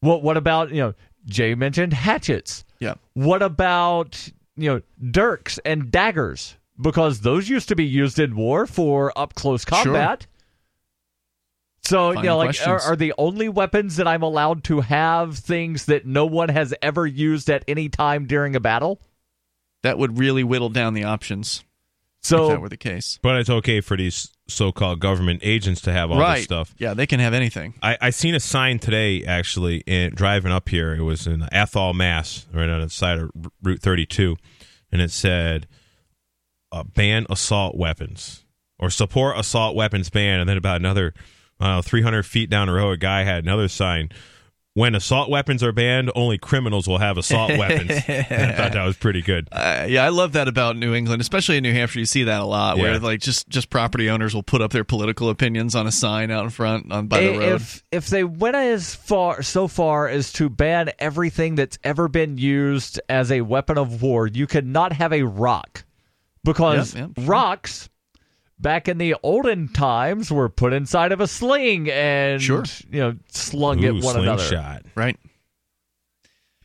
What 0.00 0.22
what 0.22 0.36
about 0.36 0.70
you 0.70 0.80
know? 0.80 0.94
Jay 1.26 1.54
mentioned 1.54 1.92
hatchets. 1.92 2.64
yeah 2.78 2.94
What 3.14 3.42
about 3.42 4.30
you 4.56 4.70
know 4.70 4.82
dirks 5.10 5.58
and 5.64 5.90
daggers? 5.90 6.56
Because 6.80 7.20
those 7.20 7.48
used 7.48 7.68
to 7.68 7.74
be 7.76 7.84
used 7.84 8.18
in 8.18 8.36
war 8.36 8.66
for 8.66 9.12
up 9.18 9.34
close 9.34 9.64
combat. 9.64 10.26
So 11.88 12.12
Fine 12.12 12.24
you 12.24 12.30
know, 12.30 12.36
like, 12.36 12.46
questions. 12.48 12.68
are, 12.68 12.92
are 12.92 12.96
the 12.96 13.14
only 13.16 13.48
weapons 13.48 13.96
that 13.96 14.06
I'm 14.06 14.22
allowed 14.22 14.64
to 14.64 14.80
have 14.80 15.38
things 15.38 15.86
that 15.86 16.04
no 16.06 16.26
one 16.26 16.50
has 16.50 16.74
ever 16.82 17.06
used 17.06 17.48
at 17.48 17.64
any 17.66 17.88
time 17.88 18.26
during 18.26 18.54
a 18.54 18.60
battle? 18.60 19.00
that 19.82 19.96
would 19.96 20.18
really 20.18 20.42
whittle 20.42 20.68
down 20.70 20.92
the 20.94 21.04
options 21.04 21.62
So 22.20 22.36
if 22.36 22.40
So 22.40 22.48
that 22.48 22.60
were 22.60 22.68
the 22.68 22.76
case 22.76 23.18
But 23.22 23.36
it's 23.36 23.48
okay 23.48 23.80
for 23.80 23.96
these 23.96 24.28
so-called 24.48 24.98
government 24.98 25.38
agents 25.44 25.80
to 25.82 25.92
have 25.92 26.10
all 26.10 26.18
right 26.18 26.38
this 26.38 26.44
stuff. 26.44 26.74
yeah 26.78 26.94
they 26.94 27.06
can 27.06 27.20
have 27.20 27.32
anything 27.32 27.74
I, 27.80 27.96
I 28.00 28.10
seen 28.10 28.34
a 28.34 28.40
sign 28.40 28.80
today 28.80 29.24
actually 29.24 29.78
in 29.86 30.14
driving 30.16 30.50
up 30.50 30.68
here. 30.68 30.94
It 30.96 31.02
was 31.02 31.26
in 31.28 31.46
Athol, 31.52 31.94
Mass, 31.94 32.46
right 32.52 32.68
on 32.68 32.80
the 32.80 32.90
side 32.90 33.18
of 33.18 33.30
Route 33.62 33.80
32, 33.80 34.36
and 34.90 35.00
it 35.00 35.12
said 35.12 35.68
uh, 36.72 36.82
"ban 36.82 37.24
assault 37.30 37.76
weapons" 37.76 38.44
or 38.80 38.90
"support 38.90 39.38
assault 39.38 39.76
weapons 39.76 40.10
ban." 40.10 40.40
And 40.40 40.48
then 40.48 40.56
about 40.56 40.76
another, 40.80 41.14
I 41.60 41.80
300 41.80 42.22
feet 42.24 42.50
down 42.50 42.68
the 42.68 42.74
road, 42.74 42.92
a 42.92 42.96
guy 42.96 43.24
had 43.24 43.44
another 43.44 43.68
sign: 43.68 44.10
when 44.74 44.94
assault 44.94 45.28
weapons 45.28 45.62
are 45.64 45.72
banned, 45.72 46.12
only 46.14 46.38
criminals 46.38 46.86
will 46.86 46.98
have 46.98 47.18
assault 47.18 47.50
weapons. 47.58 47.90
I 47.90 48.22
thought 48.52 48.72
that 48.72 48.84
was 48.84 48.96
pretty 48.96 49.22
good. 49.22 49.48
Uh, 49.50 49.86
yeah, 49.88 50.04
I 50.04 50.10
love 50.10 50.34
that 50.34 50.46
about 50.46 50.76
New 50.76 50.94
England, 50.94 51.20
especially 51.20 51.56
in 51.56 51.64
New 51.64 51.72
Hampshire. 51.72 51.98
You 51.98 52.06
see 52.06 52.22
that 52.24 52.40
a 52.40 52.44
lot, 52.44 52.76
Yeah. 52.76 52.82
where 52.84 52.98
like 53.00 53.20
just 53.20 53.48
just 53.48 53.70
property 53.70 54.08
owners 54.08 54.34
will 54.36 54.44
put 54.44 54.62
up 54.62 54.70
their 54.70 54.84
political 54.84 55.30
opinions 55.30 55.74
on 55.74 55.88
a 55.88 55.92
sign 55.92 56.30
out 56.30 56.44
in 56.44 56.50
front 56.50 56.92
on 56.92 57.08
by 57.08 57.20
the 57.22 57.30
road. 57.38 57.54
If 57.56 57.82
if 57.90 58.06
they 58.06 58.22
went 58.22 58.54
as 58.54 58.94
far 58.94 59.42
so 59.42 59.66
far 59.66 60.06
as 60.08 60.32
to 60.34 60.48
ban 60.48 60.90
everything 61.00 61.56
that's 61.56 61.78
ever 61.82 62.06
been 62.06 62.38
used 62.38 63.00
as 63.08 63.32
a 63.32 63.40
weapon 63.40 63.78
of 63.78 64.00
war, 64.00 64.28
you 64.28 64.46
could 64.46 64.66
not 64.66 64.92
have 64.92 65.12
a 65.12 65.22
rock 65.24 65.84
because 66.44 66.94
Yep, 66.94 67.08
yep, 67.16 67.24
sure. 67.24 67.24
rocks 67.32 67.88
back 68.60 68.88
in 68.88 68.98
the 68.98 69.14
olden 69.22 69.68
times 69.68 70.30
were 70.30 70.48
put 70.48 70.72
inside 70.72 71.12
of 71.12 71.20
a 71.20 71.26
sling 71.28 71.90
and 71.90 72.42
Sure. 72.42 72.64
you 72.90 73.00
know 73.00 73.16
slung 73.30 73.84
at 73.84 73.94
Ooh, 73.94 74.00
one 74.00 74.16
another. 74.18 74.42
slingshot, 74.42 74.82
right? 74.94 75.16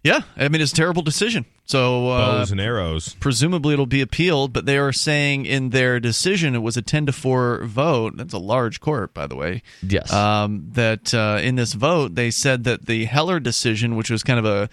Yeah, 0.03 0.21
I 0.35 0.49
mean 0.49 0.59
it's 0.61 0.73
a 0.73 0.75
terrible 0.75 1.01
decision. 1.01 1.45
So 1.65 2.09
uh, 2.09 2.39
bows 2.39 2.51
and 2.51 2.59
arrows. 2.59 3.15
presumably 3.21 3.71
it'll 3.73 3.85
be 3.85 4.01
appealed, 4.01 4.51
but 4.51 4.65
they 4.65 4.77
are 4.77 4.91
saying 4.91 5.45
in 5.45 5.69
their 5.69 6.01
decision 6.01 6.55
it 6.55 6.59
was 6.61 6.75
a 6.75 6.81
ten 6.81 7.05
to 7.05 7.13
four 7.13 7.63
vote. 7.63 8.17
That's 8.17 8.33
a 8.33 8.37
large 8.37 8.81
court, 8.81 9.13
by 9.13 9.27
the 9.27 9.37
way. 9.37 9.61
Yes. 9.81 10.11
Um, 10.11 10.67
that 10.73 11.13
uh, 11.13 11.39
in 11.41 11.55
this 11.55 11.71
vote 11.71 12.15
they 12.15 12.31
said 12.31 12.65
that 12.65 12.85
the 12.85 13.05
Heller 13.05 13.39
decision, 13.39 13.95
which 13.95 14.09
was 14.09 14.23
kind 14.23 14.39
of 14.39 14.45
a 14.45 14.69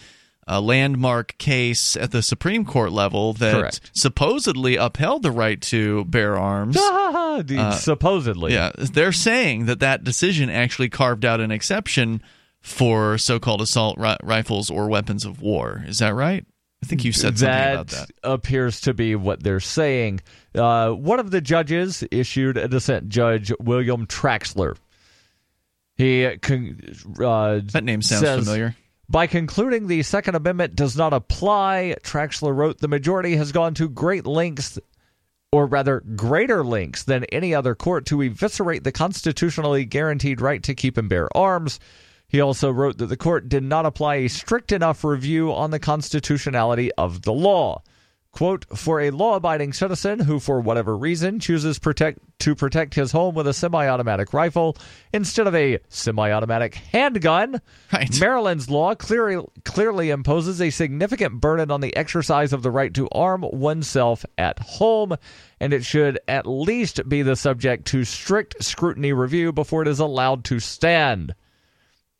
a 0.52 0.60
landmark 0.60 1.38
case 1.38 1.94
at 1.96 2.10
the 2.10 2.22
Supreme 2.22 2.64
Court 2.64 2.90
level 2.90 3.32
that 3.34 3.54
Correct. 3.54 3.90
supposedly 3.94 4.74
upheld 4.74 5.22
the 5.22 5.30
right 5.30 5.60
to 5.62 6.04
bear 6.06 6.36
arms. 6.36 6.76
The- 7.30 7.70
supposedly. 7.78 8.56
Uh, 8.58 8.72
Yeah, 8.76 8.84
they're 8.92 9.12
saying 9.12 9.66
that 9.66 9.78
that 9.80 10.02
decision 10.04 10.50
actually 10.50 10.88
carved 10.88 11.24
out 11.24 11.40
an 11.40 11.50
exception 11.52 12.20
for 12.60 13.16
so-called 13.16 13.62
assault 13.62 13.96
ri- 13.98 14.16
rifles 14.22 14.68
or 14.68 14.88
weapons 14.88 15.24
of 15.24 15.40
war. 15.40 15.84
Is 15.86 16.00
that 16.00 16.14
right? 16.14 16.44
I 16.82 16.86
think 16.86 17.04
you 17.04 17.12
said 17.12 17.38
something 17.38 17.46
that, 17.54 17.72
about 17.74 17.86
that. 17.88 18.10
appears 18.24 18.80
to 18.82 18.92
be 18.94 19.14
what 19.14 19.42
they're 19.42 19.60
saying. 19.60 20.20
Uh, 20.54 20.90
one 20.90 21.20
of 21.20 21.30
the 21.30 21.40
judges 21.40 22.02
issued 22.10 22.56
a 22.56 22.66
dissent, 22.68 23.08
Judge 23.08 23.52
William 23.60 24.06
Traxler. 24.06 24.76
He 25.96 26.24
uh, 26.26 26.30
That 26.42 27.82
name 27.84 28.02
sounds 28.02 28.22
says, 28.22 28.44
familiar. 28.44 28.74
By 29.10 29.26
concluding 29.26 29.88
the 29.88 30.04
Second 30.04 30.36
Amendment 30.36 30.76
does 30.76 30.96
not 30.96 31.12
apply, 31.12 31.96
Traxler 32.04 32.54
wrote, 32.54 32.78
the 32.78 32.86
majority 32.86 33.34
has 33.34 33.50
gone 33.50 33.74
to 33.74 33.88
great 33.88 34.24
lengths, 34.24 34.78
or 35.50 35.66
rather 35.66 35.98
greater 36.14 36.64
lengths 36.64 37.02
than 37.02 37.24
any 37.24 37.52
other 37.52 37.74
court, 37.74 38.06
to 38.06 38.22
eviscerate 38.22 38.84
the 38.84 38.92
constitutionally 38.92 39.84
guaranteed 39.84 40.40
right 40.40 40.62
to 40.62 40.76
keep 40.76 40.96
and 40.96 41.08
bear 41.08 41.28
arms. 41.36 41.80
He 42.28 42.40
also 42.40 42.70
wrote 42.70 42.98
that 42.98 43.06
the 43.06 43.16
court 43.16 43.48
did 43.48 43.64
not 43.64 43.84
apply 43.84 44.14
a 44.14 44.28
strict 44.28 44.70
enough 44.70 45.02
review 45.02 45.52
on 45.52 45.72
the 45.72 45.80
constitutionality 45.80 46.92
of 46.92 47.22
the 47.22 47.32
law. 47.32 47.82
Quote, 48.32 48.64
for 48.76 49.00
a 49.00 49.10
law 49.10 49.34
abiding 49.34 49.72
citizen 49.72 50.20
who, 50.20 50.38
for 50.38 50.60
whatever 50.60 50.96
reason, 50.96 51.40
chooses 51.40 51.78
protect, 51.80 52.20
to 52.38 52.54
protect 52.54 52.94
his 52.94 53.12
home 53.12 53.34
with 53.34 53.46
a 53.46 53.52
semi 53.52 53.88
automatic 53.88 54.32
rifle 54.32 54.76
instead 55.12 55.46
of 55.48 55.54
a 55.54 55.80
semi 55.88 56.30
automatic 56.30 56.74
handgun, 56.74 57.60
Right. 57.92 58.20
Maryland's 58.20 58.70
law 58.70 58.94
clearly, 58.94 59.44
clearly 59.64 60.10
imposes 60.10 60.62
a 60.62 60.70
significant 60.70 61.40
burden 61.40 61.72
on 61.72 61.80
the 61.80 61.94
exercise 61.96 62.52
of 62.52 62.62
the 62.62 62.70
right 62.70 62.94
to 62.94 63.08
arm 63.10 63.42
oneself 63.42 64.24
at 64.38 64.58
home, 64.60 65.16
and 65.58 65.72
it 65.72 65.84
should 65.84 66.20
at 66.28 66.46
least 66.46 67.08
be 67.08 67.22
the 67.22 67.36
subject 67.36 67.86
to 67.88 68.04
strict 68.04 68.62
scrutiny 68.62 69.12
review 69.12 69.52
before 69.52 69.82
it 69.82 69.88
is 69.88 69.98
allowed 69.98 70.44
to 70.44 70.60
stand. 70.60 71.34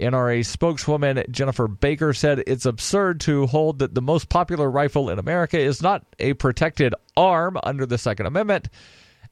NRA 0.00 0.44
spokeswoman 0.44 1.24
Jennifer 1.30 1.68
Baker 1.68 2.12
said 2.12 2.42
it's 2.46 2.66
absurd 2.66 3.20
to 3.20 3.46
hold 3.46 3.78
that 3.80 3.94
the 3.94 4.02
most 4.02 4.28
popular 4.28 4.70
rifle 4.70 5.10
in 5.10 5.18
America 5.18 5.58
is 5.58 5.82
not 5.82 6.04
a 6.18 6.34
protected 6.34 6.94
arm 7.16 7.58
under 7.62 7.86
the 7.86 7.98
Second 7.98 8.26
Amendment, 8.26 8.68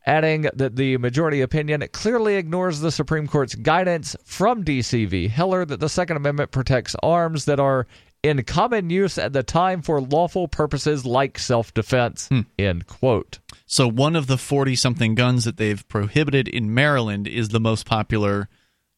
adding 0.07 0.49
that 0.55 0.77
the 0.77 0.97
majority 0.99 1.41
opinion 1.41 1.85
clearly 1.93 2.37
ignores 2.37 2.81
the 2.81 2.93
Supreme 2.93 3.27
Court's 3.27 3.55
guidance 3.55 4.15
from 4.25 4.65
DCV 4.65 5.31
Heller 5.31 5.65
that 5.65 5.81
the 5.81 5.89
Second 5.89 6.17
Amendment 6.17 6.51
protects 6.51 6.95
arms 7.03 7.47
that 7.47 7.59
are 7.59 7.87
in 8.23 8.43
common 8.45 8.91
use 8.91 9.17
at 9.17 9.33
the 9.33 9.43
time 9.43 9.83
for 9.83 10.01
lawful 10.01 10.49
purposes 10.49 11.07
like 11.07 11.39
self 11.39 11.73
defense. 11.73 12.29
Hmm. 12.29 12.41
End 12.59 12.87
quote. 12.87 13.39
So 13.67 13.89
one 13.89 14.17
of 14.17 14.27
the 14.27 14.37
40-something 14.37 15.15
guns 15.15 15.45
that 15.45 15.57
they've 15.57 15.87
prohibited 15.89 16.49
in 16.49 16.73
Maryland 16.75 17.29
is 17.29 17.51
the 17.51 17.61
most 17.61 17.87
popular 17.87 18.49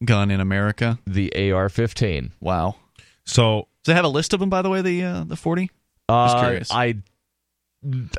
gun 0.05 0.31
in 0.31 0.41
America. 0.41 0.99
The 1.07 1.53
AR 1.53 1.69
15. 1.69 2.33
Wow. 2.41 2.77
So 3.25 3.69
Does 3.85 3.93
it 3.93 3.97
have 3.97 4.05
a 4.05 4.09
list 4.09 4.33
of 4.33 4.41
them, 4.41 4.51
by 4.51 4.63
the 4.63 4.71
way, 4.71 4.83
the 4.83 5.03
uh, 5.05 5.25
the 5.25 5.37
40? 5.37 5.67
Just 5.67 5.73
Uh, 6.09 6.41
curious. 6.41 6.71
I 6.71 6.97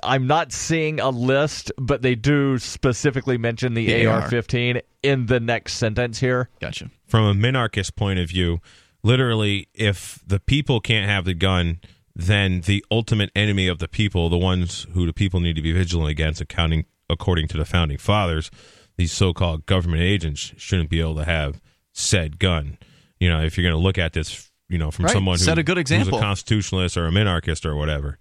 I'm 0.04 0.26
not 0.26 0.52
seeing 0.52 1.00
a 1.00 1.10
list, 1.10 1.72
but 1.78 2.02
they 2.02 2.16
do 2.16 2.58
specifically 2.58 3.38
mention 3.38 3.76
the, 3.76 3.86
The 3.86 4.08
AR. 4.08 4.22
AR-15 4.24 4.82
in 5.04 5.28
the 5.28 5.40
next 5.40 5.74
sentence 5.76 6.20
here. 6.20 6.50
Gotcha. 6.60 6.90
from 7.06 7.26
a 7.26 7.34
minarchist 7.36 7.96
point 7.96 8.18
of 8.20 8.30
view, 8.30 8.60
literally, 9.04 9.68
if 9.76 10.20
the 10.26 10.40
people 10.40 10.80
can't 10.80 11.08
have 11.08 11.26
the 11.26 11.36
gun, 11.36 11.80
then 12.16 12.62
the 12.62 12.84
ultimate 12.90 13.30
enemy 13.36 13.68
of 13.68 13.78
the 13.80 13.88
people, 13.88 14.30
the 14.30 14.38
ones 14.38 14.88
who 14.94 15.06
the 15.06 15.14
people 15.14 15.40
need 15.40 15.56
to 15.58 15.62
be 15.62 15.72
vigilant 15.74 16.10
against, 16.10 16.42
accounting 16.42 16.86
according 17.10 17.48
to 17.50 17.58
the 17.58 17.66
founding 17.66 17.98
fathers, 17.98 18.50
these 18.98 19.12
so-called 19.12 19.66
government 19.68 20.02
agents 20.02 20.54
shouldn't 20.58 20.90
be 20.90 21.00
able 21.00 21.16
to 21.16 21.26
have 21.26 21.62
said 21.94 22.40
gun. 22.40 22.78
You 23.20 23.30
know, 23.30 23.42
if 23.44 23.58
you're 23.58 23.64
going 23.64 23.80
to 23.80 23.84
look 23.84 23.98
at 23.98 24.14
this, 24.14 24.50
you 24.70 24.78
know, 24.78 24.92
from 24.92 25.06
Right. 25.06 25.14
someone 25.14 25.38
who, 25.38 25.44
Set 25.46 25.58
a 25.58 25.64
good 25.64 25.78
example. 25.78 26.12
who's 26.18 26.22
a 26.22 26.26
constitutionalist 26.26 26.98
or 26.98 27.08
a 27.08 27.12
minarchist 27.12 27.66
or 27.66 27.76
whatever. 27.76 28.18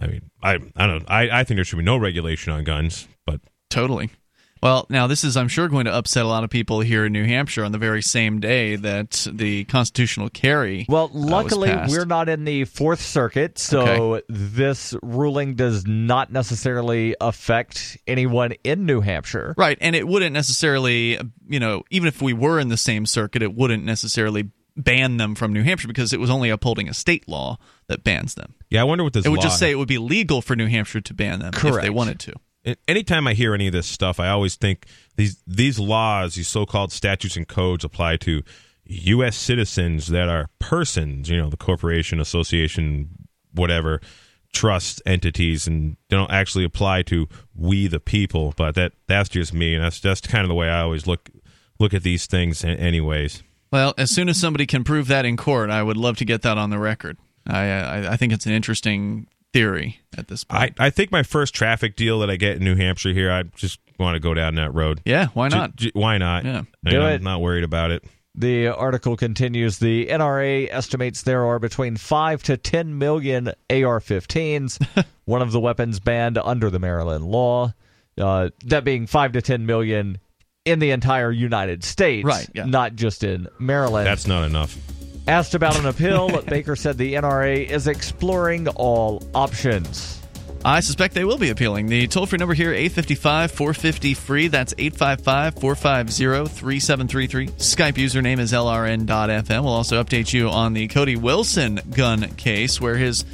I 0.00 0.06
mean, 0.08 0.30
I 0.42 0.58
I 0.76 0.86
don't 0.86 1.10
I, 1.10 1.40
I 1.40 1.44
think 1.44 1.56
there 1.56 1.64
should 1.64 1.78
be 1.78 1.82
no 1.84 1.96
regulation 1.96 2.52
on 2.52 2.64
guns, 2.64 3.08
but 3.24 3.40
Totally. 3.70 4.10
Well, 4.66 4.84
now 4.88 5.06
this 5.06 5.22
is, 5.22 5.36
I'm 5.36 5.46
sure, 5.46 5.68
going 5.68 5.84
to 5.84 5.94
upset 5.94 6.24
a 6.24 6.28
lot 6.28 6.42
of 6.42 6.50
people 6.50 6.80
here 6.80 7.06
in 7.06 7.12
New 7.12 7.24
Hampshire 7.24 7.62
on 7.64 7.70
the 7.70 7.78
very 7.78 8.02
same 8.02 8.40
day 8.40 8.74
that 8.74 9.28
the 9.32 9.62
constitutional 9.62 10.28
carry. 10.28 10.86
Well, 10.88 11.04
uh, 11.04 11.08
was 11.14 11.30
luckily 11.30 11.68
passed. 11.68 11.92
we're 11.92 12.04
not 12.04 12.28
in 12.28 12.42
the 12.42 12.64
Fourth 12.64 13.00
Circuit, 13.00 13.58
so 13.60 14.22
this 14.28 14.92
ruling 15.04 15.54
does 15.54 15.86
not 15.86 16.32
necessarily 16.32 17.14
affect 17.20 17.96
anyone 18.08 18.54
in 18.64 18.86
New 18.86 19.02
Hampshire. 19.02 19.54
Right, 19.56 19.78
and 19.80 19.94
it 19.94 20.08
wouldn't 20.08 20.32
necessarily, 20.32 21.20
you 21.48 21.60
know, 21.60 21.84
even 21.90 22.08
if 22.08 22.20
we 22.20 22.32
were 22.32 22.58
in 22.58 22.68
the 22.68 22.76
same 22.76 23.06
circuit, 23.06 23.42
it 23.42 23.54
wouldn't 23.54 23.84
necessarily 23.84 24.50
ban 24.76 25.16
them 25.16 25.36
from 25.36 25.52
New 25.52 25.62
Hampshire 25.62 25.86
because 25.86 26.12
it 26.12 26.18
was 26.18 26.28
only 26.28 26.50
upholding 26.50 26.88
a 26.88 26.94
state 26.94 27.28
law 27.28 27.56
that 27.86 28.02
bans 28.02 28.34
them. 28.34 28.54
yeah, 28.68 28.80
I 28.80 28.84
wonder 28.84 29.04
what 29.04 29.12
this 29.12 29.24
It 29.24 29.28
would 29.28 29.36
law- 29.36 29.44
just 29.44 29.60
say 29.60 29.70
it 29.70 29.76
would 29.76 29.86
be 29.86 29.98
legal 29.98 30.42
for 30.42 30.56
New 30.56 30.66
Hampshire 30.66 31.02
to 31.02 31.14
ban 31.14 31.38
them 31.38 31.52
if 31.54 31.80
they 31.82 31.88
wanted 31.88 32.18
to. 32.18 32.32
Anytime 32.88 33.26
I 33.26 33.34
hear 33.34 33.54
any 33.54 33.66
of 33.66 33.72
this 33.72 33.86
stuff, 33.86 34.18
I 34.20 34.28
always 34.28 34.56
think 34.56 34.86
these 35.16 35.42
these 35.46 35.78
laws, 35.78 36.34
these 36.34 36.48
so-called 36.48 36.92
statutes 36.92 37.36
and 37.36 37.46
codes, 37.46 37.84
apply 37.84 38.16
to 38.18 38.42
U.S. 38.84 39.36
citizens 39.36 40.08
that 40.08 40.28
are 40.28 40.48
persons. 40.58 41.28
You 41.28 41.38
know, 41.38 41.50
the 41.50 41.56
corporation, 41.56 42.20
association, 42.20 43.08
whatever, 43.52 44.00
trust 44.52 45.02
entities, 45.06 45.66
and 45.66 45.96
don't 46.08 46.30
actually 46.30 46.64
apply 46.64 47.02
to 47.02 47.28
we 47.54 47.86
the 47.86 48.00
people. 48.00 48.54
But 48.56 48.74
that 48.74 48.92
that's 49.06 49.28
just 49.28 49.52
me, 49.52 49.74
and 49.74 49.84
that's 49.84 50.00
that's 50.00 50.20
kind 50.20 50.42
of 50.42 50.48
the 50.48 50.54
way 50.54 50.68
I 50.68 50.80
always 50.80 51.06
look 51.06 51.30
look 51.78 51.94
at 51.94 52.02
these 52.02 52.26
things. 52.26 52.64
Anyways, 52.64 53.42
Well, 53.70 53.94
as 53.98 54.10
soon 54.10 54.28
as 54.28 54.40
somebody 54.40 54.66
can 54.66 54.84
prove 54.84 55.08
that 55.08 55.24
in 55.24 55.36
court, 55.36 55.70
I 55.70 55.82
would 55.82 55.96
love 55.96 56.16
to 56.18 56.24
get 56.24 56.42
that 56.42 56.58
on 56.58 56.70
the 56.70 56.78
record. 56.78 57.18
I 57.46 57.70
uh, 57.70 57.84
I, 57.84 58.12
I 58.12 58.16
think 58.16 58.32
it's 58.32 58.46
an 58.46 58.52
interesting 58.52 59.28
theory 59.56 60.00
at 60.16 60.28
this 60.28 60.44
point. 60.44 60.74
I 60.78 60.90
think 60.90 61.10
my 61.10 61.22
first 61.22 61.54
traffic 61.54 61.96
deal 61.96 62.18
that 62.20 62.30
I 62.30 62.36
get 62.36 62.56
in 62.56 62.64
New 62.64 62.76
Hampshire 62.76 63.12
here, 63.12 63.30
I 63.32 63.44
just 63.56 63.80
want 63.98 64.14
to 64.14 64.20
go 64.20 64.34
down 64.34 64.54
that 64.56 64.74
road. 64.74 65.00
yeah, 65.04 65.28
why 65.34 65.48
not? 65.48 65.76
j- 65.76 65.90
why 65.94 66.18
not? 66.18 66.44
Yeah. 66.44 66.62
You 66.82 66.90
Do 66.92 66.98
know, 67.00 67.06
it. 67.08 67.14
I'm 67.14 67.22
not 67.24 67.40
worried 67.40 67.64
about 67.64 67.90
it. 67.90 68.04
The 68.38 68.68
article 68.68 69.16
continues 69.16 69.78
The 69.78 70.06
NRA 70.08 70.68
estimates 70.70 71.22
there 71.22 71.46
are 71.46 71.58
between 71.58 71.96
5 71.96 72.42
to 72.44 72.56
10 72.58 72.98
million 72.98 73.48
AR 73.70 74.00
15s, 74.00 75.04
one 75.24 75.40
of 75.40 75.52
the 75.52 75.60
weapons 75.60 76.00
banned 76.00 76.36
under 76.36 76.68
the 76.68 76.78
Maryland 76.78 77.24
law. 77.24 77.72
Uh, 78.18 78.50
that 78.66 78.84
being 78.84 79.06
5 79.06 79.32
to 79.32 79.42
10 79.42 79.64
million 79.64 80.18
in 80.66 80.80
the 80.80 80.90
entire 80.90 81.30
United 81.30 81.82
States, 81.84 82.26
Right, 82.26 82.46
yeah. 82.54 82.64
not 82.66 82.94
just 82.96 83.24
in 83.24 83.48
Maryland. 83.58 84.06
That's 84.06 84.26
not 84.26 84.44
enough. 84.44 84.76
Asked 85.28 85.54
about 85.54 85.78
an 85.78 85.86
appeal, 85.86 86.42
Baker 86.46 86.76
said 86.76 86.98
the 86.98 87.14
NRA 87.14 87.68
is 87.68 87.88
exploring 87.88 88.68
all 88.68 89.22
options. 89.34 90.20
I 90.64 90.80
suspect 90.80 91.14
they 91.14 91.24
will 91.24 91.38
be 91.38 91.50
appealing. 91.50 91.86
The 91.86 92.08
toll 92.08 92.26
free 92.26 92.38
number 92.38 92.54
here, 92.54 92.72
855 92.72 93.52
450 93.52 94.14
free. 94.14 94.48
That's 94.48 94.74
855 94.76 95.54
450 95.60 96.52
3733. 96.52 97.46
Skype 97.48 97.92
username 97.92 98.40
is 98.40 98.52
LRN.FM. 98.52 99.62
We'll 99.62 99.72
also 99.72 100.02
update 100.02 100.32
you 100.32 100.48
on 100.48 100.72
the 100.72 100.88
Cody 100.88 101.14
Wilson 101.14 101.80
gun 101.90 102.34
case, 102.34 102.80
where 102.80 102.96
his 102.96 103.24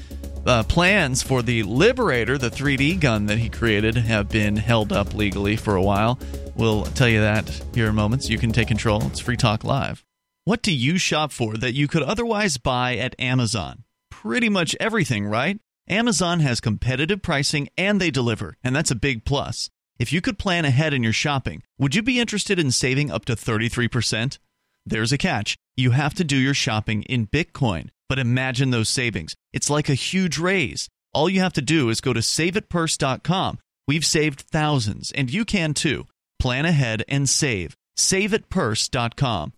uh, 0.44 0.62
plans 0.64 1.22
for 1.22 1.40
the 1.40 1.62
Liberator, 1.62 2.36
the 2.36 2.50
3D 2.50 3.00
gun 3.00 3.26
that 3.26 3.38
he 3.38 3.48
created, 3.48 3.96
have 3.96 4.28
been 4.28 4.56
held 4.56 4.92
up 4.92 5.14
legally 5.14 5.56
for 5.56 5.74
a 5.74 5.82
while. 5.82 6.18
We'll 6.54 6.84
tell 6.84 7.08
you 7.08 7.20
that 7.20 7.48
here 7.74 7.88
in 7.88 7.94
moments. 7.94 8.28
You 8.28 8.38
can 8.38 8.52
take 8.52 8.68
control. 8.68 9.02
It's 9.06 9.20
Free 9.20 9.36
Talk 9.38 9.64
Live. 9.64 10.04
What 10.44 10.60
do 10.62 10.72
you 10.72 10.98
shop 10.98 11.30
for 11.30 11.56
that 11.58 11.74
you 11.74 11.86
could 11.86 12.02
otherwise 12.02 12.56
buy 12.58 12.96
at 12.96 13.14
Amazon? 13.16 13.84
Pretty 14.10 14.48
much 14.48 14.74
everything, 14.80 15.24
right? 15.24 15.60
Amazon 15.88 16.40
has 16.40 16.60
competitive 16.60 17.22
pricing 17.22 17.68
and 17.78 18.00
they 18.00 18.10
deliver, 18.10 18.56
and 18.64 18.74
that's 18.74 18.90
a 18.90 18.96
big 18.96 19.24
plus. 19.24 19.70
If 20.00 20.12
you 20.12 20.20
could 20.20 20.40
plan 20.40 20.64
ahead 20.64 20.92
in 20.92 21.04
your 21.04 21.12
shopping, 21.12 21.62
would 21.78 21.94
you 21.94 22.02
be 22.02 22.18
interested 22.18 22.58
in 22.58 22.72
saving 22.72 23.08
up 23.08 23.24
to 23.26 23.36
33%? 23.36 24.38
There's 24.84 25.12
a 25.12 25.18
catch. 25.18 25.56
You 25.76 25.92
have 25.92 26.14
to 26.14 26.24
do 26.24 26.36
your 26.36 26.54
shopping 26.54 27.04
in 27.04 27.28
Bitcoin. 27.28 27.90
But 28.08 28.18
imagine 28.18 28.70
those 28.70 28.88
savings. 28.88 29.36
It's 29.52 29.70
like 29.70 29.88
a 29.88 29.94
huge 29.94 30.38
raise. 30.38 30.88
All 31.14 31.28
you 31.28 31.40
have 31.40 31.52
to 31.52 31.62
do 31.62 31.88
is 31.88 32.00
go 32.00 32.12
to 32.12 32.20
saveitpurse.com. 32.20 33.58
We've 33.86 34.04
saved 34.04 34.40
thousands, 34.40 35.12
and 35.12 35.32
you 35.32 35.44
can 35.44 35.72
too. 35.72 36.08
Plan 36.40 36.64
ahead 36.64 37.04
and 37.08 37.28
save. 37.28 37.76
Saveitpurse.com. 37.96 39.52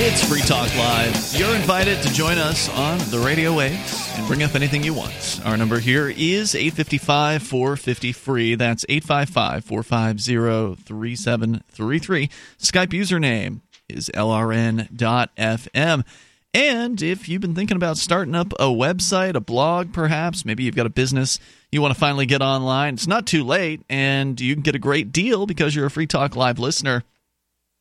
It's 0.00 0.24
Free 0.26 0.40
Talk 0.40 0.74
Live. 0.74 1.34
You're 1.34 1.54
invited 1.54 2.00
to 2.02 2.10
join 2.14 2.38
us 2.38 2.70
on 2.70 2.98
the 3.10 3.18
radio 3.18 3.54
waves 3.54 4.10
and 4.14 4.26
bring 4.26 4.42
up 4.42 4.54
anything 4.54 4.82
you 4.82 4.94
want. 4.94 5.42
Our 5.44 5.58
number 5.58 5.80
here 5.80 6.08
is 6.08 6.54
855 6.54 7.42
450 7.42 8.12
free. 8.12 8.54
That's 8.54 8.86
855 8.88 9.66
450 9.66 10.82
3733. 10.82 12.30
Skype 12.58 12.86
username 12.86 13.60
is 13.90 14.10
lrn.fm. 14.14 16.04
And 16.54 17.02
if 17.02 17.28
you've 17.28 17.42
been 17.42 17.54
thinking 17.54 17.76
about 17.76 17.98
starting 17.98 18.34
up 18.34 18.54
a 18.54 18.68
website, 18.68 19.34
a 19.34 19.40
blog, 19.40 19.92
perhaps, 19.92 20.46
maybe 20.46 20.62
you've 20.62 20.74
got 20.74 20.86
a 20.86 20.90
business 20.90 21.38
you 21.70 21.82
want 21.82 21.92
to 21.92 22.00
finally 22.00 22.26
get 22.26 22.42
online, 22.42 22.94
it's 22.94 23.06
not 23.06 23.26
too 23.26 23.44
late, 23.44 23.82
and 23.88 24.40
you 24.40 24.54
can 24.54 24.62
get 24.62 24.74
a 24.74 24.78
great 24.78 25.12
deal 25.12 25.46
because 25.46 25.74
you're 25.74 25.86
a 25.86 25.90
Free 25.90 26.06
Talk 26.06 26.34
Live 26.34 26.58
listener 26.58 27.04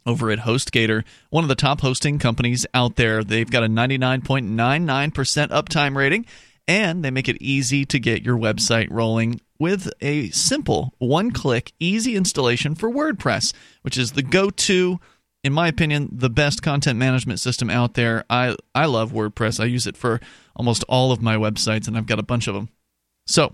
over 0.06 0.32
at 0.32 0.40
HostGator, 0.40 1.04
one 1.30 1.44
of 1.44 1.50
the 1.50 1.56
top 1.56 1.82
hosting 1.82 2.18
companies 2.18 2.66
out 2.74 2.96
there. 2.96 3.24
They've 3.24 3.50
got 3.50 3.64
a 3.64 3.68
99.99% 3.68 5.50
uptime 5.50 5.96
rating, 5.96 6.26
and 6.68 7.04
they 7.04 7.12
make 7.12 7.28
it 7.28 7.42
easy 7.42 7.86
to 7.86 8.00
get 8.00 8.24
your 8.24 8.38
website 8.38 8.88
rolling 8.90 9.42
with 9.60 9.92
a 10.02 10.30
simple 10.30 10.94
one 10.98 11.32
click, 11.32 11.74
easy 11.80 12.16
installation 12.16 12.76
for 12.76 12.90
WordPress, 12.90 13.54
which 13.82 13.98
is 13.98 14.14
the 14.14 14.24
go 14.24 14.50
to. 14.50 15.00
In 15.44 15.54
my 15.54 15.68
opinion, 15.68 16.10
the 16.12 16.30
best 16.30 16.62
content 16.62 17.00
management 17.00 17.40
system 17.40 17.70
out 17.70 17.94
there. 17.94 18.26
I, 18.30 18.56
I 18.76 18.86
love 18.86 19.12
WordPress. 19.12 19.60
I 19.60 19.66
use 19.66 19.88
it 19.88 19.96
for 19.96 20.20
almost 20.56 20.84
all 20.90 21.12
of 21.12 21.22
my 21.22 21.36
websites, 21.36 21.88
and 21.88 21.98
I've 21.98 22.08
got 22.08 22.20
a 22.20 22.24
bunch 22.24 22.48
of 22.48 22.56
them. 22.56 22.70
So, 23.26 23.54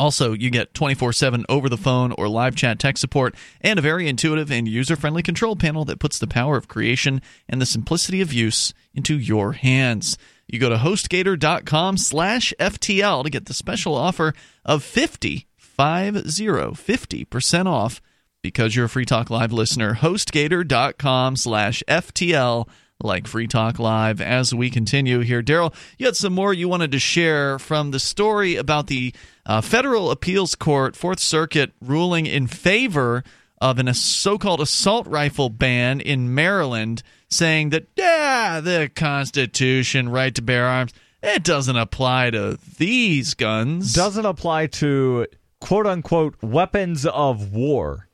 also, 0.00 0.32
you 0.32 0.50
get 0.50 0.74
24 0.74 1.12
7 1.12 1.44
over 1.48 1.68
the 1.68 1.76
phone 1.76 2.12
or 2.12 2.28
live 2.28 2.54
chat 2.54 2.78
tech 2.78 2.96
support 2.96 3.34
and 3.60 3.78
a 3.78 3.82
very 3.82 4.08
intuitive 4.08 4.50
and 4.52 4.68
user 4.68 4.94
friendly 4.94 5.22
control 5.22 5.56
panel 5.56 5.84
that 5.86 5.98
puts 5.98 6.18
the 6.18 6.28
power 6.28 6.56
of 6.56 6.68
creation 6.68 7.20
and 7.48 7.60
the 7.60 7.66
simplicity 7.66 8.20
of 8.20 8.32
use 8.32 8.72
into 8.94 9.18
your 9.18 9.52
hands. 9.52 10.16
You 10.46 10.60
go 10.60 10.68
to 10.68 10.76
hostgator.com 10.76 11.98
slash 11.98 12.54
FTL 12.60 13.24
to 13.24 13.30
get 13.30 13.46
the 13.46 13.54
special 13.54 13.94
offer 13.94 14.34
of 14.64 14.84
50, 14.84 15.46
50% 15.76 17.66
off 17.66 18.00
because 18.42 18.76
you're 18.76 18.86
a 18.86 18.88
Free 18.88 19.04
Talk 19.04 19.30
Live 19.30 19.52
listener. 19.52 19.94
Hostgator.com 19.96 21.36
slash 21.36 21.82
FTL 21.88 22.68
like 23.02 23.26
Free 23.26 23.46
Talk 23.46 23.78
Live. 23.78 24.20
As 24.20 24.54
we 24.54 24.70
continue 24.70 25.20
here, 25.20 25.42
Daryl, 25.42 25.74
you 25.98 26.06
had 26.06 26.16
some 26.16 26.32
more 26.32 26.52
you 26.52 26.68
wanted 26.68 26.92
to 26.92 26.98
share 26.98 27.58
from 27.58 27.90
the 27.90 28.00
story 28.00 28.56
about 28.56 28.86
the 28.88 29.14
uh, 29.48 29.62
federal 29.62 30.10
appeals 30.10 30.54
court, 30.54 30.94
Fourth 30.94 31.18
Circuit, 31.18 31.72
ruling 31.80 32.26
in 32.26 32.46
favor 32.46 33.24
of 33.60 33.78
a 33.78 33.94
so-called 33.94 34.60
assault 34.60 35.06
rifle 35.08 35.48
ban 35.48 36.00
in 36.00 36.32
Maryland, 36.34 37.02
saying 37.28 37.70
that 37.70 37.88
yeah, 37.96 38.60
the 38.60 38.90
Constitution, 38.94 40.10
right 40.10 40.34
to 40.34 40.42
bear 40.42 40.66
arms, 40.66 40.92
it 41.22 41.42
doesn't 41.42 41.76
apply 41.76 42.30
to 42.30 42.58
these 42.76 43.34
guns. 43.34 43.92
Doesn't 43.92 44.26
apply 44.26 44.68
to 44.68 45.26
quote 45.60 45.86
unquote 45.86 46.36
weapons 46.42 47.06
of 47.06 47.52
war. 47.52 48.07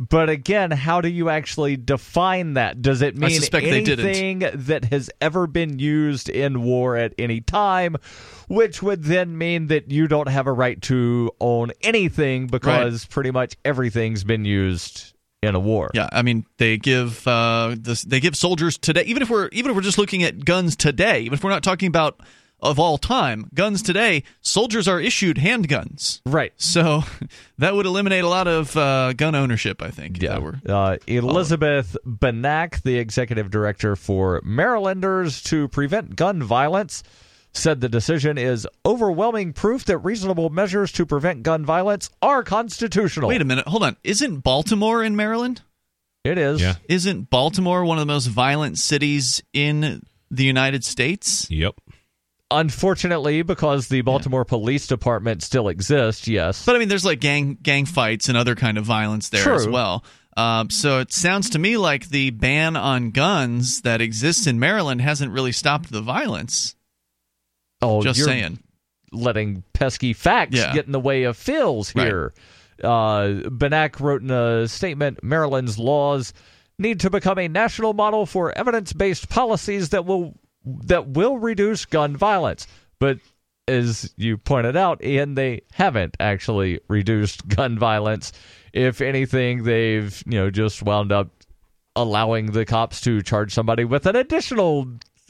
But 0.00 0.30
again, 0.30 0.70
how 0.70 1.02
do 1.02 1.10
you 1.10 1.28
actually 1.28 1.76
define 1.76 2.54
that? 2.54 2.80
Does 2.80 3.02
it 3.02 3.18
mean 3.18 3.42
anything 3.52 4.38
that 4.54 4.86
has 4.86 5.10
ever 5.20 5.46
been 5.46 5.78
used 5.78 6.30
in 6.30 6.62
war 6.62 6.96
at 6.96 7.12
any 7.18 7.42
time? 7.42 7.96
Which 8.48 8.82
would 8.82 9.04
then 9.04 9.36
mean 9.36 9.66
that 9.66 9.90
you 9.90 10.08
don't 10.08 10.28
have 10.28 10.46
a 10.46 10.52
right 10.52 10.80
to 10.82 11.30
own 11.38 11.72
anything 11.82 12.46
because 12.46 13.04
right. 13.04 13.10
pretty 13.10 13.30
much 13.30 13.56
everything's 13.62 14.24
been 14.24 14.46
used 14.46 15.12
in 15.42 15.54
a 15.54 15.60
war. 15.60 15.90
Yeah, 15.92 16.08
I 16.12 16.22
mean 16.22 16.46
they 16.56 16.78
give 16.78 17.28
uh, 17.28 17.76
this, 17.78 18.00
they 18.00 18.20
give 18.20 18.34
soldiers 18.36 18.78
today. 18.78 19.02
Even 19.02 19.22
if 19.22 19.28
we're 19.28 19.48
even 19.52 19.70
if 19.70 19.76
we're 19.76 19.82
just 19.82 19.98
looking 19.98 20.22
at 20.22 20.46
guns 20.46 20.76
today, 20.76 21.20
even 21.20 21.34
if 21.34 21.44
we're 21.44 21.50
not 21.50 21.62
talking 21.62 21.88
about 21.88 22.20
of 22.62 22.78
all 22.78 22.98
time. 22.98 23.48
Guns 23.54 23.82
today, 23.82 24.22
soldiers 24.40 24.88
are 24.88 25.00
issued 25.00 25.36
handguns. 25.36 26.20
Right. 26.26 26.52
So 26.56 27.02
that 27.58 27.74
would 27.74 27.86
eliminate 27.86 28.24
a 28.24 28.28
lot 28.28 28.48
of 28.48 28.76
uh, 28.76 29.12
gun 29.14 29.34
ownership, 29.34 29.82
I 29.82 29.90
think. 29.90 30.22
Yeah. 30.22 30.40
Uh, 30.68 30.96
Elizabeth 31.06 31.96
Banach, 32.06 32.82
the 32.82 32.98
executive 32.98 33.50
director 33.50 33.96
for 33.96 34.40
Marylanders 34.44 35.42
to 35.44 35.68
Prevent 35.68 36.16
Gun 36.16 36.42
Violence, 36.42 37.02
said 37.52 37.80
the 37.80 37.88
decision 37.88 38.38
is 38.38 38.66
overwhelming 38.86 39.52
proof 39.52 39.84
that 39.86 39.98
reasonable 39.98 40.50
measures 40.50 40.92
to 40.92 41.04
prevent 41.06 41.42
gun 41.42 41.64
violence 41.64 42.10
are 42.22 42.42
constitutional. 42.42 43.28
Wait 43.28 43.40
a 43.40 43.44
minute. 43.44 43.66
Hold 43.66 43.82
on. 43.82 43.96
Isn't 44.04 44.38
Baltimore 44.38 45.02
in 45.02 45.16
Maryland? 45.16 45.62
It 46.24 46.38
is. 46.38 46.60
Yeah. 46.60 46.74
Isn't 46.88 47.30
Baltimore 47.30 47.84
one 47.84 47.98
of 47.98 48.02
the 48.02 48.12
most 48.12 48.26
violent 48.26 48.78
cities 48.78 49.42
in 49.52 50.02
the 50.30 50.44
United 50.44 50.84
States? 50.84 51.50
Yep. 51.50 51.74
Unfortunately, 52.52 53.42
because 53.42 53.86
the 53.88 54.00
Baltimore 54.00 54.40
yeah. 54.40 54.50
Police 54.50 54.88
Department 54.88 55.42
still 55.42 55.68
exists, 55.68 56.26
yes. 56.26 56.66
But 56.66 56.74
I 56.74 56.78
mean, 56.80 56.88
there's 56.88 57.04
like 57.04 57.20
gang 57.20 57.56
gang 57.62 57.86
fights 57.86 58.28
and 58.28 58.36
other 58.36 58.56
kind 58.56 58.76
of 58.76 58.84
violence 58.84 59.28
there 59.28 59.42
True. 59.42 59.54
as 59.54 59.68
well. 59.68 60.04
Um, 60.36 60.70
so 60.70 61.00
it 61.00 61.12
sounds 61.12 61.50
to 61.50 61.58
me 61.58 61.76
like 61.76 62.08
the 62.08 62.30
ban 62.30 62.76
on 62.76 63.10
guns 63.10 63.82
that 63.82 64.00
exists 64.00 64.46
in 64.46 64.58
Maryland 64.58 65.00
hasn't 65.00 65.32
really 65.32 65.52
stopped 65.52 65.92
the 65.92 66.00
violence. 66.00 66.74
Oh, 67.82 68.02
just 68.02 68.24
saying. 68.24 68.58
Letting 69.12 69.64
pesky 69.72 70.12
facts 70.12 70.56
yeah. 70.56 70.72
get 70.72 70.86
in 70.86 70.92
the 70.92 71.00
way 71.00 71.24
of 71.24 71.36
fills 71.36 71.90
here. 71.90 72.32
Right. 72.82 72.88
Uh, 72.88 73.90
wrote 74.00 74.22
in 74.22 74.30
a 74.30 74.66
statement 74.66 75.22
Maryland's 75.22 75.78
laws 75.78 76.32
need 76.78 77.00
to 77.00 77.10
become 77.10 77.38
a 77.38 77.46
national 77.46 77.92
model 77.92 78.24
for 78.24 78.56
evidence 78.56 78.92
based 78.92 79.28
policies 79.28 79.90
that 79.90 80.06
will 80.06 80.34
that 80.64 81.08
will 81.08 81.38
reduce 81.38 81.84
gun 81.84 82.16
violence. 82.16 82.66
But 82.98 83.18
as 83.68 84.12
you 84.16 84.36
pointed 84.36 84.76
out, 84.76 85.02
Ian, 85.04 85.34
they 85.34 85.62
haven't 85.72 86.16
actually 86.20 86.80
reduced 86.88 87.46
gun 87.48 87.78
violence. 87.78 88.32
If 88.72 89.00
anything, 89.00 89.64
they've 89.64 90.22
you 90.26 90.38
know 90.38 90.50
just 90.50 90.82
wound 90.82 91.12
up 91.12 91.28
allowing 91.96 92.52
the 92.52 92.64
cops 92.64 93.00
to 93.02 93.20
charge 93.22 93.52
somebody 93.52 93.84
with 93.84 94.06
an 94.06 94.16
additional 94.16 94.86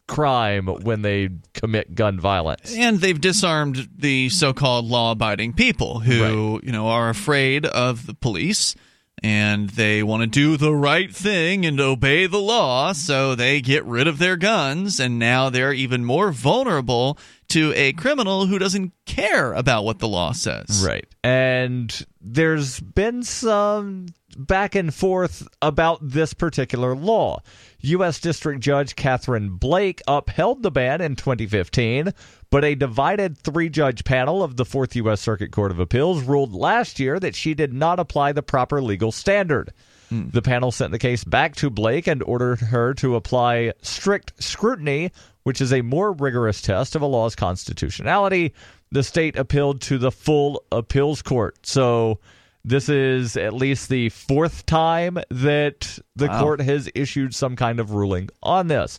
crime 0.07 0.67
when 0.67 1.03
they 1.03 1.31
commit 1.55 1.95
gun 1.95 2.19
violence. 2.21 2.75
And 2.77 3.01
they've 3.01 3.21
disarmed 3.21 3.89
the 3.97 4.29
so-called 4.29 4.85
law-abiding 4.85 5.55
people 5.55 6.01
who, 6.01 6.55
right. 6.55 6.65
you 6.65 6.73
know, 6.73 6.89
are 6.89 7.09
afraid 7.09 7.65
of 7.65 8.07
the 8.07 8.15
police 8.15 8.75
and 9.23 9.71
they 9.71 10.03
want 10.03 10.23
to 10.23 10.27
do 10.27 10.57
the 10.57 10.75
right 10.75 11.15
thing 11.15 11.67
and 11.67 11.79
obey 11.81 12.27
the 12.27 12.39
law, 12.39 12.93
so 12.93 13.35
they 13.35 13.61
get 13.61 13.85
rid 13.85 14.09
of 14.09 14.19
their 14.19 14.37
guns, 14.37 14.99
and 14.99 15.19
now 15.19 15.51
they're 15.51 15.73
even 15.73 16.05
more 16.05 16.33
vulnerable 16.33 17.19
to 17.49 17.73
a 17.77 17.93
criminal 17.93 18.47
who 18.47 18.59
doesn't 18.59 18.93
care 19.07 19.53
about 19.53 19.85
what 19.85 19.99
the 19.99 20.09
law 20.09 20.33
says. 20.33 20.85
Right. 20.87 21.07
And 21.23 22.07
there's 22.21 22.81
been 22.81 23.23
some 23.23 24.07
back 24.37 24.75
and 24.75 24.95
forth 24.95 25.47
about 25.61 25.99
this 26.03 26.33
particular 26.33 26.95
law. 26.95 27.43
U.S. 27.83 28.21
District 28.21 28.61
Judge 28.61 28.97
Catherine 28.97 29.51
Blake 29.51 30.03
upheld 30.07 30.63
the 30.63 30.71
ban 30.71 31.01
in 31.01 31.17
2015, 31.17 32.13
but 32.51 32.65
a 32.65 32.75
divided 32.75 33.39
three 33.39 33.69
judge 33.69 34.05
panel 34.05 34.43
of 34.43 34.57
the 34.57 34.65
Fourth 34.65 34.95
U.S. 34.97 35.21
Circuit 35.21 35.53
Court 35.53 35.71
of 35.71 35.81
Appeals 35.81 36.23
ruled 36.23 36.53
last 36.53 37.01
year 37.01 37.19
that 37.21 37.35
she 37.35 37.55
did 37.55 37.73
not 37.73 37.99
apply 37.99 38.33
the 38.33 38.43
proper 38.43 38.83
legal 38.83 39.13
standard. 39.13 39.73
Hmm. 40.11 40.29
The 40.31 40.43
panel 40.43 40.73
sent 40.73 40.93
the 40.93 40.99
case 40.99 41.25
back 41.25 41.55
to 41.57 41.71
Blake 41.71 42.07
and 42.07 42.23
ordered 42.23 42.61
her 42.61 42.95
to 42.95 43.17
apply 43.17 43.73
strict 43.83 44.43
scrutiny, 44.43 45.13
which 45.45 45.61
is 45.61 45.73
a 45.73 45.83
more 45.83 46.13
rigorous 46.13 46.61
test 46.61 46.97
of 46.97 47.03
a 47.03 47.07
law's 47.07 47.37
constitutionality. 47.37 48.53
The 48.93 49.05
state 49.05 49.37
appealed 49.37 49.81
to 49.83 49.99
the 49.99 50.11
full 50.11 50.65
appeals 50.73 51.23
court. 51.23 51.65
So 51.65 52.19
this 52.65 52.89
is 52.89 53.37
at 53.37 53.55
least 53.55 53.89
the 53.89 54.09
fourth 54.11 54.67
time 54.67 55.19
that 55.31 55.99
the 56.17 56.27
wow. 56.27 56.41
court 56.41 56.61
has 56.61 56.91
issued 56.95 57.35
some 57.35 57.57
kind 57.57 57.81
of 57.81 57.93
ruling 57.93 58.29
on 58.43 58.69
this. 58.69 58.99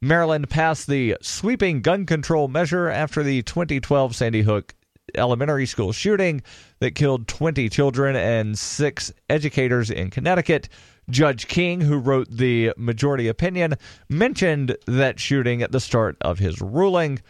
Maryland 0.00 0.48
passed 0.48 0.86
the 0.86 1.16
sweeping 1.20 1.82
gun 1.82 2.06
control 2.06 2.48
measure 2.48 2.88
after 2.88 3.22
the 3.22 3.42
2012 3.42 4.16
Sandy 4.16 4.42
Hook 4.42 4.74
elementary 5.14 5.66
school 5.66 5.92
shooting 5.92 6.42
that 6.78 6.94
killed 6.94 7.26
20 7.28 7.68
children 7.68 8.16
and 8.16 8.58
six 8.58 9.12
educators 9.28 9.90
in 9.90 10.10
Connecticut. 10.10 10.68
Judge 11.10 11.48
King, 11.48 11.80
who 11.80 11.98
wrote 11.98 12.30
the 12.30 12.72
majority 12.76 13.26
opinion, 13.26 13.74
mentioned 14.08 14.76
that 14.86 15.18
shooting 15.18 15.60
at 15.60 15.72
the 15.72 15.80
start 15.80 16.16
of 16.20 16.38
his 16.38 16.60
ruling. 16.60 17.20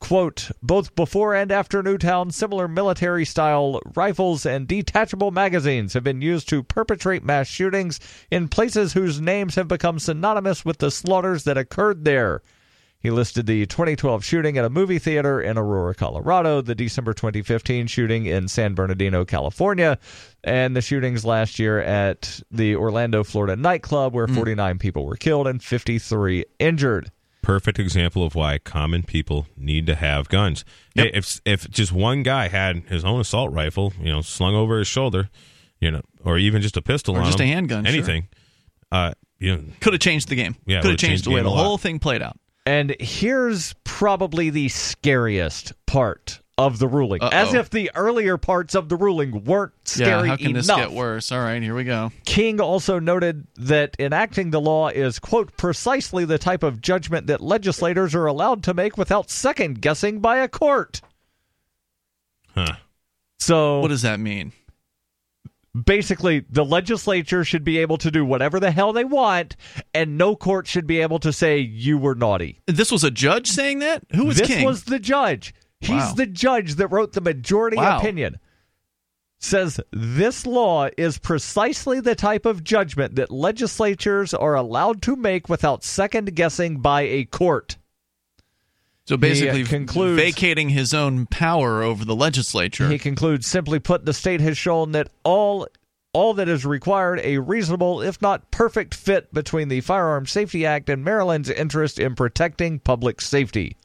Quote, 0.00 0.50
both 0.62 0.94
before 0.96 1.34
and 1.34 1.52
after 1.52 1.82
Newtown, 1.82 2.30
similar 2.30 2.66
military 2.66 3.24
style 3.24 3.80
rifles 3.94 4.44
and 4.46 4.66
detachable 4.66 5.30
magazines 5.30 5.92
have 5.92 6.02
been 6.02 6.22
used 6.22 6.48
to 6.48 6.62
perpetrate 6.62 7.22
mass 7.22 7.46
shootings 7.46 8.00
in 8.30 8.48
places 8.48 8.94
whose 8.94 9.20
names 9.20 9.54
have 9.54 9.68
become 9.68 9.98
synonymous 9.98 10.64
with 10.64 10.78
the 10.78 10.90
slaughters 10.90 11.44
that 11.44 11.58
occurred 11.58 12.04
there. 12.04 12.42
He 12.98 13.10
listed 13.10 13.46
the 13.46 13.64
2012 13.66 14.24
shooting 14.24 14.58
at 14.58 14.64
a 14.64 14.70
movie 14.70 14.98
theater 14.98 15.40
in 15.40 15.56
Aurora, 15.56 15.94
Colorado, 15.94 16.60
the 16.60 16.74
December 16.74 17.14
2015 17.14 17.86
shooting 17.86 18.26
in 18.26 18.46
San 18.48 18.74
Bernardino, 18.74 19.24
California, 19.24 19.98
and 20.44 20.76
the 20.76 20.82
shootings 20.82 21.24
last 21.24 21.58
year 21.58 21.80
at 21.80 22.40
the 22.50 22.76
Orlando, 22.76 23.24
Florida 23.24 23.56
nightclub 23.56 24.12
where 24.12 24.26
hmm. 24.26 24.34
49 24.34 24.78
people 24.78 25.06
were 25.06 25.16
killed 25.16 25.46
and 25.46 25.62
53 25.62 26.44
injured. 26.58 27.10
Perfect 27.42 27.78
example 27.78 28.22
of 28.24 28.34
why 28.34 28.58
common 28.58 29.02
people 29.02 29.46
need 29.56 29.86
to 29.86 29.94
have 29.94 30.28
guns. 30.28 30.64
Yep. 30.94 31.10
If 31.14 31.40
if 31.44 31.70
just 31.70 31.92
one 31.92 32.22
guy 32.22 32.48
had 32.48 32.84
his 32.88 33.04
own 33.04 33.20
assault 33.20 33.52
rifle, 33.52 33.92
you 34.00 34.12
know, 34.12 34.20
slung 34.20 34.54
over 34.54 34.78
his 34.78 34.88
shoulder, 34.88 35.30
you 35.80 35.90
know, 35.90 36.02
or 36.24 36.36
even 36.38 36.60
just 36.60 36.76
a 36.76 36.82
pistol 36.82 37.16
Or 37.16 37.20
on 37.20 37.24
just 37.26 37.40
him, 37.40 37.44
a 37.44 37.52
handgun, 37.52 37.84
sure. 37.84 37.92
anything, 37.94 38.28
uh, 38.92 39.12
you 39.38 39.56
know, 39.56 39.62
Could 39.80 39.94
have 39.94 40.00
changed 40.00 40.28
the 40.28 40.36
game. 40.36 40.54
Yeah, 40.66 40.82
Could 40.82 40.90
have 40.90 40.98
changed 40.98 41.10
changed 41.10 41.24
the 41.24 41.30
the 41.30 41.36
way 41.36 41.42
the 41.42 41.50
whole 41.50 41.78
thing 41.78 41.98
played 41.98 42.22
out. 42.22 42.36
And 42.66 42.94
here's 43.00 43.74
probably 43.84 44.50
the 44.50 44.68
scariest 44.68 45.72
part 45.86 46.39
of 46.58 46.78
the 46.78 46.86
ruling. 46.88 47.22
Uh-oh. 47.22 47.30
As 47.32 47.54
if 47.54 47.70
the 47.70 47.90
earlier 47.94 48.36
parts 48.36 48.74
of 48.74 48.88
the 48.88 48.96
ruling 48.96 49.44
weren't 49.44 49.72
scary 49.84 50.28
yeah, 50.28 50.32
how 50.32 50.36
can 50.36 50.50
enough. 50.50 50.66
this 50.66 50.76
get 50.76 50.92
worse? 50.92 51.32
All 51.32 51.40
right, 51.40 51.62
here 51.62 51.74
we 51.74 51.84
go. 51.84 52.12
King 52.26 52.60
also 52.60 52.98
noted 52.98 53.46
that 53.56 53.96
enacting 53.98 54.50
the 54.50 54.60
law 54.60 54.88
is, 54.88 55.18
quote, 55.18 55.56
precisely 55.56 56.24
the 56.24 56.38
type 56.38 56.62
of 56.62 56.80
judgment 56.80 57.26
that 57.28 57.40
legislators 57.40 58.14
are 58.14 58.26
allowed 58.26 58.62
to 58.64 58.74
make 58.74 58.98
without 58.98 59.30
second 59.30 59.80
guessing 59.80 60.20
by 60.20 60.36
a 60.38 60.48
court. 60.48 61.00
huh? 62.54 62.74
So 63.38 63.80
What 63.80 63.88
does 63.88 64.02
that 64.02 64.20
mean? 64.20 64.52
basically, 65.84 66.44
the 66.50 66.64
legislature 66.64 67.44
should 67.44 67.64
be 67.64 67.78
able 67.78 67.96
to 67.98 68.10
do 68.10 68.24
whatever 68.24 68.58
the 68.60 68.70
hell 68.70 68.92
they 68.92 69.04
want, 69.04 69.56
and 69.94 70.18
no 70.18 70.34
court 70.36 70.66
should 70.66 70.86
be 70.86 71.00
able 71.00 71.18
to 71.20 71.32
say 71.32 71.58
you 71.58 71.96
were 71.96 72.14
naughty. 72.14 72.60
This 72.66 72.90
was 72.90 73.04
a 73.04 73.10
judge 73.10 73.46
saying 73.48 73.78
that? 73.78 74.02
Who 74.14 74.26
was 74.26 74.38
this 74.38 74.48
King? 74.48 74.58
This 74.58 74.66
was 74.66 74.84
the 74.84 74.98
judge. 74.98 75.54
He's 75.80 75.90
Wow. 75.90 76.12
the 76.14 76.26
judge 76.26 76.74
that 76.76 76.88
wrote 76.88 77.12
the 77.12 77.20
majority 77.20 77.76
Wow. 77.76 77.98
opinion. 77.98 78.38
Says 79.38 79.80
this 79.90 80.44
law 80.44 80.88
is 80.98 81.16
precisely 81.16 82.00
the 82.00 82.14
type 82.14 82.44
of 82.44 82.62
judgment 82.62 83.14
that 83.14 83.30
legislatures 83.30 84.34
are 84.34 84.54
allowed 84.54 85.00
to 85.02 85.16
make 85.16 85.48
without 85.48 85.82
second 85.82 86.34
guessing 86.36 86.78
by 86.80 87.02
a 87.02 87.24
court. 87.24 87.76
so 89.06 89.16
basically 89.16 89.60
He, 89.60 89.64
concludes- 89.64 90.20
vacating 90.22 90.68
his 90.68 90.94
own 90.94 91.26
power 91.26 91.82
over 91.82 92.04
the 92.04 92.14
legislature. 92.14 92.88
He 92.88 92.98
concludes 92.98 93.44
simply 93.46 93.80
put 93.80 94.04
the 94.04 94.12
state 94.12 94.40
has 94.40 94.56
shown 94.56 94.92
that 94.92 95.08
all 95.24 95.66
all 96.12 96.34
that 96.34 96.48
is 96.48 96.64
required 96.66 97.20
a 97.24 97.38
reasonable 97.38 98.02
if 98.02 98.20
not 98.22 98.50
perfect 98.52 98.94
fit 98.94 99.32
between 99.32 99.68
the 99.68 99.80
Firearms 99.80 100.30
Safety 100.30 100.66
Act 100.66 100.88
and 100.88 101.04
Maryland's 101.04 101.48
interest 101.50 101.98
in 101.98 102.14
protecting 102.14 102.78
public 102.80 103.20
safety. 103.20 103.76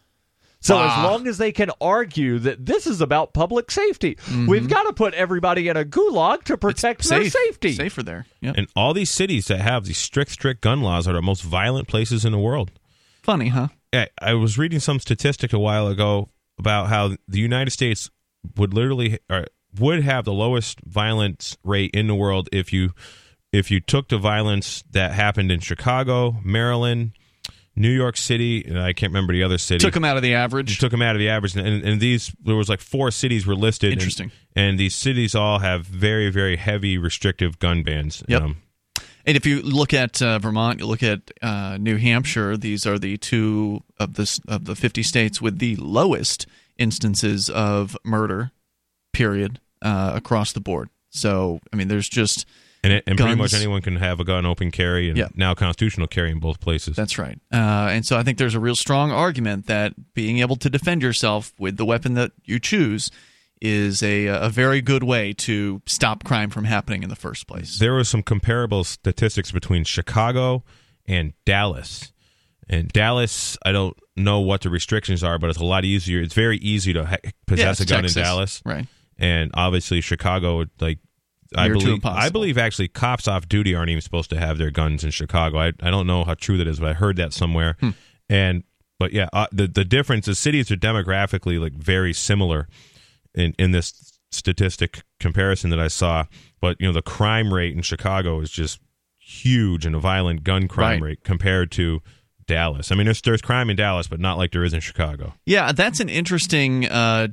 So 0.65 0.81
as 0.81 0.91
Ah. 0.93 1.03
long 1.11 1.27
as 1.27 1.37
they 1.37 1.51
can 1.51 1.69
argue 1.79 2.39
that 2.39 2.65
this 2.65 2.87
is 2.87 2.99
about 2.99 3.33
public 3.33 3.69
safety, 3.69 4.17
we've 4.47 4.67
got 4.67 4.83
to 4.83 4.93
put 4.93 5.13
everybody 5.13 5.67
in 5.67 5.77
a 5.77 5.85
gulag 5.85 6.43
to 6.45 6.57
protect 6.57 7.01
It's 7.01 7.09
their 7.09 7.21
safe, 7.23 7.33
safety. 7.33 7.73
Safer 7.73 8.01
there. 8.01 8.25
Yep. 8.41 8.55
And 8.57 8.67
all 8.75 8.93
these 8.95 9.11
cities 9.11 9.45
that 9.47 9.61
have 9.61 9.85
these 9.85 9.99
strict, 9.99 10.31
strict 10.31 10.61
gun 10.61 10.81
laws 10.81 11.07
are 11.07 11.13
the 11.13 11.21
most 11.21 11.43
violent 11.43 11.87
places 11.87 12.25
in 12.25 12.31
the 12.31 12.39
world. 12.39 12.71
Funny, 13.21 13.49
huh? 13.49 13.67
I, 13.93 14.07
I 14.19 14.33
was 14.33 14.57
reading 14.57 14.79
some 14.79 14.99
statistic 14.99 15.53
a 15.53 15.59
while 15.59 15.87
ago 15.87 16.29
about 16.57 16.87
how 16.87 17.15
the 17.27 17.39
United 17.39 17.69
States 17.71 18.09
would 18.57 18.73
literally 18.73 19.19
or 19.29 19.45
would 19.79 20.01
have 20.03 20.25
the 20.25 20.33
lowest 20.33 20.79
violence 20.81 21.57
rate 21.63 21.91
in 21.93 22.07
the 22.07 22.15
world 22.15 22.49
if 22.51 22.73
you 22.73 22.91
if 23.53 23.69
you 23.69 23.79
took 23.79 24.09
the 24.09 24.17
violence 24.17 24.83
that 24.91 25.11
happened 25.13 25.51
in 25.51 25.59
Chicago, 25.59 26.37
Maryland, 26.43 27.11
New 27.75 27.89
York 27.89 28.15
City, 28.17 28.63
and 28.65 28.79
I 28.79 28.93
can't 28.93 29.11
remember 29.11 29.33
the 29.33 29.43
other 29.43 29.57
city. 29.57 29.79
Took 29.79 29.95
him 29.95 30.05
out 30.05 30.15
of 30.15 30.23
the 30.23 30.33
average. 30.35 30.79
took 30.79 30.91
them 30.91 31.01
out 31.01 31.15
of 31.15 31.19
the 31.19 31.29
average, 31.29 31.55
and, 31.55 31.83
and 31.83 31.99
these 31.99 32.33
there 32.43 32.55
was 32.55 32.69
like 32.69 32.79
four 32.81 33.11
cities 33.11 33.45
were 33.45 33.55
listed. 33.55 33.91
and- 33.91 34.01
Interesting. 34.01 34.31
And, 34.55 34.79
these 34.79 34.95
cities 34.95 35.35
all 35.35 35.59
have 35.59 35.85
very 35.85 36.29
very 36.29 36.55
heavy 36.55 36.97
restrictive 36.97 37.59
gun 37.59 37.83
bans. 37.83 38.23
Yep. 38.27 38.41
Um, 38.41 38.57
And 39.25 39.35
if 39.35 39.45
you 39.45 39.61
look 39.61 39.93
at 39.93 40.21
uh, 40.21 40.39
Vermont, 40.39 40.79
you 40.79 40.85
look 40.85 41.01
at 41.03 41.31
uh, 41.41 41.77
New 41.79 41.97
Hampshire. 41.97 42.55
These 42.57 42.85
are 42.85 42.97
the 42.99 43.17
two 43.17 43.83
of 43.99 44.13
the 44.13 44.39
of 44.47 44.65
the 44.65 44.75
fifty 44.75 45.03
states 45.03 45.41
with 45.41 45.59
the 45.59 45.75
lowest 45.77 46.45
instances 46.77 47.49
of 47.49 47.97
murder, 48.05 48.51
period, 49.13 49.59
uh, 49.81 50.11
across 50.15 50.53
the 50.53 50.59
board. 50.61 50.89
So 51.09 51.59
I 51.73 51.75
mean, 51.75 51.87
there's 51.87 52.07
just 52.09 52.45
and 52.85 52.93
it, 52.93 53.03
and 53.07 53.17
pretty 53.17 53.35
much 53.35 53.53
anyone 53.53 53.81
can 53.81 53.97
have 53.97 54.19
a 54.19 54.23
gun 54.23 54.45
open 54.45 54.71
carry 54.71 55.09
and 55.09 55.17
Yeah. 55.17 55.27
now 55.35 55.53
constitutional 55.53 56.07
carry 56.07 56.31
in 56.31 56.39
both 56.39 56.59
places. 56.59 56.95
that's 56.95 57.17
right. 57.17 57.37
Uh, 57.53 57.89
and 57.91 58.05
so 58.05 58.17
I 58.17 58.23
think 58.23 58.37
there's 58.37 58.55
a 58.55 58.59
real 58.59 58.75
strong 58.75 59.11
argument 59.11 59.67
that 59.67 59.93
being 60.13 60.39
able 60.39 60.55
to 60.57 60.69
defend 60.69 61.01
yourself 61.01 61.53
with 61.59 61.77
the 61.77 61.85
weapon 61.85 62.13
that 62.13 62.31
you 62.45 62.59
choose 62.59 63.11
is 63.61 64.03
a 64.03 64.25
a 64.27 64.49
very 64.49 64.81
good 64.81 65.01
way 65.03 65.31
to 65.33 65.81
stop 65.85 66.23
crime 66.23 66.49
from 66.49 66.65
happening 66.65 67.03
in 67.03 67.09
the 67.09 67.15
first 67.15 67.47
place. 67.47 67.79
there 67.79 67.93
was 67.93 68.07
some 68.09 68.21
comparable 68.21 68.83
statistics 68.83 69.51
between 69.51 69.83
Chicago 69.83 70.63
and 71.07 71.33
Dallas. 71.45 72.11
And 72.67 72.89
Dallas, 72.91 73.57
I 73.63 73.71
don't 73.71 73.95
know 74.17 74.39
what 74.39 74.61
the 74.61 74.69
restrictions 74.71 75.23
are, 75.23 75.37
but 75.37 75.51
it's 75.51 75.59
a 75.59 75.63
lot 75.65 75.85
easier. 75.85 76.19
It's 76.21 76.33
very 76.33 76.57
easy 76.57 76.93
to 76.93 77.05
ha- 77.05 77.17
possess 77.45 77.79
it's 77.79 77.89
a 77.91 77.93
gun 77.93 78.01
Texas. 78.03 78.17
in 78.17 78.23
Dallas, 78.23 78.61
right? 78.65 78.87
and 79.19 79.51
obviously 79.53 80.01
Chicago. 80.01 80.65
Like 80.81 80.97
I 81.57 81.69
believe. 81.69 82.05
I 82.05 82.29
believe 82.29 82.57
actually 82.57 82.87
cops 82.87 83.27
off 83.27 83.47
duty 83.47 83.73
aren't 83.75 83.89
even 83.89 84.01
supposed 84.01 84.29
to 84.31 84.37
have 84.39 84.57
their 84.57 84.71
guns 84.71 85.03
in 85.03 85.11
Chicago. 85.11 85.57
I 85.59 85.67
I 85.81 85.89
don't 85.91 86.07
know 86.07 86.23
how 86.23 86.33
true 86.35 86.57
that 86.57 86.67
is, 86.67 86.79
but 86.79 86.89
I 86.89 86.93
heard 86.93 87.17
that 87.17 87.33
somewhere. 87.33 87.77
Hmm. 87.79 87.89
And 88.29 88.63
but 88.99 89.11
yeah, 89.13 89.29
uh, 89.33 89.47
the 89.51 89.67
the 89.67 89.85
difference 89.85 90.27
is 90.27 90.39
cities 90.39 90.71
are 90.71 90.75
demographically 90.77 91.59
like 91.59 91.73
very 91.73 92.13
similar 92.13 92.67
in 93.33 93.53
in 93.59 93.71
this 93.71 94.17
statistic 94.31 95.03
comparison 95.19 95.69
that 95.69 95.79
I 95.79 95.87
saw. 95.87 96.25
But 96.61 96.79
you 96.79 96.87
know, 96.87 96.93
the 96.93 97.01
crime 97.01 97.53
rate 97.53 97.75
in 97.75 97.81
Chicago 97.81 98.39
is 98.39 98.49
just 98.51 98.79
huge, 99.19 99.85
and 99.85 99.95
a 99.95 99.99
violent 99.99 100.43
gun 100.43 100.67
crime 100.67 101.01
Right. 101.01 101.09
rate 101.09 101.23
compared 101.23 101.71
to 101.73 102.01
Dallas. 102.47 102.91
I 102.91 102.95
mean, 102.95 103.05
there's 103.05 103.21
there's 103.21 103.41
crime 103.41 103.69
in 103.69 103.75
Dallas, 103.75 104.07
but 104.07 104.19
not 104.19 104.37
like 104.37 104.51
there 104.51 104.63
is 104.63 104.73
in 104.73 104.79
Chicago. 104.79 105.33
Yeah, 105.45 105.71
that's 105.71 105.99
an 105.99 106.09
interesting. 106.09 106.85
Uh, 106.85 107.27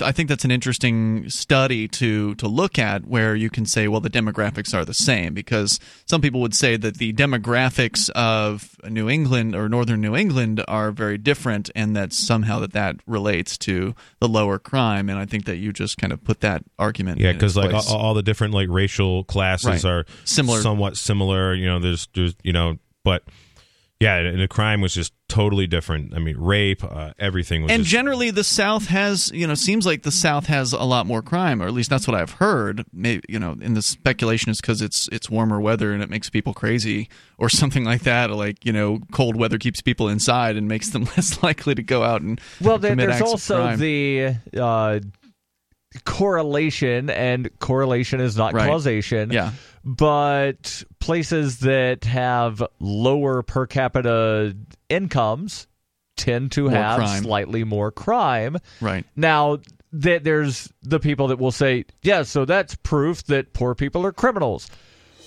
I 0.00 0.12
think 0.12 0.28
that's 0.28 0.44
an 0.44 0.50
interesting 0.50 1.28
study 1.28 1.88
to 1.88 2.34
to 2.36 2.48
look 2.48 2.78
at, 2.78 3.04
where 3.06 3.34
you 3.34 3.50
can 3.50 3.66
say, 3.66 3.88
well, 3.88 4.00
the 4.00 4.08
demographics 4.08 4.72
are 4.72 4.84
the 4.84 4.94
same, 4.94 5.34
because 5.34 5.78
some 6.06 6.20
people 6.20 6.40
would 6.40 6.54
say 6.54 6.76
that 6.76 6.96
the 6.98 7.12
demographics 7.12 8.08
of 8.10 8.76
New 8.88 9.10
England 9.10 9.54
or 9.54 9.68
northern 9.68 10.00
New 10.00 10.16
England 10.16 10.64
are 10.68 10.90
very 10.92 11.18
different, 11.18 11.68
and 11.74 11.94
that 11.96 12.12
somehow 12.12 12.60
that 12.60 12.72
that 12.72 12.96
relates 13.06 13.58
to 13.58 13.94
the 14.20 14.28
lower 14.28 14.58
crime. 14.58 15.10
And 15.10 15.18
I 15.18 15.26
think 15.26 15.44
that 15.44 15.56
you 15.56 15.72
just 15.72 15.98
kind 15.98 16.12
of 16.12 16.22
put 16.24 16.40
that 16.40 16.62
argument. 16.78 17.20
Yeah, 17.20 17.32
because 17.32 17.56
like 17.56 17.74
all, 17.74 17.96
all 17.96 18.14
the 18.14 18.22
different 18.22 18.54
like 18.54 18.68
racial 18.70 19.24
classes 19.24 19.84
Right. 19.84 19.84
are 19.84 20.06
Similar. 20.24 20.60
somewhat 20.62 20.96
similar. 20.96 21.54
You 21.54 21.66
know, 21.66 21.78
there's 21.80 22.08
there's 22.14 22.34
you 22.42 22.52
know, 22.52 22.78
but 23.04 23.24
yeah, 24.00 24.16
and 24.16 24.40
the 24.40 24.48
crime 24.48 24.80
was 24.80 24.94
just 24.94 25.12
totally 25.32 25.66
different. 25.66 26.14
I 26.14 26.18
mean, 26.18 26.36
rape, 26.38 26.84
uh, 26.84 27.12
everything 27.18 27.62
was. 27.62 27.72
and 27.72 27.82
just, 27.82 27.90
generally 27.90 28.30
the 28.30 28.44
south 28.44 28.86
has 28.88 29.30
you 29.34 29.46
know 29.46 29.54
seems 29.54 29.86
like 29.86 30.02
the 30.02 30.10
south 30.10 30.46
has 30.46 30.72
a 30.72 30.84
lot 30.84 31.06
more 31.06 31.22
crime 31.22 31.62
or 31.62 31.66
at 31.66 31.72
least 31.72 31.88
that's 31.90 32.06
what 32.06 32.14
i've 32.14 32.32
heard 32.32 32.84
maybe 32.92 33.22
you 33.28 33.38
know 33.38 33.56
and 33.62 33.76
the 33.76 33.82
speculation 33.82 34.50
is 34.50 34.60
because 34.60 34.82
it's 34.82 35.08
it's 35.10 35.30
warmer 35.30 35.60
weather 35.60 35.92
and 35.92 36.02
it 36.02 36.10
makes 36.10 36.28
people 36.30 36.52
crazy 36.52 37.08
or 37.38 37.48
something 37.60 37.84
like 37.84 38.02
that 38.02 38.30
or 38.30 38.34
like 38.34 38.64
you 38.64 38.72
know 38.72 39.00
cold 39.12 39.36
weather 39.36 39.58
keeps 39.58 39.80
people 39.80 40.08
inside 40.08 40.56
and 40.56 40.68
makes 40.68 40.90
them 40.90 41.04
less 41.16 41.42
likely 41.42 41.74
to 41.74 41.82
go 41.82 42.02
out 42.02 42.20
and 42.22 42.40
Well, 42.60 42.78
there, 42.78 42.90
commit 42.92 43.08
there's 43.08 43.20
acts 43.20 43.28
of 43.30 43.32
also 43.32 43.56
crime. 43.62 43.78
the 43.78 44.34
uh, 44.58 45.00
correlation, 46.04 47.10
and 47.10 47.50
correlation 47.58 48.20
is 48.20 48.36
not 48.36 48.54
Right. 48.54 48.68
causation. 48.68 49.30
yeah 49.30 49.52
But 49.84 50.84
places 51.00 51.60
that 51.60 52.04
have 52.04 52.62
lower 52.78 53.42
per 53.42 53.66
capita 53.66 54.56
incomes 54.88 55.66
tend 56.16 56.52
to 56.52 56.64
More 56.64 56.72
have 56.72 56.98
crime. 56.98 57.22
slightly 57.22 57.64
more 57.64 57.90
crime. 57.90 58.58
right 58.80 59.04
Now, 59.16 59.58
that 59.92 60.24
there's 60.24 60.72
the 60.82 61.00
people 61.00 61.28
that 61.28 61.38
will 61.38 61.52
say, 61.52 61.84
yeah, 62.02 62.22
so 62.22 62.44
that's 62.44 62.74
proof 62.76 63.24
that 63.24 63.52
poor 63.52 63.74
people 63.74 64.06
are 64.06 64.12
criminals. 64.12 64.70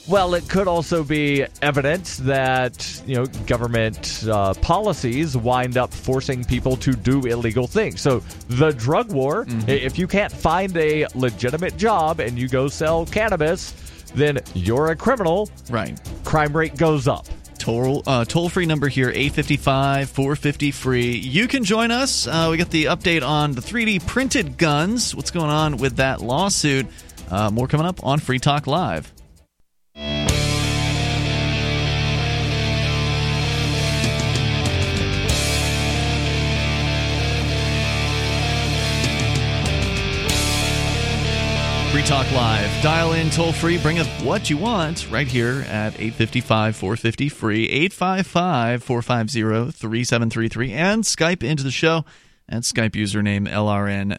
Well, 0.07 0.35
it 0.35 0.47
could 0.47 0.67
also 0.67 1.03
be 1.03 1.45
evidence 1.63 2.17
that 2.17 3.01
you 3.07 3.15
know 3.15 3.25
government 3.47 4.23
uh, 4.29 4.53
policies 4.55 5.35
wind 5.35 5.77
up 5.77 5.91
forcing 5.91 6.43
people 6.43 6.75
to 6.77 6.93
do 6.93 7.21
illegal 7.21 7.65
things. 7.65 8.01
So 8.01 8.19
the 8.47 8.71
drug 8.71 9.11
war. 9.11 9.45
Mm-hmm. 9.45 9.69
If 9.69 9.97
you 9.97 10.07
can't 10.07 10.31
find 10.31 10.77
a 10.77 11.07
legitimate 11.15 11.77
job 11.77 12.19
and 12.19 12.37
you 12.37 12.47
go 12.47 12.67
sell 12.67 13.07
cannabis, 13.07 13.73
then 14.15 14.39
you're 14.53 14.87
a 14.91 14.95
criminal. 14.95 15.49
Right. 15.69 15.99
Crime 16.23 16.55
rate 16.55 16.77
goes 16.77 17.07
up. 17.07 17.27
Toll, 17.57 18.03
uh, 18.05 18.25
toll 18.25 18.49
free 18.49 18.65
number 18.65 18.87
here 18.87 19.09
855 19.09 20.09
450 20.09 20.71
free. 20.71 21.11
You 21.15 21.47
can 21.47 21.63
join 21.63 21.91
us. 21.91 22.27
Uh, 22.27 22.49
we 22.51 22.57
got 22.57 22.69
the 22.69 22.85
update 22.85 23.25
on 23.27 23.53
the 23.53 23.61
3D 23.61 24.05
printed 24.05 24.57
guns. 24.57 25.15
What's 25.15 25.31
going 25.31 25.49
on 25.49 25.77
with 25.77 25.97
that 25.97 26.21
lawsuit? 26.21 26.87
Uh, 27.29 27.49
more 27.49 27.67
coming 27.67 27.87
up 27.87 28.03
on 28.03 28.19
Free 28.19 28.39
Talk 28.39 28.67
Live. 28.67 29.14
Free 41.95 42.03
Talk 42.03 42.29
Live. 42.33 42.83
Dial 42.83 43.13
in 43.13 43.29
toll 43.29 43.53
free. 43.53 43.77
Bring 43.77 43.99
up 43.99 44.07
what 44.21 44.49
you 44.49 44.57
want 44.57 45.09
right 45.09 45.25
here 45.25 45.63
at 45.69 45.93
855 45.97 46.75
450 46.75 47.29
free. 47.29 47.69
855 47.69 48.83
450 48.83 49.71
3733. 49.71 50.73
And 50.73 51.05
Skype 51.05 51.41
into 51.41 51.63
the 51.63 51.71
show 51.71 52.03
at 52.49 52.63
Skype 52.63 52.91
username 52.91 53.47
lrn.fm. 53.47 54.17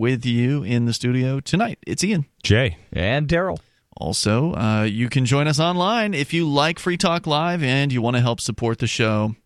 With 0.00 0.26
you 0.26 0.64
in 0.64 0.86
the 0.86 0.92
studio 0.92 1.38
tonight, 1.38 1.78
it's 1.86 2.02
Ian. 2.02 2.26
Jay. 2.42 2.76
And 2.92 3.28
Daryl. 3.28 3.60
Also, 3.96 4.52
uh, 4.54 4.82
you 4.82 5.08
can 5.08 5.26
join 5.26 5.46
us 5.46 5.60
online 5.60 6.12
if 6.12 6.32
you 6.34 6.48
like 6.48 6.80
Free 6.80 6.96
Talk 6.96 7.28
Live 7.28 7.62
and 7.62 7.92
you 7.92 8.02
want 8.02 8.16
to 8.16 8.20
help 8.20 8.40
support 8.40 8.80
the 8.80 8.88
show. 8.88 9.36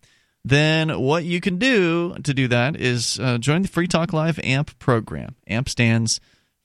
Then, 0.43 0.99
what 0.99 1.25
you 1.25 1.41
can 1.41 1.59
do 1.59 2.15
to 2.23 2.33
do 2.33 2.47
that 2.47 2.75
is 2.75 3.19
uh, 3.19 3.37
join 3.37 3.61
the 3.61 3.67
Free 3.67 3.87
Talk 3.87 4.13
Live 4.13 4.39
AMP 4.39 4.79
program. 4.79 5.35
AMP 5.45 5.69
stands 5.69 6.19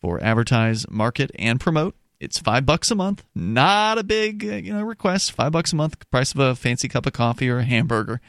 for 0.07 0.23
Advertise, 0.23 0.89
Market, 0.89 1.33
and 1.37 1.59
Promote. 1.59 1.97
It's 2.21 2.39
five 2.39 2.65
bucks 2.65 2.93
a 2.93 2.95
month. 2.95 3.25
Not 3.35 3.99
a 3.99 4.05
big 4.05 4.45
uh, 4.45 4.55
you 4.55 4.73
know 4.73 4.85
request. 4.85 5.33
Five 5.33 5.51
bucks 5.51 5.73
a 5.73 5.77
month, 5.77 6.09
price 6.13 6.33
of 6.33 6.39
a 6.39 6.55
fancy 6.55 6.87
cup 6.87 7.07
of 7.07 7.13
coffee 7.13 7.51
or 7.51 7.59
a 7.59 7.65
hamburger. 7.65 8.21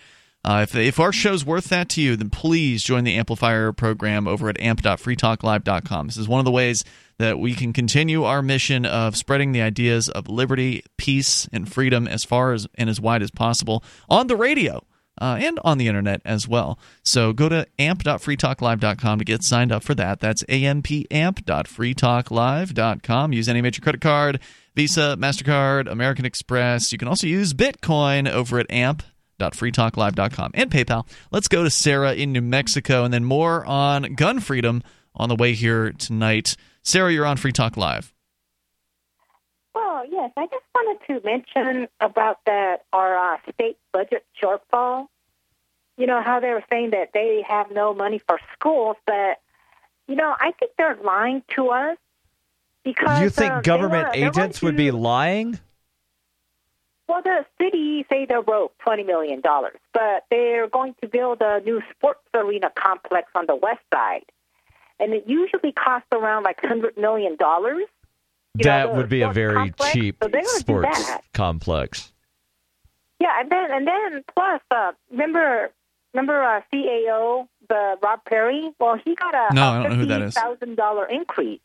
Uh, 0.44 0.62
if, 0.64 0.76
if 0.76 1.00
our 1.00 1.12
show's 1.12 1.46
worth 1.46 1.70
that 1.70 1.88
to 1.90 2.02
you, 2.02 2.16
then 2.16 2.32
please 2.32 2.82
join 2.82 3.04
the 3.04 3.16
Amplifier 3.16 3.74
program 3.74 4.28
over 4.28 4.50
at 4.50 4.60
amp.freetalklive.com. 4.60 6.08
This 6.08 6.18
is 6.18 6.28
one 6.28 6.40
of 6.40 6.46
the 6.46 6.52
ways 6.52 6.84
that 7.20 7.38
we 7.38 7.54
can 7.54 7.74
continue 7.74 8.24
our 8.24 8.42
mission 8.42 8.84
of 8.84 9.16
spreading 9.16 9.52
the 9.52 9.62
ideas 9.62 10.10
of 10.10 10.28
liberty, 10.28 10.84
peace, 10.98 11.48
and 11.54 11.72
freedom 11.72 12.08
as 12.08 12.24
far 12.24 12.54
as 12.54 12.66
and 12.74 12.90
as 12.90 13.00
wide 13.00 13.22
as 13.22 13.30
possible 13.30 13.84
on 14.10 14.26
the 14.26 14.36
radio. 14.36 14.84
Uh, 15.20 15.38
and 15.40 15.60
on 15.64 15.78
the 15.78 15.88
internet 15.88 16.22
as 16.26 16.48
well. 16.48 16.80
So 17.04 17.34
go 17.34 17.50
to 17.50 17.68
amp.freetalklive.com 17.80 19.20
to 19.20 19.26
get 19.26 19.44
signed 19.44 19.72
up 19.72 19.84
for 19.84 19.96
that. 19.96 20.20
That's 20.20 20.44
ampamp.freetalklive.com. 20.44 23.34
Use 23.34 23.50
any 23.50 23.62
major 23.62 23.82
credit 23.82 24.02
card, 24.02 24.40
Visa, 24.76 25.18
MasterCard, 25.20 25.90
American 25.90 26.26
Express. 26.26 26.92
You 26.92 26.98
can 26.98 27.08
also 27.08 27.28
use 27.28 27.54
Bitcoin 27.54 28.30
over 28.30 28.60
at 28.60 28.70
amp.freetalklive.com 28.70 30.52
and 30.54 30.70
PayPal. 30.70 31.08
Let's 31.32 31.48
go 31.48 31.64
to 31.64 31.70
Sarah 31.70 32.14
in 32.14 32.32
New 32.32 32.42
Mexico 32.42 33.04
and 33.04 33.14
then 33.14 33.24
more 33.24 33.66
on 33.66 34.16
gun 34.16 34.40
freedom 34.40 34.84
on 35.16 35.30
the 35.30 35.36
way 35.36 35.54
here 35.54 35.92
tonight. 35.92 36.56
Sarah, 36.84 37.12
you're 37.12 37.26
on 37.26 37.38
Free 37.38 37.52
Talk 37.52 37.76
Live. 37.76 38.14
Well, 39.74 40.04
yes, 40.10 40.32
I 40.38 40.46
just 40.46 40.64
wanted 40.86 41.08
to 41.08 41.26
mention 41.26 41.88
about 42.00 42.40
that 42.46 42.86
our 42.94 43.34
uh, 43.34 43.38
state 43.54 43.78
budget 43.92 44.26
shortfall. 44.42 45.08
You 45.98 46.06
know 46.06 46.22
how 46.22 46.40
they 46.40 46.50
were 46.50 46.64
saying 46.70 46.92
that 46.92 47.10
they 47.14 47.44
have 47.48 47.72
no 47.72 47.94
money 47.94 48.20
for 48.20 48.40
schools, 48.54 48.98
but 49.06 49.42
you 50.08 50.16
know 50.16 50.34
I 50.40 50.52
think 50.52 50.74
they're 50.78 50.98
lying 51.04 51.44
to 51.56 51.70
us 51.70 51.98
because 52.84 53.22
you 53.22 53.30
think 53.30 53.52
uh, 53.52 53.62
government 53.62 54.08
want 54.10 54.16
agents 54.16 54.62
would 54.62 54.76
be 54.78 54.92
lying? 54.92 55.60
Well, 57.08 57.22
the 57.22 57.46
city 57.60 58.06
say 58.10 58.26
they 58.26 58.36
wrote 58.36 58.78
twenty 58.80 59.04
million 59.04 59.42
dollars, 59.42 59.80
but 59.94 60.26
they're 60.30 60.68
going 60.68 60.94
to 61.02 61.08
build 61.08 61.42
a 61.42 61.62
new 61.62 61.82
sports 61.92 62.22
arena 62.34 62.70
complex 62.76 63.30
on 63.34 63.46
the 63.48 63.56
west 63.56 63.82
side, 63.94 64.26
and 65.00 65.14
it 65.14 65.24
usually 65.26 65.72
costs 65.72 66.08
around 66.12 66.44
like 66.44 66.60
hundred 66.64 66.98
million 66.98 67.36
dollars. 67.38 67.86
You 68.60 68.66
know, 68.66 68.78
that 68.78 68.96
would 68.96 69.10
be 69.10 69.22
a 69.22 69.32
very 69.32 69.56
complex, 69.56 69.94
cheap 69.94 70.18
so 70.22 70.30
they're 70.30 70.42
gonna 70.42 70.54
do 70.54 70.60
sports 70.60 71.12
complex. 71.34 72.12
Yeah, 73.20 73.40
and 73.40 73.52
then 73.52 73.72
and 73.72 73.88
then 73.88 74.24
plus, 74.34 74.62
uh, 74.72 74.92
remember 75.12 75.72
remember 76.14 76.42
uh, 76.44 76.62
CAO 76.74 77.48
the 77.70 77.96
Rob 78.02 78.20
Perry? 78.26 78.72
Well, 78.80 79.00
he 79.04 79.16
got 79.16 79.34
a 79.34 79.54
No, 79.54 79.64
I 79.64 79.82
don't 79.84 79.92
know 79.92 79.98
who 79.98 80.06
that 80.08 80.22
is. 80.22 80.34
thousand 80.34 80.76
dollar 80.76 81.06
increase. 81.06 81.62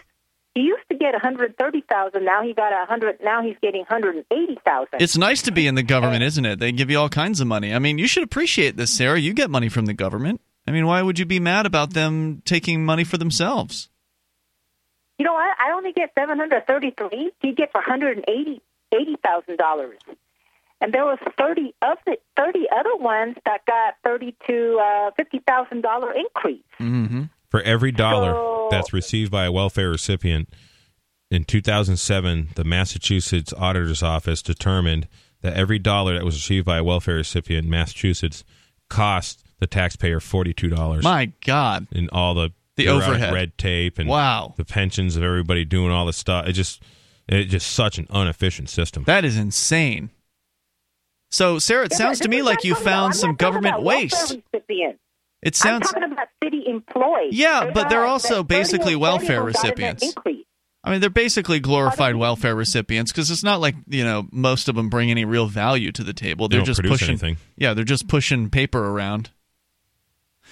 He 0.54 0.62
used 0.62 0.82
to 0.90 0.96
get 0.96 1.14
hundred 1.14 1.56
thirty 1.58 1.82
thousand. 1.88 2.24
Now 2.24 2.42
he 2.42 2.52
got 2.52 2.72
a 2.72 2.86
hundred. 2.86 3.18
Now 3.22 3.42
he's 3.42 3.56
getting 3.62 3.84
hundred 3.84 4.16
and 4.16 4.24
eighty 4.30 4.58
thousand. 4.64 5.00
It's 5.00 5.16
nice 5.16 5.42
to 5.42 5.50
be 5.52 5.66
in 5.66 5.74
the 5.74 5.82
government, 5.82 6.22
isn't 6.24 6.44
it? 6.44 6.58
They 6.58 6.72
give 6.72 6.90
you 6.90 6.98
all 6.98 7.08
kinds 7.08 7.40
of 7.40 7.46
money. 7.46 7.72
I 7.74 7.78
mean, 7.78 7.98
you 7.98 8.06
should 8.06 8.22
appreciate 8.22 8.76
this, 8.76 8.90
Sarah. 8.90 9.18
You 9.18 9.32
get 9.32 9.50
money 9.50 9.68
from 9.68 9.86
the 9.86 9.94
government. 9.94 10.40
I 10.66 10.70
mean, 10.70 10.86
why 10.86 11.02
would 11.02 11.18
you 11.18 11.24
be 11.26 11.40
mad 11.40 11.66
about 11.66 11.92
them 11.94 12.42
taking 12.44 12.84
money 12.84 13.04
for 13.04 13.16
themselves? 13.18 13.88
You 15.18 15.24
know 15.24 15.34
what? 15.34 15.56
I 15.60 15.72
only 15.72 15.92
get 15.92 16.10
seven 16.18 16.38
hundred 16.38 16.66
thirty 16.66 16.90
three. 16.90 17.30
He 17.40 17.52
gets 17.52 17.72
one 17.74 17.84
hundred 17.84 18.16
and 18.18 18.24
eighty 18.28 18.60
eighty 18.92 19.16
thousand 19.24 19.58
dollars. 19.58 19.98
And 20.80 20.92
there 20.92 21.04
was 21.04 21.18
thirty 21.38 21.74
of 21.82 21.98
the 22.06 22.16
thirty 22.36 22.66
other 22.74 22.96
ones 22.96 23.36
that 23.44 23.64
got 23.66 23.94
thirty 24.04 24.34
to 24.48 24.78
uh, 24.82 25.10
fifty 25.16 25.40
thousand 25.46 25.82
dollar 25.82 26.12
increase. 26.12 26.64
Mm-hmm. 26.80 27.22
For 27.50 27.60
every 27.62 27.92
dollar 27.92 28.32
So- 28.32 28.68
that's 28.70 28.92
received 28.92 29.30
by 29.30 29.44
a 29.44 29.52
welfare 29.52 29.90
recipient, 29.90 30.48
in 31.30 31.44
2007, 31.44 32.48
the 32.56 32.64
Massachusetts 32.64 33.52
Auditor's 33.56 34.02
Office 34.02 34.42
determined 34.42 35.08
that 35.42 35.54
every 35.54 35.78
dollar 35.78 36.14
that 36.14 36.24
was 36.24 36.34
received 36.36 36.66
by 36.66 36.78
a 36.78 36.84
welfare 36.84 37.16
recipient 37.16 37.64
in 37.64 37.70
Massachusetts 37.70 38.44
cost 38.90 39.44
the 39.58 39.66
taxpayer 39.66 40.20
$42 40.20 41.02
My 41.02 41.32
God. 41.44 41.86
in 41.92 42.08
all 42.10 42.34
the, 42.34 42.50
The 42.76 42.88
overhead. 42.88 43.32
red 43.34 43.58
tape 43.58 43.98
and 43.98 44.08
Wow. 44.08 44.54
the 44.56 44.64
pensions 44.64 45.16
of 45.16 45.22
everybody 45.22 45.64
doing 45.64 45.90
all 45.92 46.06
this 46.06 46.16
stuff. 46.16 46.46
It 46.46 46.52
just 46.52 46.82
it's 47.28 47.50
just 47.50 47.70
such 47.72 47.98
an 47.98 48.06
inefficient 48.12 48.68
system. 48.70 49.04
That 49.04 49.24
is 49.24 49.36
insane. 49.36 50.10
So, 51.30 51.58
Sarah, 51.58 51.84
it 51.86 51.92
Yeah, 51.92 51.98
sounds 51.98 52.20
to 52.20 52.28
me 52.28 52.42
like 52.42 52.64
you 52.64 52.74
found 52.74 53.14
some 53.14 53.34
government 53.36 53.82
waste. 53.82 54.14
welfare 54.14 54.42
recipients. 54.52 54.98
It 55.42 55.48
I'm 55.48 55.52
sounds. 55.82 55.90
talking 55.92 56.12
about 56.12 56.28
city 56.42 56.62
employees. 56.66 57.34
Yeah, 57.34 57.64
They're 57.64 57.72
but 57.72 57.88
they're 57.88 58.04
also 58.04 58.42
basically 58.42 58.94
welfare 58.96 59.40
of 59.40 59.46
them 59.46 59.52
got 59.52 59.64
an 59.64 59.70
recipients. 59.70 60.14
I 60.84 60.90
mean, 60.90 61.00
they're 61.00 61.10
basically 61.10 61.60
glorified 61.60 62.16
welfare 62.16 62.54
recipients 62.54 63.12
because 63.12 63.30
it's 63.30 63.44
not 63.44 63.60
like 63.60 63.76
you 63.88 64.04
know 64.04 64.28
most 64.32 64.68
of 64.68 64.74
them 64.74 64.88
bring 64.88 65.10
any 65.10 65.24
real 65.24 65.46
value 65.46 65.92
to 65.92 66.02
the 66.04 66.12
table. 66.12 66.48
They 66.48 66.56
They're 66.56 66.60
don't 66.64 66.74
just 66.74 66.82
pushing. 66.82 67.08
anything. 67.10 67.36
Yeah, 67.56 67.72
they're 67.74 67.84
just 67.84 68.08
pushing 68.08 68.50
paper 68.50 68.84
around. 68.90 69.30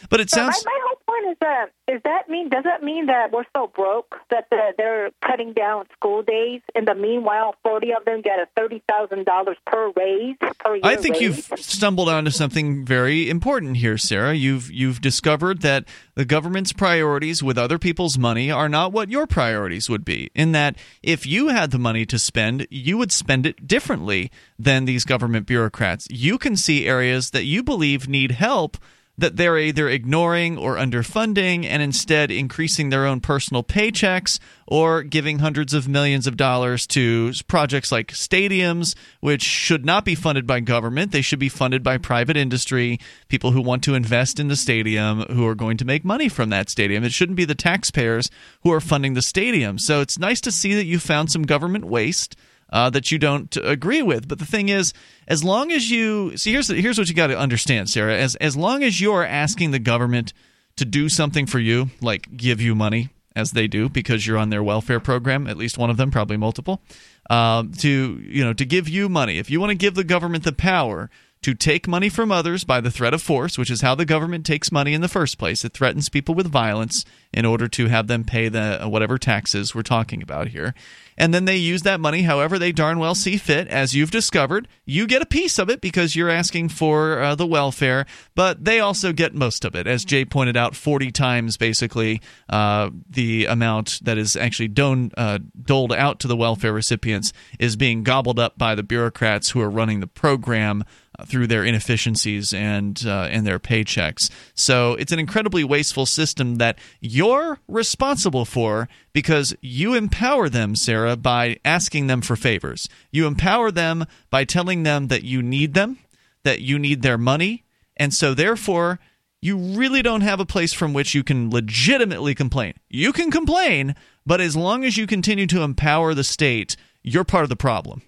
But 0.09 0.20
it 0.20 0.30
So 0.30 0.44
my, 0.44 0.51
sounds. 0.52 0.64
my 0.64 0.78
whole 0.84 0.88
point 0.88 0.90
is 1.31 1.36
that 1.40 1.66
is 1.86 2.01
that 2.05 2.28
mean 2.28 2.48
does 2.48 2.65
that 2.65 2.82
mean 2.82 3.07
that 3.07 3.32
we're 3.32 3.44
so 3.57 3.66
broke 3.69 4.16
that 4.31 4.47
the, 4.51 4.73
they're 4.77 5.11
cutting 5.24 5.52
down 5.52 5.86
school 5.93 6.23
days? 6.23 6.61
In 6.74 6.85
the 6.85 6.94
meanwhile, 6.94 7.55
forty 7.62 7.93
of 7.93 8.05
them 8.05 8.20
get 8.20 8.39
a 8.39 8.47
thirty 8.57 8.82
thousand 8.89 9.24
dollars 9.27 9.57
per 9.66 9.93
raise 9.97 10.36
per 10.59 10.74
year. 10.74 10.82
I 10.85 10.97
think 10.97 11.15
raise? 11.15 11.23
you've 11.23 11.61
stumbled 11.61 12.09
onto 12.09 12.31
something 12.31 12.85
very 12.85 13.31
important 13.31 13.77
here, 13.77 13.97
Sarah. 13.97 14.35
You've 14.35 14.70
you've 14.70 15.01
discovered 15.01 15.62
that 15.62 15.85
the 16.15 16.24
government's 16.24 16.73
priorities 16.73 17.43
with 17.43 17.57
other 17.57 17.78
people's 17.78 18.19
money 18.19 18.51
are 18.51 18.69
not 18.69 18.93
what 18.93 19.11
your 19.11 19.27
priorities 19.27 19.89
would 19.89 20.05
be. 20.05 20.31
In 20.35 20.52
that, 20.52 20.77
if 21.02 21.27
you 21.27 21.48
had 21.48 21.70
the 21.70 21.78
money 21.78 22.05
to 22.07 22.19
spend, 22.19 22.66
you 22.70 22.98
would 22.98 23.12
spend 23.12 23.47
it 23.47 23.66
differently 23.66 24.31
than 24.59 24.85
these 24.85 25.05
government 25.05 25.47
bureaucrats. 25.47 26.07
You 26.11 26.39
can 26.39 26.57
see 26.57 26.86
areas 26.86 27.31
that 27.31 27.44
you 27.44 27.62
believe 27.62 28.09
need 28.09 28.32
help 28.32 28.77
that 29.20 29.36
they're 29.36 29.59
either 29.59 29.88
ignoring 29.88 30.59
or 30.59 30.76
underfunding 30.76 31.64
and 31.64 31.82
instead 31.82 32.30
increasing 32.30 32.90
their 32.90 33.06
own 33.06 33.20
personal 33.20 33.62
paychecks 33.62 34.38
or 34.66 35.02
giving 35.02 35.40
hundreds 35.40 35.74
of 35.74 35.88
millions 35.88 36.26
of 36.26 36.36
dollars 36.36 36.86
to 36.86 37.32
projects 37.47 37.92
like 37.92 38.12
stadiums, 38.12 38.94
which 39.20 39.42
should 39.42 39.84
not 39.84 40.05
be 40.05 40.14
funded 40.14 40.47
by 40.47 40.60
government. 40.60 41.12
They 41.12 41.22
should 41.22 41.38
be 41.38 41.48
funded 41.48 41.82
by 41.82 41.98
private 41.98 42.36
industry, 42.36 42.98
people 43.28 43.51
who 43.51 43.60
want 43.60 43.84
to 43.84 43.94
invest 43.94 44.40
in 44.40 44.48
the 44.48 44.56
stadium, 44.56 45.22
who 45.22 45.47
are 45.47 45.55
going 45.55 45.76
to 45.78 45.84
make 45.84 46.05
money 46.05 46.28
from 46.28 46.51
that 46.51 46.70
stadium. 46.70 47.05
It 47.05 47.12
shouldn't 47.12 47.36
be 47.36 47.44
the 47.44 47.55
taxpayers 47.55 48.30
who 48.62 48.72
are 48.72 48.80
funding 48.80 49.14
the 49.14 49.22
stadium. 49.22 49.78
So 49.78 50.01
it's 50.01 50.18
nice 50.18 50.40
to 50.42 50.52
see 50.52 50.74
that 50.74 50.86
you 50.86 50.98
found 50.98 51.30
some 51.30 51.42
government 51.42 51.84
waste 51.84 52.36
uh, 52.72 52.90
that 52.90 53.10
you 53.10 53.18
don't 53.18 53.55
agree 53.56 54.02
with. 54.02 54.28
But 54.28 54.38
the 54.38 54.47
thing 54.47 54.68
is, 54.68 54.92
as 55.28 55.44
long 55.44 55.72
as 55.72 55.90
you 55.90 56.36
see, 56.36 56.52
here's 56.52 56.68
here's 56.68 56.98
what 56.98 57.09
you 57.09 57.14
got 57.14 57.28
to 57.28 57.38
understand, 57.38 57.90
Sarah. 57.90 58.16
As 58.16 58.36
as 58.36 58.56
long 58.56 58.82
as 58.82 59.01
you're 59.01 59.24
asking 59.24 59.70
the 59.70 59.78
government 59.78 60.32
to 60.76 60.84
do 60.84 61.09
something 61.09 61.47
for 61.47 61.59
you, 61.59 61.90
like 62.01 62.36
give 62.36 62.60
you 62.60 62.74
money, 62.74 63.10
as 63.36 63.52
they 63.52 63.66
do 63.66 63.88
because 63.88 64.26
you're 64.26 64.38
on 64.38 64.51
their 64.51 64.62
welfare 64.62 65.01
program, 65.01 65.47
at 65.47 65.56
least 65.56 65.78
one 65.78 65.90
of 65.90 65.97
them, 65.97 66.10
probably 66.10 66.36
multiple, 66.36 66.80
um, 67.28 67.72
to 67.72 68.20
you 68.22 68.44
know 68.44 68.52
to 68.52 68.64
give 68.64 68.88
you 68.88 69.09
money. 69.09 69.38
If 69.38 69.51
you 69.51 69.60
want 69.60 69.70
to 69.70 69.76
give 69.76 69.94
the 69.94 70.05
government 70.05 70.44
the 70.44 70.52
power 70.52 71.10
to 71.43 71.55
take 71.55 71.89
money 71.89 72.09
from 72.09 72.31
others 72.31 72.65
by 72.65 72.81
the 72.81 72.91
threat 72.91 73.15
of 73.15 73.23
force, 73.23 73.57
which 73.57 73.71
is 73.71 73.81
how 73.81 73.95
the 73.95 74.05
government 74.05 74.45
takes 74.45 74.71
money 74.71 74.93
in 74.93 75.01
the 75.01 75.09
first 75.09 75.39
place. 75.39 75.65
It 75.65 75.73
threatens 75.73 76.09
people 76.09 76.35
with 76.35 76.47
violence 76.47 77.05
in 77.33 77.47
order 77.47 77.69
to 77.69 77.87
have 77.87 78.09
them 78.09 78.25
pay 78.25 78.49
the 78.49 78.81
whatever 78.85 79.17
taxes 79.17 79.75
we're 79.75 79.83
talking 79.83 80.23
about 80.23 80.49
here. 80.49 80.75
And 81.17 81.35
then 81.35 81.45
they 81.45 81.57
use 81.57 81.83
that 81.83 82.01
money 82.01 82.23
however 82.23 82.59
they 82.59 82.73
darn 82.73 82.99
well 82.99 83.15
see 83.15 83.37
fit. 83.37 83.69
As 83.69 83.95
you've 83.95 84.11
discovered, 84.11 84.69
you 84.85 85.07
get 85.07 85.23
a 85.23 85.27
piece 85.27 85.59
of 85.59 85.69
it 85.69 85.81
because 85.81 86.17
you're 86.17 86.31
asking 86.31 86.71
for 86.71 87.21
uh, 87.21 87.35
the 87.35 87.47
welfare, 87.47 88.07
but 88.35 88.65
they 88.65 88.81
also 88.81 89.12
get 89.12 89.35
most 89.35 89.65
of 89.65 89.75
it. 89.75 89.87
As 89.87 90.05
Jay 90.05 90.25
pointed 90.25 90.57
out, 90.57 90.75
40 90.75 91.11
times 91.11 91.57
basically 91.57 92.21
uh, 92.49 92.91
the 93.09 93.47
amount 93.47 94.01
that 94.03 94.19
is 94.19 94.35
actually 94.35 94.69
don- 94.69 95.12
uh, 95.17 95.39
doled 95.62 95.93
out 95.93 96.21
to 96.21 96.29
the 96.29 96.37
welfare 96.37 96.73
recipients 96.73 97.33
is 97.59 97.77
being 97.77 98.03
gobbled 98.03 98.39
up 98.39 98.59
by 98.59 98.75
the 98.75 98.83
bureaucrats 98.83 99.51
who 99.51 99.61
are 99.61 99.71
running 99.71 100.01
the 100.01 100.07
program 100.07 100.85
through 101.24 101.47
their 101.47 101.64
inefficiencies 101.64 102.52
and 102.52 103.05
uh, 103.06 103.28
and 103.30 103.47
their 103.47 103.59
paychecks. 103.59 104.30
So 104.55 104.94
it's 104.94 105.12
an 105.12 105.18
incredibly 105.18 105.64
wasteful 105.64 106.06
system 106.06 106.56
that 106.56 106.78
you're 107.01 107.59
responsible 107.68 108.44
for 108.44 108.88
because 109.12 109.55
you 109.60 109.94
empower 109.94 110.48
them, 110.48 110.76
Sarah, 110.76 111.16
by 111.16 111.59
asking 111.64 112.06
them 112.06 112.20
for 112.20 112.36
favors. 112.36 112.88
You 113.10 113.26
empower 113.26 113.70
them 113.70 114.06
by 114.30 114.44
telling 114.44 114.82
them 114.82 115.09
that 115.09 115.24
you 115.24 115.42
need 115.42 115.74
them, 115.74 115.98
that 116.44 116.60
you 116.60 116.78
need 116.78 117.02
their 117.02 117.18
money, 117.18 117.64
and 117.97 118.14
so 118.14 118.34
therefore 118.34 119.01
you 119.42 119.56
really 119.56 120.02
don't 120.02 120.20
have 120.20 120.40
a 120.40 120.47
place 120.47 120.72
from 120.72 120.92
which 120.92 121.14
you 121.14 121.24
can 121.24 121.51
legitimately 121.51 122.34
complain. 122.34 122.74
You 122.88 123.12
can 123.12 123.30
complain, 123.30 123.94
but 124.26 124.40
as 124.40 124.55
long 124.55 124.84
as 124.84 124.97
you 124.97 125.06
continue 125.06 125.47
to 125.47 125.62
empower 125.62 126.12
the 126.12 126.24
state, 126.24 126.76
you're 127.02 127.24
part 127.24 127.44
of 127.44 127.48
the 127.48 127.56
problem. 127.56 128.02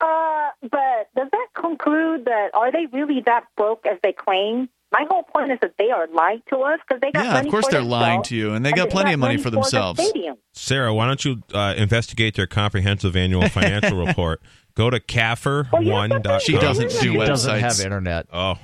Uh, 0.00 0.29
but 0.62 1.08
does 1.16 1.28
that 1.30 1.46
conclude 1.54 2.24
that 2.26 2.50
are 2.54 2.70
they 2.72 2.86
really 2.92 3.20
that 3.26 3.44
broke 3.56 3.86
as 3.86 3.98
they 4.02 4.12
claim? 4.12 4.68
My 4.92 5.06
whole 5.08 5.22
point 5.22 5.52
is 5.52 5.58
that 5.62 5.74
they 5.78 5.90
are 5.90 6.08
lying 6.08 6.42
to 6.48 6.56
us 6.62 6.80
because 6.86 7.00
they 7.00 7.12
got 7.12 7.24
yeah, 7.24 7.32
money 7.34 7.46
Yeah, 7.46 7.48
of 7.48 7.50
course 7.52 7.66
for 7.66 7.70
they're 7.70 7.80
themselves, 7.82 8.02
lying 8.02 8.22
to 8.24 8.34
you, 8.36 8.54
and 8.54 8.66
they 8.66 8.72
got 8.72 8.88
they 8.88 8.92
plenty 8.92 9.12
of 9.12 9.20
money 9.20 9.36
for 9.36 9.48
themselves. 9.50 10.02
stadium. 10.02 10.36
Sarah, 10.52 10.92
why 10.92 11.06
don't 11.06 11.24
you 11.24 11.42
uh, 11.54 11.74
investigate 11.76 12.34
their 12.34 12.48
comprehensive 12.48 13.14
annual 13.16 13.48
financial 13.48 14.04
report? 14.04 14.42
Go 14.74 14.90
to 14.90 14.98
CAFR1.com. 15.00 16.40
She 16.40 16.52
doesn't 16.58 16.90
She 16.92 17.12
do 17.12 17.24
doesn't 17.24 17.58
have 17.60 17.78
internet. 17.80 18.26
Oh, 18.32 18.56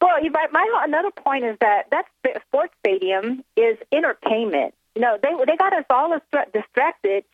Well, 0.00 0.22
you- 0.24 0.30
my, 0.32 0.46
my 0.50 0.82
another 0.84 1.10
point 1.12 1.44
is 1.44 1.56
that 1.60 1.84
that 1.90 2.06
sports 2.48 2.74
stadium 2.84 3.44
is 3.56 3.76
entertainment. 3.92 4.74
You 4.94 5.02
know, 5.02 5.18
they 5.22 5.30
they 5.46 5.56
got 5.56 5.72
us 5.72 5.84
all 5.90 6.18
distracted. 6.52 7.24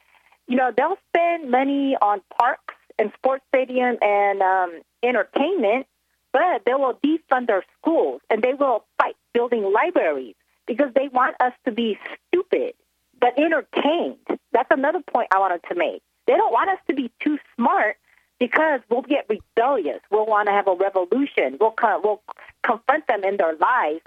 You 0.48 0.56
know, 0.56 0.73
they'll 0.77 0.98
spend 1.14 1.51
money 1.51 1.97
on 2.02 2.20
parks 2.39 2.74
and 2.98 3.12
sports 3.16 3.44
stadium 3.48 3.97
and 4.01 4.43
um, 4.43 4.81
entertainment, 5.02 5.86
but 6.32 6.62
they 6.64 6.74
will 6.74 6.98
defund 7.05 7.47
their 7.47 7.64
schools 7.78 8.20
and 8.31 8.43
they 8.43 8.55
will 8.55 8.85
fight 9.01 9.16
building 9.32 9.70
libraries 9.73 10.35
because 10.66 10.93
they 10.94 11.09
want 11.09 11.36
us 11.40 11.52
to 11.64 11.73
be 11.73 11.98
stupid 12.28 12.74
but 13.23 13.39
entertained. 13.39 14.19
That's 14.51 14.70
another 14.70 15.01
point 15.01 15.28
I 15.35 15.39
wanted 15.39 15.62
to 15.69 15.77
make. 15.77 16.02
They 16.27 16.35
don't 16.35 16.52
want 16.52 16.70
us 16.70 16.78
to 16.89 16.94
be 16.94 17.10
too 17.20 17.39
smart 17.56 17.97
because 18.39 18.81
we'll 18.90 19.02
get 19.02 19.27
rebellious. 19.28 20.01
We'll 20.10 20.27
want 20.27 20.48
to 20.48 20.52
have 20.52 20.66
a 20.66 20.74
revolution. 20.74 21.56
We'll 21.60 21.70
co- 21.70 22.01
we'll 22.02 22.23
confront 22.64 23.06
them 23.06 23.23
in 23.23 23.36
their 23.36 23.55
lies. 23.55 24.01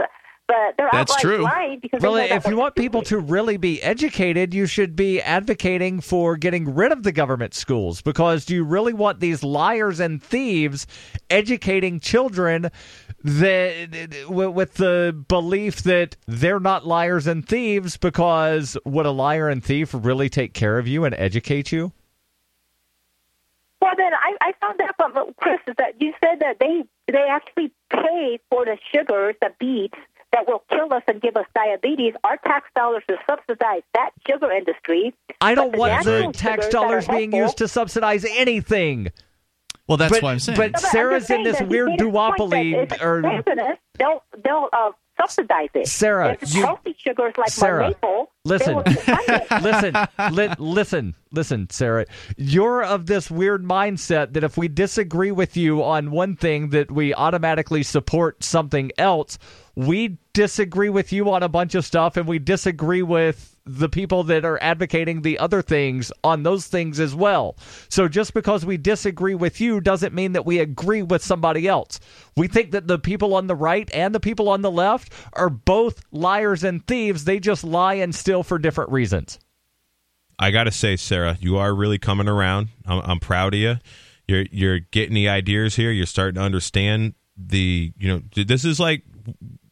But 0.48 0.76
they're 0.78 0.90
That's 0.92 1.16
true. 1.16 1.42
lying 1.44 1.80
because 1.80 2.02
Well, 2.02 2.14
that 2.14 2.30
if 2.30 2.46
you 2.46 2.56
want 2.56 2.76
people 2.76 3.02
to 3.04 3.18
really 3.18 3.58
be 3.58 3.82
educated, 3.82 4.54
you 4.54 4.68
should 4.68 4.96
be 4.96 5.20
advocating 5.20 6.02
for 6.02 6.38
getting 6.38 6.76
rid 6.76 6.92
of 6.92 7.02
the 7.02 7.12
government 7.12 7.56
schools 7.56 8.02
because 8.02 8.46
do 8.46 8.54
you 8.54 8.64
really 8.64 8.94
want 8.94 9.20
these 9.20 9.44
liars 9.44 10.00
and 10.00 10.22
thieves 10.22 10.86
educating 11.32 12.00
children 12.00 12.70
that 13.24 14.28
with 14.30 14.76
the 14.76 15.26
belief 15.28 15.82
that 15.82 16.16
they're 16.28 16.60
not 16.60 16.86
liars 16.86 17.26
and 17.26 17.48
thieves 17.48 17.98
because 17.98 18.78
would 18.86 19.08
a 19.08 19.12
liar 19.12 19.50
and 19.50 19.64
thief 19.64 19.96
really 19.96 20.30
take 20.30 20.54
care 20.54 20.78
of 20.78 20.88
you 20.88 21.06
and 21.06 21.16
educate 21.16 21.72
you? 21.72 21.92
Well, 23.82 23.94
then 23.98 24.14
I, 24.14 24.36
I 24.42 24.54
found 24.62 24.80
out 24.82 24.96
from 24.96 25.34
Chris 25.38 25.60
is 25.68 25.76
that 25.80 26.00
you 26.00 26.14
said 26.24 26.40
that 26.42 26.58
they 26.60 26.84
they 27.12 27.26
actually 27.30 27.72
pay 27.90 28.40
for 28.50 28.66
the 28.66 28.78
sugars, 28.92 29.36
the 29.42 29.52
beets 29.60 29.98
that 30.36 30.48
will 30.48 30.64
kill 30.70 30.94
us 30.94 31.03
and 31.07 31.22
give 31.22 31.36
us 31.38 31.45
diabetes. 31.56 32.14
Our 32.26 32.38
tax 32.38 32.68
dollars 32.76 33.03
to 33.07 33.16
subsidize 33.30 33.82
that 33.94 34.10
sugar 34.28 34.52
industry. 34.52 35.14
I 35.41 35.56
don't 35.56 35.72
the 35.72 35.78
want 35.78 36.03
the 36.03 36.32
tax 36.34 36.66
sugars 36.66 36.66
that 36.66 36.68
are 36.68 36.72
dollars 36.72 37.07
being 37.07 37.32
helpful- 37.32 37.40
used 37.40 37.57
to 37.60 37.68
subsidize 37.70 38.26
anything. 38.30 39.12
Well, 39.88 39.98
that's 39.98 40.12
But- 40.14 40.24
what 40.24 40.32
I'm 40.32 40.40
saying. 40.40 40.57
but- 40.57 40.72
No, 40.74 40.80
but 40.82 40.82
Sarah's 40.82 41.28
saying 41.28 41.45
in 41.45 41.52
this 41.52 41.62
weird 41.62 41.91
he 41.91 41.98
made 41.98 42.02
a 42.02 42.03
point 42.12 42.38
duopoly, 42.40 42.72
that 42.90 42.94
it's 42.95 43.03
or- 43.03 43.22
poisonous, 43.22 43.78
they'll 43.98 44.24
they'll 44.44 44.70
uh, 44.74 44.91
subsidize 45.20 45.70
it. 45.76 45.88
Sarah, 45.88 46.34
if 46.34 46.44
it's 46.44 46.56
you- 46.56 46.64
healthy 46.66 46.95
sugars 46.99 47.34
like 47.38 47.49
Sarah, 47.49 47.88
maple, 47.90 48.32
listen. 48.44 48.70
they 48.70 48.74
will 48.74 48.84
fund 48.84 49.22
it. 49.30 49.52
listen, 49.62 49.95
li- 50.36 50.56
listen, 50.57 51.16
listen, 51.32 51.70
Sarah. 51.70 52.06
You're 52.36 52.84
of 52.84 53.06
this 53.06 53.30
weird 53.32 53.64
mindset 53.64 54.34
that 54.34 54.44
if 54.44 54.57
we 54.57 54.68
disagree 54.68 55.32
with 55.32 55.56
you 55.56 55.84
on 55.84 56.10
one 56.12 56.36
thing, 56.36 56.70
that 56.72 56.90
we 56.91 57.14
automatically 57.14 57.84
support 57.84 58.44
something 58.44 58.91
else. 58.98 59.38
We 59.76 60.18
disagree 60.34 60.89
with 60.89 61.11
you 61.11 61.31
on 61.31 61.43
a 61.43 61.49
bunch 61.49 61.76
of 61.76 61.85
stuff, 61.85 62.18
and 62.18 62.27
we 62.27 62.39
disagree 62.39 63.02
with 63.02 63.56
the 63.65 63.89
people 63.89 64.23
that 64.26 64.45
are 64.45 64.61
advocating 64.61 65.22
the 65.22 65.39
other 65.39 65.61
things 65.61 66.11
on 66.23 66.43
those 66.43 66.68
things 66.68 66.99
as 66.99 67.15
well. 67.15 67.57
So 67.89 68.07
just 68.07 68.34
because 68.34 68.65
we 68.65 68.77
disagree 68.77 69.34
with 69.34 69.60
you 69.60 69.81
doesn't 69.81 70.14
mean 70.14 70.34
that 70.34 70.45
we 70.45 70.60
agree 70.60 71.02
with 71.02 71.23
somebody 71.23 71.68
else. 71.68 71.99
We 72.38 72.47
think 72.47 72.72
that 72.72 72.88
the 72.88 72.99
people 72.99 73.34
on 73.34 73.47
the 73.47 73.56
right 73.56 73.89
and 73.91 74.14
the 74.14 74.19
people 74.19 74.49
on 74.49 74.61
the 74.61 74.72
left 74.72 75.11
are 75.34 75.49
both 75.49 76.02
liars 76.11 76.64
and 76.64 76.85
thieves. 76.85 77.26
They 77.26 77.39
just 77.39 77.64
lie 77.64 77.95
and 77.95 78.14
steal 78.14 78.43
for 78.43 78.60
different 78.60 78.91
reasons. 78.91 79.39
I 80.38 80.52
got 80.52 80.65
to 80.65 80.72
say, 80.72 80.95
Sarah, 80.95 81.38
you 81.39 81.57
are 81.57 81.73
really 81.73 81.97
coming 81.97 82.27
around. 82.27 82.69
I'm, 82.85 83.02
I'm 83.03 83.19
proud 83.19 83.53
of 83.53 83.60
you. 83.60 83.77
You're 84.27 84.45
you're 84.52 84.80
getting 84.80 85.14
the 85.14 85.30
ideas 85.30 85.76
here. 85.76 85.91
You're 85.91 86.07
starting 86.07 86.35
to 86.35 86.41
understand 86.41 87.14
the 87.38 87.93
you 87.97 88.07
know 88.07 88.22
this 88.35 88.65
is 88.65 88.80
like 88.80 89.03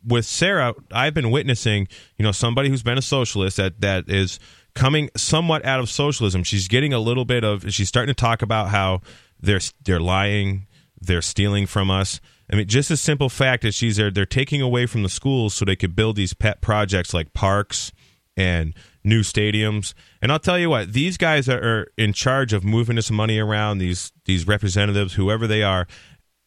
with 0.06 0.26
Sarah. 0.26 0.74
I've 0.92 1.14
been 1.14 1.32
witnessing 1.32 1.88
you 2.18 2.24
know 2.24 2.32
somebody 2.32 2.70
who's 2.70 2.84
been 2.84 2.98
a 2.98 3.04
socialist 3.04 3.58
that 3.58 3.82
that 3.82 4.10
is 4.10 4.40
coming 4.76 5.10
somewhat 5.16 5.66
out 5.66 5.80
of 5.80 5.90
socialism. 5.90 6.44
She's 6.44 6.68
getting 6.68 6.94
a 6.94 7.00
little 7.00 7.26
bit 7.26 7.44
of. 7.44 7.72
She's 7.74 7.88
starting 7.88 8.14
to 8.14 8.20
talk 8.20 8.42
about 8.42 8.70
how 8.70 9.02
they're 9.40 9.62
they're 9.84 10.00
lying, 10.00 10.68
they're 11.00 11.22
stealing 11.22 11.66
from 11.66 11.92
us. 11.92 12.20
I 12.52 12.56
mean, 12.56 12.68
just 12.68 12.92
a 12.92 12.98
simple 12.98 13.30
fact 13.30 13.66
is 13.66 13.74
she's 13.76 13.98
there. 13.98 14.12
They're 14.12 14.26
taking 14.26 14.62
away 14.62 14.86
from 14.86 15.04
the 15.04 15.10
schools 15.10 15.54
so 15.54 15.66
they 15.66 15.76
could 15.76 15.96
build 15.96 16.16
these 16.16 16.34
pet 16.34 16.62
projects 16.62 17.14
like 17.14 17.34
parks 17.34 17.92
and 18.36 18.74
new 19.04 19.22
stadiums. 19.22 19.94
And 20.22 20.32
I'll 20.32 20.40
tell 20.40 20.60
you 20.60 20.70
what, 20.70 20.94
these 20.94 21.18
guys 21.18 21.48
are, 21.50 21.60
are 21.60 21.88
in 21.98 22.14
charge 22.14 22.54
of 22.54 22.64
moving 22.64 22.96
this 22.96 23.12
money 23.12 23.40
around. 23.40 23.78
These 23.78 24.12
these 24.26 24.48
representatives, 24.48 25.14
whoever 25.14 25.48
they 25.48 25.64
are, 25.64 25.88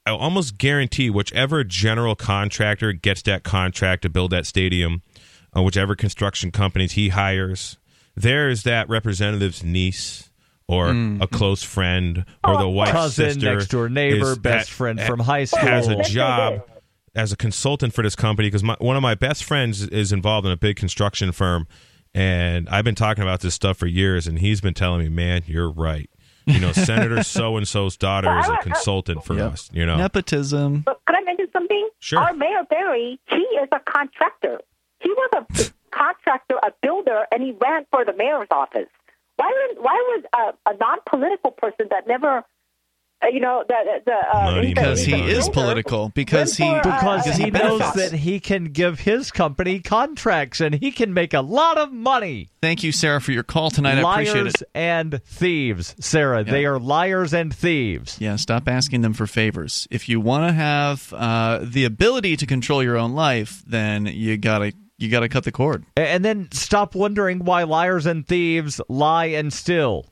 I 0.07 0.11
almost 0.13 0.57
guarantee 0.57 1.11
whichever 1.11 1.65
general 1.65 2.15
contractor 2.15 2.93
gets 2.93 3.23
that 3.23 3.43
contract 3.43 4.03
to 4.03 4.09
build 4.09 4.31
that 4.31 4.47
stadium, 4.47 5.03
uh, 5.57 5.63
whichever 5.63 5.97
construction 5.97 6.51
companies 6.53 6.93
he 6.93 7.09
hires, 7.09 7.77
there 8.15 8.49
is 8.49 8.63
that 8.63 8.89
representative's 8.89 9.65
niece 9.65 10.31
or 10.69 10.91
a 11.21 11.27
close 11.27 11.63
friend 11.63 12.25
or 12.45 12.57
the 12.59 12.69
wife's 12.69 12.93
Cousin, 12.93 13.31
sister, 13.35 13.55
next 13.55 13.67
door 13.69 13.89
neighbor, 13.89 14.33
is- 14.33 14.39
best 14.39 14.71
ha- 14.71 14.75
friend 14.75 15.01
from 15.03 15.21
high 15.21 15.45
school. 15.45 15.61
has 15.61 15.89
a 15.89 16.03
job 16.05 16.63
as 17.15 17.33
a 17.33 17.37
consultant 17.37 17.93
for 17.95 18.03
this 18.03 18.15
company 18.17 18.49
because 18.49 18.63
one 18.79 18.97
of 18.97 19.03
my 19.03 19.15
best 19.15 19.43
friends 19.45 19.83
is 19.89 20.13
involved 20.13 20.47
in 20.47 20.53
a 20.53 20.57
big 20.57 20.77
construction 20.77 21.33
firm, 21.33 21.67
and 22.15 22.69
I've 22.69 22.85
been 22.85 22.95
talking 22.95 23.23
about 23.23 23.41
this 23.41 23.55
stuff 23.55 23.77
for 23.77 23.87
years, 23.87 24.27
and 24.27 24.39
he's 24.39 24.61
been 24.61 24.75
telling 24.75 25.03
me, 25.03 25.09
"Man, 25.09 25.43
you're 25.47 25.71
right." 25.71 26.11
You 26.47 26.61
know, 26.61 26.73
Senator 26.73 27.23
so 27.37 27.57
and 27.57 27.67
so's 27.67 27.97
daughter 27.97 28.39
is 28.39 28.49
a 28.49 28.57
consultant 28.59 29.25
for 29.25 29.35
Yep. 29.35 29.53
us. 29.53 29.71
You 29.73 29.85
know, 29.87 29.97
Nepotism. 29.97 30.83
But 30.87 31.01
could 31.07 31.17
I 31.17 31.23
mention 31.23 31.47
something? 31.53 31.89
Sure. 31.99 32.21
Our 32.21 32.33
Mayor 32.35 32.63
Berry, 32.69 33.19
he 33.29 33.37
is 33.37 33.69
a 33.73 33.81
contractor. 33.81 34.61
He 35.01 35.11
was 35.11 35.31
a 35.35 35.65
contractor, 35.91 36.55
a 36.63 36.73
builder, 36.83 37.25
and 37.33 37.43
he 37.43 37.53
ran 37.61 37.85
for 37.91 38.05
the 38.05 38.13
mayor's 38.13 38.49
office. 38.51 38.89
Why 39.37 39.53
would 39.69 39.85
why 39.85 40.05
would 40.15 40.27
a, 40.35 40.73
a 40.73 40.77
non-political 40.79 41.51
person 41.53 41.89
that 41.91 42.07
never, 42.07 42.45
you 43.33 43.41
know, 43.41 43.65
the 43.67 43.75
the 44.05 44.13
uh, 44.13 44.45
Money, 44.45 44.69
he's 44.69 44.71
a- 44.73 44.75
Because 44.75 45.05
he 45.05 45.15
is 45.31 45.49
political. 45.49 46.11
Because 46.11 46.57
he 46.57 46.65
run 46.69 46.83
for, 46.83 46.89
uh, 46.91 47.01
because 47.01 47.25
because 47.25 47.37
he 47.39 47.45
he 47.45 47.51
knows 47.51 47.93
that 47.95 48.13
he 48.13 48.41
can 48.41 48.65
give 48.67 49.01
his 49.01 49.31
company 49.31 49.81
contracts 49.81 50.61
and 50.61 50.75
he 50.75 50.93
can 50.93 51.13
make 51.15 51.33
a 51.35 51.41
lot 51.41 51.79
of 51.79 51.93
money. 51.93 52.49
Thank 52.61 52.83
you, 52.83 52.93
Sarah, 52.93 53.21
for 53.21 53.33
your 53.33 53.43
call 53.43 53.71
tonight. 53.71 53.99
I 53.99 54.13
appreciate 54.13 54.47
it. 54.47 54.63
and 54.75 55.21
thieves, 55.25 55.95
Sarah. 55.99 56.45
They 56.45 56.67
are 56.67 56.79
liars 56.79 57.33
and 57.33 57.55
thieves. 57.55 58.21
Yeah, 58.21 58.37
stop 58.37 58.69
asking 58.69 59.01
them 59.01 59.13
for 59.15 59.27
favors. 59.27 59.89
If 59.91 60.09
you 60.09 60.21
want 60.21 60.49
to 60.49 60.53
have 60.53 61.13
uh, 61.13 61.61
the 61.63 61.85
ability 61.85 62.37
to 62.39 62.47
control 62.47 62.83
your 62.83 62.97
own 62.97 63.13
life, 63.15 63.63
then 63.67 64.07
you 64.07 64.37
got 64.37 64.59
to 64.59 64.73
you 64.99 65.11
got 65.11 65.21
to 65.21 65.29
cut 65.29 65.45
the 65.45 65.53
cord. 65.53 65.85
And 65.97 66.25
then 66.25 66.49
stop 66.53 66.95
wondering 66.95 67.41
why 67.45 67.65
liars 67.65 68.07
and 68.07 68.27
thieves 68.27 68.81
lie 68.89 69.27
and 69.27 69.53
steal. 69.53 70.07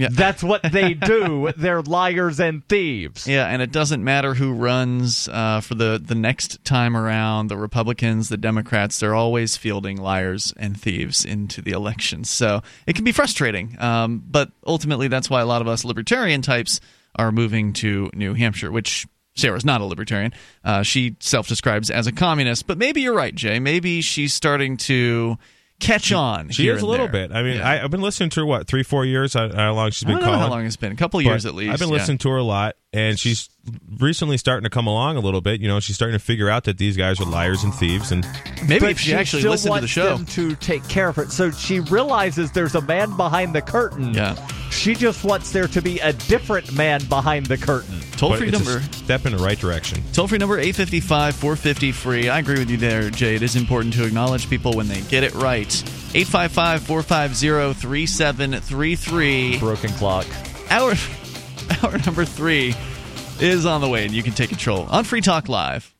Yeah. 0.00 0.08
That's 0.10 0.42
what 0.42 0.62
they 0.62 0.94
do. 0.94 1.52
They're 1.56 1.82
liars 1.82 2.40
and 2.40 2.66
thieves. 2.66 3.26
Yeah, 3.26 3.46
and 3.46 3.60
it 3.60 3.70
doesn't 3.70 4.02
matter 4.02 4.34
who 4.34 4.52
runs 4.52 5.28
uh, 5.28 5.60
for 5.60 5.74
the, 5.74 6.00
the 6.02 6.14
next 6.14 6.64
time 6.64 6.96
around 6.96 7.48
the 7.48 7.56
Republicans, 7.58 8.30
the 8.30 8.36
Democrats, 8.36 8.98
they're 8.98 9.14
always 9.14 9.56
fielding 9.56 9.98
liars 9.98 10.54
and 10.56 10.80
thieves 10.80 11.24
into 11.24 11.60
the 11.60 11.72
elections. 11.72 12.30
So 12.30 12.62
it 12.86 12.94
can 12.94 13.04
be 13.04 13.12
frustrating. 13.12 13.76
Um, 13.78 14.22
but 14.26 14.50
ultimately, 14.66 15.08
that's 15.08 15.28
why 15.28 15.42
a 15.42 15.46
lot 15.46 15.60
of 15.60 15.68
us 15.68 15.84
libertarian 15.84 16.40
types 16.40 16.80
are 17.16 17.30
moving 17.30 17.72
to 17.74 18.10
New 18.14 18.34
Hampshire, 18.34 18.70
which 18.70 19.06
Sarah's 19.34 19.64
not 19.64 19.80
a 19.80 19.84
libertarian. 19.84 20.32
Uh, 20.64 20.82
she 20.82 21.16
self 21.20 21.46
describes 21.46 21.90
as 21.90 22.06
a 22.06 22.12
communist. 22.12 22.66
But 22.66 22.78
maybe 22.78 23.02
you're 23.02 23.14
right, 23.14 23.34
Jay. 23.34 23.58
Maybe 23.58 24.00
she's 24.00 24.32
starting 24.32 24.76
to 24.78 25.36
catch 25.80 26.12
on. 26.12 26.50
She 26.50 26.68
is 26.68 26.82
a 26.82 26.86
little 26.86 27.08
there. 27.08 27.28
bit. 27.28 27.36
I 27.36 27.42
mean, 27.42 27.56
Yeah. 27.56 27.68
I, 27.68 27.82
I've 27.82 27.90
been 27.90 28.02
listening 28.02 28.30
to 28.30 28.40
her 28.40 28.46
what 28.46 28.66
three, 28.66 28.82
four 28.82 29.04
years. 29.04 29.34
I, 29.34 29.48
how 29.54 29.72
long 29.72 29.90
she's 29.90 30.04
been 30.04 30.16
I 30.16 30.20
don't 30.20 30.20
know 30.20 30.26
calling? 30.34 30.40
how 30.42 30.48
long 30.50 30.66
it's 30.66 30.76
been. 30.76 30.92
A 30.92 30.96
couple 30.96 31.20
years 31.20 31.46
at 31.46 31.54
least. 31.54 31.72
I've 31.72 31.78
been 31.78 31.88
yeah. 31.88 31.94
listening 31.94 32.18
to 32.18 32.30
her 32.30 32.36
a 32.36 32.42
lot, 32.44 32.76
and 32.92 33.18
she's 33.18 33.48
recently 33.98 34.36
starting 34.36 34.64
to 34.64 34.70
come 34.70 34.86
along 34.86 35.16
a 35.16 35.20
little 35.20 35.40
bit. 35.40 35.60
You 35.60 35.68
know, 35.68 35.78
she's 35.80 35.94
starting 35.96 36.18
to 36.18 36.24
figure 36.24 36.48
out 36.48 36.64
that 36.64 36.78
these 36.78 36.96
guys 36.96 37.20
are 37.20 37.24
liars 37.24 37.62
and 37.62 37.72
thieves, 37.74 38.10
and 38.10 38.26
Maybe 38.66 38.80
but 38.80 38.90
if 38.90 38.98
she, 39.00 39.10
she 39.10 39.14
actually 39.14 39.40
still 39.42 39.52
listened 39.52 39.66
to 39.68 39.70
wants 39.70 39.82
the 39.82 39.88
show. 39.88 40.16
them 40.16 40.26
to 40.26 40.54
take 40.56 40.86
care 40.88 41.08
of 41.08 41.18
it. 41.18 41.30
So 41.30 41.50
she 41.50 41.80
realizes 41.80 42.50
there's 42.52 42.74
a 42.74 42.80
man 42.80 43.16
behind 43.16 43.54
the 43.54 43.62
curtain. 43.62 44.14
Yeah. 44.14 44.34
She 44.70 44.94
just 44.94 45.24
wants 45.24 45.50
there 45.52 45.66
to 45.66 45.82
be 45.82 45.98
a 45.98 46.12
different 46.12 46.72
man 46.72 47.04
behind 47.06 47.46
the 47.46 47.58
curtain. 47.58 48.00
Toll 48.12 48.36
free 48.36 48.50
number. 48.50 48.78
a 48.78 48.82
step 48.92 49.26
in 49.26 49.32
the 49.32 49.38
right 49.42 49.58
direction. 49.58 50.02
Toll 50.12 50.28
free 50.28 50.38
number 50.38 50.58
855 50.58 51.34
450 51.34 51.92
free. 51.92 52.28
I 52.28 52.38
agree 52.38 52.58
with 52.58 52.70
you 52.70 52.76
there, 52.76 53.10
Jay. 53.10 53.34
It 53.34 53.42
is 53.42 53.56
important 53.56 53.94
to 53.94 54.04
acknowledge 54.06 54.48
people 54.48 54.72
when 54.74 54.86
they 54.88 55.00
get 55.02 55.24
it 55.24 55.34
right. 55.34 55.72
855 56.14 56.82
450 56.84 57.74
3733. 57.80 59.58
Broken 59.58 59.90
clock. 59.90 60.26
Hour, 60.70 60.94
hour 61.82 61.98
number 61.98 62.24
three 62.24 62.74
is 63.40 63.66
on 63.66 63.80
the 63.80 63.88
way, 63.88 64.04
and 64.04 64.14
you 64.14 64.22
can 64.22 64.32
take 64.32 64.50
control 64.50 64.86
on 64.90 65.04
Free 65.04 65.20
Talk 65.20 65.48
Live. 65.48 65.94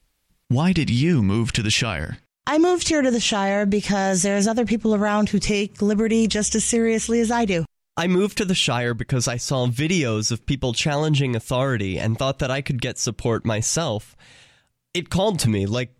Why 0.49 0.73
did 0.73 0.91
you 0.91 1.23
move 1.23 1.53
to 1.53 1.63
the 1.63 1.71
Shire? 1.71 2.19
I 2.47 2.59
moved 2.59 2.89
here 2.89 3.03
to 3.03 3.11
the 3.11 3.21
Shire 3.21 3.67
because 3.67 4.23
there's 4.23 4.47
other 4.47 4.65
people 4.65 4.95
around 4.95 5.29
who 5.29 5.39
take 5.39 5.81
liberty 5.81 6.27
just 6.27 6.55
as 6.55 6.65
seriously 6.65 7.21
as 7.21 7.31
I 7.31 7.45
do. 7.45 7.65
I 7.97 8.07
moved 8.07 8.39
to 8.39 8.45
the 8.45 8.55
Shire 8.55 8.95
because 8.95 9.29
I 9.29 9.37
saw 9.37 9.67
videos 9.67 10.33
of 10.33 10.47
people 10.47 10.73
challenging 10.73 11.37
authority 11.37 11.99
and 11.99 12.19
thought 12.19 12.41
that 12.41 12.51
I 12.51 12.63
could 12.63 12.81
get 12.81 12.99
support 12.99 13.45
myself. 13.45 14.17
It 14.95 15.11
called 15.11 15.39
to 15.41 15.49
me, 15.49 15.67
like, 15.67 15.95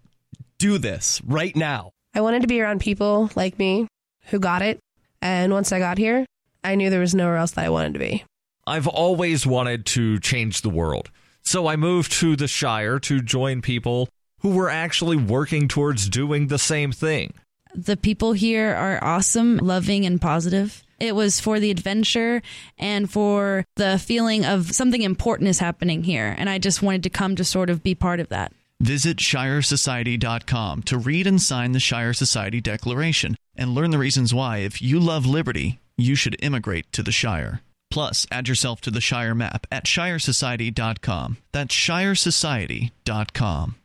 do 0.59 0.79
this 0.79 1.21
right 1.25 1.55
now. 1.55 1.93
I 2.15 2.23
wanted 2.23 2.43
to 2.43 2.49
be 2.49 2.61
around 2.61 2.81
people 2.81 3.31
like 3.37 3.59
me 3.59 3.87
who 4.27 4.39
got 4.41 4.63
it. 4.63 4.81
And 5.23 5.53
once 5.53 5.73
I 5.73 5.79
got 5.79 5.99
here, 5.99 6.27
I 6.65 6.75
knew 6.75 6.91
there 6.91 7.01
was 7.01 7.15
nowhere 7.15 7.37
else 7.37 7.53
that 7.53 7.65
I 7.65 7.71
wanted 7.71 7.93
to 7.93 8.01
be. 8.01 8.25
I've 8.71 8.87
always 8.87 9.45
wanted 9.45 9.85
to 9.87 10.21
change 10.21 10.63
the 10.63 10.71
world. 10.71 11.11
So 11.43 11.67
I 11.67 11.75
moved 11.75 12.13
to 12.21 12.37
the 12.37 12.47
Shire 12.47 13.01
to 13.01 13.21
join 13.21 13.63
people 13.63 14.09
who 14.43 14.51
were 14.51 14.71
actually 14.71 15.17
working 15.17 15.67
towards 15.67 16.09
doing 16.09 16.47
the 16.47 16.59
same 16.59 16.93
thing. 16.93 17.35
The 17.75 17.97
people 17.97 18.33
here 18.33 18.73
are 18.73 19.03
awesome, 19.03 19.57
loving, 19.57 20.07
and 20.07 20.21
positive. 20.21 20.85
It 21.01 21.17
was 21.17 21.41
for 21.41 21.59
the 21.59 21.73
adventure 21.73 22.43
and 22.79 23.11
for 23.11 23.65
the 23.75 23.99
feeling 23.99 24.45
of 24.45 24.73
something 24.73 25.03
important 25.03 25.49
is 25.49 25.59
happening 25.59 26.05
here. 26.05 26.33
And 26.39 26.49
I 26.49 26.59
just 26.59 26.81
wanted 26.81 27.03
to 27.03 27.11
come 27.11 27.35
to 27.37 27.45
sort 27.45 27.71
of 27.71 27.83
be 27.83 27.97
part 27.97 28.21
of 28.21 28.29
that. 28.29 28.53
Visit 28.81 29.17
ShireSociety.com 29.17 30.83
to 30.85 30.97
read 30.97 31.27
and 31.27 31.43
sign 31.43 31.73
the 31.73 31.81
Shire 31.81 32.13
Society 32.13 32.61
Declaration 32.61 33.37
and 33.57 33.75
learn 33.75 33.91
the 33.91 33.99
reasons 33.99 34.33
why, 34.33 34.59
if 34.59 34.81
you 34.81 35.01
love 35.01 35.27
liberty, 35.27 35.81
you 35.97 36.15
should 36.15 36.37
immigrate 36.41 36.93
to 36.93 37.03
the 37.03 37.13
Shire. 37.13 37.63
Plus, 37.91 38.27
add 38.31 38.49
yourself 38.49 38.81
to 38.83 38.91
the 38.91 39.01
Shire 39.01 39.35
map 39.35 39.67
at 39.71 39.85
ShireSociety.com. 39.85 41.39
That's 41.53 41.75
ShireSociety.com. 41.75 43.77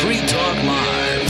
Free 0.00 0.20
Talk 0.26 0.56
Live. 0.64 1.22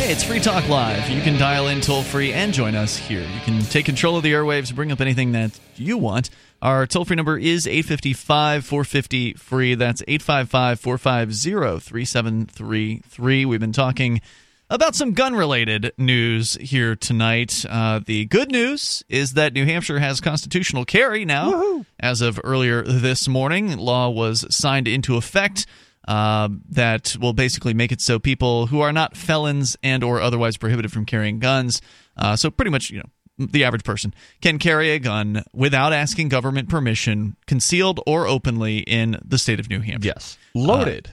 Hey, 0.00 0.12
it's 0.12 0.24
Free 0.24 0.40
Talk 0.40 0.68
Live. 0.68 1.08
You 1.08 1.22
can 1.22 1.38
dial 1.38 1.68
in 1.68 1.80
toll 1.80 2.02
free 2.02 2.32
and 2.32 2.52
join 2.52 2.74
us 2.74 2.96
here. 2.96 3.22
You 3.22 3.40
can 3.44 3.60
take 3.62 3.86
control 3.86 4.16
of 4.16 4.22
the 4.22 4.32
airwaves, 4.32 4.74
bring 4.74 4.92
up 4.92 5.00
anything 5.00 5.32
that 5.32 5.58
you 5.76 5.96
want. 5.96 6.30
Our 6.62 6.86
toll 6.86 7.06
free 7.06 7.16
number 7.16 7.38
is 7.38 7.66
855 7.66 8.66
450 8.66 9.34
free. 9.34 9.74
That's 9.74 10.02
855 10.06 10.78
450 10.80 11.80
3733. 11.80 13.44
We've 13.46 13.60
been 13.60 13.72
talking 13.72 14.20
about 14.68 14.94
some 14.94 15.14
gun 15.14 15.34
related 15.34 15.92
news 15.96 16.54
here 16.60 16.94
tonight. 16.94 17.64
Uh, 17.68 18.00
the 18.04 18.26
good 18.26 18.52
news 18.52 19.02
is 19.08 19.32
that 19.34 19.54
New 19.54 19.64
Hampshire 19.64 19.98
has 20.00 20.20
constitutional 20.20 20.84
carry 20.84 21.24
now. 21.24 21.50
As 21.98 22.20
of 22.20 22.38
earlier 22.44 22.82
this 22.82 23.26
morning, 23.26 23.78
law 23.78 24.10
was 24.10 24.44
signed 24.54 24.86
into 24.86 25.16
effect 25.16 25.66
uh, 26.06 26.48
that 26.68 27.16
will 27.20 27.32
basically 27.32 27.72
make 27.72 27.90
it 27.90 28.00
so 28.00 28.18
people 28.18 28.66
who 28.66 28.80
are 28.80 28.92
not 28.92 29.16
felons 29.16 29.76
and 29.82 30.04
or 30.04 30.20
otherwise 30.20 30.56
prohibited 30.56 30.92
from 30.92 31.06
carrying 31.06 31.38
guns, 31.38 31.80
uh, 32.16 32.36
so 32.36 32.50
pretty 32.50 32.70
much 32.70 32.90
you 32.90 32.98
know 32.98 33.08
the 33.40 33.64
average 33.64 33.84
person 33.84 34.14
can 34.40 34.58
carry 34.58 34.90
a 34.90 34.98
gun 34.98 35.44
without 35.52 35.92
asking 35.92 36.28
government 36.28 36.68
permission, 36.68 37.36
concealed 37.46 38.00
or 38.06 38.26
openly 38.26 38.78
in 38.78 39.18
the 39.24 39.38
state 39.38 39.58
of 39.58 39.70
New 39.70 39.80
Hampshire. 39.80 40.12
Yes. 40.14 40.38
Loaded. 40.54 41.10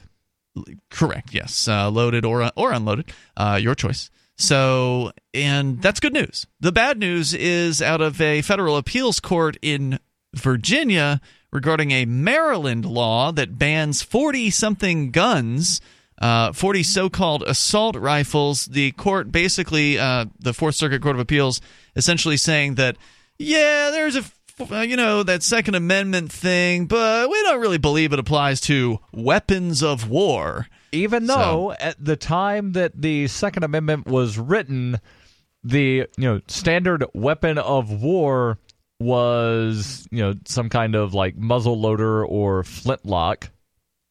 Correct. 0.89 1.33
Yes, 1.33 1.67
uh, 1.67 1.89
loaded 1.89 2.25
or 2.25 2.51
or 2.55 2.71
unloaded, 2.71 3.13
uh, 3.35 3.59
your 3.61 3.75
choice. 3.75 4.09
So, 4.37 5.11
and 5.33 5.81
that's 5.81 5.99
good 5.99 6.13
news. 6.13 6.47
The 6.59 6.71
bad 6.71 6.97
news 6.97 7.33
is 7.33 7.81
out 7.81 8.01
of 8.01 8.19
a 8.19 8.41
federal 8.41 8.77
appeals 8.77 9.19
court 9.19 9.57
in 9.61 9.99
Virginia 10.35 11.21
regarding 11.51 11.91
a 11.91 12.05
Maryland 12.05 12.85
law 12.85 13.31
that 13.31 13.59
bans 13.59 14.01
forty 14.01 14.49
something 14.49 15.11
guns. 15.11 15.79
Uh, 16.19 16.51
40 16.51 16.83
so-called 16.83 17.43
assault 17.43 17.95
rifles. 17.95 18.65
The 18.65 18.91
court 18.93 19.31
basically, 19.31 19.99
uh, 19.99 20.25
the 20.39 20.53
Fourth 20.53 20.75
Circuit 20.75 21.01
Court 21.01 21.15
of 21.15 21.19
Appeals, 21.19 21.61
essentially 21.95 22.37
saying 22.37 22.75
that, 22.75 22.97
yeah, 23.37 23.91
there's 23.91 24.15
a 24.15 24.23
uh, 24.71 24.79
you 24.81 24.97
know 24.97 25.21
that 25.21 25.43
second 25.43 25.75
amendment 25.75 26.31
thing 26.31 26.87
but 26.87 27.29
we 27.29 27.39
don't 27.43 27.61
really 27.61 27.77
believe 27.77 28.11
it 28.11 28.17
applies 28.17 28.59
to 28.59 28.97
weapons 29.13 29.83
of 29.83 30.09
war 30.09 30.67
Even 30.91 31.27
though 31.27 31.73
at 31.73 32.03
the 32.03 32.15
time 32.15 32.71
that 32.71 32.99
the 32.99 33.27
Second 33.27 33.63
Amendment 33.65 34.07
was 34.07 34.39
written, 34.39 34.99
the 35.63 36.07
you 36.07 36.07
know 36.17 36.41
standard 36.47 37.05
weapon 37.13 37.59
of 37.59 37.91
war 38.01 38.57
was 38.99 40.07
you 40.09 40.23
know 40.23 40.33
some 40.45 40.69
kind 40.69 40.95
of 40.95 41.13
like 41.13 41.37
muzzle 41.37 41.79
loader 41.79 42.25
or 42.25 42.63
flintlock. 42.63 43.51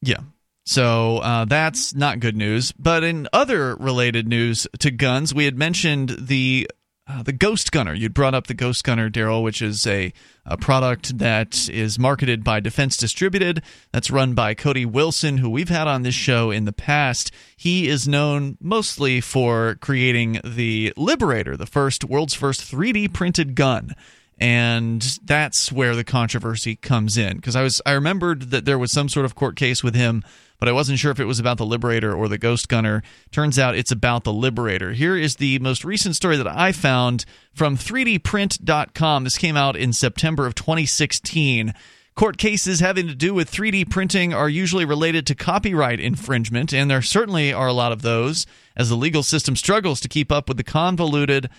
yeah 0.00 0.18
so 0.66 1.18
uh, 1.18 1.44
that's 1.46 1.94
not 1.94 2.20
good 2.20 2.36
news 2.36 2.72
but 2.72 3.02
in 3.02 3.26
other 3.32 3.74
related 3.76 4.28
news 4.28 4.66
to 4.78 4.90
guns 4.90 5.34
we 5.34 5.46
had 5.46 5.56
mentioned 5.56 6.10
the 6.18 6.68
uh, 7.08 7.22
the 7.22 7.32
Ghost 7.32 7.70
Gunner. 7.70 7.94
You'd 7.94 8.14
brought 8.14 8.34
up 8.34 8.48
the 8.48 8.54
Ghost 8.54 8.82
Gunner, 8.82 9.08
Daryl, 9.08 9.42
which 9.42 9.62
is 9.62 9.86
a, 9.86 10.12
a 10.44 10.56
product 10.56 11.18
that 11.18 11.68
is 11.68 11.98
marketed 11.98 12.42
by 12.42 12.58
Defense 12.58 12.96
Distributed. 12.96 13.62
That's 13.92 14.10
run 14.10 14.34
by 14.34 14.54
Cody 14.54 14.84
Wilson, 14.84 15.38
who 15.38 15.48
we've 15.48 15.68
had 15.68 15.86
on 15.86 16.02
this 16.02 16.16
show 16.16 16.50
in 16.50 16.64
the 16.64 16.72
past. 16.72 17.30
He 17.56 17.88
is 17.88 18.08
known 18.08 18.58
mostly 18.60 19.20
for 19.20 19.76
creating 19.76 20.40
the 20.42 20.92
Liberator, 20.96 21.56
the 21.56 21.66
first 21.66 22.04
world's 22.04 22.34
first 22.34 22.60
3D 22.60 23.12
printed 23.12 23.54
gun. 23.54 23.94
And 24.38 25.00
that's 25.24 25.70
where 25.72 25.94
the 25.94 26.04
controversy 26.04 26.76
comes 26.76 27.16
in 27.16 27.36
because 27.36 27.56
I 27.56 27.62
was 27.62 27.80
I 27.86 27.92
remembered 27.92 28.50
that 28.50 28.66
there 28.66 28.78
was 28.78 28.92
some 28.92 29.08
sort 29.08 29.24
of 29.24 29.34
court 29.34 29.56
case 29.56 29.82
with 29.82 29.94
him 29.94 30.24
but 30.58 30.68
I 30.68 30.72
wasn't 30.72 30.98
sure 30.98 31.10
if 31.10 31.20
it 31.20 31.24
was 31.24 31.38
about 31.38 31.58
the 31.58 31.66
Liberator 31.66 32.14
or 32.14 32.28
the 32.28 32.38
Ghost 32.38 32.68
Gunner. 32.68 33.02
Turns 33.30 33.58
out 33.58 33.76
it's 33.76 33.92
about 33.92 34.24
the 34.24 34.32
Liberator. 34.32 34.92
Here 34.92 35.16
is 35.16 35.36
the 35.36 35.58
most 35.58 35.84
recent 35.84 36.16
story 36.16 36.36
that 36.36 36.46
I 36.46 36.72
found 36.72 37.24
from 37.52 37.76
3dprint.com. 37.76 39.24
This 39.24 39.38
came 39.38 39.56
out 39.56 39.76
in 39.76 39.92
September 39.92 40.46
of 40.46 40.54
2016. 40.54 41.74
Court 42.14 42.38
cases 42.38 42.80
having 42.80 43.08
to 43.08 43.14
do 43.14 43.34
with 43.34 43.50
3D 43.50 43.90
printing 43.90 44.32
are 44.32 44.48
usually 44.48 44.86
related 44.86 45.26
to 45.26 45.34
copyright 45.34 46.00
infringement, 46.00 46.72
and 46.72 46.90
there 46.90 47.02
certainly 47.02 47.52
are 47.52 47.66
a 47.66 47.74
lot 47.74 47.92
of 47.92 48.00
those 48.00 48.46
as 48.74 48.88
the 48.88 48.96
legal 48.96 49.22
system 49.22 49.54
struggles 49.54 50.00
to 50.00 50.08
keep 50.08 50.32
up 50.32 50.48
with 50.48 50.56
the 50.56 50.64
convoluted 50.64 51.50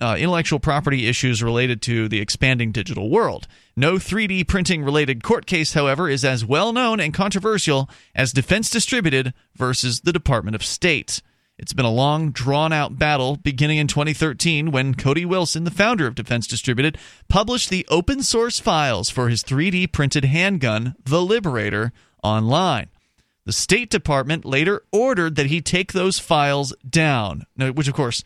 uh, 0.00 0.16
intellectual 0.18 0.60
property 0.60 1.08
issues 1.08 1.42
related 1.42 1.82
to 1.82 2.08
the 2.08 2.20
expanding 2.20 2.72
digital 2.72 3.10
world. 3.10 3.46
No 3.76 3.94
3D 3.94 4.46
printing 4.46 4.84
related 4.84 5.22
court 5.22 5.46
case, 5.46 5.74
however, 5.74 6.08
is 6.08 6.24
as 6.24 6.44
well 6.44 6.72
known 6.72 7.00
and 7.00 7.12
controversial 7.12 7.88
as 8.14 8.32
Defense 8.32 8.70
Distributed 8.70 9.34
versus 9.56 10.00
the 10.00 10.12
Department 10.12 10.54
of 10.54 10.64
State. 10.64 11.20
It's 11.58 11.72
been 11.72 11.84
a 11.84 11.90
long, 11.90 12.30
drawn 12.30 12.72
out 12.72 12.98
battle 12.98 13.36
beginning 13.36 13.78
in 13.78 13.88
2013 13.88 14.70
when 14.70 14.94
Cody 14.94 15.24
Wilson, 15.24 15.64
the 15.64 15.72
founder 15.72 16.06
of 16.06 16.14
Defense 16.14 16.46
Distributed, 16.46 16.96
published 17.28 17.68
the 17.68 17.84
open 17.88 18.22
source 18.22 18.60
files 18.60 19.10
for 19.10 19.28
his 19.28 19.42
3D 19.42 19.90
printed 19.90 20.24
handgun, 20.24 20.94
the 21.04 21.20
Liberator, 21.20 21.92
online. 22.22 22.88
The 23.44 23.52
State 23.52 23.90
Department 23.90 24.44
later 24.44 24.82
ordered 24.92 25.34
that 25.34 25.46
he 25.46 25.60
take 25.60 25.92
those 25.92 26.20
files 26.20 26.72
down, 26.88 27.46
which, 27.56 27.88
of 27.88 27.94
course, 27.94 28.22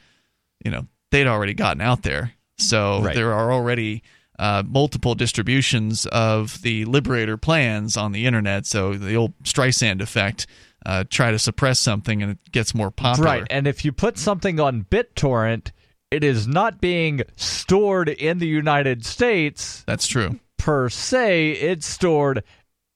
you 0.63 0.71
know, 0.71 0.87
they'd 1.13 1.29
already 1.29 1.55
gotten 1.55 1.81
out 1.81 2.03
there. 2.03 2.33
So 2.59 3.03
Right. 3.03 3.15
there 3.15 3.33
are 3.33 3.53
already 3.53 4.03
uh, 4.39 4.65
multiple 4.67 5.15
distributions 5.15 6.07
of 6.07 6.61
the 6.63 6.85
Liberator 6.87 7.37
plans 7.37 7.97
on 7.97 8.11
the 8.11 8.27
internet. 8.27 8.67
So 8.67 8.95
the 8.95 9.15
old 9.15 9.39
Streisand 9.45 10.01
effect. 10.03 10.49
Uh, 10.85 11.05
try 11.09 11.31
to 11.31 11.39
suppress 11.39 11.79
something 11.79 12.25
and 12.25 12.33
it 12.33 12.39
gets 12.51 12.75
more 12.75 12.91
popular. 12.91 13.29
Right. 13.29 13.47
And 13.51 13.69
if 13.69 13.85
you 13.85 13.93
put 13.93 14.19
something 14.19 14.59
on 14.59 14.85
BitTorrent, 14.91 15.71
it 16.11 16.25
is 16.25 16.49
not 16.49 16.81
being 16.81 17.23
stored 17.37 18.09
in 18.09 18.39
the 18.39 18.49
United 18.49 19.07
States 19.07 19.85
That's 19.87 20.09
true. 20.09 20.41
per 20.59 20.89
se, 20.89 21.53
it's 21.53 21.87
stored 21.87 22.43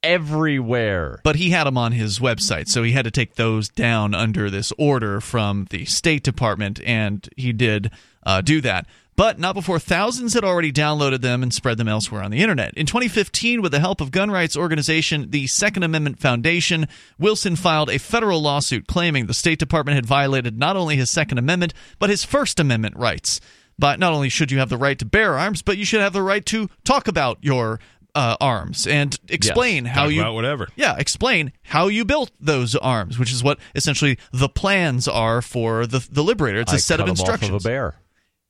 everywhere. 0.07 1.21
But 1.25 1.37
he 1.37 1.51
had 1.51 1.65
them 1.65 1.77
on 1.77 1.93
his 1.93 2.19
website, 2.19 2.69
so 2.69 2.83
he 2.83 2.93
had 2.93 3.05
to 3.05 3.11
take 3.11 3.35
those 3.35 3.69
down 3.69 4.15
under 4.15 4.49
this 4.49 4.73
order 4.79 5.21
from 5.21 5.67
the 5.71 5.85
State 5.85 6.23
Department, 6.23 6.81
and 6.85 7.29
he 7.37 7.53
did 7.53 7.91
uh, 8.25 8.41
do 8.41 8.61
that. 8.61 8.87
But 9.17 9.39
not 9.39 9.55
before 9.55 9.79
thousands 9.79 10.35
had 10.35 10.45
already 10.45 10.71
downloaded 10.71 11.23
them 11.23 11.43
and 11.43 11.53
spread 11.53 11.79
them 11.79 11.89
elsewhere 11.89 12.23
on 12.23 12.31
the 12.31 12.43
internet. 12.43 12.75
In 12.75 12.85
2015, 12.85 13.63
with 13.63 13.73
the 13.73 13.81
help 13.81 14.03
of 14.03 14.11
gun 14.11 14.31
rights 14.31 14.59
organization 14.59 15.31
the 15.31 15.47
Second 15.47 15.85
Amendment 15.85 16.19
Foundation, 16.19 16.87
Wilson 17.19 17.57
filed 17.57 17.89
a 17.89 17.99
federal 17.99 18.43
lawsuit 18.43 18.87
claiming 18.87 19.27
the 19.27 19.33
State 19.33 19.59
Department 19.59 19.97
had 19.97 20.05
violated 20.05 20.59
not 20.59 20.77
only 20.77 20.97
his 20.97 21.11
Second 21.11 21.39
Amendment, 21.39 21.73
but 21.99 22.11
his 22.11 22.25
First 22.25 22.61
Amendment 22.61 22.95
rights. 22.95 23.41
But 23.79 23.99
not 23.99 24.13
only 24.13 24.29
should 24.29 24.51
you 24.51 24.59
have 24.59 24.69
the 24.69 24.79
right 24.79 24.99
to 24.99 25.05
bear 25.07 25.39
arms, 25.39 25.63
but 25.63 25.79
you 25.79 25.85
should 25.85 26.01
have 26.01 26.13
the 26.13 26.23
right 26.23 26.45
to 26.47 26.69
talk 26.85 27.09
about 27.09 27.39
your 27.41 27.81
uh, 28.17 28.37
arms 28.41 28.87
and 28.87 29.19
explain 29.29 29.85
how 29.85 30.05
Talk 30.05 30.13
you 30.13 30.21
about 30.23 30.35
whatever. 30.35 30.69
yeah, 30.75 30.97
explain 30.99 31.53
how 31.63 31.89
you 31.89 32.05
built 32.05 32.33
those 32.41 32.75
arms, 32.75 33.19
which 33.19 33.31
is 33.31 33.45
what 33.45 33.59
essentially 33.75 34.19
the 34.33 34.49
plans 34.49 35.07
are 35.07 35.43
for 35.43 35.87
the 35.87 36.07
the 36.11 36.25
Liberator. 36.25 36.61
It's 36.61 36.73
a 36.73 36.77
I 36.77 36.79
set 36.79 37.01
of 37.01 37.09
instructions. 37.09 37.51
Off 37.51 37.61
of 37.61 37.67
a 37.67 37.69
bear. 37.69 37.95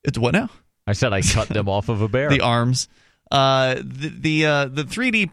It's 0.04 0.16
what 0.16 0.32
now? 0.32 0.48
I 0.86 0.92
said 0.92 1.12
I 1.12 1.20
cut 1.20 1.48
them 1.48 1.68
off 1.68 1.88
of 1.88 2.00
a 2.00 2.08
bear. 2.08 2.30
The 2.36 2.40
arms, 2.40 2.88
uh, 3.30 3.74
the 3.74 4.08
the 4.08 4.46
uh, 4.46 4.64
the 4.66 4.84
three 4.84 5.10
D. 5.10 5.30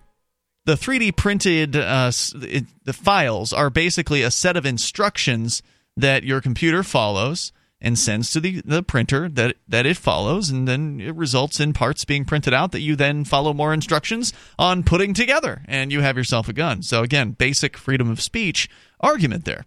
The 0.66 0.76
3D 0.76 1.18
printed 1.18 1.76
uh, 1.76 2.10
it, 2.36 2.64
the 2.86 2.94
files 2.94 3.52
are 3.52 3.70
basically 3.70 4.22
a 4.22 4.32
set 4.32 4.56
of 4.56 4.66
instructions 4.66 5.62
that 5.98 6.24
your 6.24 6.40
computer 6.40 6.84
follows 6.84 7.52
and 7.84 8.00
sends 8.00 8.32
to 8.32 8.40
the, 8.40 8.62
the 8.66 8.82
printer 8.82 9.30
that 9.30 9.58
that 9.68 9.86
it 9.86 9.98
follows, 9.98 10.50
and 10.50 10.68
then 10.68 11.00
it 11.02 11.14
results 11.14 11.60
in 11.60 11.74
parts 11.74 12.06
being 12.06 12.26
printed 12.26 12.54
out 12.54 12.72
that 12.72 12.80
you 12.80 12.96
then 12.96 13.26
follow 13.26 13.54
more 13.54 13.74
instructions 13.74 14.34
on 14.58 14.82
putting 14.84 15.14
together, 15.14 15.64
and 15.68 15.92
you 15.92 16.02
have 16.02 16.18
yourself 16.18 16.48
a 16.48 16.54
gun. 16.54 16.82
So 16.82 17.04
again, 17.04 17.32
basic 17.32 17.78
freedom 17.78 18.10
of 18.10 18.22
speech 18.22 18.70
argument 19.02 19.46
there. 19.46 19.66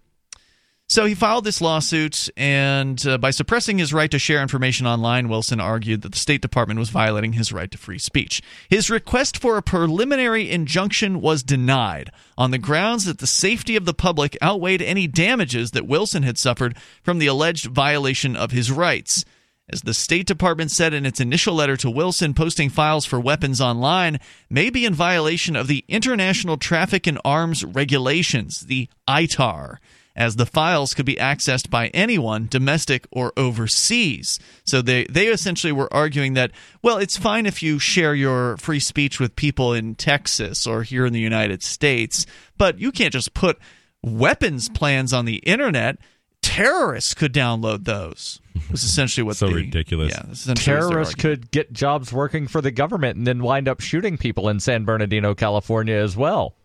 So 0.89 1.05
he 1.05 1.15
filed 1.15 1.43
this 1.43 1.59
lawsuit, 1.59 2.29
and 2.37 3.05
uh, 3.05 3.17
by 3.17 3.31
suppressing 3.31 3.77
his 3.77 3.91
right 3.91 4.09
to 4.09 4.17
share 4.17 4.41
information 4.41 4.87
online, 4.87 5.27
Wilson 5.27 5.59
argued 5.59 6.01
that 6.03 6.13
the 6.13 6.17
State 6.17 6.41
Department 6.41 6.79
was 6.79 6.91
violating 6.91 7.33
his 7.33 7.51
right 7.51 7.69
to 7.69 7.77
free 7.77 7.97
speech. 7.97 8.41
His 8.69 8.89
request 8.89 9.37
for 9.37 9.57
a 9.57 9.61
preliminary 9.61 10.49
injunction 10.49 11.19
was 11.19 11.43
denied 11.43 12.09
on 12.37 12.51
the 12.51 12.57
grounds 12.57 13.03
that 13.03 13.17
the 13.17 13.27
safety 13.27 13.75
of 13.75 13.83
the 13.83 13.93
public 13.93 14.37
outweighed 14.41 14.81
any 14.81 15.07
damages 15.07 15.71
that 15.71 15.85
Wilson 15.85 16.23
had 16.23 16.37
suffered 16.37 16.77
from 17.03 17.19
the 17.19 17.27
alleged 17.27 17.65
violation 17.65 18.37
of 18.37 18.51
his 18.51 18.71
rights. 18.71 19.25
As 19.69 19.81
the 19.81 19.93
State 19.93 20.25
Department 20.25 20.71
said 20.71 20.93
in 20.93 21.05
its 21.05 21.19
initial 21.19 21.53
letter 21.53 21.75
to 21.75 21.91
Wilson, 21.91 22.33
posting 22.33 22.69
files 22.69 23.05
for 23.05 23.19
weapons 23.19 23.59
online 23.59 24.21
may 24.49 24.69
be 24.69 24.85
in 24.85 24.93
violation 24.93 25.57
of 25.57 25.67
the 25.67 25.83
International 25.89 26.55
Traffic 26.55 27.05
in 27.05 27.17
Arms 27.25 27.65
Regulations, 27.65 28.61
the 28.61 28.87
ITAR, 29.05 29.79
as 30.17 30.35
the 30.35 30.45
files 30.47 30.95
could 30.95 31.05
be 31.05 31.15
accessed 31.15 31.69
by 31.69 31.87
anyone, 31.89 32.47
domestic 32.49 33.07
or 33.11 33.31
overseas. 33.37 34.39
So 34.65 34.81
they, 34.81 35.05
they 35.05 35.27
essentially 35.27 35.71
were 35.71 35.93
arguing 35.93 36.33
that, 36.33 36.51
well, 36.81 36.97
it's 36.97 37.15
fine 37.15 37.45
if 37.45 37.61
you 37.61 37.77
share 37.77 38.15
your 38.15 38.57
free 38.57 38.79
speech 38.79 39.19
with 39.19 39.35
people 39.35 39.73
in 39.73 39.93
Texas 39.95 40.65
or 40.65 40.81
here 40.83 41.05
in 41.05 41.13
the 41.13 41.19
United 41.19 41.61
States, 41.61 42.25
but 42.57 42.79
you 42.79 42.91
can't 42.91 43.13
just 43.13 43.35
put 43.35 43.59
weapons 44.01 44.69
plans 44.69 45.13
on 45.13 45.25
the 45.25 45.37
internet. 45.37 45.97
Terrorists 46.41 47.13
could 47.13 47.33
download 47.33 47.85
those. 47.85 48.41
Was 48.71 48.83
essentially 48.83 49.23
what 49.23 49.35
So 49.37 49.47
the- 49.47 49.55
ridiculous. 49.55 50.13
Yeah, 50.13 50.31
essentially 50.31 50.65
Terrorists 50.65 51.15
could 51.15 51.51
get 51.51 51.71
jobs 51.73 52.11
working 52.11 52.47
for 52.47 52.61
the 52.61 52.71
government 52.71 53.17
and 53.17 53.27
then 53.27 53.43
wind 53.43 53.67
up 53.67 53.81
shooting 53.81 54.17
people 54.17 54.49
in 54.49 54.59
San 54.59 54.83
Bernardino, 54.83 55.35
California 55.35 55.95
as 55.95 56.17
well. 56.17 56.55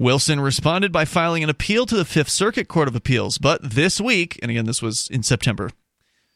Wilson 0.00 0.40
responded 0.40 0.92
by 0.92 1.04
filing 1.04 1.44
an 1.44 1.50
appeal 1.50 1.84
to 1.84 1.94
the 1.94 2.06
Fifth 2.06 2.30
Circuit 2.30 2.68
Court 2.68 2.88
of 2.88 2.96
Appeals, 2.96 3.36
but 3.36 3.60
this 3.62 4.00
week, 4.00 4.38
and 4.40 4.50
again, 4.50 4.64
this 4.64 4.80
was 4.80 5.06
in 5.08 5.22
September, 5.22 5.68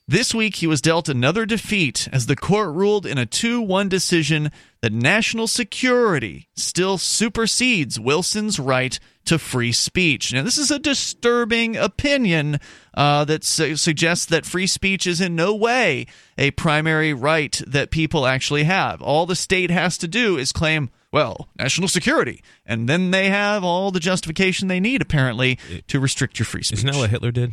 this 0.07 0.35
week 0.35 0.57
he 0.57 0.67
was 0.67 0.83
dealt 0.83 1.09
another 1.09 1.47
defeat 1.47 2.07
as 2.13 2.27
the 2.27 2.37
court 2.37 2.75
ruled 2.75 3.07
in 3.07 3.17
a 3.17 3.25
2 3.25 3.63
1 3.63 3.89
decision 3.89 4.53
that 4.83 4.93
national 4.93 5.47
security 5.47 6.51
still 6.55 6.99
supersedes 6.99 7.99
Wilson's 7.99 8.59
right 8.59 9.01
to 9.25 9.39
free 9.39 9.73
speech. 9.73 10.35
Now, 10.35 10.43
this 10.43 10.59
is 10.59 10.71
a 10.71 10.79
disturbing 10.79 11.75
opinion 11.75 12.61
uh, 12.93 13.25
that 13.25 13.45
su- 13.45 13.77
suggests 13.77 14.27
that 14.27 14.45
free 14.45 14.67
speech 14.67 15.07
is 15.07 15.23
in 15.23 15.35
no 15.35 15.55
way 15.55 16.05
a 16.37 16.51
primary 16.51 17.15
right 17.15 17.59
that 17.67 17.91
people 17.91 18.27
actually 18.27 18.65
have. 18.65 19.01
All 19.01 19.25
the 19.25 19.35
state 19.35 19.71
has 19.71 19.97
to 19.97 20.07
do 20.07 20.37
is 20.37 20.53
claim, 20.53 20.91
well, 21.15 21.49
national 21.57 21.87
security, 21.87 22.43
and 22.67 22.89
then 22.89 23.13
they 23.13 23.29
have 23.29 23.63
all 23.63 23.93
the 23.93 24.01
justification 24.01 24.67
they 24.67 24.81
need, 24.81 25.01
apparently, 25.01 25.61
to 25.87 26.01
restrict 26.01 26.41
your 26.41 26.47
free 26.47 26.65
speech. 26.65 26.79
Isn't 26.81 26.91
that 26.91 26.99
what 26.99 27.09
Hitler 27.11 27.31
did? 27.31 27.53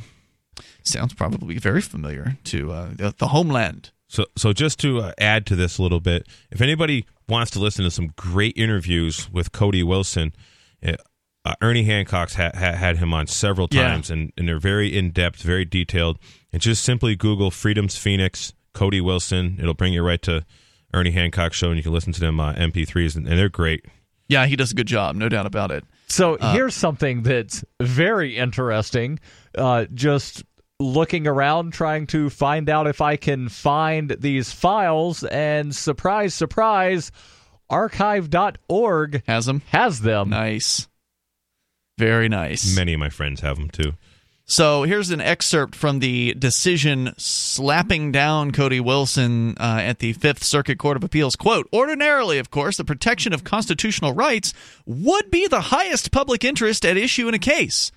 Sounds 0.84 1.14
probably 1.14 1.60
very 1.60 1.80
familiar 1.82 2.38
to 2.46 2.72
uh, 2.72 2.90
the, 2.96 3.14
the 3.20 3.28
homeland. 3.28 3.92
So, 4.08 4.26
so 4.36 4.52
just 4.52 4.80
to 4.80 5.00
uh, 5.02 5.12
add 5.20 5.46
to 5.46 5.56
this 5.56 5.78
a 5.78 5.84
little 5.84 6.00
bit, 6.00 6.28
if 6.50 6.60
anybody 6.60 7.06
wants 7.30 7.52
to 7.52 7.60
listen 7.60 7.86
to 7.86 7.92
some 7.92 8.14
great 8.16 8.58
interviews 8.58 9.30
with 9.32 9.52
Cody 9.52 9.84
Wilson, 9.84 10.34
uh, 10.84 10.94
uh, 11.46 11.54
Ernie 11.62 11.84
Hancock's 11.84 12.34
ha- 12.34 12.52
ha- 12.56 12.74
had 12.74 12.98
him 12.98 13.14
on 13.14 13.28
several 13.28 13.68
Yeah. 13.70 13.84
times, 13.90 14.10
and, 14.10 14.34
and 14.38 14.48
they're 14.48 14.60
very 14.60 14.98
in 14.98 15.12
depth, 15.12 15.44
very 15.44 15.66
detailed. 15.66 16.18
And 16.52 16.64
just 16.64 16.84
simply 16.84 17.16
Google 17.16 17.52
Freedom's 17.52 17.96
Phoenix, 17.96 18.54
Cody 18.74 19.02
Wilson. 19.02 19.58
It'll 19.60 19.76
bring 19.76 19.94
you 19.94 20.02
right 20.02 20.22
to 20.24 20.46
Ernie 20.94 21.12
Hancock 21.12 21.54
show, 21.54 21.68
and 21.70 21.78
you 21.78 21.84
can 21.84 21.94
listen 21.94 22.14
to 22.14 22.20
them 22.20 22.40
uh, 22.40 22.54
MP3s, 22.54 23.16
and, 23.16 23.28
and 23.28 23.38
they're 23.38 23.50
great. 23.50 23.86
Yeah, 24.28 24.46
he 24.46 24.56
does 24.56 24.72
a 24.72 24.76
good 24.76 24.88
job, 24.88 25.16
no 25.16 25.28
doubt 25.30 25.46
about 25.46 25.72
it. 25.72 25.84
So 26.08 26.36
Uh, 26.36 26.54
here's 26.54 26.74
something 26.76 27.24
that's 27.24 27.64
very 27.82 28.38
interesting. 28.38 29.20
Uh, 29.58 29.86
just 29.94 30.44
looking 30.80 31.28
around 31.28 31.74
trying 31.74 32.08
to 32.08 32.30
find 32.30 32.70
out 32.70 32.88
if 32.88 33.02
I 33.02 33.16
can 33.18 33.50
find 33.50 34.16
these 34.20 34.52
files, 34.52 35.24
and 35.24 35.76
surprise, 35.76 36.34
surprise, 36.34 37.12
archive.org 37.70 39.24
has 39.28 39.46
them. 39.46 39.62
Has 39.68 40.00
them. 40.02 40.30
Nice. 40.30 40.88
Very 41.98 42.30
nice. 42.30 42.76
Many 42.76 42.94
of 42.94 43.00
my 43.00 43.10
friends 43.10 43.42
have 43.42 43.58
them 43.58 43.70
too. 43.70 43.94
So 44.52 44.84
here's 44.84 45.12
an 45.12 45.22
excerpt 45.22 45.76
from 45.76 46.00
the 46.00 46.34
decision 46.34 47.14
slapping 47.16 48.12
down 48.12 48.52
Cody 48.52 48.82
Wilson 48.82 49.56
uh, 49.58 49.80
at 49.82 50.00
the 50.00 50.12
Fifth 50.12 50.44
Circuit 50.44 50.78
Court 50.78 50.98
of 50.98 51.06
Appeals. 51.06 51.38
Quote 51.38 51.70
Ordinarily, 51.72 52.38
of 52.38 52.52
course, 52.52 52.76
the 52.76 52.84
protection 52.84 53.32
of 53.32 53.46
constitutional 53.46 54.12
rights 54.12 54.54
would 54.86 55.32
be 55.32 55.48
the 55.48 55.62
highest 55.62 56.12
public 56.12 56.44
interest 56.44 56.84
at 56.84 56.98
issue 56.98 57.30
in 57.30 57.34
a 57.34 57.40
case. 57.40 57.94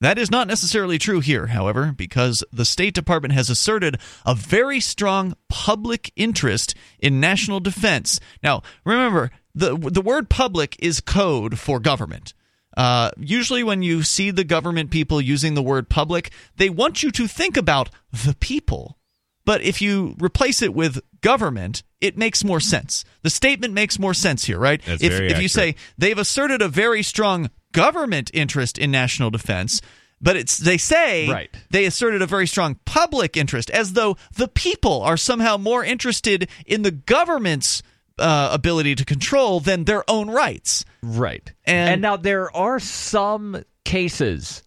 That 0.00 0.18
is 0.18 0.28
not 0.28 0.48
necessarily 0.48 0.98
true 0.98 1.20
here, 1.20 1.46
however, 1.46 1.94
because 1.96 2.42
the 2.52 2.64
State 2.64 2.94
Department 2.94 3.34
has 3.34 3.48
asserted 3.48 4.00
a 4.26 4.34
very 4.34 4.80
strong 4.80 5.36
public 5.48 6.12
interest 6.16 6.74
in 6.98 7.20
national 7.20 7.60
defense. 7.60 8.18
Now, 8.42 8.62
remember, 8.84 9.30
the, 9.54 9.76
the 9.76 10.02
word 10.02 10.28
public 10.28 10.74
is 10.80 11.00
code 11.00 11.60
for 11.60 11.78
government. 11.78 12.34
Uh, 12.76 13.10
usually, 13.18 13.62
when 13.62 13.82
you 13.82 14.02
see 14.02 14.30
the 14.30 14.44
government 14.44 14.90
people 14.90 15.20
using 15.20 15.54
the 15.54 15.62
word 15.62 15.88
public, 15.88 16.30
they 16.56 16.70
want 16.70 17.02
you 17.02 17.10
to 17.12 17.26
think 17.26 17.56
about 17.56 17.90
the 18.12 18.34
people. 18.40 18.98
But 19.44 19.60
if 19.62 19.82
you 19.82 20.14
replace 20.20 20.62
it 20.62 20.72
with 20.72 21.00
government, 21.20 21.82
it 22.00 22.16
makes 22.16 22.44
more 22.44 22.60
sense. 22.60 23.04
The 23.22 23.30
statement 23.30 23.74
makes 23.74 23.98
more 23.98 24.14
sense 24.14 24.44
here, 24.44 24.58
right? 24.58 24.80
That's 24.86 25.02
if 25.02 25.12
if 25.12 25.42
you 25.42 25.48
say 25.48 25.74
they've 25.98 26.18
asserted 26.18 26.62
a 26.62 26.68
very 26.68 27.02
strong 27.02 27.50
government 27.72 28.30
interest 28.32 28.78
in 28.78 28.90
national 28.90 29.30
defense, 29.30 29.80
but 30.20 30.36
it's 30.36 30.56
they 30.58 30.78
say 30.78 31.28
Right. 31.28 31.50
they 31.70 31.84
asserted 31.86 32.22
a 32.22 32.26
very 32.26 32.46
strong 32.46 32.78
public 32.84 33.36
interest, 33.36 33.68
as 33.70 33.94
though 33.94 34.16
the 34.36 34.46
people 34.48 35.02
are 35.02 35.16
somehow 35.16 35.56
more 35.56 35.84
interested 35.84 36.48
in 36.64 36.82
the 36.82 36.92
government's 36.92 37.82
uh, 38.22 38.50
ability 38.52 38.94
to 38.94 39.04
control 39.04 39.60
than 39.60 39.84
their 39.84 40.08
own 40.08 40.30
rights. 40.30 40.84
Right. 41.02 41.52
And- 41.64 41.90
And, 41.90 42.02
now 42.02 42.16
there 42.16 42.54
are 42.56 42.78
some 42.80 43.64
cases, 43.84 44.62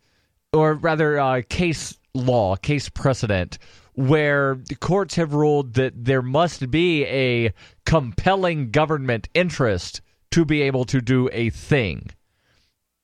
or 0.53 0.75
rather, 0.75 1.17
uh, 1.19 1.41
case 1.49 1.97
law, 2.13 2.55
case 2.57 2.89
precedent, 2.89 3.57
where 3.93 4.55
the 4.67 4.75
courts 4.75 5.15
have 5.15 5.33
ruled 5.33 5.75
that 5.75 5.93
there 5.95 6.21
must 6.21 6.69
be 6.69 7.05
a 7.05 7.53
compelling 7.85 8.69
government 8.71 9.29
interest 9.33 10.01
to 10.31 10.43
be 10.43 10.61
able 10.63 10.83
to 10.85 10.99
do 10.99 11.29
a 11.31 11.49
thing. 11.49 12.09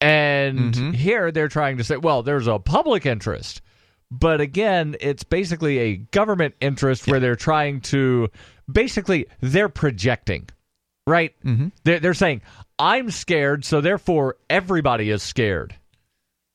And 0.02 0.74
Mhm. 0.74 0.96
here 0.96 1.32
they're 1.32 1.48
trying 1.48 1.78
to 1.78 1.84
say, 1.84 1.96
well, 1.98 2.24
there's 2.24 2.48
a 2.48 2.60
public 2.60 3.06
interest. 3.06 3.62
But 4.10 4.42
again, 4.42 4.96
it's 5.00 5.24
basically 5.24 5.78
a 5.80 5.96
government 5.98 6.56
interest 6.60 7.08
where 7.08 7.20
they're 7.22 7.36
trying 7.38 7.80
to 7.82 8.28
basically 8.72 9.28
they're 9.40 9.70
projecting, 9.70 10.50
right? 11.08 11.34
Mm-hmm. 11.44 11.70
They're, 11.84 12.00
they're 12.00 12.14
saying, 12.14 12.42
I'm 12.80 13.12
scared, 13.12 13.66
so 13.66 13.82
therefore 13.82 14.38
everybody 14.50 15.10
is 15.10 15.24
scared. 15.24 15.76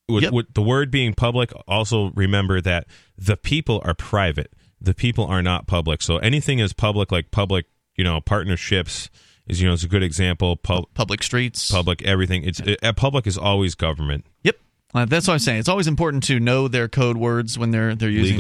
with, 0.09 0.31
with 0.31 0.55
the 0.55 0.63
word 0.63 0.91
being 0.91 1.15
public 1.15 1.53
also 1.67 2.11
remember 2.15 2.61
that 2.61 2.87
the 3.19 3.37
people 3.37 3.81
are 3.85 3.95
private 3.95 4.53
the 4.81 4.95
people 4.95 5.25
are 5.25 5.43
not 5.43 5.67
public 5.67 6.01
so 6.01 6.19
anything 6.19 6.61
is 6.61 6.73
public 6.73 7.11
like 7.11 7.33
public 7.33 7.67
you 7.97 8.05
know 8.05 8.21
partnerships 8.21 9.11
is 9.49 9.61
you 9.61 9.67
know 9.67 9.73
is 9.73 9.83
a 9.83 9.89
good 9.89 10.05
example 10.05 10.55
Pub, 10.55 10.85
public 10.95 11.25
streets 11.25 11.73
public 11.73 12.03
everything 12.05 12.45
it's 12.45 12.61
it, 12.61 12.79
public 12.95 13.27
is 13.27 13.37
always 13.37 13.75
government 13.75 14.25
Yep. 14.45 14.57
Uh, 14.95 15.05
that's 15.05 15.27
what 15.29 15.35
I'm 15.35 15.41
saying. 15.41 15.59
It's 15.59 15.69
always 15.69 15.89
important 15.89 16.23
to 16.25 16.41
know 16.41 16.69
their 16.69 16.89
code 16.89 17.17
words 17.19 17.59
when 17.59 17.71
they're 17.71 17.95
they're 17.95 18.09
using 18.09 18.37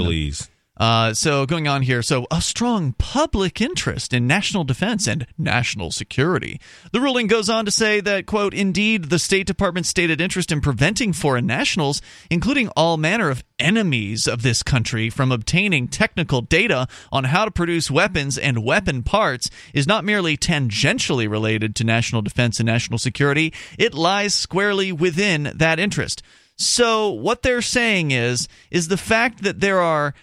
them. 0.46 0.55
Uh, 0.76 1.14
so 1.14 1.46
going 1.46 1.66
on 1.66 1.82
here, 1.82 2.02
so 2.02 2.26
a 2.30 2.40
strong 2.40 2.92
public 2.98 3.60
interest 3.60 4.12
in 4.12 4.26
national 4.26 4.64
defense 4.64 5.06
and 5.06 5.26
national 5.38 5.90
security. 5.90 6.60
The 6.92 7.00
ruling 7.00 7.28
goes 7.28 7.48
on 7.48 7.64
to 7.64 7.70
say 7.70 8.00
that, 8.00 8.26
quote, 8.26 8.52
indeed, 8.52 9.04
the 9.04 9.18
State 9.18 9.46
Department's 9.46 9.88
stated 9.88 10.20
interest 10.20 10.52
in 10.52 10.60
preventing 10.60 11.14
foreign 11.14 11.46
nationals, 11.46 12.02
including 12.30 12.68
all 12.76 12.98
manner 12.98 13.30
of 13.30 13.42
enemies 13.58 14.26
of 14.26 14.42
this 14.42 14.62
country, 14.62 15.08
from 15.08 15.32
obtaining 15.32 15.88
technical 15.88 16.42
data 16.42 16.86
on 17.10 17.24
how 17.24 17.46
to 17.46 17.50
produce 17.50 17.90
weapons 17.90 18.36
and 18.36 18.62
weapon 18.62 19.02
parts 19.02 19.48
is 19.72 19.86
not 19.86 20.04
merely 20.04 20.36
tangentially 20.36 21.28
related 21.28 21.74
to 21.76 21.84
national 21.84 22.20
defense 22.20 22.60
and 22.60 22.66
national 22.66 22.98
security, 22.98 23.52
it 23.78 23.94
lies 23.94 24.34
squarely 24.34 24.92
within 24.92 25.50
that 25.54 25.78
interest. 25.78 26.22
So 26.56 27.10
what 27.10 27.42
they're 27.42 27.62
saying 27.62 28.10
is 28.10 28.48
is 28.70 28.88
the 28.88 28.96
fact 28.96 29.42
that 29.42 29.60
there 29.60 29.80
are 29.80 30.14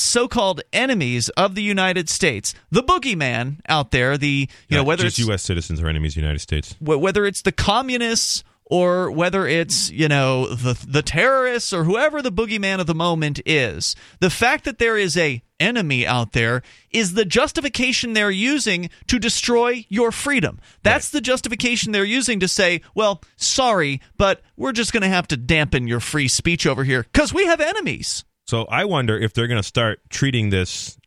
so-called 0.00 0.62
enemies 0.72 1.28
of 1.30 1.54
the 1.54 1.62
United 1.62 2.08
States, 2.08 2.54
the 2.70 2.82
boogeyman 2.82 3.60
out 3.68 3.90
there, 3.90 4.16
the 4.16 4.48
you 4.68 4.76
uh, 4.76 4.80
know 4.80 4.84
whether 4.84 5.06
it's 5.06 5.18
u.s 5.18 5.42
citizens 5.42 5.80
are 5.80 5.88
enemies 5.88 6.12
of 6.12 6.16
the 6.16 6.20
united 6.20 6.38
states 6.38 6.74
wh- 6.80 7.00
whether 7.00 7.26
it's 7.26 7.42
the 7.42 7.52
communists 7.52 8.44
or 8.70 9.10
whether 9.10 9.46
it's 9.46 9.90
you 9.90 10.08
know 10.08 10.46
the 10.46 10.82
the 10.88 11.02
terrorists 11.02 11.72
or 11.72 11.84
whoever 11.84 12.22
the 12.22 12.32
boogeyman 12.32 12.80
of 12.80 12.86
the 12.86 12.94
moment 12.94 13.40
is, 13.44 13.96
the 14.20 14.30
fact 14.30 14.64
that 14.64 14.78
there 14.78 14.96
is 14.96 15.16
a 15.16 15.42
enemy 15.58 16.06
out 16.06 16.32
there 16.32 16.62
is 16.90 17.12
the 17.12 17.24
justification 17.24 18.14
they're 18.14 18.30
using 18.30 18.88
to 19.08 19.18
destroy 19.18 19.84
your 19.90 20.10
freedom. 20.10 20.58
That's 20.82 21.10
the 21.10 21.20
justification 21.20 21.92
they're 21.92 22.04
using 22.04 22.40
to 22.40 22.48
say, 22.48 22.80
well, 22.94 23.20
sorry, 23.36 24.00
but 24.16 24.40
we're 24.56 24.72
just 24.72 24.92
going 24.92 25.02
to 25.02 25.08
have 25.08 25.28
to 25.28 25.36
dampen 25.36 25.86
your 25.86 26.00
free 26.00 26.28
speech 26.28 26.66
over 26.66 26.84
here 26.84 27.02
because 27.02 27.34
we 27.34 27.44
have 27.44 27.60
enemies. 27.60 28.24
So 28.50 28.64
I 28.64 28.84
wonder 28.84 29.16
if 29.16 29.32
they're 29.32 29.46
going 29.46 29.62
to 29.62 29.66
start 29.66 30.00
treating 30.10 30.50
this 30.50 30.98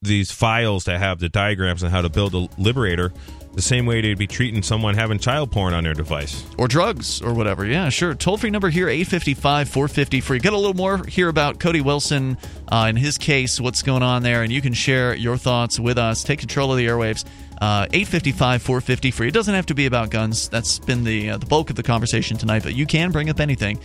these 0.00 0.30
files 0.30 0.84
that 0.84 1.00
have 1.00 1.18
the 1.18 1.28
diagrams 1.28 1.82
on 1.82 1.90
how 1.90 2.02
to 2.02 2.08
build 2.08 2.34
a 2.34 2.48
liberator 2.56 3.12
the 3.54 3.62
same 3.62 3.84
way 3.84 4.00
they'd 4.00 4.16
be 4.16 4.28
treating 4.28 4.62
someone 4.62 4.94
having 4.94 5.18
child 5.18 5.50
porn 5.50 5.74
on 5.74 5.82
their 5.82 5.94
device. 5.94 6.44
or 6.56 6.68
drugs 6.68 7.20
or 7.20 7.34
whatever. 7.34 7.66
Yeah, 7.66 7.88
sure. 7.88 8.14
Toll 8.14 8.36
free 8.36 8.50
number 8.50 8.68
here 8.68 8.88
855 8.88 9.68
450 9.68 10.20
free. 10.20 10.38
get 10.38 10.52
a 10.52 10.56
little 10.56 10.74
more 10.74 11.04
here 11.04 11.28
about 11.28 11.58
Cody 11.58 11.80
Wilson 11.80 12.38
uh, 12.68 12.86
in 12.88 12.94
his 12.94 13.18
case, 13.18 13.60
what's 13.60 13.82
going 13.82 14.04
on 14.04 14.22
there, 14.22 14.44
and 14.44 14.52
you 14.52 14.60
can 14.60 14.72
share 14.72 15.16
your 15.16 15.36
thoughts 15.36 15.80
with 15.80 15.98
us. 15.98 16.22
Take 16.22 16.38
control 16.38 16.70
of 16.70 16.78
the 16.78 16.86
airwaves. 16.86 17.24
Uh, 17.60 17.86
855 17.92 18.62
450 18.62 19.10
free. 19.10 19.28
It 19.28 19.34
doesn't 19.34 19.54
have 19.54 19.66
to 19.66 19.74
be 19.74 19.86
about 19.86 20.10
guns. 20.10 20.48
That's 20.48 20.78
been 20.78 21.02
the 21.02 21.30
uh, 21.30 21.38
the 21.38 21.46
bulk 21.46 21.70
of 21.70 21.76
the 21.76 21.82
conversation 21.82 22.36
tonight, 22.36 22.62
but 22.62 22.74
you 22.74 22.86
can 22.86 23.10
bring 23.10 23.30
up 23.30 23.40
anything. 23.40 23.80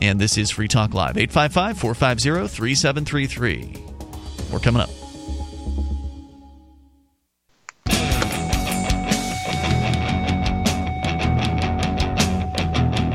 And 0.00 0.20
this 0.20 0.38
is 0.38 0.50
Free 0.50 0.68
Talk 0.68 0.94
Live 0.94 1.16
855 1.16 1.78
450 1.78 2.48
3733. 2.48 3.92
We're 4.52 4.58
coming 4.58 4.82
up. 4.82 4.90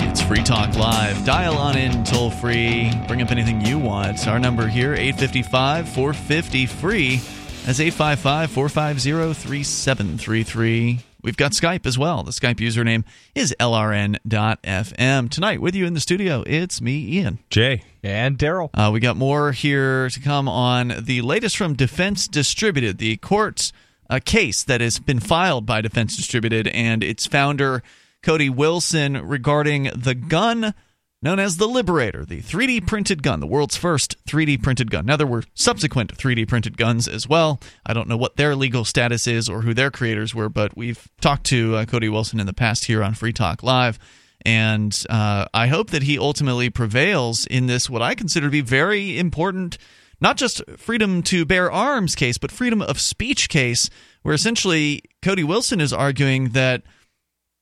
It's 0.10 0.22
Free 0.22 0.44
Talk 0.44 0.76
Live. 0.76 1.26
Dial 1.26 1.58
on 1.58 1.78
in 1.78 2.04
toll 2.04 2.32
free. 2.32 2.92
Bring 3.08 3.22
up 3.22 3.32
anything 3.32 3.62
you 3.62 3.80
want. 3.80 4.28
Our 4.28 4.40
number 4.40 4.68
here, 4.68 4.94
855 4.94 5.90
450 5.90 6.66
free. 6.66 7.18
That's 7.66 7.80
855 7.80 8.52
450 8.52 9.34
3733. 9.34 11.00
We've 11.28 11.36
got 11.36 11.52
Skype 11.52 11.86
as 11.86 11.98
well. 11.98 12.24
The 12.24 12.32
Skype 12.32 12.56
username 12.56 13.04
is 13.36 13.54
lrn.fm. 13.60 15.30
Tonight, 15.30 15.60
with 15.60 15.76
you 15.76 15.86
in 15.86 15.94
the 15.94 16.00
studio, 16.00 16.42
it's 16.48 16.80
me, 16.80 17.18
Ian. 17.18 17.40
Jay. 17.50 17.84
And 18.02 18.38
Daryl. 18.38 18.70
Uh, 18.74 18.92
we 18.94 19.02
got 19.02 19.18
more 19.18 19.52
here 19.52 20.10
to 20.10 20.22
come 20.22 20.48
on 20.48 20.94
the 21.02 21.22
latest 21.22 21.58
from 21.58 21.74
Defense 21.74 22.30
Distributed, 22.30 22.98
the 22.98 23.18
court's 23.18 23.74
uh, 24.10 24.22
case 24.24 24.64
that 24.64 24.80
has 24.80 25.00
been 25.00 25.20
filed 25.20 25.66
by 25.66 25.82
Defense 25.82 26.16
Distributed 26.16 26.66
and 26.70 27.04
its 27.04 27.26
founder, 27.26 27.84
Cody 28.24 28.50
Wilson, 28.50 29.18
regarding 29.28 29.92
the 29.94 30.16
gun 30.16 30.74
known 31.22 31.40
as 31.40 31.58
the 31.58 31.68
Liberator, 31.68 32.26
the 32.26 32.42
3D 32.42 32.86
printed 32.86 33.24
gun, 33.24 33.40
the 33.40 33.48
world's 33.48 33.76
first 33.76 34.24
3D 34.26 34.62
printed 34.62 34.92
gun. 34.92 35.06
Now, 35.06 35.18
there 35.18 35.26
were 35.26 35.44
subsequent 35.56 36.16
3D 36.16 36.48
printed 36.48 36.78
guns 36.78 37.08
as 37.08 37.28
well. 37.28 37.60
I 37.86 37.94
don't 37.94 38.08
know 38.08 38.18
what 38.18 38.36
their 38.36 38.56
legal 38.56 38.86
status 38.86 39.26
is 39.26 39.50
or 39.50 39.62
who 39.62 39.74
their 39.74 39.90
creators 39.90 40.36
were, 40.36 40.50
but 40.50 40.78
we've 40.78 41.08
talked 41.20 41.46
to 41.48 41.76
uh, 41.76 41.86
Cody 41.86 42.10
Wilson 42.10 42.40
in 42.40 42.46
the 42.46 42.54
past 42.54 42.86
here 42.86 43.04
on 43.04 43.16
Free 43.16 43.34
Talk 43.34 43.64
Live. 43.64 43.98
And 44.46 45.04
uh, 45.10 45.46
I 45.54 45.68
hope 45.68 45.90
that 45.90 46.04
he 46.04 46.20
ultimately 46.20 46.70
prevails 46.70 47.46
in 47.48 47.66
this, 47.66 47.90
what 47.90 48.04
I 48.04 48.14
consider 48.14 48.48
to 48.48 48.52
be 48.52 48.62
very 48.62 49.18
important, 49.18 49.80
not 50.22 50.38
just 50.38 50.62
freedom 50.78 51.24
to 51.24 51.46
bear 51.46 51.72
arms 51.72 52.14
case, 52.14 52.38
but 52.38 52.52
freedom 52.52 52.82
of 52.82 53.00
speech 53.00 53.50
case, 53.50 53.90
where 54.22 54.36
essentially 54.36 55.02
Cody 55.24 55.44
Wilson 55.44 55.82
is 55.82 55.92
arguing 55.92 56.50
that, 56.50 56.84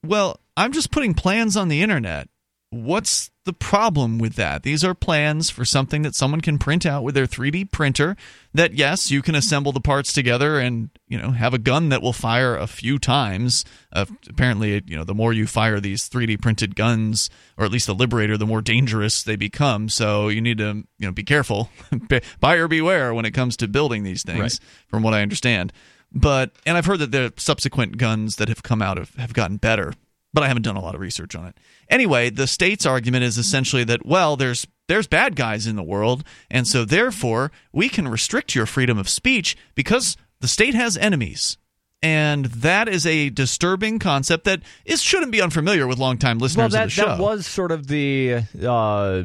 well, 0.05 0.41
I'm 0.57 0.73
just 0.73 0.91
putting 0.91 1.13
plans 1.13 1.55
on 1.55 1.69
the 1.69 1.81
internet. 1.81 2.27
What's 2.75 3.31
the 3.45 3.53
problem 3.53 4.17
with 4.17 4.35
that? 4.35 4.63
These 4.63 4.83
are 4.83 4.93
plans 4.93 5.49
for 5.49 5.63
something 5.63 6.01
that 6.01 6.13
someone 6.13 6.41
can 6.41 6.57
print 6.57 6.85
out 6.85 7.03
with 7.03 7.15
their 7.15 7.25
3D 7.25 7.71
printer 7.71 8.17
that 8.53 8.73
yes, 8.73 9.09
you 9.09 9.21
can 9.21 9.33
assemble 9.33 9.71
the 9.71 9.79
parts 9.79 10.11
together 10.11 10.59
and, 10.59 10.89
you 11.07 11.17
know, 11.17 11.31
have 11.31 11.53
a 11.53 11.57
gun 11.57 11.87
that 11.89 12.01
will 12.01 12.11
fire 12.11 12.57
a 12.57 12.67
few 12.67 12.99
times. 12.99 13.63
Uh, 13.93 14.05
apparently, 14.27 14.81
you 14.85 14.97
know, 14.97 15.05
the 15.05 15.13
more 15.13 15.31
you 15.31 15.47
fire 15.47 15.79
these 15.79 16.09
3D 16.09 16.41
printed 16.41 16.75
guns 16.75 17.29
or 17.57 17.63
at 17.63 17.71
least 17.71 17.87
the 17.87 17.95
Liberator, 17.95 18.35
the 18.37 18.45
more 18.45 18.61
dangerous 18.61 19.23
they 19.23 19.37
become. 19.37 19.87
So 19.87 20.27
you 20.27 20.41
need 20.41 20.57
to, 20.57 20.83
you 20.97 21.07
know, 21.07 21.13
be 21.13 21.23
careful. 21.23 21.69
Buyer 22.41 22.67
beware 22.67 23.13
when 23.13 23.23
it 23.25 23.31
comes 23.31 23.55
to 23.57 23.69
building 23.69 24.03
these 24.03 24.23
things 24.23 24.39
Right. 24.39 24.59
from 24.89 25.01
what 25.01 25.13
I 25.13 25.21
understand. 25.21 25.71
But 26.11 26.51
and 26.65 26.77
I've 26.77 26.85
heard 26.85 26.99
that 26.99 27.11
the 27.11 27.31
subsequent 27.37 27.97
guns 27.97 28.35
that 28.37 28.47
have 28.49 28.63
come 28.63 28.81
out 28.81 28.97
have, 28.97 29.13
have 29.15 29.33
gotten 29.33 29.57
better 29.57 29.93
but 30.35 30.43
I 30.43 30.47
haven't 30.49 30.63
done 30.63 30.75
a 30.75 30.81
lot 30.81 30.93
of 30.93 31.01
research 31.01 31.33
on 31.33 31.45
it. 31.45 31.57
Anyway, 31.89 32.29
the 32.29 32.45
state's 32.45 32.85
argument 32.85 33.23
is 33.23 33.37
essentially 33.37 33.85
that 33.85 34.05
well, 34.05 34.35
there's 34.35 34.67
there's 34.87 35.07
bad 35.07 35.35
guys 35.35 35.65
in 35.65 35.77
the 35.77 35.83
world, 35.83 36.23
and 36.51 36.67
so 36.67 36.83
therefore 36.83 37.51
we 37.71 37.87
can 37.89 38.07
restrict 38.07 38.53
your 38.53 38.65
freedom 38.65 38.97
of 38.97 39.07
speech 39.09 39.55
because 39.73 40.17
the 40.41 40.47
state 40.47 40.75
has 40.75 40.97
enemies. 40.97 41.57
And 42.03 42.45
that 42.45 42.87
is 42.87 43.07
a 43.07 43.29
disturbing 43.29 43.97
concept 43.97 44.43
that 44.43 44.61
is 44.83 45.01
shouldn't 45.01 45.31
be 45.31 45.41
unfamiliar 45.41 45.87
with 45.87 45.97
longtime 45.97 46.37
listeners 46.37 46.73
well, 46.73 46.81
that, 46.81 46.83
of 46.83 46.89
the 46.89 46.91
show. 46.91 47.05
that 47.15 47.19
was 47.19 47.47
sort 47.47 47.71
of 47.71 47.87
the 47.87 48.41
uh, 48.61 49.23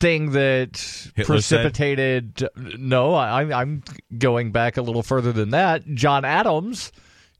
thing 0.00 0.32
that 0.32 0.76
Hitler 1.14 1.40
said? 1.40 1.62
precipitated. 1.62 2.48
No, 2.56 3.14
I, 3.14 3.40
I'm- 3.40 3.52
I'm 3.52 3.82
going 4.18 4.50
back 4.52 4.76
a 4.76 4.82
little 4.82 5.04
further 5.04 5.32
than 5.32 5.50
that. 5.50 5.86
John 5.94 6.26
Adams 6.26 6.92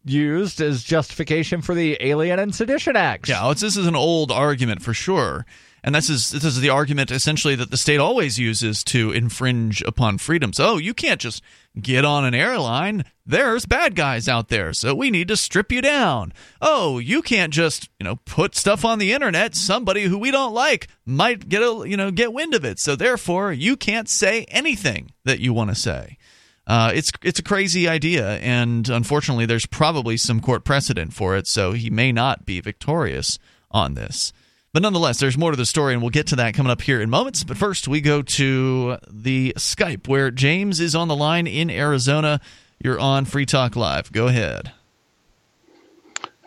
used 0.04 0.60
as 0.60 0.82
justification 0.82 1.62
for 1.62 1.74
the 1.74 1.96
Alien 2.00 2.38
and 2.38 2.54
Sedition 2.54 2.96
Acts. 2.96 3.28
Yeah, 3.28 3.46
oh, 3.46 3.50
it's, 3.50 3.60
this 3.60 3.76
is 3.76 3.86
an 3.86 3.96
old 3.96 4.30
argument 4.30 4.82
for 4.82 4.94
sure. 4.94 5.46
And 5.84 5.94
this 5.94 6.08
is 6.08 6.30
this 6.30 6.44
is 6.44 6.60
the 6.60 6.70
argument 6.70 7.10
essentially 7.10 7.54
that 7.56 7.70
the 7.70 7.76
state 7.76 8.00
always 8.00 8.38
uses 8.38 8.82
to 8.84 9.12
infringe 9.12 9.82
upon 9.82 10.16
freedoms. 10.16 10.58
Oh, 10.58 10.78
you 10.78 10.94
can't 10.94 11.20
just 11.20 11.42
get 11.78 12.06
on 12.06 12.24
an 12.24 12.34
airline. 12.34 13.04
There's 13.26 13.66
bad 13.66 13.94
guys 13.94 14.26
out 14.26 14.48
there, 14.48 14.72
so 14.72 14.94
we 14.94 15.10
need 15.10 15.28
to 15.28 15.36
strip 15.36 15.70
you 15.70 15.82
down. 15.82 16.32
Oh, 16.62 16.98
you 16.98 17.20
can't 17.20 17.52
just, 17.52 17.90
you 18.00 18.04
know, 18.04 18.16
put 18.24 18.54
stuff 18.54 18.82
on 18.82 18.98
the 18.98 19.12
internet. 19.12 19.54
Somebody 19.54 20.04
who 20.04 20.16
we 20.16 20.30
don't 20.30 20.54
like 20.54 20.88
might 21.04 21.50
get 21.50 21.60
a, 21.60 21.84
you 21.86 21.98
know, 21.98 22.10
get 22.10 22.32
wind 22.32 22.54
of 22.54 22.64
it. 22.64 22.78
So 22.78 22.96
therefore, 22.96 23.52
you 23.52 23.76
can't 23.76 24.08
say 24.08 24.44
anything 24.44 25.12
that 25.24 25.40
you 25.40 25.52
want 25.52 25.68
to 25.68 25.76
say. 25.76 26.16
Uh, 26.66 26.92
it's 26.94 27.12
it's 27.22 27.38
a 27.38 27.42
crazy 27.42 27.86
idea, 27.86 28.38
and 28.38 28.88
unfortunately, 28.88 29.46
there's 29.46 29.66
probably 29.66 30.16
some 30.16 30.40
court 30.40 30.64
precedent 30.64 31.12
for 31.12 31.36
it. 31.36 31.46
So 31.46 31.72
he 31.72 31.90
may 31.90 32.10
not 32.10 32.46
be 32.46 32.60
victorious 32.60 33.38
on 33.70 33.94
this. 33.94 34.32
But 34.72 34.82
nonetheless, 34.82 35.20
there's 35.20 35.38
more 35.38 35.52
to 35.52 35.56
the 35.56 35.66
story, 35.66 35.92
and 35.92 36.02
we'll 36.02 36.10
get 36.10 36.26
to 36.28 36.36
that 36.36 36.54
coming 36.54 36.70
up 36.72 36.82
here 36.82 37.00
in 37.00 37.08
moments. 37.08 37.44
But 37.44 37.56
first, 37.56 37.86
we 37.86 38.00
go 38.00 38.22
to 38.22 38.98
the 39.08 39.52
Skype 39.56 40.08
where 40.08 40.32
James 40.32 40.80
is 40.80 40.96
on 40.96 41.06
the 41.06 41.14
line 41.14 41.46
in 41.46 41.70
Arizona. 41.70 42.40
You're 42.82 42.98
on 42.98 43.24
Free 43.24 43.46
Talk 43.46 43.76
Live. 43.76 44.10
Go 44.10 44.26
ahead. 44.26 44.72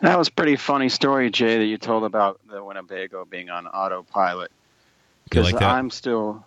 That 0.02 0.18
was 0.18 0.28
a 0.28 0.32
pretty 0.32 0.56
funny 0.56 0.90
story, 0.90 1.30
Jay, 1.30 1.58
that 1.58 1.64
you 1.64 1.78
told 1.78 2.04
about 2.04 2.38
the 2.48 2.62
Winnebago 2.62 3.24
being 3.24 3.50
on 3.50 3.66
autopilot. 3.66 4.52
Because 5.24 5.52
like? 5.52 5.62
I'm 5.62 5.90
still, 5.90 6.44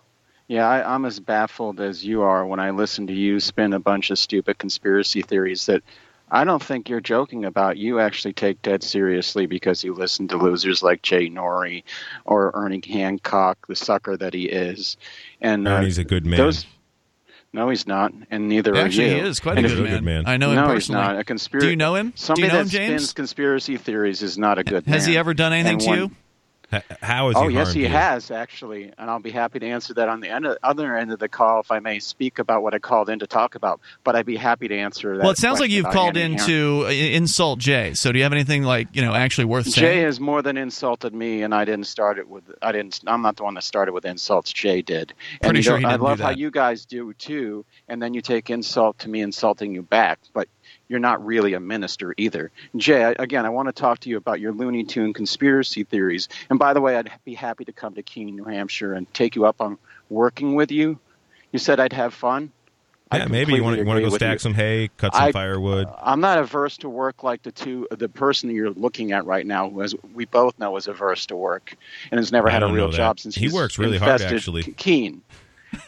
yeah, 0.52 0.68
I, 0.68 0.94
I'm 0.94 1.04
as 1.06 1.18
baffled 1.18 1.80
as 1.80 2.04
you 2.04 2.22
are 2.22 2.44
when 2.46 2.60
I 2.60 2.70
listen 2.70 3.06
to 3.06 3.12
you 3.14 3.40
spin 3.40 3.72
a 3.72 3.80
bunch 3.80 4.10
of 4.10 4.18
stupid 4.18 4.58
conspiracy 4.58 5.22
theories 5.22 5.64
that 5.66 5.82
I 6.30 6.44
don't 6.44 6.62
think 6.62 6.88
you're 6.90 7.00
joking 7.00 7.44
about. 7.46 7.78
You 7.78 8.00
actually 8.00 8.34
take 8.34 8.60
dead 8.60 8.82
seriously 8.82 9.46
because 9.46 9.82
you 9.82 9.94
listen 9.94 10.28
to 10.28 10.36
losers 10.36 10.82
like 10.82 11.00
George 11.02 11.30
Noory 11.30 11.84
or 12.26 12.50
Ernie 12.54 12.82
Hancock, 12.86 13.66
the 13.66 13.76
sucker 13.76 14.16
that 14.16 14.34
he 14.34 14.44
is. 14.44 14.96
And 15.40 15.66
uh, 15.66 15.72
Ernie's 15.72 15.96
a 15.98 16.04
good 16.04 16.26
man. 16.26 16.38
Those, 16.38 16.66
no, 17.54 17.68
he's 17.70 17.86
not, 17.86 18.12
and 18.30 18.48
neither 18.48 18.74
Actually, 18.76 19.12
are 19.12 19.22
he 19.24 19.28
is 19.28 19.40
quite 19.40 19.56
And 19.58 19.66
a 19.66 19.70
if- 19.70 19.76
good 19.76 20.02
man. 20.04 20.24
I 20.26 20.36
know 20.38 20.50
him 20.50 20.56
no, 20.56 20.66
personally. 20.66 21.02
he's 21.02 21.08
not. 21.08 21.18
A 21.20 21.24
conspira- 21.24 21.60
Do 21.60 21.68
you 21.70 21.76
know 21.76 21.94
him? 21.96 22.06
Do 22.08 22.12
you 22.12 22.16
Somebody 22.16 22.48
know 22.48 22.58
him, 22.60 22.64
that 22.66 22.70
James? 22.70 22.88
spins 23.02 23.12
conspiracy 23.14 23.76
theories 23.78 24.22
is 24.22 24.36
not 24.38 24.58
a 24.58 24.64
good 24.64 24.86
Has 24.86 25.02
man. 25.04 25.10
he 25.12 25.18
ever 25.18 25.32
done 25.34 25.52
anything 25.54 25.72
And 25.74 25.80
to 25.82 25.88
when- 25.90 25.98
you? 25.98 26.10
How 27.02 27.28
is 27.28 27.34
that? 27.34 27.40
oh 27.40 27.48
he 27.48 27.54
yes, 27.54 27.72
he 27.72 27.82
you? 27.82 27.88
has 27.88 28.30
actually, 28.30 28.92
and 28.96 29.10
I'll 29.10 29.20
be 29.20 29.30
happy 29.30 29.58
to 29.58 29.66
answer 29.66 29.94
that 29.94 30.08
on 30.08 30.20
the 30.20 30.28
end 30.28 30.46
of, 30.46 30.56
other 30.62 30.96
end 30.96 31.12
of 31.12 31.18
the 31.18 31.28
call 31.28 31.60
if 31.60 31.70
I 31.70 31.78
may 31.80 31.98
speak 31.98 32.38
about 32.38 32.62
what 32.62 32.74
I 32.74 32.78
called 32.78 33.08
in 33.08 33.18
to 33.18 33.26
talk 33.26 33.54
about. 33.54 33.80
But 34.04 34.16
I'd 34.16 34.26
be 34.26 34.36
happy 34.36 34.68
to 34.68 34.76
answer 34.76 35.16
that. 35.16 35.22
Well, 35.22 35.32
it 35.32 35.38
sounds 35.38 35.60
like 35.60 35.70
you've 35.70 35.90
called 35.90 36.16
in 36.16 36.36
to 36.38 36.84
uh, 36.86 36.90
insult 36.90 37.58
Jay. 37.58 37.94
So 37.94 38.12
do 38.12 38.18
you 38.18 38.22
have 38.24 38.32
anything 38.32 38.62
like 38.62 38.88
you 38.94 39.02
know 39.02 39.14
actually 39.14 39.44
worth 39.44 39.66
Jay 39.66 39.70
saying? 39.72 40.04
has 40.04 40.20
more 40.20 40.42
than 40.42 40.56
insulted 40.56 41.14
me, 41.14 41.42
and 41.42 41.54
I 41.54 41.64
didn't 41.64 41.86
start 41.86 42.18
it 42.18 42.28
with. 42.28 42.44
I 42.62 42.72
didn't. 42.72 43.00
I'm 43.06 43.22
not 43.22 43.36
the 43.36 43.44
one 43.44 43.54
that 43.54 43.64
started 43.64 43.92
with 43.92 44.04
insults. 44.04 44.52
Jay 44.52 44.82
did. 44.82 45.12
And 45.40 45.50
Pretty 45.50 45.62
sure 45.62 45.74
know, 45.74 45.78
he 45.80 45.84
I 45.84 45.88
didn't 45.90 46.00
do 46.00 46.06
love 46.06 46.20
how 46.20 46.28
that. 46.28 46.38
you 46.38 46.50
guys 46.50 46.84
do 46.86 47.12
too, 47.14 47.64
and 47.88 48.00
then 48.02 48.14
you 48.14 48.22
take 48.22 48.50
insult 48.50 48.98
to 49.00 49.08
me 49.08 49.20
insulting 49.20 49.74
you 49.74 49.82
back, 49.82 50.18
but 50.32 50.48
you're 50.88 51.00
not 51.00 51.24
really 51.24 51.54
a 51.54 51.60
minister 51.60 52.14
either. 52.16 52.50
Jay, 52.76 53.14
again, 53.18 53.46
I 53.46 53.48
want 53.50 53.68
to 53.68 53.72
talk 53.72 54.00
to 54.00 54.08
you 54.10 54.16
about 54.16 54.40
your 54.40 54.52
Looney 54.52 54.84
Tune 54.84 55.12
conspiracy 55.12 55.84
theories. 55.84 56.28
And 56.50 56.58
by 56.58 56.74
the 56.74 56.80
way, 56.80 56.96
I'd 56.96 57.10
be 57.24 57.34
happy 57.34 57.64
to 57.64 57.72
come 57.72 57.94
to 57.94 58.02
Keene, 58.02 58.36
New 58.36 58.44
Hampshire, 58.44 58.92
and 58.94 59.12
take 59.14 59.34
you 59.36 59.46
up 59.46 59.60
on 59.60 59.78
working 60.10 60.54
with 60.54 60.70
you. 60.70 60.98
You 61.52 61.58
said 61.58 61.80
I'd 61.80 61.92
have 61.92 62.14
fun. 62.14 62.52
Yeah, 63.12 63.26
maybe 63.26 63.52
you 63.52 63.62
want 63.62 63.76
to 63.76 63.84
want 63.84 64.02
to 64.02 64.08
go 64.08 64.16
stack 64.16 64.36
you. 64.36 64.38
some 64.38 64.54
hay, 64.54 64.88
cut 64.96 65.14
some 65.14 65.24
I- 65.24 65.32
firewood. 65.32 65.86
Uh, 65.86 65.94
I'm 66.02 66.20
not 66.22 66.38
averse 66.38 66.78
to 66.78 66.88
work 66.88 67.22
like 67.22 67.42
the 67.42 67.52
two, 67.52 67.86
the 67.90 68.08
person 68.08 68.48
you're 68.50 68.70
looking 68.70 69.12
at 69.12 69.26
right 69.26 69.46
now, 69.46 69.68
who 69.68 69.82
as 69.82 69.94
we 70.14 70.24
both 70.24 70.58
know 70.58 70.78
is 70.78 70.88
averse 70.88 71.26
to 71.26 71.36
work 71.36 71.74
and 72.10 72.18
has 72.18 72.32
never 72.32 72.48
I 72.48 72.52
had 72.52 72.62
a 72.62 72.72
real 72.72 72.90
job 72.90 73.20
since 73.20 73.34
He 73.34 73.50
works 73.50 73.78
really 73.78 73.98
hard, 73.98 74.22
actually. 74.22 74.62
Keene. 74.62 75.20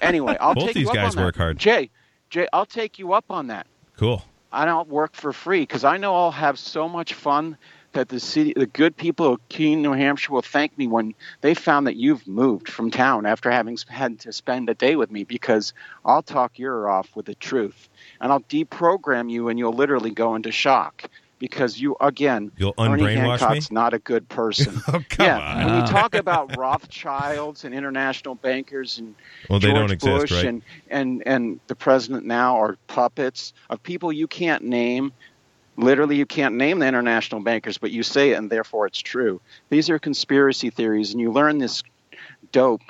Anyway, 0.02 0.36
I'll 0.38 0.54
Both 0.54 0.66
take 0.66 0.74
these 0.74 0.82
you 0.84 0.88
up 0.90 0.94
guys 0.96 1.10
on 1.12 1.16
that. 1.16 1.24
work 1.24 1.36
hard. 1.36 1.58
Jay, 1.58 1.88
Jay, 2.28 2.46
I'll 2.52 2.66
take 2.66 2.98
you 2.98 3.14
up 3.14 3.24
on 3.30 3.46
that. 3.46 3.66
Cool. 3.96 4.22
I 4.54 4.66
don't 4.66 4.88
work 4.88 5.14
for 5.14 5.32
free 5.32 5.62
because 5.62 5.82
I 5.82 5.96
know 5.96 6.14
I'll 6.14 6.30
have 6.30 6.60
so 6.60 6.88
much 6.88 7.14
fun 7.14 7.58
that 7.92 8.08
the 8.08 8.20
city, 8.20 8.52
the 8.54 8.66
good 8.66 8.96
people 8.96 9.32
of 9.32 9.48
Keene, 9.48 9.82
New 9.82 9.92
Hampshire, 9.92 10.32
will 10.32 10.42
thank 10.42 10.78
me 10.78 10.86
when 10.86 11.14
they 11.40 11.54
found 11.54 11.88
that 11.88 11.96
you've 11.96 12.26
moved 12.28 12.68
from 12.68 12.90
town 12.90 13.26
after 13.26 13.50
having 13.50 13.76
had 13.88 14.20
to 14.20 14.32
spend 14.32 14.70
a 14.70 14.74
day 14.74 14.94
with 14.94 15.10
me 15.10 15.24
because 15.24 15.74
I'll 16.04 16.22
talk 16.22 16.58
your 16.58 16.88
off 16.88 17.16
with 17.16 17.26
the 17.26 17.34
truth 17.34 17.88
and 18.20 18.30
I'll 18.30 18.42
deprogram 18.42 19.28
you 19.28 19.48
and 19.48 19.58
you'll 19.58 19.72
literally 19.72 20.10
go 20.10 20.36
into 20.36 20.52
shock 20.52 21.08
because 21.44 21.78
you 21.78 21.94
again, 22.00 22.50
You'll 22.56 22.72
Ernie 22.78 23.12
Hancock's 23.14 23.70
me? 23.70 23.74
not 23.74 23.92
a 23.92 23.98
good 23.98 24.26
person. 24.30 24.80
Oh, 24.88 25.04
come 25.10 25.26
yeah, 25.26 25.56
on. 25.58 25.66
when 25.66 25.76
you 25.86 25.86
talk 25.92 26.14
about 26.14 26.56
Rothschilds 26.56 27.64
and 27.64 27.74
international 27.74 28.34
bankers 28.34 28.96
and 28.98 29.14
Well, 29.50 29.60
they 29.60 29.68
George 29.68 29.78
don't 29.78 29.90
exist, 29.90 30.20
Bush 30.20 30.32
right? 30.32 30.46
and, 30.46 30.62
and 30.90 31.22
and 31.26 31.60
the 31.66 31.74
president 31.74 32.24
now 32.24 32.56
are 32.62 32.78
puppets 32.86 33.52
of 33.68 33.82
people 33.82 34.10
you 34.10 34.26
can't 34.26 34.64
name. 34.64 35.12
Literally, 35.76 36.16
you 36.16 36.24
can't 36.24 36.54
name 36.54 36.78
the 36.78 36.86
international 36.86 37.42
bankers, 37.42 37.76
but 37.76 37.90
you 37.90 38.02
say 38.02 38.30
it, 38.30 38.34
and 38.38 38.48
therefore 38.48 38.86
it's 38.86 39.00
true. 39.00 39.40
These 39.68 39.90
are 39.90 39.98
conspiracy 39.98 40.70
theories, 40.70 41.10
and 41.12 41.20
you 41.20 41.30
learn 41.30 41.58
this 41.58 41.82
dope 42.52 42.80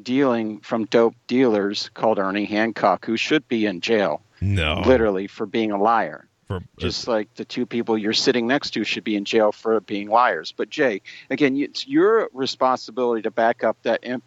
dealing 0.00 0.60
from 0.60 0.84
dope 0.84 1.14
dealers 1.26 1.90
called 1.94 2.18
Ernie 2.20 2.44
Hancock, 2.44 3.04
who 3.04 3.16
should 3.16 3.48
be 3.48 3.66
in 3.66 3.80
jail, 3.80 4.20
No. 4.40 4.82
literally, 4.86 5.26
for 5.26 5.46
being 5.46 5.72
a 5.72 5.80
liar. 5.80 6.28
For, 6.46 6.62
Just 6.78 7.08
uh, 7.08 7.12
like 7.12 7.34
the 7.34 7.44
two 7.44 7.66
people 7.66 7.98
you're 7.98 8.12
sitting 8.12 8.46
next 8.46 8.70
to 8.70 8.84
should 8.84 9.02
be 9.02 9.16
in 9.16 9.24
jail 9.24 9.50
for 9.50 9.80
being 9.80 10.08
liars. 10.08 10.54
But 10.56 10.70
Jay, 10.70 11.02
again, 11.28 11.56
it's 11.56 11.88
your 11.88 12.28
responsibility 12.32 13.22
to 13.22 13.32
back 13.32 13.64
up 13.64 13.76
that 13.82 14.00
imp- 14.04 14.22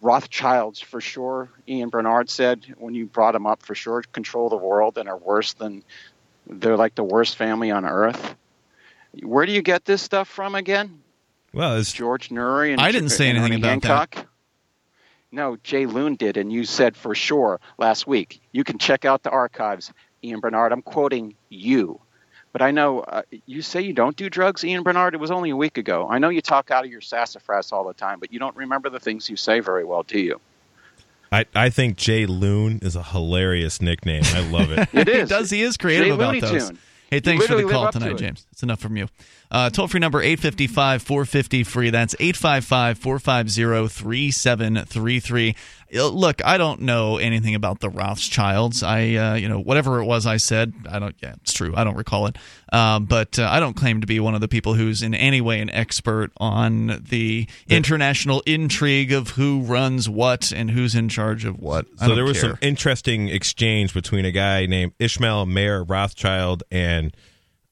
Rothschilds 0.00 0.80
for 0.80 1.00
sure. 1.00 1.48
Ian 1.68 1.88
Bernard 1.88 2.28
said 2.28 2.74
when 2.78 2.94
you 2.94 3.06
brought 3.06 3.36
him 3.36 3.46
up 3.46 3.62
for 3.62 3.76
sure 3.76 4.02
control 4.12 4.48
the 4.48 4.56
world 4.56 4.98
and 4.98 5.08
are 5.08 5.16
worse 5.16 5.52
than 5.52 5.84
they're 6.46 6.76
like 6.76 6.96
the 6.96 7.04
worst 7.04 7.36
family 7.36 7.70
on 7.70 7.84
earth. 7.84 8.34
Where 9.22 9.46
do 9.46 9.52
you 9.52 9.62
get 9.62 9.84
this 9.84 10.02
stuff 10.02 10.28
from 10.28 10.54
again? 10.56 11.02
Well, 11.52 11.76
it's 11.76 11.92
George 11.92 12.30
Noory 12.30 12.72
and 12.72 12.80
I 12.80 12.90
didn't 12.92 13.10
say 13.10 13.28
anything 13.28 13.54
about 13.54 13.82
that. 13.82 14.26
No, 15.32 15.56
Jay 15.62 15.86
Loon 15.86 16.16
did, 16.16 16.36
and 16.36 16.52
you 16.52 16.64
said 16.64 16.96
for 16.96 17.14
sure 17.14 17.60
last 17.78 18.06
week. 18.06 18.40
You 18.50 18.64
can 18.64 18.78
check 18.78 19.04
out 19.04 19.22
the 19.22 19.30
archives, 19.30 19.92
Ian 20.22 20.40
Bernard. 20.40 20.72
I'm 20.72 20.82
quoting 20.82 21.34
you. 21.48 22.00
But 22.52 22.62
I 22.62 22.72
know 22.72 23.00
uh, 23.00 23.22
you 23.46 23.62
say 23.62 23.80
you 23.80 23.92
don't 23.92 24.16
do 24.16 24.28
drugs, 24.28 24.64
Ian 24.64 24.82
Bernard. 24.82 25.14
It 25.14 25.20
was 25.20 25.30
only 25.30 25.50
a 25.50 25.56
week 25.56 25.78
ago. 25.78 26.08
I 26.10 26.18
know 26.18 26.30
you 26.30 26.40
talk 26.40 26.70
out 26.70 26.84
of 26.84 26.90
your 26.90 27.00
sassafras 27.00 27.70
all 27.70 27.84
the 27.84 27.94
time, 27.94 28.18
but 28.18 28.32
you 28.32 28.40
don't 28.40 28.56
remember 28.56 28.90
the 28.90 28.98
things 28.98 29.30
you 29.30 29.36
say 29.36 29.60
very 29.60 29.84
well, 29.84 30.02
do 30.02 30.18
you? 30.18 30.40
I, 31.32 31.46
I 31.54 31.70
think 31.70 31.96
Jay 31.96 32.26
Loon 32.26 32.80
is 32.82 32.96
a 32.96 33.04
hilarious 33.04 33.80
nickname. 33.80 34.24
I 34.26 34.40
love 34.50 34.72
it. 34.72 34.88
It 34.92 35.06
he 35.06 35.14
is. 35.14 35.28
does. 35.28 35.50
He 35.50 35.62
is 35.62 35.76
creative 35.76 36.06
Jay 36.06 36.10
about 36.10 36.34
Looney 36.34 36.40
those. 36.40 36.68
Tune. 36.68 36.78
Hey, 37.10 37.18
thanks 37.18 37.46
for 37.46 37.56
the 37.56 37.64
call 37.64 37.86
up 37.86 37.92
to 37.92 37.98
tonight. 37.98 38.18
James. 38.18 38.46
That's 38.50 38.62
enough 38.62 38.78
from 38.78 38.96
you. 38.96 39.08
Uh, 39.50 39.68
toll 39.68 39.88
free 39.88 39.98
number 39.98 40.20
855 40.22 41.02
450 41.02 41.64
free. 41.64 41.90
That's 41.90 42.14
855 42.20 42.98
450 42.98 43.88
3733. 43.88 45.56
Uh, 45.94 46.08
Look, 46.08 46.44
I 46.44 46.58
don't 46.58 46.82
know 46.82 47.18
anything 47.18 47.54
about 47.54 47.80
the 47.80 47.88
Rothschilds. 47.88 48.82
I, 48.82 49.14
uh, 49.14 49.34
you 49.34 49.48
know, 49.48 49.60
whatever 49.60 50.00
it 50.00 50.04
was 50.04 50.26
I 50.26 50.36
said, 50.36 50.72
I 50.88 50.98
don't, 50.98 51.14
yeah, 51.22 51.34
it's 51.42 51.52
true. 51.52 51.74
I 51.76 51.84
don't 51.84 51.96
recall 51.96 52.26
it. 52.26 52.36
Um, 52.72 53.06
but 53.06 53.38
uh, 53.38 53.48
I 53.50 53.60
don't 53.60 53.74
claim 53.74 54.00
to 54.00 54.06
be 54.06 54.20
one 54.20 54.34
of 54.34 54.40
the 54.40 54.48
people 54.48 54.74
who's 54.74 55.02
in 55.02 55.14
any 55.14 55.40
way 55.40 55.60
an 55.60 55.70
expert 55.70 56.30
on 56.36 57.04
the 57.08 57.48
international 57.68 58.42
intrigue 58.46 59.12
of 59.12 59.30
who 59.30 59.62
runs 59.62 60.08
what 60.08 60.52
and 60.52 60.70
who's 60.70 60.94
in 60.94 61.08
charge 61.08 61.44
of 61.44 61.58
what. 61.58 61.86
So 61.98 62.14
there 62.14 62.24
was 62.24 62.40
care. 62.40 62.50
some 62.50 62.58
interesting 62.62 63.28
exchange 63.28 63.92
between 63.92 64.24
a 64.24 64.32
guy 64.32 64.66
named 64.66 64.92
Ishmael 64.98 65.46
Mayer 65.46 65.82
Rothschild 65.82 66.62
and 66.70 67.14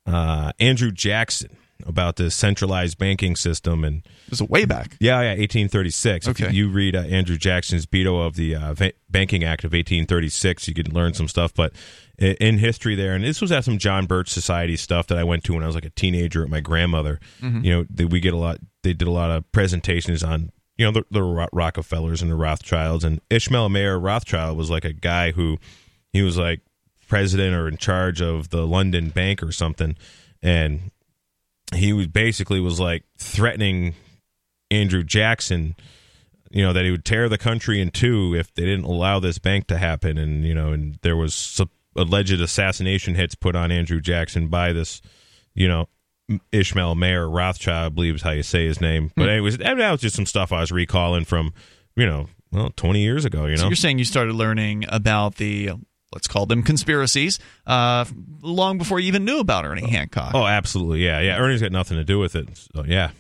uh, 0.07 0.53
Andrew 0.59 0.91
Jackson 0.91 1.57
about 1.87 2.17
this 2.17 2.35
centralized 2.35 2.99
banking 2.99 3.37
system 3.37 3.85
and 3.85 3.99
it 4.27 4.31
was 4.31 4.43
way 4.43 4.65
back. 4.65 4.97
Yeah, 5.01 5.21
yeah, 5.23 5.29
1836. 5.31 6.27
If 6.27 6.41
Okay. 6.41 6.53
you 6.53 6.69
read 6.69 6.97
uh, 6.97 7.01
Andrew 7.03 7.37
Jackson's 7.37 7.85
veto 7.87 8.21
of 8.21 8.35
the 8.37 8.55
uh, 8.57 8.75
Va- 8.75 8.93
Banking 9.09 9.45
Act 9.45 9.63
of 9.65 9.73
1836, 9.73 10.69
you 10.69 10.75
can 10.75 10.93
learn 10.93 11.15
some 11.15 11.29
stuff. 11.29 11.55
But 11.55 11.73
in 12.19 12.59
history 12.59 12.95
there, 12.97 13.15
and 13.15 13.23
this 13.25 13.41
was 13.41 13.53
at 13.53 13.65
some 13.65 13.79
John 13.79 14.07
Birch 14.07 14.29
Society 14.29 14.77
stuff 14.77 15.07
that 15.07 15.19
I 15.19 15.25
went 15.25 15.45
to 15.45 15.55
when 15.55 15.63
I 15.63 15.67
was 15.67 15.75
like 15.77 15.85
a 15.85 15.91
teenager 15.91 16.41
with 16.43 16.51
my 16.51 16.61
grandmother. 16.61 17.21
Mhm. 17.41 17.65
You 17.65 17.71
know, 17.73 17.87
they, 17.89 18.05
we 18.05 18.19
get 18.21 18.35
a 18.35 18.39
lot. 18.39 18.59
They 18.83 18.93
did 18.93 19.07
a 19.09 19.13
lot 19.13 19.31
of 19.31 19.51
presentations 19.53 20.23
on 20.25 20.51
you 20.77 20.85
know 20.85 20.91
the, 20.93 21.05
the 21.11 21.23
Ro- 21.23 21.47
Rockefellers 21.53 22.21
and 22.23 22.31
the 22.31 22.35
Rothschilds, 22.37 23.05
and 23.05 23.21
Ishmael 23.31 23.69
Mayer 23.69 23.99
Rothschild 23.99 24.59
was 24.59 24.69
like 24.69 24.85
a 24.85 24.93
guy 24.93 25.31
who 25.33 25.59
he 26.13 26.23
was 26.23 26.37
like 26.37 26.61
president 27.07 27.55
or 27.55 27.69
in 27.69 27.77
charge 27.77 28.21
of 28.21 28.51
the 28.51 28.67
London 28.67 29.11
Bank 29.11 29.43
or 29.43 29.53
something, 29.53 29.97
and 30.43 30.91
he 31.75 31.93
was 31.93 32.07
basically 32.07 32.61
was 32.61 32.79
like 32.81 33.05
threatening 33.19 33.95
Andrew 34.71 35.03
Jackson, 35.03 35.75
you 36.51 36.63
know, 36.63 36.73
that 36.73 36.85
he 36.85 36.91
would 36.91 37.05
tear 37.05 37.29
the 37.29 37.39
country 37.39 37.81
in 37.81 37.91
two 37.91 38.35
if 38.35 38.53
they 38.55 38.65
didn't 38.65 38.85
allow 38.85 39.21
this 39.21 39.39
bank 39.39 39.67
to 39.69 39.79
happen, 39.79 40.19
and 40.19 40.45
you 40.45 40.55
know, 40.55 40.73
and 40.73 40.99
there 41.03 41.17
was 41.17 41.61
alleged 41.97 42.41
assassination 42.41 43.15
hits 43.15 43.35
put 43.35 43.57
on 43.57 43.71
Andrew 43.73 44.01
Jackson 44.01 44.49
by 44.49 44.73
this, 44.73 45.01
you 45.55 45.69
know. 45.69 45.89
Ishmael 46.53 46.95
Mayer 46.95 47.27
Rothschild, 47.27 47.87
I 47.87 47.89
believe 47.95 48.17
is 48.17 48.21
how 48.21 48.33
you 48.33 48.43
say 48.43 48.67
his 48.67 48.83
name. 48.83 49.13
But 49.17 49.23
Hmm. 49.25 49.29
anyways, 49.31 49.57
that 49.59 49.79
that 49.79 49.91
was 49.93 50.03
just 50.03 50.15
some 50.15 50.27
stuff 50.27 50.53
I 50.53 50.61
was 50.61 50.71
recalling 50.71 51.25
from, 51.25 51.55
you 51.97 52.05
know, 52.05 52.29
well, 52.53 52.71
twenty 52.77 53.01
years 53.01 53.25
ago. 53.25 53.47
You 53.47 53.53
know, 53.53 53.63
So 53.63 53.67
you're 53.69 53.77
saying 53.77 53.99
you 53.99 54.05
started 54.05 54.35
learning 54.35 54.85
about 54.91 55.37
the 55.37 55.71
let's 56.13 56.27
call 56.27 56.47
them 56.47 56.63
conspiracies 56.63 57.39
uh, 57.67 58.05
long 58.43 58.79
before 58.79 59.01
you 59.01 59.09
even 59.09 59.25
knew 59.25 59.41
about 59.41 59.65
Ernie 59.65 59.89
Hancock. 59.89 60.35
Oh, 60.35 60.47
absolutely. 60.47 61.05
Yeah, 61.05 61.21
yeah. 61.21 61.39
Ernie's 61.39 61.61
got 61.61 61.73
nothing 61.73 61.97
to 61.97 62.05
do 62.05 62.19
with 62.19 62.35
it. 62.35 62.49
So, 62.75 62.85
yeah. 62.85 63.11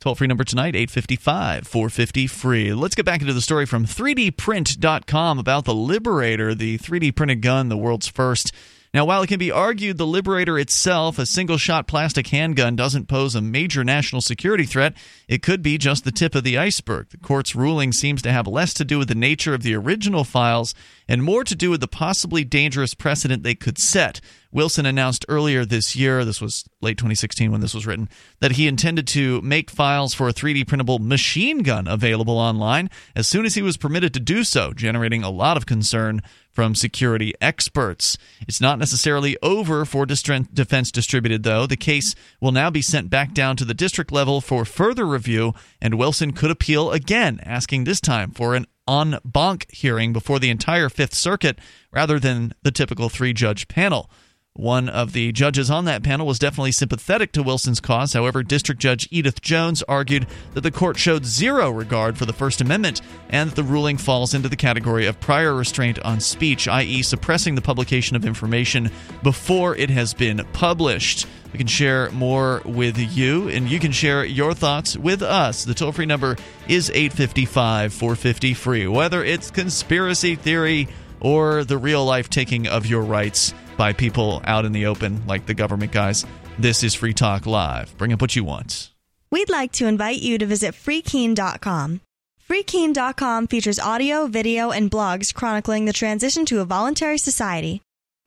Toll 0.00 0.14
free 0.14 0.26
number 0.26 0.44
tonight, 0.44 0.74
855 0.74 1.66
450 1.66 2.26
free. 2.26 2.72
Let's 2.72 2.94
get 2.94 3.04
back 3.04 3.20
into 3.20 3.34
the 3.34 3.42
story 3.42 3.66
from 3.66 3.84
3dprint.com 3.84 5.38
about 5.38 5.66
the 5.66 5.74
Liberator, 5.74 6.54
the 6.54 6.78
3D 6.78 7.14
printed 7.14 7.42
gun, 7.42 7.68
the 7.68 7.76
world's 7.76 8.08
first. 8.08 8.50
Now, 8.92 9.04
while 9.04 9.22
it 9.22 9.28
can 9.28 9.38
be 9.38 9.52
argued 9.52 9.98
the 9.98 10.06
Liberator 10.06 10.58
itself, 10.58 11.16
a 11.20 11.24
single 11.24 11.58
shot 11.58 11.86
plastic 11.86 12.26
handgun, 12.26 12.74
doesn't 12.74 13.06
pose 13.06 13.36
a 13.36 13.40
major 13.40 13.84
national 13.84 14.20
security 14.20 14.64
threat, 14.64 14.94
it 15.28 15.42
could 15.42 15.62
be 15.62 15.78
just 15.78 16.02
the 16.02 16.10
tip 16.10 16.34
of 16.34 16.42
the 16.42 16.58
iceberg. 16.58 17.08
The 17.10 17.18
court's 17.18 17.54
ruling 17.54 17.92
seems 17.92 18.20
to 18.22 18.32
have 18.32 18.48
less 18.48 18.74
to 18.74 18.84
do 18.84 18.98
with 18.98 19.06
the 19.06 19.14
nature 19.14 19.54
of 19.54 19.62
the 19.62 19.76
original 19.76 20.24
files 20.24 20.74
and 21.06 21.22
more 21.22 21.44
to 21.44 21.54
do 21.54 21.70
with 21.70 21.80
the 21.80 21.86
possibly 21.86 22.42
dangerous 22.42 22.94
precedent 22.94 23.44
they 23.44 23.54
could 23.54 23.78
set. 23.78 24.20
Wilson 24.50 24.86
announced 24.86 25.24
earlier 25.28 25.64
this 25.64 25.94
year, 25.94 26.24
this 26.24 26.40
was 26.40 26.64
late 26.80 26.98
2016 26.98 27.52
when 27.52 27.60
this 27.60 27.74
was 27.74 27.86
written, 27.86 28.08
that 28.40 28.52
he 28.52 28.66
intended 28.66 29.06
to 29.06 29.40
make 29.42 29.70
files 29.70 30.14
for 30.14 30.28
a 30.28 30.32
3D 30.32 30.66
printable 30.66 30.98
machine 30.98 31.58
gun 31.58 31.86
available 31.86 32.38
online 32.38 32.90
as 33.14 33.28
soon 33.28 33.44
as 33.44 33.54
he 33.54 33.62
was 33.62 33.76
permitted 33.76 34.12
to 34.14 34.20
do 34.20 34.42
so, 34.42 34.72
generating 34.72 35.22
a 35.22 35.30
lot 35.30 35.56
of 35.56 35.66
concern 35.66 36.20
from 36.60 36.74
security 36.74 37.32
experts. 37.40 38.18
It's 38.46 38.60
not 38.60 38.78
necessarily 38.78 39.34
over 39.42 39.86
for 39.86 40.04
Defense 40.04 40.92
Distributed, 40.92 41.42
though. 41.42 41.64
The 41.66 41.78
case 41.78 42.14
will 42.38 42.52
now 42.52 42.68
be 42.68 42.82
sent 42.82 43.08
back 43.08 43.32
down 43.32 43.56
to 43.56 43.64
the 43.64 43.72
district 43.72 44.12
level 44.12 44.42
for 44.42 44.66
further 44.66 45.06
review, 45.06 45.54
and 45.80 45.94
Wilson 45.94 46.34
could 46.34 46.50
appeal 46.50 46.90
again, 46.90 47.40
asking 47.44 47.84
this 47.84 47.98
time 47.98 48.30
for 48.32 48.54
an 48.54 48.66
en 48.86 49.18
banc 49.24 49.70
hearing 49.70 50.12
before 50.12 50.38
the 50.38 50.50
entire 50.50 50.90
Fifth 50.90 51.14
Circuit 51.14 51.58
rather 51.90 52.20
than 52.20 52.52
the 52.62 52.70
typical 52.70 53.08
three 53.08 53.32
judge 53.32 53.66
panel. 53.66 54.10
One 54.54 54.88
of 54.88 55.12
the 55.12 55.30
judges 55.30 55.70
on 55.70 55.84
that 55.84 56.02
panel 56.02 56.26
was 56.26 56.40
definitely 56.40 56.72
sympathetic 56.72 57.30
to 57.32 57.42
Wilson's 57.42 57.78
cause. 57.78 58.14
However, 58.14 58.42
District 58.42 58.80
Judge 58.80 59.06
Edith 59.12 59.40
Jones 59.40 59.84
argued 59.84 60.26
that 60.54 60.62
the 60.62 60.72
court 60.72 60.98
showed 60.98 61.24
zero 61.24 61.70
regard 61.70 62.18
for 62.18 62.26
the 62.26 62.32
First 62.32 62.60
Amendment 62.60 63.00
and 63.28 63.48
that 63.48 63.54
the 63.54 63.62
ruling 63.62 63.96
falls 63.96 64.34
into 64.34 64.48
the 64.48 64.56
category 64.56 65.06
of 65.06 65.20
prior 65.20 65.54
restraint 65.54 66.00
on 66.00 66.18
speech, 66.18 66.66
i.e., 66.66 67.00
suppressing 67.02 67.54
the 67.54 67.62
publication 67.62 68.16
of 68.16 68.24
information 68.24 68.90
before 69.22 69.76
it 69.76 69.88
has 69.88 70.14
been 70.14 70.44
published. 70.52 71.28
We 71.52 71.58
can 71.58 71.68
share 71.68 72.10
more 72.10 72.60
with 72.64 72.98
you, 72.98 73.48
and 73.48 73.70
you 73.70 73.78
can 73.78 73.92
share 73.92 74.24
your 74.24 74.52
thoughts 74.52 74.96
with 74.96 75.22
us. 75.22 75.64
The 75.64 75.74
toll 75.74 75.92
free 75.92 76.06
number 76.06 76.36
is 76.66 76.90
855 76.90 77.92
450 77.92 78.54
free. 78.54 78.88
Whether 78.88 79.22
it's 79.24 79.52
conspiracy 79.52 80.34
theory 80.34 80.88
or 81.20 81.62
the 81.62 81.78
real 81.78 82.04
life 82.04 82.28
taking 82.28 82.66
of 82.66 82.86
your 82.86 83.02
rights 83.02 83.54
by 83.80 83.94
people 83.94 84.42
out 84.44 84.66
in 84.66 84.72
the 84.72 84.84
open, 84.84 85.26
like 85.26 85.46
the 85.46 85.54
government 85.54 85.90
guys, 85.90 86.26
this 86.58 86.82
is 86.82 86.94
Free 86.94 87.14
Talk 87.14 87.46
Live. 87.46 87.96
Bring 87.96 88.12
up 88.12 88.20
what 88.20 88.36
you 88.36 88.44
want. 88.44 88.90
We'd 89.30 89.48
like 89.48 89.72
to 89.72 89.86
invite 89.86 90.18
you 90.18 90.36
to 90.36 90.44
visit 90.44 90.74
freekeene.com. 90.74 92.02
Freekeene.com 92.46 93.46
features 93.46 93.78
audio, 93.78 94.26
video, 94.26 94.70
and 94.70 94.90
blogs 94.90 95.32
chronicling 95.32 95.86
the 95.86 95.94
transition 95.94 96.44
to 96.44 96.60
a 96.60 96.66
voluntary 96.66 97.16
society. 97.16 97.80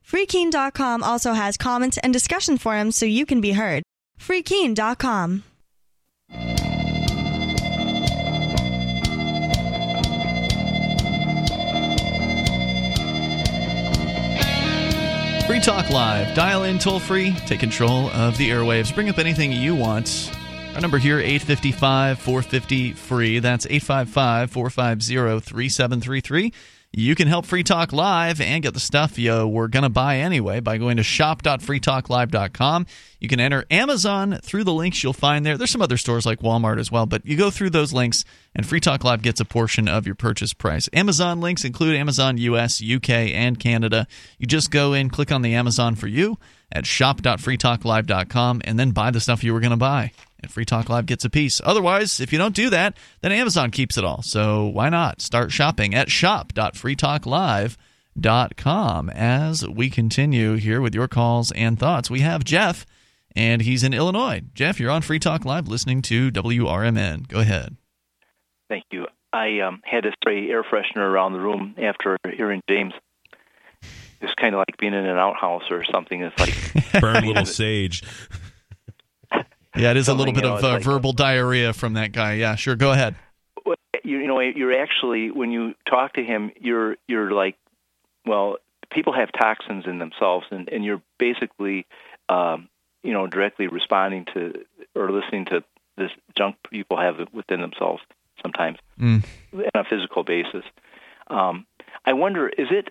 Freekeene.com 0.04 1.04
also 1.04 1.34
has 1.34 1.56
comments 1.56 1.98
and 1.98 2.12
discussion 2.12 2.58
forums 2.58 2.96
so 2.96 3.06
you 3.06 3.24
can 3.24 3.40
be 3.40 3.52
heard. 3.52 3.84
Freekeene.com. 4.18 5.44
Free 15.46 15.60
Talk 15.60 15.90
Live. 15.90 16.34
Dial 16.34 16.64
in 16.64 16.78
toll 16.78 16.98
free. 16.98 17.32
Take 17.46 17.60
control 17.60 18.08
of 18.10 18.38
the 18.38 18.48
airwaves. 18.48 18.94
Bring 18.94 19.10
up 19.10 19.18
anything 19.18 19.52
you 19.52 19.74
want. 19.74 20.32
Our 20.74 20.80
number 20.80 20.96
here, 20.96 21.18
855 21.18 22.18
450 22.18 22.92
free. 22.92 23.40
That's 23.40 23.66
855 23.66 24.50
450 24.50 25.40
3733. 25.40 26.52
You 26.96 27.16
can 27.16 27.26
help 27.26 27.44
Free 27.44 27.64
Talk 27.64 27.92
Live 27.92 28.40
and 28.40 28.62
get 28.62 28.72
the 28.72 28.78
stuff 28.78 29.18
you 29.18 29.48
were 29.48 29.66
going 29.66 29.82
to 29.82 29.88
buy 29.88 30.18
anyway 30.18 30.60
by 30.60 30.78
going 30.78 30.96
to 30.98 31.02
shop.freetalklive.com. 31.02 32.86
You 33.18 33.28
can 33.28 33.40
enter 33.40 33.64
Amazon 33.68 34.38
through 34.44 34.62
the 34.62 34.72
links 34.72 35.02
you'll 35.02 35.12
find 35.12 35.44
there. 35.44 35.58
There's 35.58 35.72
some 35.72 35.82
other 35.82 35.96
stores 35.96 36.24
like 36.24 36.38
Walmart 36.38 36.78
as 36.78 36.92
well, 36.92 37.04
but 37.06 37.26
you 37.26 37.36
go 37.36 37.50
through 37.50 37.70
those 37.70 37.92
links 37.92 38.24
and 38.54 38.64
Free 38.64 38.78
Talk 38.78 39.02
Live 39.02 39.22
gets 39.22 39.40
a 39.40 39.44
portion 39.44 39.88
of 39.88 40.06
your 40.06 40.14
purchase 40.14 40.52
price. 40.52 40.88
Amazon 40.92 41.40
links 41.40 41.64
include 41.64 41.96
Amazon 41.96 42.38
US, 42.38 42.80
UK, 42.80 43.10
and 43.10 43.58
Canada. 43.58 44.06
You 44.38 44.46
just 44.46 44.70
go 44.70 44.92
in, 44.92 45.10
click 45.10 45.32
on 45.32 45.42
the 45.42 45.54
Amazon 45.54 45.96
for 45.96 46.06
you 46.06 46.38
at 46.70 46.86
shop.freetalklive.com 46.86 48.62
and 48.64 48.78
then 48.78 48.92
buy 48.92 49.10
the 49.10 49.20
stuff 49.20 49.42
you 49.42 49.52
were 49.52 49.60
going 49.60 49.70
to 49.70 49.76
buy 49.76 50.12
and 50.44 50.52
Free 50.52 50.64
Talk 50.64 50.88
Live 50.88 51.06
gets 51.06 51.24
a 51.24 51.30
piece. 51.30 51.60
Otherwise, 51.64 52.20
if 52.20 52.32
you 52.32 52.38
don't 52.38 52.54
do 52.54 52.70
that, 52.70 52.96
then 53.20 53.32
Amazon 53.32 53.72
keeps 53.72 53.98
it 53.98 54.04
all. 54.04 54.22
So 54.22 54.66
why 54.66 54.90
not 54.90 55.20
start 55.20 55.50
shopping 55.50 55.92
at 55.94 56.08
shop.freetalklive.com 56.10 59.10
as 59.10 59.68
we 59.68 59.90
continue 59.90 60.54
here 60.54 60.80
with 60.80 60.94
your 60.94 61.08
calls 61.08 61.50
and 61.52 61.78
thoughts. 61.78 62.10
We 62.10 62.20
have 62.20 62.44
Jeff, 62.44 62.86
and 63.34 63.60
he's 63.62 63.82
in 63.82 63.92
Illinois. 63.92 64.42
Jeff, 64.54 64.78
you're 64.78 64.90
on 64.90 65.02
Free 65.02 65.18
Talk 65.18 65.44
Live 65.44 65.66
listening 65.66 66.00
to 66.02 66.30
WRMN. 66.30 67.26
Go 67.26 67.40
ahead. 67.40 67.76
Thank 68.68 68.84
you. 68.92 69.06
I 69.32 69.58
um, 69.60 69.80
had 69.84 70.04
to 70.04 70.12
spray 70.12 70.48
air 70.48 70.62
freshener 70.62 70.98
around 70.98 71.32
the 71.32 71.40
room 71.40 71.74
after 71.82 72.16
hearing 72.36 72.62
James. 72.68 72.92
It's 74.20 74.34
kind 74.40 74.54
of 74.54 74.58
like 74.58 74.76
being 74.78 74.94
in 74.94 75.06
an 75.06 75.18
outhouse 75.18 75.64
or 75.70 75.82
something. 75.84 76.22
It's 76.22 76.38
like 76.38 76.54
burn 77.00 77.16
a 77.16 77.20
little 77.26 77.44
sage. 77.44 78.04
Yeah, 79.76 79.90
it 79.90 79.96
is 79.96 80.08
a 80.08 80.14
little 80.14 80.32
bit 80.32 80.44
of 80.44 80.62
uh, 80.62 80.74
like, 80.74 80.82
verbal 80.82 81.12
diarrhea 81.12 81.72
from 81.72 81.94
that 81.94 82.12
guy. 82.12 82.34
Yeah, 82.34 82.54
sure. 82.54 82.76
Go 82.76 82.92
ahead. 82.92 83.16
You, 84.04 84.18
you 84.18 84.26
know, 84.26 84.40
you're 84.40 84.78
actually 84.78 85.30
when 85.30 85.50
you 85.50 85.74
talk 85.88 86.14
to 86.14 86.22
him, 86.22 86.52
you're 86.60 86.96
you're 87.08 87.30
like, 87.32 87.56
well, 88.26 88.58
people 88.92 89.12
have 89.12 89.30
toxins 89.32 89.84
in 89.86 89.98
themselves, 89.98 90.46
and 90.50 90.68
and 90.68 90.84
you're 90.84 91.02
basically, 91.18 91.86
um, 92.28 92.68
you 93.02 93.12
know, 93.12 93.26
directly 93.26 93.66
responding 93.66 94.26
to 94.34 94.64
or 94.94 95.10
listening 95.10 95.46
to 95.46 95.64
this 95.96 96.10
junk 96.36 96.56
people 96.70 96.98
have 96.98 97.16
within 97.32 97.60
themselves 97.60 98.02
sometimes 98.42 98.78
mm. 99.00 99.24
on 99.52 99.64
a 99.74 99.84
physical 99.84 100.24
basis. 100.24 100.64
Um, 101.28 101.66
I 102.04 102.12
wonder, 102.12 102.48
is 102.48 102.68
it 102.70 102.90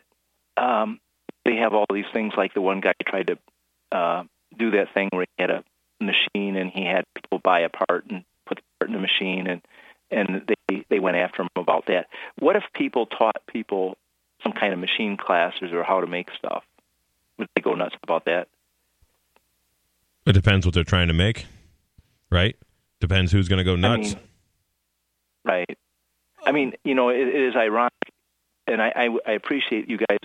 um, 0.57 0.99
they 1.45 1.57
have 1.57 1.73
all 1.73 1.85
these 1.93 2.05
things 2.14 2.34
like 2.38 2.53
the 2.53 2.61
one 2.61 2.81
guy 2.81 2.93
tried 3.05 3.27
to 3.27 3.38
uh, 3.91 4.23
do 4.57 4.72
that 4.72 4.93
thing 4.93 5.10
where 5.11 5.26
he 5.38 5.41
had 5.41 5.49
a 5.49 5.64
machine 6.03 6.55
and 6.55 6.69
he 6.71 6.85
had 6.85 7.05
people 7.15 7.39
buy 7.39 7.61
a 7.61 7.69
part 7.69 8.05
and 8.09 8.23
put 8.45 8.57
the 8.57 8.63
part 8.80 8.89
in 8.89 8.95
the 8.95 9.01
machine 9.01 9.47
and 9.47 9.61
and 10.11 10.47
they 10.47 10.85
they 10.89 10.99
went 10.99 11.17
after 11.17 11.41
him 11.41 11.49
about 11.55 11.88
that. 11.88 12.07
What 12.39 12.55
if 12.55 12.63
people 12.73 13.05
taught 13.05 13.35
people 13.47 13.97
some 14.43 14.53
kind 14.53 14.73
of 14.73 14.80
machine 14.80 15.17
classes 15.17 15.71
or 15.71 15.84
how 15.84 16.01
to 16.01 16.07
make 16.07 16.30
stuff? 16.38 16.63
Would 17.38 17.49
they 17.55 17.61
go 17.61 17.73
nuts 17.73 17.95
about 18.03 18.25
that? 18.25 18.47
It 20.25 20.34
depends 20.34 20.65
what 20.65 20.75
they're 20.75 20.84
trying 20.84 21.07
to 21.07 21.13
make, 21.13 21.45
right? 22.30 22.55
Depends 22.99 23.31
who's 23.31 23.49
going 23.49 23.57
to 23.57 23.63
go 23.63 23.75
nuts. 23.75 24.13
I 24.13 24.15
mean, 24.15 24.23
right. 25.43 25.77
I 26.45 26.51
mean, 26.51 26.73
you 26.84 26.95
know, 26.95 27.09
it, 27.09 27.27
it 27.27 27.49
is 27.49 27.55
ironic, 27.55 27.93
and 28.67 28.81
I, 28.81 28.93
I, 28.95 29.17
I 29.27 29.31
appreciate 29.34 29.89
you 29.89 29.97
guys, 29.97 30.19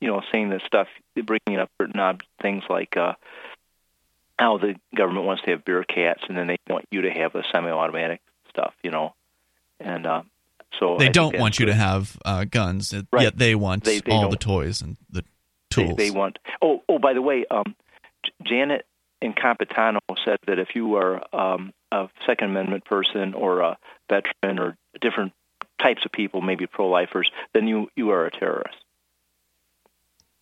you 0.00 0.08
know, 0.08 0.22
saying 0.30 0.50
this 0.50 0.62
stuff, 0.66 0.88
bringing 1.14 1.60
up 1.60 1.70
certain 1.80 1.98
odd 1.98 2.22
things 2.40 2.64
like 2.68 2.96
uh, 2.96 3.14
how 4.40 4.56
the 4.56 4.74
government 4.96 5.26
wants 5.26 5.42
to 5.44 5.50
have 5.50 5.64
BearCats, 5.64 6.26
and 6.28 6.36
then 6.36 6.46
they 6.46 6.56
want 6.68 6.86
you 6.90 7.02
to 7.02 7.10
have 7.10 7.34
a 7.34 7.42
semi-automatic 7.52 8.20
stuff, 8.48 8.72
you 8.82 8.90
know, 8.90 9.14
and 9.78 10.06
uh, 10.06 10.22
so 10.78 10.96
they 10.98 11.06
I 11.06 11.10
don't 11.10 11.38
want 11.38 11.58
you 11.58 11.66
to 11.66 11.74
have 11.74 12.16
uh, 12.24 12.44
guns, 12.44 12.94
right. 13.12 13.22
yet 13.22 13.36
they 13.36 13.54
want 13.54 13.84
they, 13.84 14.00
they 14.00 14.10
all 14.10 14.30
the 14.30 14.36
toys 14.36 14.80
and 14.80 14.96
the 15.10 15.24
tools. 15.68 15.96
They, 15.96 16.08
they, 16.08 16.10
want. 16.10 16.38
Oh, 16.62 16.82
oh, 16.88 16.98
by 16.98 17.12
the 17.12 17.20
way, 17.20 17.44
um, 17.50 17.76
Janet 18.42 18.86
Napolitano 19.22 19.98
said 20.24 20.38
that 20.46 20.58
if 20.58 20.68
you 20.74 20.96
are 20.96 21.22
um, 21.34 21.72
a 21.92 22.08
Second 22.26 22.50
Amendment 22.50 22.86
person 22.86 23.34
or 23.34 23.60
a 23.60 23.78
veteran 24.08 24.58
or 24.58 24.76
different 25.02 25.34
types 25.82 26.06
of 26.06 26.12
people, 26.12 26.40
maybe 26.40 26.66
pro-lifers, 26.66 27.30
then 27.52 27.68
you 27.68 27.88
you 27.94 28.10
are 28.10 28.24
a 28.24 28.30
terrorist. 28.30 28.76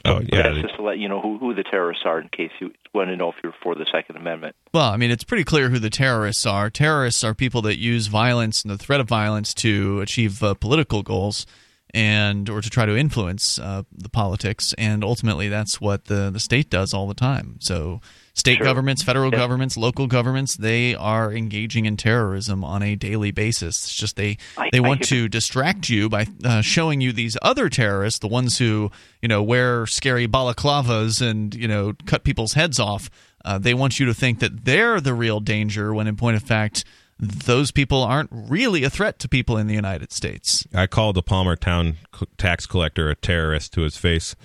Oh 0.05 0.20
yeah, 0.20 0.43
that's 0.43 0.62
just 0.62 0.77
to 0.77 0.83
let 0.83 0.99
you 0.99 1.09
know 1.09 1.20
who, 1.20 1.39
who 1.39 1.55
the 1.55 1.65
terrorists 1.65 2.05
are 2.07 2.20
in 2.20 2.29
case 2.29 2.51
you 2.61 2.73
want 2.95 3.11
to 3.11 3.16
know 3.16 3.31
if 3.31 3.37
you're 3.43 3.55
for 3.62 3.75
the 3.75 3.87
Second 3.91 4.16
Amendment. 4.16 4.55
Well, 4.73 4.91
I 4.91 4.97
mean, 4.97 5.11
it's 5.11 5.25
pretty 5.25 5.45
clear 5.45 5.70
who 5.70 5.79
the 5.79 5.91
terrorists 5.91 6.47
are. 6.47 6.70
Terrorists 6.70 7.25
are 7.25 7.35
people 7.35 7.62
that 7.62 7.79
use 7.79 8.07
violence 8.07 8.62
and 8.62 8.70
the 8.70 8.79
threat 8.79 9.01
of 9.01 9.09
violence 9.09 9.53
to 9.55 10.01
achieve 10.01 10.43
uh, 10.43 10.55
political 10.55 11.03
goals 11.03 11.47
and 11.95 12.49
or 12.49 12.61
to 12.61 12.70
try 12.70 12.87
to 12.87 12.97
influence 12.97 13.59
uh, 13.59 13.83
the 13.93 14.09
politics, 14.09 14.75
and 14.79 15.03
ultimately 15.03 15.49
that's 15.49 15.81
what 15.81 16.05
the 16.05 16.31
the 16.31 16.41
state 16.41 16.70
does 16.70 16.95
all 16.95 17.09
the 17.09 17.15
time. 17.15 17.57
So 17.61 18.01
State 18.39 18.59
sure. 18.59 18.66
governments, 18.66 19.02
federal 19.02 19.32
yeah. 19.32 19.39
governments, 19.39 19.77
local 19.77 20.06
governments, 20.06 20.56
they 20.56 20.94
are 20.94 21.32
engaging 21.32 21.86
in 21.86 21.97
terrorism 21.97 22.62
on 22.62 22.85
a 22.85 22.94
daily 22.94 23.32
basis. 23.32 23.82
It's 23.82 23.94
just 23.94 24.15
they 24.15 24.39
I, 24.56 24.70
they 24.70 24.78
want 24.78 25.02
to 25.05 25.28
distract 25.28 25.89
you 25.89 26.09
by 26.09 26.27
uh, 26.44 26.60
showing 26.60 27.01
you 27.01 27.12
these 27.12 27.36
other 27.43 27.69
terrorists, 27.69 28.20
the 28.20 28.28
ones 28.28 28.59
who 28.59 28.93
you 29.20 29.28
know 29.28 29.43
wear 29.43 29.86
scary 29.86 30.28
balaclavas 30.28 31.20
and 31.20 31.52
you 31.52 31.66
know 31.66 31.94
cut 32.06 32.23
people's 32.23 32.52
heads 32.52 32.78
off. 32.78 33.10
Uh, 33.44 33.59
they 33.59 33.74
want 33.74 33.98
you 33.98 34.06
to 34.06 34.15
think 34.15 34.39
that 34.39 34.65
they're 34.65 35.01
the 35.01 35.15
real 35.15 35.40
danger, 35.40 35.93
when 35.93 36.06
in 36.06 36.15
point 36.15 36.36
of 36.36 36.43
fact, 36.43 36.85
those 37.19 37.73
people 37.73 38.05
aren't 38.05 38.31
really 38.32 38.85
a 38.85 38.90
threat 38.90 39.19
to 39.19 39.28
people 39.28 39.56
in 39.56 39.66
the 39.66 39.74
United 39.74 40.12
States. 40.12 40.65
I 40.73 40.86
called 40.86 41.16
the 41.16 41.23
Palmer 41.23 41.56
Town 41.56 41.97
tax 42.36 42.66
collector 42.66 43.10
a 43.10 43.16
terrorist 43.16 43.73
to 43.73 43.81
his 43.81 43.97
face 43.97 44.36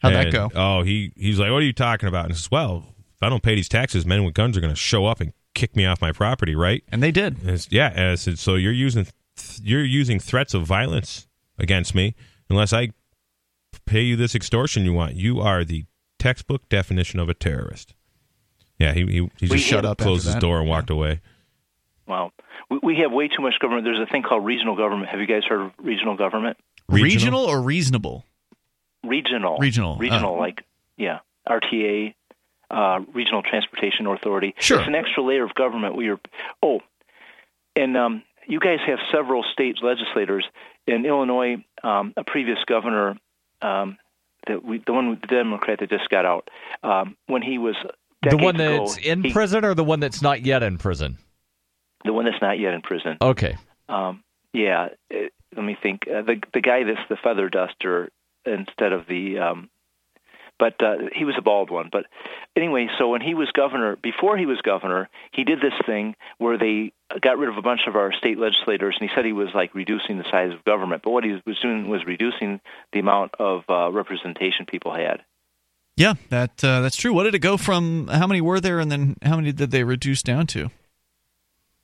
How'd 0.00 0.14
that 0.14 0.32
go? 0.32 0.50
Oh, 0.54 0.82
he 0.82 1.12
he's 1.16 1.38
like, 1.38 1.50
"What 1.50 1.58
are 1.58 1.66
you 1.66 1.72
talking 1.72 2.08
about?" 2.08 2.24
And 2.24 2.32
I 2.32 2.36
says, 2.36 2.50
"Well, 2.50 2.86
if 3.20 3.26
I 3.26 3.28
don't 3.28 3.42
pay 3.42 3.54
these 3.54 3.68
taxes, 3.68 4.06
men 4.06 4.24
with 4.24 4.34
guns 4.34 4.56
are 4.56 4.60
going 4.60 4.72
to 4.72 4.78
show 4.78 5.06
up 5.06 5.20
and 5.20 5.32
kick 5.54 5.76
me 5.76 5.84
off 5.84 6.00
my 6.00 6.12
property, 6.12 6.54
right?" 6.54 6.82
And 6.90 7.02
they 7.02 7.10
did. 7.12 7.34
And 7.40 7.48
it's- 7.48 7.68
yeah, 7.70 7.92
and 7.94 8.10
I 8.10 8.14
said, 8.14 8.38
"So 8.38 8.54
you're 8.54 8.72
using 8.72 9.06
you're 9.62 9.84
using 9.84 10.18
threats 10.18 10.54
of 10.54 10.66
violence 10.66 11.26
against 11.58 11.94
me 11.94 12.14
unless 12.48 12.72
I 12.72 12.90
pay 13.86 14.02
you 14.02 14.16
this 14.16 14.34
extortion 14.34 14.84
you 14.84 14.92
want. 14.92 15.14
You 15.16 15.40
are 15.40 15.64
the 15.64 15.84
textbook 16.18 16.68
definition 16.68 17.20
of 17.20 17.28
a 17.28 17.34
terrorist." 17.34 17.94
Yeah, 18.78 18.92
he 18.94 19.00
he, 19.04 19.12
he 19.12 19.30
We 19.42 19.48
just 19.48 19.64
shut 19.66 19.84
up 19.84 19.98
closed 19.98 20.24
his 20.24 20.34
that. 20.34 20.40
door 20.40 20.58
and 20.60 20.68
walked 20.68 20.88
away. 20.90 21.20
Wow. 22.06 22.32
We, 22.70 22.78
we 22.82 22.96
have 23.02 23.12
way 23.12 23.28
too 23.28 23.42
much 23.42 23.54
government. 23.60 23.84
There's 23.84 24.00
a 24.00 24.10
thing 24.10 24.22
called 24.22 24.44
regional 24.44 24.74
government. 24.76 25.10
Have 25.10 25.20
you 25.20 25.26
guys 25.26 25.42
heard 25.48 25.60
of 25.60 25.72
regional 25.78 26.16
government? 26.16 26.56
Regional, 26.88 27.44
or 27.44 27.60
reasonable? 27.62 28.24
Regional. 29.04 29.58
Regional, 29.58 29.96
Regional, 29.96 30.34
uh. 30.34 30.38
like, 30.38 30.64
yeah, 30.96 31.18
RTA, 31.48 32.14
uh, 32.70 33.00
Regional 33.12 33.42
Transportation 33.42 34.06
Authority. 34.06 34.54
Sure. 34.58 34.78
It's 34.78 34.88
an 34.88 34.94
extra 34.94 35.22
layer 35.22 35.44
of 35.44 35.54
government. 35.54 35.96
We 35.96 36.08
are, 36.08 36.20
oh, 36.62 36.80
and 37.76 37.96
um, 37.96 38.22
you 38.46 38.60
guys 38.60 38.78
have 38.86 38.98
several 39.12 39.44
state 39.52 39.76
legislators. 39.82 40.44
In 40.86 41.04
Illinois, 41.06 41.56
um, 41.84 42.14
a 42.16 42.24
previous 42.24 42.58
governor, 42.66 43.16
um, 43.62 43.98
that 44.46 44.64
we, 44.64 44.82
the 44.84 44.92
one, 44.92 45.10
with 45.10 45.20
the 45.20 45.26
Democrat 45.28 45.78
that 45.80 45.90
just 45.90 46.08
got 46.08 46.24
out, 46.24 46.48
um, 46.82 47.16
when 47.26 47.42
he 47.42 47.58
was 47.58 47.76
The 48.22 48.36
one 48.36 48.56
ago, 48.56 48.86
that's 48.86 48.96
in 48.98 49.22
he- 49.22 49.32
prison 49.32 49.64
or 49.64 49.74
the 49.74 49.84
one 49.84 50.00
that's 50.00 50.22
not 50.22 50.44
yet 50.44 50.62
in 50.62 50.78
prison? 50.78 51.18
the 52.04 52.12
one 52.14 52.24
that's 52.24 52.40
not 52.40 52.58
yet 52.58 52.72
in 52.72 52.80
prison. 52.80 53.18
Okay. 53.20 53.56
Um, 53.88 54.24
yeah, 54.54 54.88
it, 55.10 55.32
let 55.54 55.64
me 55.64 55.76
think. 55.80 56.08
Uh, 56.08 56.22
the 56.22 56.40
the 56.54 56.62
guy 56.62 56.82
that's 56.84 57.06
the 57.10 57.16
feather 57.16 57.50
duster 57.50 58.08
instead 58.46 58.92
of 58.92 59.06
the, 59.06 59.38
um, 59.38 59.68
but 60.60 60.74
uh, 60.84 61.08
he 61.12 61.24
was 61.24 61.34
a 61.38 61.42
bald 61.42 61.70
one. 61.70 61.88
But 61.90 62.04
anyway, 62.54 62.88
so 62.98 63.08
when 63.08 63.22
he 63.22 63.34
was 63.34 63.50
governor, 63.50 63.96
before 63.96 64.36
he 64.36 64.46
was 64.46 64.60
governor, 64.60 65.08
he 65.32 65.42
did 65.42 65.58
this 65.58 65.72
thing 65.86 66.14
where 66.38 66.58
they 66.58 66.92
got 67.20 67.38
rid 67.38 67.48
of 67.48 67.56
a 67.56 67.62
bunch 67.62 67.80
of 67.88 67.96
our 67.96 68.12
state 68.12 68.38
legislators, 68.38 68.96
and 69.00 69.08
he 69.08 69.14
said 69.16 69.24
he 69.24 69.32
was 69.32 69.48
like 69.54 69.74
reducing 69.74 70.18
the 70.18 70.24
size 70.30 70.52
of 70.52 70.62
government. 70.64 71.02
But 71.02 71.10
what 71.10 71.24
he 71.24 71.40
was 71.44 71.58
doing 71.60 71.88
was 71.88 72.04
reducing 72.06 72.60
the 72.92 73.00
amount 73.00 73.34
of 73.40 73.62
uh, 73.68 73.90
representation 73.90 74.66
people 74.66 74.94
had. 74.94 75.22
Yeah, 75.96 76.14
that 76.28 76.62
uh, 76.62 76.82
that's 76.82 76.96
true. 76.96 77.12
What 77.12 77.24
did 77.24 77.34
it 77.34 77.40
go 77.40 77.56
from? 77.56 78.08
How 78.08 78.26
many 78.26 78.40
were 78.40 78.60
there, 78.60 78.78
and 78.78 78.92
then 78.92 79.16
how 79.22 79.36
many 79.36 79.52
did 79.52 79.70
they 79.70 79.82
reduce 79.82 80.22
down 80.22 80.46
to? 80.48 80.70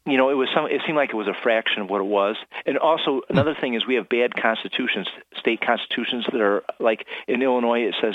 you 0.07 0.17
know, 0.17 0.31
it 0.31 0.35
was 0.35 0.49
some. 0.55 0.67
It 0.67 0.81
seemed 0.87 0.97
like 0.97 1.11
it 1.11 1.17
was 1.17 1.27
a 1.27 1.35
fraction 1.43 1.83
of 1.83 1.91
what 1.91 2.01
it 2.01 2.07
was. 2.07 2.37
And 2.65 2.79
also, 2.79 3.23
another 3.29 3.57
thing 3.61 3.75
is 3.75 3.85
we 3.87 3.97
have 3.97 4.09
bad 4.09 4.41
constitutions, 4.41 5.09
state 5.37 5.61
constitutions 5.61 6.25
that 6.31 6.41
are 6.41 6.63
like 6.79 7.05
in 7.27 7.43
Illinois. 7.43 7.81
It 7.89 7.97
says, 8.01 8.15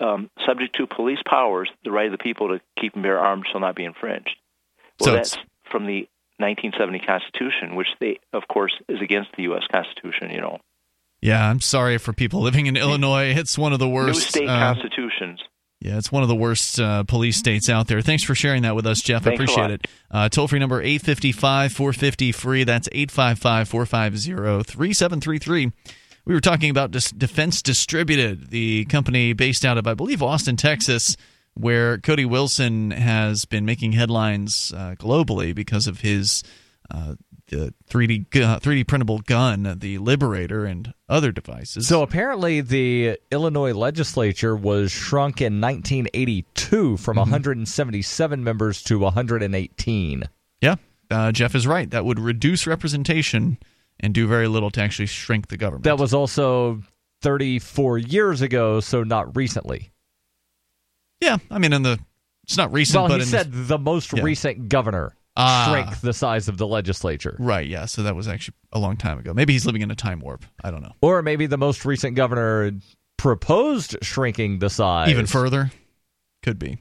um, 0.00 0.30
subject 0.46 0.76
to 0.76 0.86
police 0.86 1.18
powers, 1.28 1.70
the 1.84 1.90
right 1.90 2.06
of 2.06 2.12
the 2.12 2.18
people 2.18 2.48
to 2.48 2.60
keep 2.80 2.94
and 2.94 3.02
bear 3.02 3.18
arms 3.18 3.44
shall 3.50 3.60
not 3.60 3.74
be 3.76 3.84
infringed. 3.84 4.30
Well, 5.00 5.06
So 5.08 5.12
that's 5.12 5.36
from 5.70 5.86
the 5.86 6.08
1970 6.38 7.00
Constitution, 7.00 7.74
which 7.76 7.88
they, 8.00 8.18
of 8.32 8.42
course, 8.48 8.72
is 8.88 9.00
against 9.00 9.30
the 9.36 9.42
U.S. 9.44 9.62
Constitution. 9.70 10.30
You 10.30 10.40
know, 10.40 10.58
Yeah, 11.20 11.48
I'm 11.48 11.60
sorry 11.60 11.98
for 11.98 12.12
people 12.12 12.40
living 12.40 12.66
in 12.66 12.76
Illinois. 12.76 13.34
It's 13.36 13.58
one 13.58 13.72
of 13.72 13.78
the 13.78 13.86
new 13.86 13.92
worst. 13.94 14.28
state 14.28 14.48
uh, 14.48 14.72
constitutions. 14.72 15.40
Yeah, 15.80 15.96
it's 15.96 16.10
one 16.10 16.22
of 16.24 16.28
the 16.28 16.34
worst 16.34 16.80
uh, 16.80 17.04
police 17.04 17.36
states 17.36 17.68
out 17.68 17.86
there. 17.86 18.00
Thanks 18.00 18.24
for 18.24 18.34
sharing 18.34 18.62
that 18.62 18.74
with 18.74 18.84
us, 18.84 19.00
Jeff. 19.00 19.22
I 19.22 19.36
Thanks 19.36 19.40
a 19.40 19.42
appreciate 19.44 19.70
it. 19.70 19.86
Uh, 20.10 20.28
Toll 20.28 20.48
free 20.48 20.58
number 20.58 20.82
855 20.82 21.72
450 21.72 22.32
free. 22.32 22.64
That's 22.64 22.88
855 22.90 23.68
450 23.68 24.62
3733. 24.64 25.72
We 26.28 26.34
were 26.34 26.40
talking 26.42 26.68
about 26.68 26.90
dis- 26.90 27.10
Defense 27.10 27.62
Distributed, 27.62 28.50
the 28.50 28.84
company 28.84 29.32
based 29.32 29.64
out 29.64 29.78
of, 29.78 29.86
I 29.86 29.94
believe, 29.94 30.22
Austin, 30.22 30.56
Texas, 30.56 31.16
where 31.54 31.96
Cody 31.96 32.26
Wilson 32.26 32.90
has 32.90 33.46
been 33.46 33.64
making 33.64 33.92
headlines 33.92 34.70
uh, 34.76 34.94
globally 34.98 35.54
because 35.54 35.86
of 35.86 36.00
his 36.02 36.42
uh, 36.90 37.14
the 37.46 37.72
3D 37.90 38.28
gu- 38.28 38.40
3D 38.60 38.86
printable 38.86 39.20
gun, 39.20 39.76
the 39.78 39.96
Liberator, 39.96 40.66
and 40.66 40.92
other 41.08 41.32
devices. 41.32 41.88
So 41.88 42.02
apparently, 42.02 42.60
the 42.60 43.18
Illinois 43.30 43.72
legislature 43.72 44.54
was 44.54 44.92
shrunk 44.92 45.40
in 45.40 45.62
1982 45.62 46.98
from 46.98 47.14
Mm-hmm. 47.16 47.20
177 47.20 48.44
members 48.44 48.82
to 48.82 48.98
118. 48.98 50.24
Yeah, 50.60 50.74
uh, 51.10 51.32
Jeff 51.32 51.54
is 51.54 51.66
right. 51.66 51.88
That 51.90 52.04
would 52.04 52.18
reduce 52.18 52.66
representation 52.66 53.56
and 54.00 54.14
do 54.14 54.26
very 54.26 54.48
little 54.48 54.70
to 54.70 54.80
actually 54.82 55.06
shrink 55.06 55.48
the 55.48 55.56
government. 55.56 55.84
That 55.84 55.98
was 55.98 56.14
also 56.14 56.82
34 57.22 57.98
years 57.98 58.42
ago, 58.42 58.80
so 58.80 59.02
not 59.02 59.36
recently. 59.36 59.90
yeah, 61.20 61.38
I 61.50 61.58
mean, 61.58 61.72
in 61.72 61.82
the 61.82 61.98
it's 62.44 62.56
not 62.56 62.72
recent, 62.72 62.96
well, 63.02 63.08
but 63.08 63.20
he 63.20 63.26
said 63.26 63.48
the 63.52 63.78
most 63.78 64.12
Yeah. 64.16 64.22
recent 64.22 64.68
governor 64.68 65.14
Ah. 65.36 65.66
shrank 65.68 66.00
the 66.00 66.12
size 66.12 66.48
of 66.48 66.56
the 66.58 66.66
legislature. 66.66 67.36
right, 67.38 67.66
yeah. 67.68 67.84
So 67.86 68.02
that 68.04 68.14
was 68.16 68.26
actually 68.28 68.54
a 68.72 68.78
long 68.78 68.96
time 68.96 69.18
ago. 69.18 69.34
Maybe 69.34 69.52
he's 69.52 69.66
living 69.66 69.82
in 69.82 69.90
a 69.90 69.94
time 69.94 70.20
warp. 70.20 70.44
I 70.64 70.70
don't 70.70 70.82
know. 70.82 70.94
Or 71.00 71.22
maybe 71.22 71.46
the 71.46 71.58
most 71.58 71.84
recent 71.84 72.16
governor 72.16 72.72
proposed 73.16 73.96
shrinking 74.02 74.60
the 74.60 74.70
size. 74.70 75.10
Even 75.10 75.26
further, 75.26 75.70
could 76.42 76.58
be. 76.58 76.78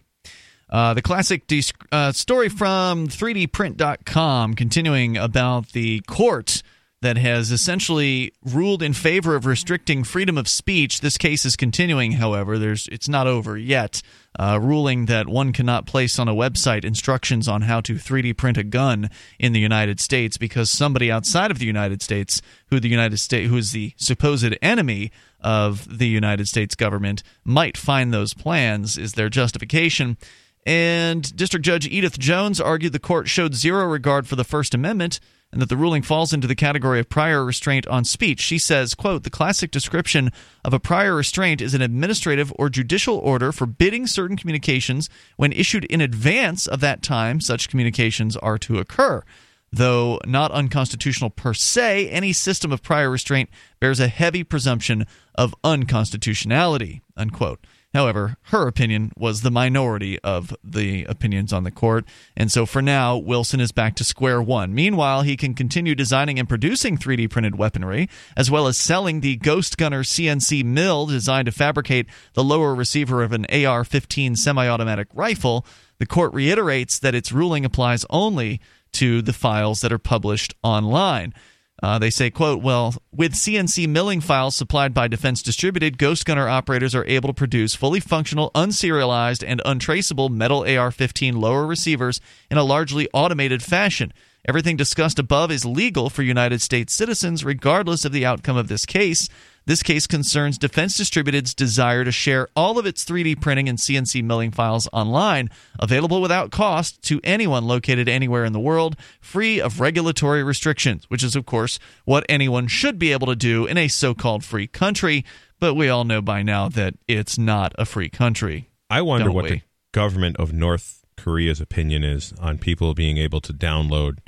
Uh, 0.70 0.94
the 0.94 1.02
classic 1.02 1.48
de- 1.48 1.64
uh, 1.92 2.12
story 2.12 2.50
from 2.50 3.08
3dprint.com 3.08 4.54
continuing 4.54 5.18
about 5.18 5.70
the 5.72 6.02
court 6.02 6.62
that 7.02 7.18
has 7.18 7.52
essentially 7.52 8.34
ruled 8.44 8.82
in 8.82 8.92
favor 8.92 9.36
of 9.36 9.46
restricting 9.46 10.04
freedom 10.04 10.38
of 10.38 10.48
speech. 10.48 11.02
This 11.02 11.18
case 11.18 11.46
is 11.46 11.56
continuing, 11.56 12.14
however. 12.14 12.58
There's 12.58 12.88
it's 12.88 13.08
not 13.08 13.28
over 13.28 13.58
yet. 13.58 14.02
Uh, 14.40 14.60
ruling 14.62 15.06
that 15.06 15.28
one 15.28 15.52
cannot 15.52 15.88
place 15.88 16.20
on 16.20 16.28
a 16.28 16.34
website 16.34 16.84
instructions 16.84 17.48
on 17.48 17.64
how 17.64 17.82
to 17.82 17.96
3D 17.96 18.36
print 18.38 18.58
a 18.58 18.64
gun 18.64 19.10
in 19.40 19.54
the 19.54 19.60
United 19.60 20.00
States 20.00 20.38
because 20.38 20.70
somebody 20.70 21.12
outside 21.12 21.50
of 21.50 21.60
the 21.60 21.66
United 21.66 22.02
States, 22.02 22.42
who 22.68 22.80
the 22.80 22.90
United 22.90 23.18
States, 23.18 23.50
who 23.50 23.58
is 23.58 23.72
the 23.72 23.94
supposed 23.98 24.56
enemy 24.62 25.12
of 25.42 25.98
the 26.00 26.08
United 26.08 26.48
States 26.48 26.76
government, 26.76 27.22
might 27.44 27.78
find 27.78 28.12
those 28.12 28.34
plans. 28.34 28.98
Is 28.98 29.14
their 29.14 29.30
justification? 29.30 30.18
And 30.66 31.36
District 31.36 31.66
Judge 31.66 31.88
Edith 31.88 32.20
Jones 32.20 32.60
argued 32.60 32.92
the 32.92 33.00
court 33.00 33.28
showed 33.30 33.56
zero 33.56 33.86
regard 33.86 34.28
for 34.28 34.36
the 34.36 34.44
First 34.44 34.74
Amendment 34.74 35.20
and 35.58 35.62
that 35.64 35.70
the 35.70 35.76
ruling 35.76 36.04
falls 36.04 36.34
into 36.34 36.46
the 36.46 36.54
category 36.54 37.00
of 37.00 37.10
prior 37.10 37.44
restraint 37.44 37.88
on 37.88 38.06
speech. 38.06 38.42
She 38.42 38.60
says, 38.60 38.94
quote, 38.94 39.24
the 39.24 39.32
classic 39.32 39.72
description 39.72 40.32
of 40.64 40.72
a 40.72 40.80
prior 40.80 41.16
restraint 41.16 41.62
is 41.62 41.74
an 41.74 41.82
administrative 41.82 42.54
or 42.60 42.70
judicial 42.70 43.18
order 43.18 43.52
forbidding 43.52 44.06
certain 44.06 44.38
communications 44.38 45.10
when 45.36 45.52
issued 45.52 45.86
in 45.86 46.00
advance 46.00 46.68
of 46.68 46.80
that 46.82 47.02
time 47.02 47.42
such 47.42 47.70
communications 47.70 48.38
are 48.38 48.60
to 48.60 48.78
occur. 48.78 49.24
Though 49.72 50.20
not 50.28 50.52
unconstitutional 50.52 51.32
per 51.32 51.56
se, 51.56 52.08
any 52.12 52.34
system 52.34 52.72
of 52.72 52.84
prior 52.84 53.10
restraint 53.10 53.50
bears 53.80 54.00
a 54.00 54.10
heavy 54.10 54.44
presumption 54.44 55.08
of 55.34 55.56
unconstitutionality, 55.64 57.02
unquote. 57.16 57.66
However, 57.98 58.38
her 58.52 58.68
opinion 58.68 59.12
was 59.18 59.42
the 59.42 59.50
minority 59.50 60.20
of 60.20 60.56
the 60.64 61.06
opinions 61.06 61.52
on 61.52 61.64
the 61.64 61.72
court, 61.72 62.06
and 62.36 62.52
so 62.52 62.68
for 62.68 62.80
now, 62.80 63.18
Wilson 63.18 63.60
is 63.60 63.72
back 63.72 63.96
to 63.96 64.04
square 64.04 64.40
one. 64.40 64.76
Meanwhile, 64.76 65.24
he 65.24 65.36
can 65.36 65.56
continue 65.56 65.96
designing 65.96 66.38
and 66.38 66.48
producing 66.48 67.00
3D 67.00 67.28
printed 67.32 67.58
weaponry, 67.58 68.08
as 68.36 68.52
well 68.52 68.68
as 68.68 68.78
selling 68.78 69.22
the 69.22 69.38
Ghost 69.38 69.80
Gunner 69.80 70.04
CNC 70.04 70.64
mill 70.64 71.08
designed 71.08 71.48
to 71.48 71.52
fabricate 71.52 72.06
the 72.36 72.44
lower 72.44 72.76
receiver 72.76 73.24
of 73.24 73.32
an 73.32 73.48
AR 73.48 73.84
15 73.84 74.36
semi 74.36 74.68
automatic 74.68 75.08
rifle. 75.16 75.66
The 75.98 76.06
court 76.06 76.32
reiterates 76.36 77.00
that 77.00 77.16
its 77.16 77.32
ruling 77.32 77.66
applies 77.66 78.06
only 78.12 78.62
to 78.92 79.24
the 79.24 79.34
files 79.34 79.82
that 79.82 79.92
are 79.92 79.98
published 79.98 80.54
online. 80.62 81.34
Uh, 81.82 82.00
they 82.00 82.10
say, 82.10 82.32
quote, 82.32 82.64
well, 82.64 82.96
with 83.12 83.34
CNC 83.34 83.88
milling 83.88 84.20
files 84.20 84.56
supplied 84.56 84.94
by 84.96 85.08
Defense 85.08 85.44
Distributed, 85.44 86.00
Ghost 86.00 86.26
Gunner 86.26 86.50
operators 86.50 86.96
are 86.96 87.06
able 87.06 87.28
to 87.28 87.34
produce 87.34 87.76
fully 87.76 88.00
functional, 88.00 88.50
unserialized, 88.56 89.44
and 89.46 89.62
untraceable 89.64 90.30
metal 90.30 90.66
AR 90.68 90.90
15 90.90 91.40
lower 91.40 91.68
receivers 91.68 92.20
in 92.50 92.58
a 92.58 92.64
largely 92.64 93.08
automated 93.14 93.62
fashion. 93.62 94.12
Everything 94.48 94.76
discussed 94.76 95.20
above 95.20 95.52
is 95.52 95.66
legal 95.66 96.10
for 96.10 96.24
United 96.24 96.62
States 96.62 96.94
citizens, 96.94 97.46
regardless 97.46 98.06
of 98.06 98.12
the 98.12 98.26
outcome 98.26 98.58
of 98.58 98.70
this 98.70 98.86
case. 98.86 99.30
This 99.68 99.84
case 99.84 100.08
concerns 100.08 100.58
Defense 100.58 100.96
Distributed's 100.96 101.54
desire 101.54 102.06
to 102.06 102.12
share 102.14 102.48
all 102.56 102.80
of 102.80 102.86
its 102.86 103.04
3D 103.04 103.42
printing 103.42 103.68
and 103.68 103.78
CNC 103.78 104.24
milling 104.24 104.50
files 104.50 104.88
online, 104.94 105.50
available 105.78 106.22
without 106.22 106.52
cost 106.52 107.02
to 107.04 107.20
anyone 107.22 107.66
located 107.66 108.08
anywhere 108.08 108.46
in 108.46 108.54
the 108.54 108.62
world, 108.62 108.96
free 109.20 109.60
of 109.60 109.82
regulatory 109.82 110.42
restrictions, 110.42 111.04
which 111.10 111.22
is, 111.22 111.36
of 111.36 111.46
course, 111.46 111.80
what 112.06 112.26
anyone 112.30 112.68
should 112.68 112.98
be 112.98 113.12
able 113.12 113.28
to 113.28 113.36
do 113.36 113.66
in 113.66 113.78
a 113.78 113.90
so 113.90 114.14
called 114.14 114.46
free 114.46 114.68
country. 114.68 115.26
But 115.60 115.74
we 115.74 115.90
all 115.90 116.06
know 116.06 116.22
by 116.22 116.44
now 116.44 116.70
that 116.70 116.94
it's 117.06 117.38
not 117.38 117.74
a 117.78 117.84
free 117.84 118.10
country. 118.10 118.70
I 118.90 119.02
wonder 119.02 119.30
what 119.30 119.44
we? 119.44 119.50
the 119.50 119.62
government 119.92 120.38
of 120.38 120.54
North 120.54 121.04
Korea's 121.18 121.60
opinion 121.60 122.06
is 122.06 122.32
on 122.40 122.58
people 122.58 122.94
being 122.94 123.18
able 123.18 123.42
to 123.42 123.52
download 123.52 124.20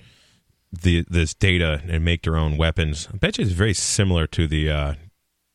the 0.69 1.05
this 1.09 1.33
data 1.33 1.81
and 1.87 2.03
make 2.03 2.23
their 2.23 2.35
own 2.35 2.57
weapons. 2.57 3.07
I 3.13 3.15
bet 3.15 3.37
you 3.37 3.45
it's 3.45 3.53
very 3.53 3.73
similar 3.73 4.27
to 4.27 4.45
the 4.45 4.69
uh, 4.69 4.93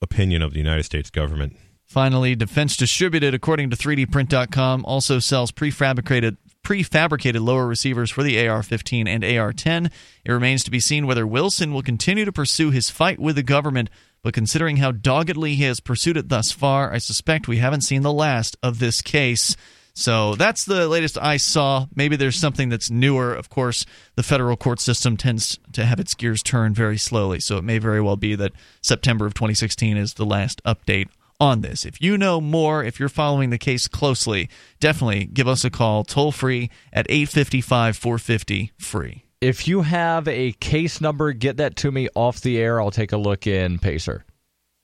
opinion 0.05 0.43
of 0.43 0.53
the 0.53 0.61
United 0.61 0.85
States 0.85 1.11
government. 1.11 1.57
Finally, 1.87 2.35
Defense 2.35 2.77
Distributed, 2.77 3.35
according 3.35 3.71
to 3.71 3.77
3dprint.com, 3.77 4.85
also 4.85 5.19
sells 5.19 5.51
prefabricated 5.51 6.37
prefabricated 6.65 7.45
lower 7.45 7.67
receivers 7.67 8.11
for 8.11 8.23
the 8.23 8.49
AR-15 8.49 9.07
and 9.07 9.23
AR-10. 9.23 9.93
It 10.25 10.33
remains 10.33 10.65
to 10.65 10.71
be 10.71 10.81
seen 10.81 11.07
whether 11.07 11.27
Wilson 11.27 11.75
will 11.75 11.83
continue 11.83 12.25
to 12.25 12.33
pursue 12.33 12.71
his 12.71 12.89
fight 12.89 13.19
with 13.21 13.37
the 13.37 13.43
government, 13.43 13.91
but 14.23 14.33
considering 14.33 14.79
how 14.79 14.91
doggedly 14.91 15.57
he 15.57 15.65
has 15.65 15.81
pursued 15.81 16.17
it 16.17 16.31
thus 16.31 16.53
far, 16.53 16.91
I 16.91 16.99
suspect 16.99 17.49
we 17.49 17.59
haven't 17.59 17.83
seen 17.83 18.01
the 18.01 18.13
last 18.13 18.57
of 18.63 18.79
this 18.79 19.03
case. 19.03 19.57
So 19.95 20.35
that's 20.35 20.65
the 20.65 20.89
latest 20.89 21.17
I 21.19 21.37
saw. 21.37 21.87
Maybe 21.95 22.17
there's 22.17 22.37
something 22.37 22.69
that's 22.69 22.91
newer. 22.91 23.33
Of 23.33 23.49
course, 23.49 23.87
the 24.17 24.25
federal 24.25 24.57
court 24.57 24.81
system 24.81 25.17
tends 25.17 25.59
to 25.73 25.85
have 25.85 26.01
its 26.01 26.15
gears 26.15 26.43
turn 26.43 26.75
very 26.75 26.99
slowly, 26.99 27.39
so 27.39 27.59
it 27.59 27.65
may 27.65 27.79
very 27.79 28.01
well 28.01 28.17
be 28.17 28.35
that 28.35 28.53
September 28.83 29.25
of 29.25 29.35
2016 29.35 29.97
is 29.97 30.15
the 30.15 30.27
last 30.27 30.63
update 30.65 31.09
on 31.41 31.61
this. 31.61 31.85
If 31.85 32.01
you 32.01 32.19
know 32.19 32.41
more, 32.41 32.83
if 32.83 32.99
you're 32.99 33.09
following 33.09 33.51
the 33.51 33.59
case 33.59 33.87
closely, 33.87 34.49
definitely 34.81 35.27
give 35.27 35.47
us 35.47 35.65
a 35.65 35.71
call 35.71 36.03
toll 36.03 36.33
free 36.33 36.71
at 36.93 37.07
855 37.09 37.97
450 37.97 38.73
free. 38.79 39.25
If 39.41 39.69
you 39.69 39.83
have 39.83 40.27
a 40.27 40.53
case 40.53 41.01
number, 41.01 41.33
get 41.33 41.59
that 41.59 41.77
to 41.77 41.93
me 41.93 42.09
off 42.15 42.41
the 42.41 42.59
air. 42.59 42.81
I'll 42.81 42.91
take 42.91 43.13
a 43.13 43.17
look 43.17 43.47
in 43.47 43.79
Pacer. 43.79 44.25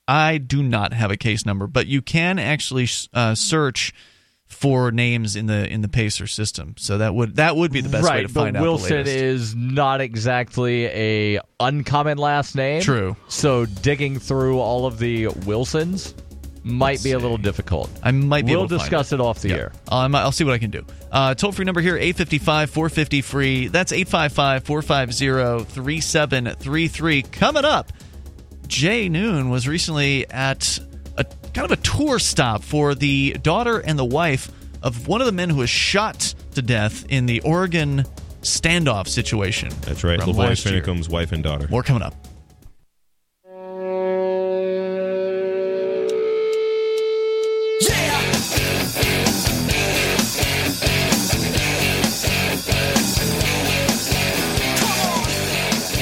I 0.07 0.37
do 0.37 0.61
not 0.61 0.93
have 0.93 1.11
a 1.11 1.17
case 1.17 1.45
number, 1.45 1.67
but 1.67 1.87
you 1.87 2.01
can 2.01 2.37
actually 2.37 2.87
uh, 3.13 3.33
search 3.35 3.93
for 4.51 4.91
names 4.91 5.35
in 5.35 5.47
the 5.47 5.67
in 5.67 5.81
the 5.81 5.87
Pacer 5.87 6.27
system. 6.27 6.75
So 6.77 6.97
that 6.99 7.15
would 7.15 7.37
that 7.37 7.55
would 7.55 7.71
be 7.71 7.81
the 7.81 7.89
best 7.89 8.05
right, 8.05 8.17
way 8.17 8.21
to 8.23 8.27
find 8.27 8.53
but 8.53 8.59
out. 8.59 8.63
Wilson 8.63 9.07
is 9.07 9.55
not 9.55 10.01
exactly 10.01 10.85
a 10.85 11.39
uncommon 11.59 12.17
last 12.17 12.55
name. 12.55 12.81
True. 12.81 13.15
So 13.27 13.65
digging 13.65 14.19
through 14.19 14.59
all 14.59 14.85
of 14.85 14.99
the 14.99 15.27
Wilsons 15.45 16.13
might 16.63 16.91
Let's 16.91 17.03
be 17.03 17.11
a 17.13 17.19
little 17.19 17.37
difficult. 17.37 17.89
I 18.03 18.11
might 18.11 18.45
be 18.45 18.51
We'll 18.51 18.61
able 18.61 18.69
to 18.69 18.77
find 18.77 18.89
discuss 18.89 19.13
it. 19.13 19.19
off 19.19 19.41
the 19.41 19.51
air. 19.51 19.71
Um, 19.87 20.13
I'll 20.13 20.31
see 20.31 20.43
what 20.43 20.53
I 20.53 20.59
can 20.59 20.69
do. 20.69 20.85
Uh, 21.11 21.33
toll 21.33 21.51
free 21.51 21.65
number 21.65 21.81
here 21.81 21.95
855 21.95 22.69
450 22.69 23.21
free. 23.21 23.67
That's 23.67 23.91
855 23.91 24.63
450 24.65 25.71
3733. 25.73 27.21
Coming 27.23 27.65
up, 27.65 27.91
Jay 28.67 29.09
Noon 29.09 29.49
was 29.49 29.67
recently 29.67 30.29
at 30.29 30.79
kind 31.53 31.69
of 31.69 31.71
a 31.71 31.81
tour 31.81 32.19
stop 32.19 32.63
for 32.63 32.95
the 32.95 33.33
daughter 33.41 33.79
and 33.79 33.97
the 33.97 34.05
wife 34.05 34.51
of 34.81 35.07
one 35.07 35.21
of 35.21 35.27
the 35.27 35.33
men 35.33 35.49
who 35.49 35.57
was 35.57 35.69
shot 35.69 36.33
to 36.55 36.61
death 36.61 37.05
in 37.09 37.25
the 37.25 37.41
Oregon 37.41 38.05
standoff 38.41 39.07
situation. 39.07 39.69
That's 39.81 40.03
right. 40.03 40.19
Lavoy. 40.19 40.61
Finicum's 40.61 41.09
wife 41.09 41.31
and 41.31 41.43
daughter. 41.43 41.67
More 41.69 41.83
coming 41.83 42.01
up. 42.01 42.15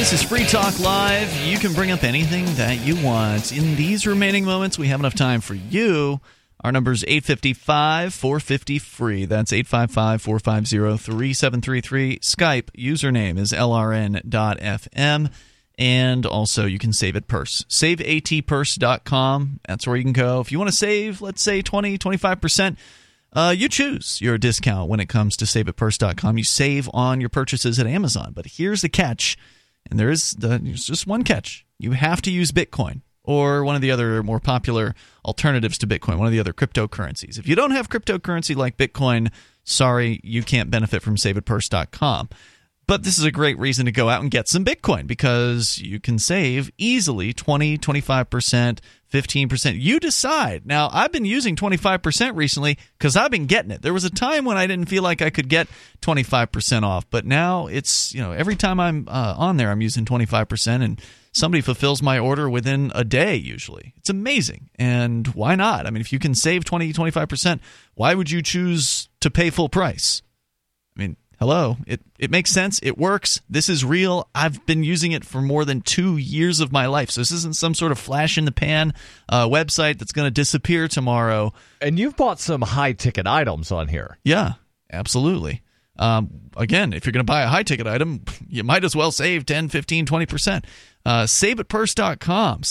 This 0.09 0.23
is 0.23 0.27
Free 0.27 0.45
Talk 0.45 0.79
Live. 0.79 1.31
You 1.45 1.59
can 1.59 1.71
bring 1.71 1.91
up 1.91 2.03
anything 2.03 2.45
that 2.55 2.83
you 2.83 2.95
want. 3.05 3.55
In 3.55 3.75
these 3.75 4.07
remaining 4.07 4.43
moments, 4.43 4.79
we 4.79 4.87
have 4.87 4.99
enough 4.99 5.13
time 5.13 5.39
for 5.39 5.53
you. 5.53 6.19
Our 6.61 6.71
number 6.71 6.91
is 6.91 7.05
855 7.07 8.11
450 8.11 8.79
free. 8.79 9.25
That's 9.25 9.53
855 9.53 10.19
450 10.23 10.97
3733. 10.97 12.19
Skype 12.21 12.71
username 12.71 13.37
is 13.37 13.51
lrn.fm. 13.51 15.31
And 15.77 16.25
also, 16.25 16.65
you 16.65 16.79
can 16.79 16.91
save 16.91 17.15
at 17.15 17.27
Purse. 17.27 17.63
SaveATPurse.com. 17.69 19.59
That's 19.67 19.85
where 19.85 19.95
you 19.95 20.03
can 20.03 20.13
go. 20.13 20.39
If 20.39 20.51
you 20.51 20.57
want 20.57 20.71
to 20.71 20.75
save, 20.75 21.21
let's 21.21 21.43
say 21.43 21.61
20, 21.61 21.99
25%, 21.99 22.77
uh, 23.33 23.53
you 23.55 23.69
choose 23.69 24.19
your 24.21 24.39
discount 24.39 24.89
when 24.89 24.99
it 24.99 25.07
comes 25.07 25.37
to 25.37 25.45
saveatpurse.com. 25.45 26.39
You 26.39 26.43
save 26.43 26.89
on 26.95 27.19
your 27.21 27.29
purchases 27.29 27.77
at 27.77 27.85
Amazon. 27.85 28.31
But 28.33 28.47
here's 28.47 28.81
the 28.81 28.89
catch, 28.89 29.37
and 29.89 29.99
there 29.99 30.09
is 30.09 30.31
the, 30.31 30.59
just 30.59 31.07
one 31.07 31.23
catch. 31.23 31.65
You 31.77 31.91
have 31.91 32.21
to 32.23 32.31
use 32.31 32.51
Bitcoin 32.51 33.01
or 33.23 33.63
one 33.63 33.75
of 33.75 33.81
the 33.81 33.91
other 33.91 34.23
more 34.23 34.39
popular 34.39 34.95
alternatives 35.25 35.77
to 35.77 35.87
Bitcoin, 35.87 36.17
one 36.17 36.27
of 36.27 36.31
the 36.31 36.39
other 36.39 36.53
cryptocurrencies. 36.53 37.37
If 37.37 37.47
you 37.47 37.55
don't 37.55 37.71
have 37.71 37.89
cryptocurrency 37.89 38.55
like 38.55 38.77
Bitcoin, 38.77 39.31
sorry, 39.63 40.19
you 40.23 40.43
can't 40.43 40.71
benefit 40.71 41.01
from 41.03 41.15
saveatpurse.com. 41.15 42.29
But 42.87 43.03
this 43.03 43.19
is 43.19 43.23
a 43.23 43.31
great 43.31 43.59
reason 43.59 43.85
to 43.85 43.91
go 43.91 44.09
out 44.09 44.23
and 44.23 44.31
get 44.31 44.47
some 44.47 44.65
Bitcoin 44.65 45.05
because 45.05 45.77
you 45.77 45.99
can 45.99 46.17
save 46.17 46.71
easily 46.79 47.33
20, 47.33 47.77
25%, 47.77 48.79
15%. 49.11 49.79
You 49.79 49.99
decide. 49.99 50.65
Now, 50.65 50.89
I've 50.91 51.11
been 51.11 51.25
using 51.25 51.55
25% 51.55 52.35
recently 52.35 52.77
because 52.97 53.15
I've 53.15 53.31
been 53.31 53.47
getting 53.47 53.71
it. 53.71 53.81
There 53.81 53.93
was 53.93 54.03
a 54.03 54.09
time 54.09 54.45
when 54.45 54.57
I 54.57 54.67
didn't 54.67 54.89
feel 54.89 55.03
like 55.03 55.21
I 55.21 55.29
could 55.29 55.49
get 55.49 55.67
25% 56.01 56.83
off, 56.83 57.09
but 57.09 57.25
now 57.25 57.67
it's, 57.67 58.13
you 58.13 58.21
know, 58.21 58.31
every 58.31 58.55
time 58.55 58.79
I'm 58.79 59.07
uh, 59.07 59.35
on 59.37 59.57
there, 59.57 59.71
I'm 59.71 59.81
using 59.81 60.05
25%, 60.05 60.83
and 60.83 61.01
somebody 61.31 61.61
fulfills 61.61 62.01
my 62.01 62.19
order 62.19 62.49
within 62.49 62.91
a 62.93 63.03
day 63.03 63.35
usually. 63.35 63.93
It's 63.97 64.09
amazing. 64.09 64.69
And 64.77 65.27
why 65.29 65.55
not? 65.55 65.87
I 65.87 65.89
mean, 65.89 66.01
if 66.01 66.13
you 66.13 66.19
can 66.19 66.35
save 66.35 66.65
20, 66.65 66.93
25%, 66.93 67.59
why 67.95 68.13
would 68.13 68.29
you 68.29 68.41
choose 68.41 69.09
to 69.21 69.31
pay 69.31 69.49
full 69.49 69.69
price? 69.69 70.21
Hello. 71.39 71.77
It 71.87 72.01
it 72.17 72.29
makes 72.29 72.51
sense. 72.51 72.79
It 72.83 72.97
works. 72.97 73.39
This 73.49 73.69
is 73.69 73.85
real. 73.85 74.29
I've 74.35 74.65
been 74.65 74.83
using 74.83 75.13
it 75.13 75.23
for 75.23 75.41
more 75.41 75.63
than 75.63 75.81
two 75.81 76.17
years 76.17 76.59
of 76.59 76.73
my 76.73 76.87
life. 76.87 77.09
So 77.11 77.21
this 77.21 77.31
isn't 77.31 77.55
some 77.55 77.73
sort 77.73 77.93
of 77.93 77.97
flash 77.97 78.37
in 78.37 78.43
the 78.43 78.51
pan 78.51 78.93
uh, 79.29 79.47
website 79.47 79.99
that's 79.99 80.11
going 80.11 80.27
to 80.27 80.31
disappear 80.31 80.89
tomorrow. 80.89 81.53
And 81.81 81.97
you've 81.97 82.17
bought 82.17 82.41
some 82.41 82.61
high 82.61 82.91
ticket 82.91 83.25
items 83.25 83.71
on 83.71 83.87
here. 83.87 84.17
yeah 84.23 84.53
absolutely 84.91 85.61
um, 85.99 86.29
again 86.57 86.93
if 86.93 87.05
you're 87.05 87.11
going 87.11 87.25
to 87.25 87.31
buy 87.31 87.43
a 87.43 87.47
high 87.47 87.61
ticket 87.63 87.85
item 87.85 88.23
you 88.47 88.63
might 88.63 88.83
as 88.83 88.95
well 88.95 89.11
save 89.11 89.45
10 89.45 89.69
15 89.69 90.05
20% 90.07 90.65
uh, 91.05 91.23
saveatpurse.com 91.23 92.61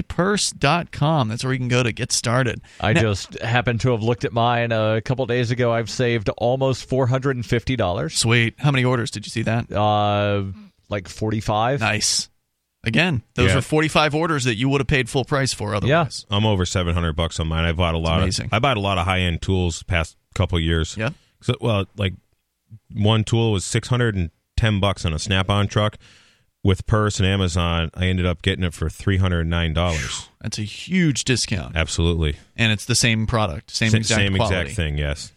saveatpurse.com 0.00 1.28
that's 1.28 1.44
where 1.44 1.52
you 1.52 1.58
can 1.58 1.68
go 1.68 1.82
to 1.82 1.92
get 1.92 2.12
started 2.12 2.60
I 2.80 2.92
Now- 2.92 3.00
just 3.02 3.38
happened 3.40 3.80
to 3.82 3.90
have 3.92 4.02
looked 4.02 4.24
at 4.24 4.32
mine 4.32 4.72
a 4.72 5.00
couple 5.02 5.26
days 5.26 5.50
ago. 5.50 5.72
I've 5.72 5.90
saved 5.90 6.28
almost 6.30 6.88
four 6.88 7.06
hundred 7.06 7.36
and 7.36 7.44
fifty 7.46 7.76
dollars. 7.76 8.14
Sweet. 8.16 8.54
How 8.58 8.70
many 8.70 8.84
orders 8.84 9.10
did 9.10 9.26
you 9.26 9.30
see 9.30 9.42
that? 9.42 9.70
Uh, 9.72 10.44
like 10.88 11.08
forty-five. 11.08 11.80
Nice. 11.80 12.28
Again, 12.82 13.22
those 13.34 13.50
Yeah. 13.50 13.58
are 13.58 13.62
45 13.62 14.14
orders 14.14 14.44
that 14.44 14.54
you 14.54 14.70
would 14.70 14.80
have 14.80 14.88
paid 14.88 15.10
full 15.10 15.26
price 15.26 15.52
for 15.52 15.74
otherwise. 15.74 16.24
I'm 16.30 16.46
over 16.46 16.64
700 16.64 17.12
bucks 17.14 17.38
on 17.38 17.46
mine. 17.48 17.66
I 17.66 17.72
bought 17.72 17.94
a 17.94 17.98
lot 17.98 18.22
amazing. 18.22 18.46
of 18.46 18.54
I 18.54 18.58
bought 18.58 18.78
a 18.78 18.80
lot 18.80 18.96
of 18.96 19.04
high 19.04 19.20
end 19.20 19.42
tools 19.42 19.80
the 19.80 19.84
past 19.84 20.16
couple 20.34 20.58
years. 20.58 20.96
Yeah. 20.96 21.10
So 21.42 21.54
well, 21.60 21.86
like 21.96 22.14
one 22.92 23.24
tool 23.24 23.52
was 23.52 23.64
610 23.64 24.80
bucks 24.80 25.04
on 25.04 25.12
a 25.12 25.18
Snap-on 25.18 25.68
truck. 25.68 25.96
With 26.62 26.86
Purse 26.86 27.18
and 27.18 27.26
Amazon, 27.26 27.90
I 27.94 28.06
ended 28.08 28.26
up 28.26 28.42
getting 28.42 28.64
it 28.64 28.74
for 28.74 28.90
$309. 28.90 30.28
That's 30.42 30.58
a 30.58 30.62
huge 30.62 31.24
discount. 31.24 31.74
Absolutely. 31.74 32.36
And 32.54 32.70
it's 32.70 32.84
the 32.84 32.94
same 32.94 33.26
product, 33.26 33.70
same 33.70 33.90
Sa- 33.90 33.96
exact 33.96 34.20
same 34.20 34.36
quality. 34.36 34.56
exact 34.56 34.76
thing, 34.76 34.98
yes. 34.98 35.32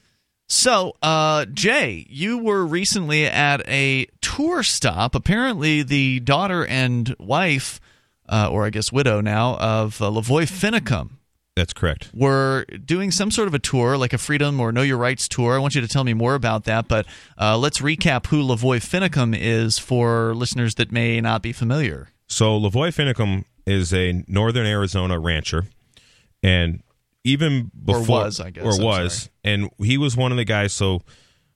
So, 0.49 0.93
uh, 1.01 1.45
Jay, 1.45 2.05
you 2.09 2.37
were 2.39 2.65
recently 2.65 3.25
at 3.25 3.65
a 3.69 4.07
tour 4.21 4.63
stop. 4.63 5.15
Apparently, 5.15 5.81
the 5.81 6.19
daughter 6.19 6.65
and 6.65 7.15
wife, 7.17 7.79
uh, 8.27 8.49
or 8.51 8.65
I 8.65 8.69
guess 8.69 8.91
widow 8.91 9.21
now, 9.21 9.55
of 9.55 10.01
uh, 10.01 10.09
Lavoy 10.09 10.43
Finicum 10.43 11.11
That's 11.55 11.73
correct. 11.73 12.09
We're 12.15 12.65
doing 12.65 13.11
some 13.11 13.29
sort 13.29 13.47
of 13.47 13.53
a 13.53 13.59
tour, 13.59 13.95
like 13.95 14.11
a 14.11 14.17
Freedom 14.17 14.59
or 14.59 14.71
Know 14.71 14.81
Your 14.81 14.97
Rights 14.97 15.27
tour. 15.27 15.55
I 15.55 15.59
want 15.59 15.75
you 15.75 15.81
to 15.81 15.87
tell 15.87 16.03
me 16.03 16.13
more 16.15 16.33
about 16.33 16.63
that, 16.63 16.87
but 16.87 17.05
uh, 17.39 17.57
let's 17.57 17.79
recap 17.79 18.25
who 18.27 18.41
Lavoy 18.41 18.77
Finicum 18.77 19.37
is 19.39 19.77
for 19.77 20.33
listeners 20.33 20.75
that 20.75 20.91
may 20.91 21.21
not 21.21 21.43
be 21.43 21.53
familiar. 21.53 22.07
So 22.27 22.59
Lavoy 22.59 22.89
Finicum 22.89 23.43
is 23.67 23.93
a 23.93 24.23
northern 24.27 24.65
Arizona 24.65 25.19
rancher, 25.19 25.65
and 26.41 26.81
even 27.23 27.69
Or 27.87 27.99
before 27.99 28.21
was, 28.23 28.39
I 28.39 28.49
guess. 28.49 28.65
or 28.65 28.73
I'm 28.73 28.83
was, 28.83 29.29
and 29.43 29.69
he 29.77 29.97
was 29.99 30.17
one 30.17 30.31
of 30.31 30.37
the 30.37 30.45
guys. 30.45 30.73
So 30.73 31.01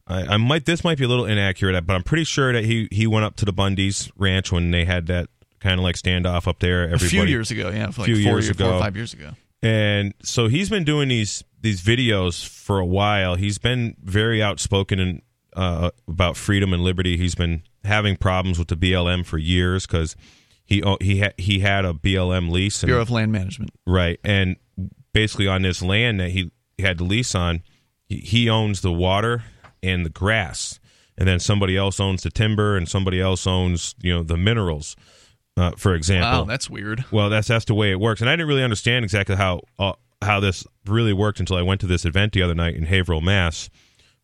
I, 0.06 0.22
I 0.24 0.38
might 0.38 0.66
this 0.66 0.84
might 0.84 1.00
be 1.00 1.06
a 1.06 1.08
little 1.08 1.26
inaccurate, 1.26 1.82
but 1.88 1.96
I'm 1.96 2.04
pretty 2.04 2.24
sure 2.24 2.54
that 2.54 2.64
he 2.66 2.88
he 2.92 3.08
went 3.08 3.26
up 3.26 3.36
to 3.38 3.46
the 3.46 3.52
Bundy's 3.52 4.12
ranch 4.16 4.52
when 4.52 4.70
they 4.70 4.86
had 4.86 5.08
that 5.08 5.28
kind 5.60 5.80
of 5.80 5.84
like 5.84 5.96
standoff 5.96 6.48
up 6.48 6.60
there. 6.60 6.84
Everybody, 6.84 7.06
a 7.08 7.10
few 7.10 7.24
years 7.24 7.50
ago, 7.50 7.70
yeah, 7.72 7.86
like 7.88 7.94
few 7.96 8.16
four, 8.16 8.34
years 8.34 8.46
years 8.46 8.58
four 8.58 8.68
or 8.68 8.70
ago. 8.74 8.80
five 8.80 8.96
years 8.96 9.14
ago. 9.14 9.32
And 9.62 10.14
so 10.24 10.48
he's 10.48 10.70
been 10.70 10.84
doing 10.84 11.10
these 11.10 11.44
these 11.62 11.82
videos 11.82 12.48
for 12.48 12.80
a 12.80 12.86
while. 12.86 13.36
He's 13.36 13.58
been 13.58 13.96
very 14.02 14.42
outspoken 14.42 15.00
and 15.00 15.22
uh, 15.56 15.92
about 16.08 16.38
freedom 16.38 16.74
and 16.74 16.84
liberty. 16.84 17.18
He's 17.18 17.36
been 17.36 17.64
having 17.84 18.16
problems 18.16 18.60
with 18.60 18.68
the 18.68 18.76
BLM 18.76 19.26
for 19.26 19.38
years 19.38 19.88
because 19.88 20.16
he 20.64 20.84
oh, 20.84 20.98
he 21.02 21.22
ha- 21.22 21.34
he 21.38 21.60
had 21.60 21.86
a 21.86 21.94
BLM 21.94 22.52
lease 22.52 22.84
and 22.84 22.90
Bureau 22.90 23.02
of 23.02 23.10
Land 23.10 23.32
Management. 23.32 23.72
right 23.86 24.20
and 24.24 24.58
basically 25.14 25.48
on 25.48 25.64
this 25.64 25.82
land 25.82 26.20
that 26.20 26.30
he 26.30 26.52
had 26.78 27.00
the 27.00 27.04
lease 27.04 27.34
on, 27.34 27.64
he, 28.06 28.18
he 28.18 28.50
owns 28.50 28.82
the 28.82 28.92
water 28.92 29.46
and 29.82 30.06
the 30.06 30.10
grass, 30.10 30.80
and 31.18 31.28
then 31.28 31.40
somebody 31.40 31.76
else 31.76 32.00
owns 32.00 32.22
the 32.22 32.30
timber 32.30 32.78
and 32.78 32.88
somebody 32.88 33.20
else 33.20 33.48
owns 33.48 33.96
you 34.02 34.14
know 34.14 34.22
the 34.22 34.38
minerals. 34.38 34.96
Uh, 35.58 35.72
for 35.76 35.96
example, 35.96 36.42
Wow, 36.42 36.46
that's 36.46 36.70
weird. 36.70 37.04
well, 37.12 37.30
that's 37.32 37.48
that's 37.48 37.66
the 37.66 37.74
way 37.74 37.92
it 37.92 38.00
works, 38.00 38.22
and 38.22 38.30
I 38.30 38.34
didn't 38.34 38.48
really 38.48 38.64
understand 38.64 39.04
exactly 39.04 39.36
how 39.36 39.62
uh, 39.80 39.94
how 40.22 40.40
this 40.40 40.66
really 40.86 41.14
worked 41.14 41.40
until 41.40 41.58
I 41.58 41.64
went 41.64 41.82
to 41.82 41.88
this 41.88 42.06
event 42.06 42.34
the 42.34 42.44
other 42.44 42.56
night 42.56 42.76
in 42.76 42.86
Haverhill, 42.86 43.22
Mass, 43.22 43.70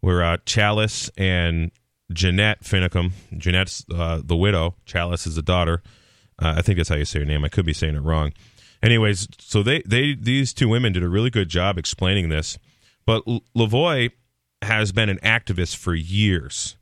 where 0.02 0.24
uh, 0.24 0.38
Chalice 0.46 1.10
and 1.18 1.72
Jeanette 2.12 2.64
Finicum, 2.64 3.12
Jeanette's 3.36 3.84
uh, 3.94 4.22
the 4.24 4.36
widow, 4.38 4.76
Chalice 4.86 5.26
is 5.26 5.36
the 5.36 5.42
daughter. 5.42 5.82
Uh, 6.40 6.54
I 6.58 6.62
think 6.62 6.78
that's 6.78 6.90
how 6.90 6.96
you 6.96 7.06
say 7.06 7.20
her 7.20 7.26
name. 7.26 7.44
I 7.44 7.50
could 7.50 7.66
be 7.66 7.74
saying 7.74 7.96
it 7.96 8.02
wrong. 8.02 8.32
Anyways, 8.84 9.28
so 9.40 9.64
they, 9.64 9.82
they 9.88 10.14
these 10.14 10.54
two 10.54 10.68
women 10.68 10.94
did 10.94 11.04
a 11.04 11.10
really 11.10 11.30
good 11.30 11.50
job 11.50 11.78
explaining 11.78 12.30
this. 12.30 12.58
But 13.06 13.24
L- 13.28 13.44
Lavoy 13.58 14.12
has 14.62 14.92
been 14.92 15.10
an 15.10 15.20
activist 15.24 15.78
for 15.78 15.96
years. 15.96 16.76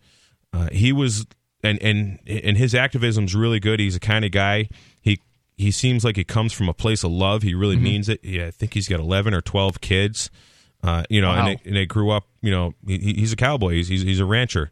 Uh, 0.51 0.67
he 0.71 0.91
was 0.91 1.25
and 1.63 1.81
and 1.81 2.19
and 2.27 2.57
his 2.57 2.73
activism's 2.75 3.35
really 3.35 3.59
good. 3.59 3.79
He's 3.79 3.95
a 3.95 3.99
kind 3.99 4.25
of 4.25 4.31
guy. 4.31 4.69
He 5.01 5.19
he 5.57 5.71
seems 5.71 6.03
like 6.03 6.15
he 6.15 6.23
comes 6.23 6.53
from 6.53 6.69
a 6.69 6.73
place 6.73 7.03
of 7.03 7.11
love. 7.11 7.43
He 7.43 7.53
really 7.53 7.75
Mhm. 7.77 7.81
means 7.81 8.09
it. 8.09 8.19
Yeah, 8.23 8.47
I 8.47 8.51
think 8.51 8.73
he's 8.73 8.87
got 8.87 8.99
eleven 8.99 9.33
or 9.33 9.41
twelve 9.41 9.81
kids. 9.81 10.29
Uh, 10.83 11.03
you 11.11 11.21
know, 11.21 11.29
Wow. 11.29 11.45
and, 11.45 11.47
they, 11.47 11.67
and 11.67 11.75
they 11.75 11.85
grew 11.85 12.09
up. 12.09 12.25
You 12.41 12.49
know, 12.49 12.73
he, 12.87 12.97
he's 12.97 13.31
a 13.31 13.35
cowboy. 13.35 13.73
He's, 13.73 13.87
he's 13.87 14.01
he's 14.01 14.19
a 14.19 14.25
rancher, 14.25 14.71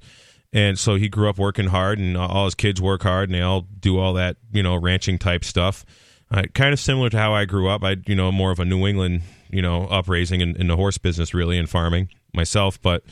and 0.51 0.79
so 0.79 0.95
he 0.95 1.07
grew 1.07 1.29
up 1.29 1.37
working 1.37 1.67
hard, 1.67 1.99
and 1.99 2.17
all 2.17 2.45
his 2.45 2.55
kids 2.55 2.81
work 2.81 3.03
hard, 3.03 3.29
and 3.29 3.35
they 3.37 3.41
all 3.43 3.61
do 3.79 3.99
all 3.99 4.13
that 4.15 4.37
you 4.51 4.63
know 4.63 4.75
ranching 4.75 5.19
type 5.19 5.43
stuff. 5.45 5.85
Uh, 6.31 6.43
kind 6.53 6.73
of 6.73 6.79
similar 6.79 7.09
to 7.09 7.17
how 7.17 7.33
I 7.33 7.45
grew 7.45 7.69
up. 7.69 7.83
I 7.83 7.97
you 8.07 8.15
know 8.15 8.31
more 8.31 8.51
of 8.51 8.59
a 8.59 8.65
New 8.65 8.87
England 8.87 9.21
you 9.51 9.61
know 9.61 9.83
upraising 9.87 10.41
in, 10.41 10.55
in 10.55 10.67
the 10.67 10.75
horse 10.75 10.97
business 10.97 11.33
really 11.35 11.57
and 11.59 11.69
farming 11.69 12.09
myself. 12.33 12.81
But 12.81 13.03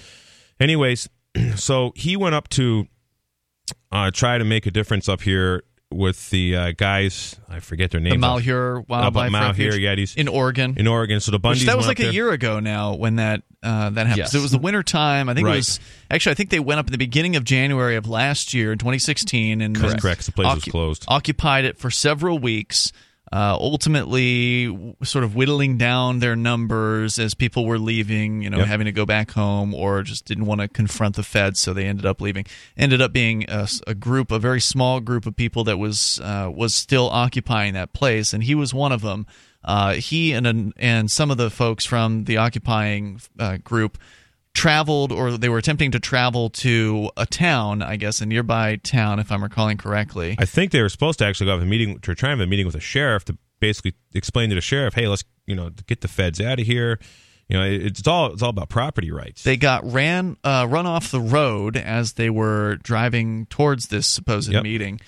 anyways, 0.60 1.08
so 1.56 1.94
he 1.96 2.16
went 2.16 2.34
up 2.36 2.48
to 2.50 2.88
uh, 3.92 4.12
try 4.12 4.38
to 4.38 4.44
make 4.46 4.66
a 4.66 4.72
difference 4.72 5.08
up 5.10 5.22
here 5.22 5.64
with 5.90 6.30
the 6.32 6.56
uh, 6.56 6.72
guys. 6.76 7.40
I 7.48 7.62
forget 7.62 7.92
their 7.92 8.02
names. 8.02 8.16
The 8.16 8.20
Malheur 8.20 8.82
Wildlife 8.88 9.32
Malheur, 9.32 9.48
Refuge 9.68 9.78
yeah, 9.78 9.96
these 9.96 10.16
in 10.16 10.28
Oregon. 10.28 10.76
in 10.78 10.86
Oregon. 10.88 11.20
So 11.22 11.32
the 11.32 11.40
Bundys 11.40 11.52
Which 11.52 11.66
that 11.66 11.78
was 11.78 11.88
like 11.88 12.00
a 12.00 12.04
there. 12.04 12.12
year 12.12 12.32
ago 12.32 12.60
now 12.60 12.96
when 12.96 13.16
that 13.16 13.44
uh, 13.64 13.90
that 13.92 14.08
happened. 14.08 14.18
Yes. 14.18 14.32
So 14.34 14.40
it 14.40 14.42
was 14.42 14.52
the 14.52 14.58
winter 14.58 14.84
time. 14.84 15.30
I 15.30 15.34
think 15.34 15.46
Right. 15.46 15.54
it 15.54 15.58
was 15.58 15.80
actually 16.12 16.32
I 16.32 16.36
think 16.36 16.50
they 16.50 16.60
went 16.60 16.80
up 16.80 16.88
in 16.88 16.92
the 16.92 16.98
beginning 16.98 17.36
of 17.38 17.44
January 17.46 17.96
of 17.96 18.08
last 18.08 18.54
year 18.54 18.72
in 18.74 18.78
2016 18.80 19.62
and 19.62 19.76
Correct. 19.76 20.02
Correct. 20.02 20.26
The 20.26 20.32
place 20.34 20.56
was 20.56 20.66
closed. 20.66 21.06
Occupied 21.08 21.64
it 21.66 21.78
for 21.78 21.90
several 21.90 22.38
weeks. 22.38 22.92
Uh, 23.32 23.58
ultimately, 23.60 24.96
sort 25.04 25.24
of 25.24 25.36
whittling 25.36 25.78
down 25.78 26.20
their 26.20 26.36
numbers 26.36 27.20
as 27.20 27.34
people 27.34 27.66
were 27.66 27.78
leaving, 27.78 28.42
you 28.42 28.50
know, 28.50 28.60
Yep. 28.60 28.68
having 28.68 28.86
to 28.86 28.92
go 28.94 29.06
back 29.06 29.32
home 29.32 29.74
or 29.74 30.02
just 30.04 30.24
didn't 30.26 30.46
want 30.46 30.62
to 30.62 30.68
confront 30.70 31.16
the 31.16 31.24
feds, 31.24 31.60
so 31.60 31.74
they 31.74 31.86
ended 31.86 32.06
up 32.06 32.22
leaving. 32.22 32.46
Ended 32.78 33.02
up 33.02 33.12
being 33.12 33.46
a 33.50 33.94
group, 33.96 34.32
a 34.32 34.40
very 34.40 34.62
small 34.62 35.02
group 35.02 35.26
of 35.26 35.36
people 35.36 35.64
that 35.66 35.78
was 35.78 36.22
uh, 36.24 36.50
was 36.54 36.74
still 36.74 37.10
occupying 37.10 37.74
that 37.74 37.92
place, 37.92 38.32
and 38.34 38.44
he 38.44 38.56
was 38.56 38.74
one 38.74 38.92
of 38.94 39.02
them. 39.02 39.28
Uh, 39.64 39.94
he 39.96 40.32
and 40.32 40.74
and 40.78 41.12
some 41.12 41.30
of 41.30 41.36
the 41.38 41.50
folks 41.50 41.84
from 41.86 42.24
the 42.24 42.38
occupying 42.38 43.20
uh, 43.38 43.58
group 43.58 43.98
traveled 44.58 45.12
or 45.12 45.38
they 45.38 45.50
were 45.50 45.60
attempting 45.60 45.92
to 45.92 46.00
travel 46.00 46.50
to 46.50 47.10
a 47.16 47.26
town, 47.26 47.82
I 47.84 47.96
guess, 47.96 48.20
a 48.22 48.26
nearby 48.26 48.78
town, 48.78 49.20
if 49.20 49.32
I'm 49.32 49.44
recalling 49.44 49.78
correctly. 49.78 50.36
I 50.40 50.46
think 50.46 50.72
they 50.72 50.82
were 50.82 50.90
supposed 50.90 51.20
to 51.20 51.26
actually 51.26 51.46
go 51.46 51.52
have 51.54 51.62
a 51.62 51.66
meeting 51.66 52.00
to 52.00 52.16
try 52.16 52.32
and 52.32 52.40
have 52.40 52.48
a 52.48 52.50
meeting 52.50 52.66
with 52.66 52.76
a 52.76 52.80
sheriff 52.80 53.24
to 53.26 53.38
basically 53.60 53.94
explain 54.14 54.50
to 54.50 54.56
the 54.56 54.62
sheriff, 54.62 54.96
hey, 54.96 55.08
let's 55.08 55.24
you 55.46 55.56
know 55.56 55.70
get 55.86 56.02
the 56.02 56.08
feds 56.08 56.42
out 56.42 56.60
of 56.60 56.66
here. 56.66 57.00
You 57.48 57.58
know, 57.58 57.64
it's 57.64 58.06
all 58.08 58.34
it's 58.34 58.42
all 58.42 58.50
about 58.50 58.68
property 58.68 59.10
rights. 59.12 59.44
They 59.44 59.56
got 59.56 59.90
ran 59.90 60.36
uh, 60.44 60.68
run 60.70 60.86
off 60.86 61.12
the 61.12 61.22
road 61.22 61.78
as 61.78 62.14
they 62.14 62.30
were 62.30 62.76
driving 62.84 63.46
towards 63.46 63.88
this 63.88 64.06
supposed 64.06 64.52
Yep. 64.52 64.64
meeting. 64.64 65.00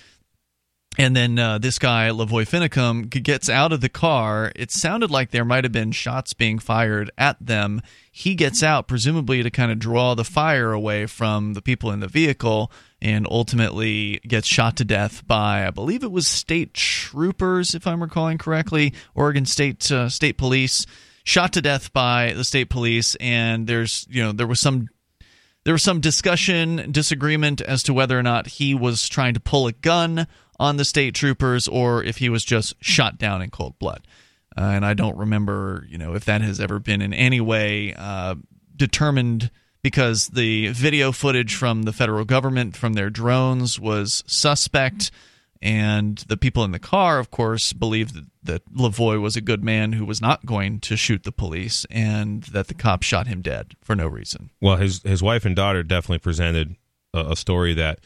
And 0.98 1.14
then 1.14 1.38
uh, 1.38 1.58
this 1.58 1.78
guy, 1.78 2.08
Lavoy 2.08 2.42
Finicum, 2.48 3.08
gets 3.08 3.48
out 3.48 3.72
of 3.72 3.80
the 3.80 3.88
car. 3.88 4.50
It 4.56 4.72
sounded 4.72 5.10
like 5.10 5.30
there 5.30 5.44
might 5.44 5.64
have 5.64 5.72
been 5.72 5.92
shots 5.92 6.34
being 6.34 6.58
fired 6.58 7.10
at 7.16 7.36
them. 7.40 7.80
He 8.10 8.34
gets 8.34 8.62
out, 8.62 8.88
presumably 8.88 9.42
to 9.42 9.50
kind 9.50 9.70
of 9.70 9.78
draw 9.78 10.14
the 10.14 10.24
fire 10.24 10.72
away 10.72 11.06
from 11.06 11.54
the 11.54 11.62
people 11.62 11.92
in 11.92 12.00
the 12.00 12.08
vehicle, 12.08 12.72
and 13.00 13.26
ultimately 13.30 14.18
gets 14.26 14.48
shot 14.48 14.76
to 14.78 14.84
death 14.84 15.26
by, 15.26 15.64
I 15.64 15.70
believe 15.70 16.02
it 16.02 16.10
was 16.10 16.26
state 16.26 16.74
troopers, 16.74 17.74
if 17.74 17.86
I'm 17.86 18.02
recalling 18.02 18.38
correctly, 18.38 18.92
Oregon 19.14 19.46
State 19.46 19.90
uh, 19.92 20.08
State 20.08 20.38
Police, 20.38 20.86
shot 21.22 21.52
to 21.52 21.62
death 21.62 21.92
by 21.92 22.32
the 22.32 22.44
state 22.44 22.68
police. 22.68 23.14
And 23.20 23.68
there's, 23.68 24.06
you 24.10 24.22
know, 24.22 24.32
there 24.32 24.46
was 24.46 24.58
some 24.58 24.88
there 25.64 25.74
was 25.74 25.82
some 25.82 26.00
discussion, 26.00 26.90
disagreement 26.90 27.60
as 27.60 27.82
to 27.84 27.94
whether 27.94 28.18
or 28.18 28.22
not 28.22 28.46
he 28.46 28.74
was 28.74 29.08
trying 29.08 29.34
to 29.34 29.40
pull 29.40 29.66
a 29.66 29.72
gun 29.72 30.26
on 30.60 30.76
the 30.76 30.84
state 30.84 31.14
troopers 31.14 31.66
or 31.66 32.04
if 32.04 32.18
he 32.18 32.28
was 32.28 32.44
just 32.44 32.74
shot 32.84 33.18
down 33.18 33.40
in 33.40 33.50
cold 33.50 33.78
blood. 33.78 34.06
Uh, 34.56 34.60
and 34.60 34.84
I 34.84 34.94
don't 34.94 35.16
remember, 35.16 35.86
you 35.88 35.96
know, 35.96 36.14
if 36.14 36.26
that 36.26 36.42
has 36.42 36.60
ever 36.60 36.78
been 36.78 37.00
in 37.00 37.14
any 37.14 37.40
way 37.40 37.94
uh, 37.96 38.34
determined 38.76 39.50
because 39.82 40.28
the 40.28 40.68
video 40.68 41.12
footage 41.12 41.54
from 41.54 41.84
the 41.84 41.94
federal 41.94 42.26
government 42.26 42.76
from 42.76 42.92
their 42.92 43.08
drones 43.08 43.80
was 43.80 44.22
suspect. 44.26 45.10
And 45.62 46.18
the 46.28 46.36
people 46.36 46.64
in 46.64 46.72
the 46.72 46.78
car, 46.78 47.18
of 47.18 47.30
course, 47.30 47.72
believed 47.72 48.14
that, 48.14 48.26
that 48.42 48.74
Lavoy 48.74 49.20
was 49.20 49.36
a 49.36 49.40
good 49.40 49.64
man 49.64 49.92
who 49.92 50.04
was 50.04 50.20
not 50.20 50.44
going 50.44 50.80
to 50.80 50.96
shoot 50.96 51.22
the 51.22 51.32
police 51.32 51.86
and 51.90 52.42
that 52.44 52.68
the 52.68 52.74
cops 52.74 53.06
shot 53.06 53.26
him 53.26 53.40
dead 53.40 53.76
for 53.80 53.94
no 53.94 54.06
reason. 54.06 54.50
Well, 54.60 54.76
his 54.76 55.02
his 55.02 55.22
wife 55.22 55.44
and 55.44 55.56
daughter 55.56 55.82
definitely 55.82 56.20
presented 56.20 56.76
a, 57.12 57.32
a 57.32 57.36
story 57.36 57.74
that 57.74 58.00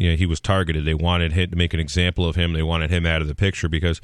you 0.00 0.10
know 0.10 0.16
he 0.16 0.26
was 0.26 0.40
targeted. 0.40 0.86
They 0.86 0.94
wanted 0.94 1.32
him 1.32 1.50
to 1.50 1.56
make 1.56 1.74
an 1.74 1.80
example 1.80 2.26
of 2.26 2.34
him. 2.34 2.54
They 2.54 2.62
wanted 2.62 2.90
him 2.90 3.04
out 3.04 3.20
of 3.20 3.28
the 3.28 3.34
picture 3.34 3.68
because 3.68 4.00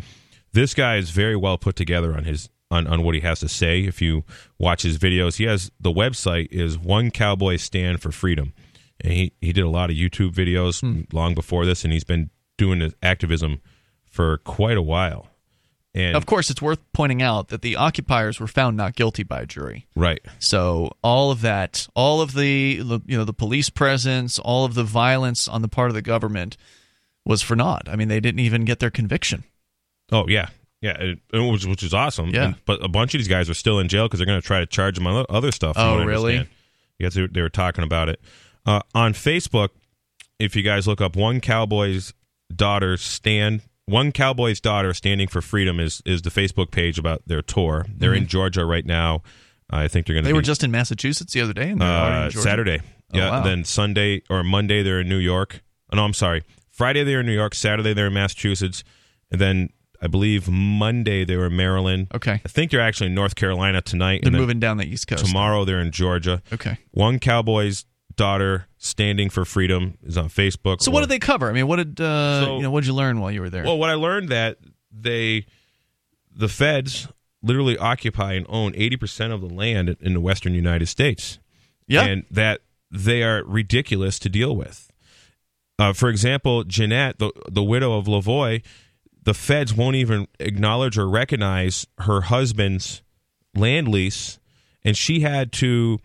this 0.53 0.75
guy 0.75 0.97
is 0.97 1.11
very 1.11 1.37
well 1.37 1.57
put 1.57 1.75
together 1.75 2.15
on 2.15 2.25
his 2.25 2.51
on, 2.71 2.87
on 2.87 3.03
what 3.03 3.15
he 3.15 3.23
has 3.23 3.41
to 3.41 3.49
say. 3.49 3.81
If 3.81 4.03
you 4.03 4.25
watch 4.59 4.83
his 4.83 4.99
videos, 4.99 5.37
he 5.37 5.45
has 5.45 5.71
the 5.81 5.93
website 5.93 6.49
is 6.51 6.79
One 6.79 7.11
Cowboy 7.11 7.57
Stand 7.57 8.03
for 8.03 8.13
Freedom, 8.13 8.53
and 9.01 9.15
he 9.15 9.33
he 9.41 9.55
did 9.55 9.65
a 9.65 9.71
lot 9.71 9.89
of 9.89 9.97
YouTube 9.97 10.33
videos 10.33 10.81
hmm. 10.83 11.03
long 11.17 11.35
before 11.35 11.65
this, 11.65 11.83
and 11.83 11.93
he's 11.95 12.05
been 12.05 12.29
doing 12.59 12.93
activism 13.03 13.63
for 14.11 14.37
quite 14.39 14.77
a 14.77 14.83
while. 14.83 15.31
And 15.97 16.15
of 16.15 16.27
course, 16.27 16.51
it's 16.51 16.61
worth 16.61 16.79
pointing 16.93 17.23
out 17.23 17.49
that 17.49 17.63
the 17.63 17.75
occupiers 17.77 18.39
were 18.39 18.47
found 18.47 18.77
not 18.77 18.95
guilty 18.95 19.23
by 19.23 19.41
a 19.41 19.47
jury. 19.47 19.87
right, 19.97 20.21
So 20.39 20.93
all 21.03 21.31
of 21.31 21.41
that, 21.41 21.89
all 21.95 22.21
of 22.21 22.35
the 22.35 22.77
the- 22.83 23.01
you 23.07 23.17
know 23.17 23.25
the 23.25 23.33
police 23.33 23.71
presence, 23.71 24.39
all 24.39 24.65
of 24.67 24.75
the 24.75 24.85
violence 24.85 25.49
on 25.49 25.63
the 25.63 25.69
part 25.69 25.89
of 25.89 25.95
the 25.95 26.03
government 26.03 26.57
was 27.25 27.41
for 27.43 27.57
naught. 27.57 27.89
I 27.89 27.97
mean, 27.97 28.09
they 28.09 28.21
didn't 28.21 28.41
even 28.41 28.65
get 28.67 28.79
their 28.79 28.91
conviction. 28.91 29.45
Oh 30.13 30.29
yeah, 30.29 30.49
yeah, 30.83 30.97
it, 31.01 31.19
it 31.33 31.39
was, 31.39 31.67
which 31.67 31.83
is 31.83 31.95
awesome. 31.95 32.29
Yeah. 32.29 32.45
And- 32.45 32.57
but 32.67 32.85
a 32.85 32.89
bunch 32.89 33.15
of 33.15 33.19
these 33.19 33.27
guys 33.29 33.49
are 33.49 33.55
still 33.55 33.79
in 33.81 33.89
jail 33.89 34.05
because 34.07 34.19
they're 34.21 34.27
going 34.27 34.41
to 34.41 34.47
try 34.47 34.61
to 34.61 34.67
charge 34.67 34.97
them 34.97 35.07
on 35.07 35.25
other 35.31 35.51
stuff. 35.51 35.77
Oh, 35.79 36.05
really? 36.05 36.47
Yes, 36.99 37.15
they, 37.15 37.27
they 37.27 37.41
were 37.43 37.49
talking 37.49 37.85
about 37.85 38.09
it 38.11 38.21
uh, 38.67 38.81
on 38.95 39.13
Facebook. 39.15 39.71
If 40.39 40.55
you 40.55 40.63
guys 40.63 40.87
look 40.87 41.01
up 41.01 41.17
one 41.17 41.41
cowboy's 41.41 42.13
daughter 42.55 42.97
stand, 42.99 43.63
one 43.87 44.13
cowboy's 44.13 44.61
daughter 44.61 44.93
standing 44.93 45.29
for 45.29 45.41
freedom 45.41 45.81
is 45.81 46.03
is 46.05 46.23
the 46.23 46.31
Facebook 46.31 46.71
page 46.71 46.99
about 46.99 47.23
their 47.27 47.43
tour. 47.43 47.87
They're 47.89 48.15
in 48.15 48.25
Mhm. 48.25 48.29
Georgia 48.29 48.65
right 48.65 48.85
now. 48.85 49.23
I 49.71 49.89
think 49.89 50.07
they're 50.07 50.15
going 50.15 50.25
to. 50.25 50.29
They 50.29 50.33
be, 50.33 50.37
were 50.37 50.43
just 50.43 50.63
in 50.63 50.71
Massachusetts 50.71 51.33
the 51.33 51.41
other 51.41 51.53
day. 51.53 51.71
And 51.71 51.81
in 51.81 51.83
uh, 51.83 52.29
Georgia. 52.31 52.39
Saturday. 52.41 52.81
Oh, 53.15 53.19
Yeah. 53.19 53.31
wow. 53.31 53.43
Then 53.43 53.65
Sunday 53.65 54.23
or 54.31 54.45
Monday 54.45 54.83
they're 54.83 55.01
in 55.01 55.09
New 55.09 55.17
York. 55.19 55.63
Oh, 55.93 55.97
no, 55.97 56.05
I'm 56.05 56.13
sorry. 56.13 56.43
Friday 56.71 57.03
they're 57.05 57.21
in 57.21 57.27
New 57.27 57.33
York. 57.35 57.55
Saturday 57.55 57.93
they're 57.95 58.09
in 58.09 58.13
Massachusetts, 58.15 58.85
and 59.31 59.41
then 59.41 59.71
I 60.03 60.09
believe 60.09 60.49
Monday 60.49 61.25
they 61.25 61.37
were 61.37 61.47
in 61.47 61.57
Maryland. 61.57 62.09
Okay. 62.15 62.41
I 62.45 62.49
think 62.49 62.71
they're 62.71 62.81
actually 62.81 63.07
in 63.09 63.15
North 63.15 63.35
Carolina 63.35 63.81
tonight. 63.81 64.21
They're 64.23 64.31
moving 64.33 64.61
down 64.61 64.77
the 64.77 64.85
East 64.87 65.07
Coast. 65.09 65.25
Tomorrow 65.25 65.65
they're 65.65 65.81
in 65.81 65.91
Georgia. 65.91 66.43
Okay. 66.53 66.79
One 66.91 67.19
Cowboy's 67.19 67.87
daughter 68.17 68.67
standing 68.79 69.31
for 69.31 69.45
freedom 69.45 69.99
is 70.03 70.17
on 70.17 70.29
Facebook. 70.29 70.81
So 70.81 70.91
what 70.91 71.01
did 71.01 71.09
they 71.11 71.19
cover? 71.19 71.49
I 71.49 71.53
mean, 71.53 71.67
what 71.67 71.77
did 71.77 72.01
uh, 72.01 72.45
So- 72.45 72.57
you 72.57 72.63
know? 72.63 72.71
What 72.71 72.81
did 72.83 72.89
you 72.89 72.95
learn 72.95 73.21
while 73.21 73.31
you 73.31 73.41
were 73.41 73.51
there? 73.51 73.65
Well, 73.65 73.79
what 73.79 73.91
I 73.91 73.95
learned 73.95 74.29
that 74.31 74.59
they, 74.91 75.47
the 76.35 76.49
feds, 76.49 77.09
literally 77.43 77.77
occupy 77.79 78.33
and 78.33 78.47
own 78.49 78.73
eighty 78.75 78.97
percent 78.97 79.33
of 79.33 79.41
the 79.41 79.49
land 79.53 79.97
in 80.01 80.15
the 80.15 80.21
western 80.21 80.55
United 80.55 80.87
States. 80.87 81.39
Yeah. 81.89 82.05
and 82.05 82.25
that 82.33 82.63
they 82.91 83.23
are 83.23 83.45
ridiculous 83.45 84.19
to 84.21 84.29
deal 84.29 84.57
with. 84.57 84.91
Uh, 85.79 85.93
for 85.93 86.09
example, 86.09 86.65
Jeanette, 86.65 87.19
the 87.19 87.31
the 87.49 87.63
widow 87.63 87.97
of 87.97 88.07
Lavoy, 88.07 88.63
the 89.23 89.35
feds 89.35 89.73
won't 89.75 89.95
even 89.97 90.27
acknowledge 90.41 90.97
or 90.99 91.09
recognize 91.09 91.87
her 91.99 92.23
husband's 92.23 93.03
land 93.55 93.89
lease, 93.89 94.39
and 94.83 94.97
she 94.97 95.21
had 95.21 95.53
to 95.53 95.99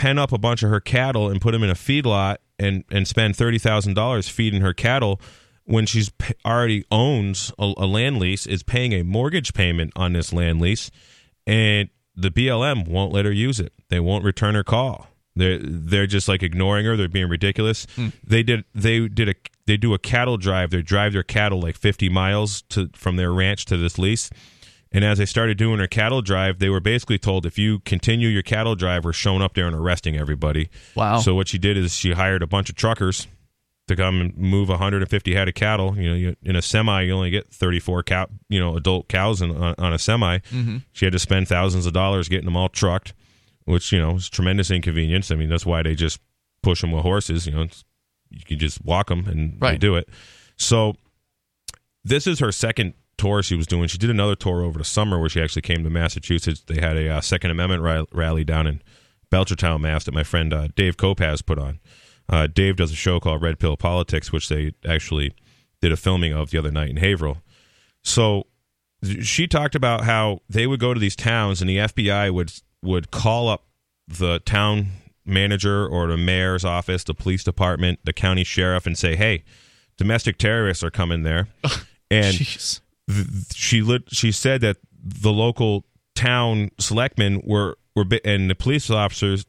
pen 0.00 0.18
up 0.18 0.32
a 0.32 0.38
bunch 0.38 0.62
of 0.62 0.70
her 0.70 0.80
cattle 0.80 1.28
and 1.28 1.42
put 1.42 1.52
them 1.52 1.62
in 1.62 1.68
a 1.68 1.74
feedlot 1.74 2.38
and 2.58 2.84
and 2.90 3.06
spend 3.06 3.36
thirty 3.36 3.58
thousand 3.58 3.94
dollars 3.94 4.28
feeding 4.28 4.62
her 4.62 4.72
cattle 4.72 5.20
when 5.64 5.84
she's 5.84 6.08
p- 6.08 6.34
already 6.44 6.84
owns 6.90 7.52
a, 7.58 7.74
a 7.76 7.86
land 7.86 8.18
lease, 8.18 8.46
is 8.46 8.62
paying 8.62 8.92
a 8.92 9.04
mortgage 9.04 9.52
payment 9.52 9.92
on 9.94 10.14
this 10.14 10.32
land 10.32 10.60
lease, 10.60 10.90
and 11.46 11.90
the 12.16 12.30
BLM 12.30 12.88
won't 12.88 13.12
let 13.12 13.24
her 13.26 13.30
use 13.30 13.60
it. 13.60 13.72
They 13.88 14.00
won't 14.00 14.24
return 14.24 14.54
her 14.54 14.64
call. 14.64 15.06
They're 15.36 15.58
they're 15.60 16.06
just 16.06 16.28
like 16.28 16.42
ignoring 16.42 16.86
her. 16.86 16.96
They're 16.96 17.08
being 17.08 17.28
ridiculous. 17.28 17.86
Hmm. 17.94 18.08
They 18.26 18.42
did 18.42 18.64
they 18.74 19.06
did 19.06 19.28
a 19.28 19.34
they 19.66 19.76
do 19.76 19.92
a 19.92 19.98
cattle 19.98 20.38
drive. 20.38 20.70
They 20.70 20.80
drive 20.80 21.12
their 21.12 21.22
cattle 21.22 21.60
like 21.60 21.76
fifty 21.76 22.08
miles 22.08 22.62
to 22.70 22.88
from 22.94 23.16
their 23.16 23.32
ranch 23.32 23.66
to 23.66 23.76
this 23.76 23.98
lease, 23.98 24.30
And 24.92 25.04
as 25.04 25.18
they 25.18 25.26
started 25.26 25.56
doing 25.56 25.78
their 25.78 25.86
cattle 25.86 26.20
drive, 26.20 26.58
they 26.58 26.68
were 26.68 26.80
basically 26.80 27.18
told 27.18 27.46
if 27.46 27.58
you 27.58 27.78
continue 27.80 28.28
your 28.28 28.42
cattle 28.42 28.74
drive, 28.74 29.04
we're 29.04 29.12
showing 29.12 29.40
up 29.40 29.54
there 29.54 29.66
and 29.66 29.76
arresting 29.76 30.16
everybody. 30.16 30.68
Wow. 30.96 31.18
So 31.18 31.34
what 31.34 31.46
she 31.48 31.58
did 31.58 31.76
is 31.76 31.94
she 31.94 32.12
hired 32.12 32.42
a 32.42 32.46
bunch 32.48 32.68
of 32.70 32.74
truckers 32.74 33.28
to 33.86 33.94
come 33.94 34.20
and 34.20 34.36
move 34.36 34.68
150 34.68 35.34
head 35.34 35.48
of 35.48 35.54
cattle. 35.54 35.96
You 35.96 36.08
know, 36.08 36.14
you, 36.16 36.36
in 36.42 36.56
a 36.56 36.62
semi, 36.62 37.02
you 37.02 37.12
only 37.12 37.30
get 37.30 37.52
34 37.52 38.02
cow, 38.02 38.26
you 38.48 38.58
know, 38.58 38.76
adult 38.76 39.08
cows 39.08 39.40
in, 39.42 39.50
on, 39.56 39.74
on 39.78 39.92
a 39.92 39.98
semi. 39.98 40.38
Mhm. 40.38 40.82
She 40.92 41.06
had 41.06 41.12
to 41.12 41.18
spend 41.20 41.46
thousands 41.46 41.86
of 41.86 41.92
dollars 41.92 42.28
getting 42.28 42.46
them 42.46 42.56
all 42.56 42.68
trucked, 42.68 43.14
which 43.64 43.92
you 43.92 44.00
know 44.00 44.16
is 44.16 44.28
tremendous 44.28 44.70
inconvenience. 44.72 45.30
I 45.30 45.36
mean, 45.36 45.48
that's 45.48 45.66
why 45.66 45.82
they 45.84 45.94
just 45.94 46.20
push 46.62 46.80
them 46.80 46.90
with 46.90 47.02
horses. 47.02 47.46
You 47.46 47.52
know, 47.52 47.62
it's, 47.62 47.84
you 48.30 48.44
can 48.44 48.58
just 48.58 48.84
walk 48.84 49.08
them 49.08 49.26
and 49.28 49.60
they 49.72 49.78
do 49.78 49.94
it. 49.96 50.08
So 50.56 50.94
this 52.04 52.26
is 52.26 52.38
her 52.40 52.52
second 52.52 52.94
tour 53.20 53.42
she 53.42 53.54
was 53.54 53.66
doing. 53.66 53.86
She 53.86 53.98
did 53.98 54.08
another 54.08 54.34
tour 54.34 54.62
over 54.62 54.78
the 54.78 54.84
summer 54.84 55.18
where 55.18 55.28
she 55.28 55.42
actually 55.42 55.62
came 55.62 55.84
to 55.84 55.90
Massachusetts. 55.90 56.62
They 56.66 56.80
had 56.80 56.96
a 56.96 57.08
uh, 57.08 57.20
Second 57.20 57.50
Amendment 57.50 58.08
rally 58.12 58.44
down 58.44 58.66
in 58.66 58.82
Belchertown, 59.30 59.82
Mass. 59.82 60.04
that 60.04 60.14
my 60.14 60.24
friend 60.24 60.52
uh, 60.54 60.68
Dave 60.74 60.96
Kopaz 60.96 61.44
put 61.44 61.58
on. 61.58 61.80
Uh, 62.28 62.46
Dave 62.46 62.76
does 62.76 62.92
a 62.92 62.96
show 62.96 63.20
called 63.20 63.42
Red 63.42 63.58
Pill 63.58 63.76
Politics, 63.76 64.32
which 64.32 64.48
they 64.48 64.72
actually 64.88 65.34
did 65.82 65.92
a 65.92 65.96
filming 65.96 66.32
of 66.32 66.50
the 66.50 66.58
other 66.58 66.70
night 66.70 66.88
in 66.88 66.96
Haverhill. 66.96 67.42
So 68.02 68.46
she 69.20 69.46
talked 69.46 69.74
about 69.74 70.04
how 70.04 70.40
they 70.48 70.66
would 70.66 70.80
go 70.80 70.94
to 70.94 71.00
these 71.00 71.16
towns 71.16 71.60
and 71.60 71.68
the 71.68 71.76
FBI 71.78 72.32
would 72.32 72.52
would 72.82 73.10
call 73.10 73.48
up 73.48 73.66
the 74.08 74.38
town 74.40 74.86
manager 75.26 75.86
or 75.86 76.06
the 76.06 76.16
mayor's 76.16 76.64
office, 76.64 77.04
the 77.04 77.14
police 77.14 77.44
department, 77.44 78.00
the 78.04 78.12
county 78.12 78.44
sheriff, 78.44 78.86
and 78.86 78.96
say, 78.96 79.16
"Hey, 79.16 79.44
domestic 79.98 80.38
terrorists 80.38 80.82
are 80.82 80.90
coming 80.90 81.22
there." 81.22 81.48
and 82.10 82.36
th- 82.36 82.80
she 83.54 83.82
lit, 83.82 84.04
she 84.08 84.32
said 84.32 84.60
that 84.62 84.78
the 85.02 85.32
local 85.32 85.84
town 86.14 86.70
selectmen 86.78 87.42
were 87.44 87.76
were 87.94 88.04
and 88.24 88.50
the 88.50 88.54
police 88.54 88.90
officers, 88.90 89.44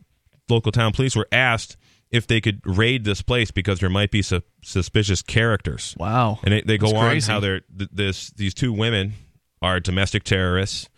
local 0.50 0.72
town 0.72 0.92
police, 0.94 1.16
were 1.16 1.28
asked 1.32 1.78
if 2.12 2.28
they 2.28 2.42
could 2.42 2.62
raid 2.66 3.06
this 3.06 3.22
place 3.22 3.52
because 3.52 3.80
there 3.80 3.90
might 3.90 4.12
be 4.12 4.22
su- 4.22 4.42
suspicious 4.64 5.22
characters. 5.22 5.96
Wow. 5.98 6.40
And 6.44 6.54
they, 6.54 6.62
they 6.62 6.78
go 6.78 6.96
on 6.96 7.20
how 7.22 7.40
they're 7.40 7.62
th- 7.78 7.90
this 7.92 8.32
these 8.32 8.54
two 8.54 8.74
women 8.74 9.14
are 9.62 9.80
domestic 9.80 10.24
terrorists. 10.24 10.90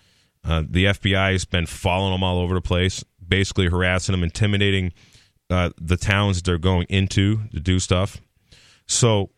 Uh, 0.45 0.64
the 0.68 0.85
FBI 0.85 1.34
has 1.34 1.45
been 1.45 1.65
following 1.65 2.11
them 2.11 2.23
all 2.23 2.40
over 2.40 2.56
the 2.56 2.61
place, 2.61 3.03
basically 3.26 3.68
harassing 3.68 4.14
them, 4.14 4.23
intimidating 4.23 4.91
uh, 5.49 5.69
the 5.80 5.95
towns 5.95 6.38
that 6.38 6.45
they're 6.45 6.57
going 6.57 6.85
into 6.90 7.48
to 7.49 7.60
do 7.60 7.80
stuff. 7.80 8.18
So, 8.85 9.30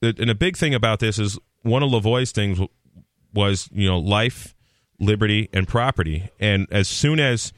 and 0.00 0.30
a 0.30 0.34
big 0.34 0.56
thing 0.56 0.74
about 0.74 1.00
this 1.00 1.18
is 1.18 1.38
one 1.64 1.82
of 1.82 1.90
Lavoy's 1.90 2.30
things 2.30 2.60
was, 3.32 3.68
you 3.72 3.88
know, 3.88 3.98
life, 3.98 4.54
liberty, 5.00 5.48
and 5.52 5.66
property. 5.66 6.30
And 6.38 6.66
as 6.70 6.88
soon 6.88 7.18
as 7.18 7.52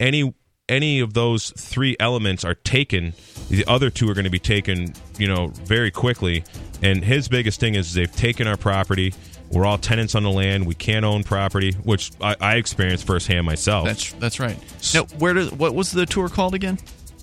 any 0.00 0.34
any 0.68 1.00
of 1.00 1.14
those 1.14 1.50
three 1.56 1.96
elements 1.98 2.44
are 2.44 2.54
taken, 2.54 3.12
the 3.48 3.64
other 3.66 3.90
two 3.90 4.08
are 4.08 4.14
going 4.14 4.24
to 4.24 4.30
be 4.30 4.38
taken, 4.38 4.94
you 5.18 5.26
know, 5.26 5.48
very 5.48 5.90
quickly. 5.90 6.44
And 6.80 7.04
his 7.04 7.28
biggest 7.28 7.58
thing 7.58 7.74
is 7.74 7.94
they've 7.94 8.10
taken 8.14 8.46
our 8.46 8.56
property. 8.56 9.12
We're 9.50 9.66
all 9.66 9.78
tenants 9.78 10.14
on 10.14 10.22
the 10.22 10.30
land. 10.30 10.66
We 10.66 10.76
can't 10.76 11.04
own 11.04 11.24
property, 11.24 11.72
which 11.72 12.12
I, 12.20 12.36
I 12.40 12.54
experienced 12.56 13.04
firsthand 13.04 13.46
myself. 13.46 13.86
That's 13.86 14.12
that's 14.14 14.40
right. 14.40 14.58
Now, 14.94 15.04
where 15.18 15.34
does 15.34 15.52
what 15.52 15.74
was 15.74 15.90
the 15.90 16.06
tour 16.06 16.28
called 16.28 16.54
again? 16.54 16.78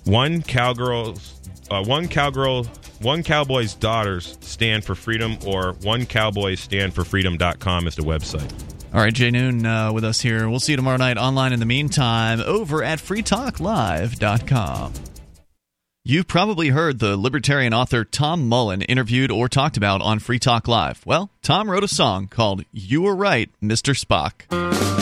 one 0.08 0.42
cowgirl, 0.42 1.18
uh, 1.70 1.84
one 1.84 2.08
cowgirl, 2.08 2.64
one 3.00 3.22
cowboy's 3.22 3.74
daughters 3.74 4.38
stand 4.40 4.84
for 4.84 4.94
freedom, 4.94 5.36
or 5.46 5.72
one 5.82 6.06
cowboys 6.06 6.60
stand 6.60 6.94
for 6.94 7.04
freedom.com 7.04 7.86
is 7.86 7.96
the 7.96 8.02
website. 8.02 8.52
All 8.92 9.00
right, 9.00 9.12
Jay 9.12 9.30
Noon 9.30 9.66
uh, 9.66 9.92
with 9.92 10.04
us 10.04 10.20
here. 10.20 10.48
We'll 10.48 10.60
see 10.60 10.72
you 10.72 10.76
tomorrow 10.76 10.96
night 10.96 11.18
online 11.18 11.52
in 11.52 11.60
the 11.60 11.66
meantime 11.66 12.40
over 12.40 12.82
at 12.82 12.98
freetalklive.com. 12.98 14.94
You've 16.04 16.26
probably 16.26 16.70
heard 16.70 17.00
the 17.00 17.18
libertarian 17.18 17.74
author 17.74 18.02
Tom 18.02 18.48
Mullen 18.48 18.80
interviewed 18.80 19.30
or 19.30 19.46
talked 19.46 19.76
about 19.76 20.00
on 20.00 20.20
Free 20.20 20.38
Talk 20.38 20.66
Live. 20.66 21.04
Well, 21.04 21.30
Tom 21.42 21.70
wrote 21.70 21.84
a 21.84 21.88
song 21.88 22.28
called 22.28 22.64
You 22.72 23.02
Were 23.02 23.14
Right, 23.14 23.50
Mr. 23.62 23.94
Spock. 23.94 24.97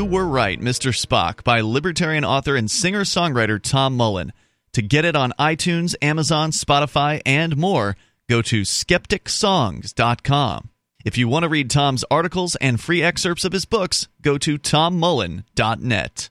You 0.00 0.06
Were 0.06 0.26
Right, 0.26 0.58
Mr. 0.58 0.98
Spock 0.98 1.44
by 1.44 1.60
libertarian 1.60 2.24
author 2.24 2.56
and 2.56 2.70
singer 2.70 3.02
songwriter 3.02 3.60
Tom 3.60 3.98
Mullen. 3.98 4.32
To 4.72 4.80
get 4.80 5.04
it 5.04 5.14
on 5.14 5.34
iTunes, 5.38 5.94
Amazon, 6.00 6.52
Spotify, 6.52 7.20
and 7.26 7.58
more, 7.58 7.98
go 8.26 8.40
to 8.40 8.62
skepticsongs.com. 8.62 10.70
If 11.04 11.18
you 11.18 11.28
want 11.28 11.42
to 11.42 11.50
read 11.50 11.68
Tom's 11.68 12.02
articles 12.10 12.56
and 12.62 12.80
free 12.80 13.02
excerpts 13.02 13.44
of 13.44 13.52
his 13.52 13.66
books, 13.66 14.08
go 14.22 14.38
to 14.38 14.56
tommullen.net. 14.56 16.30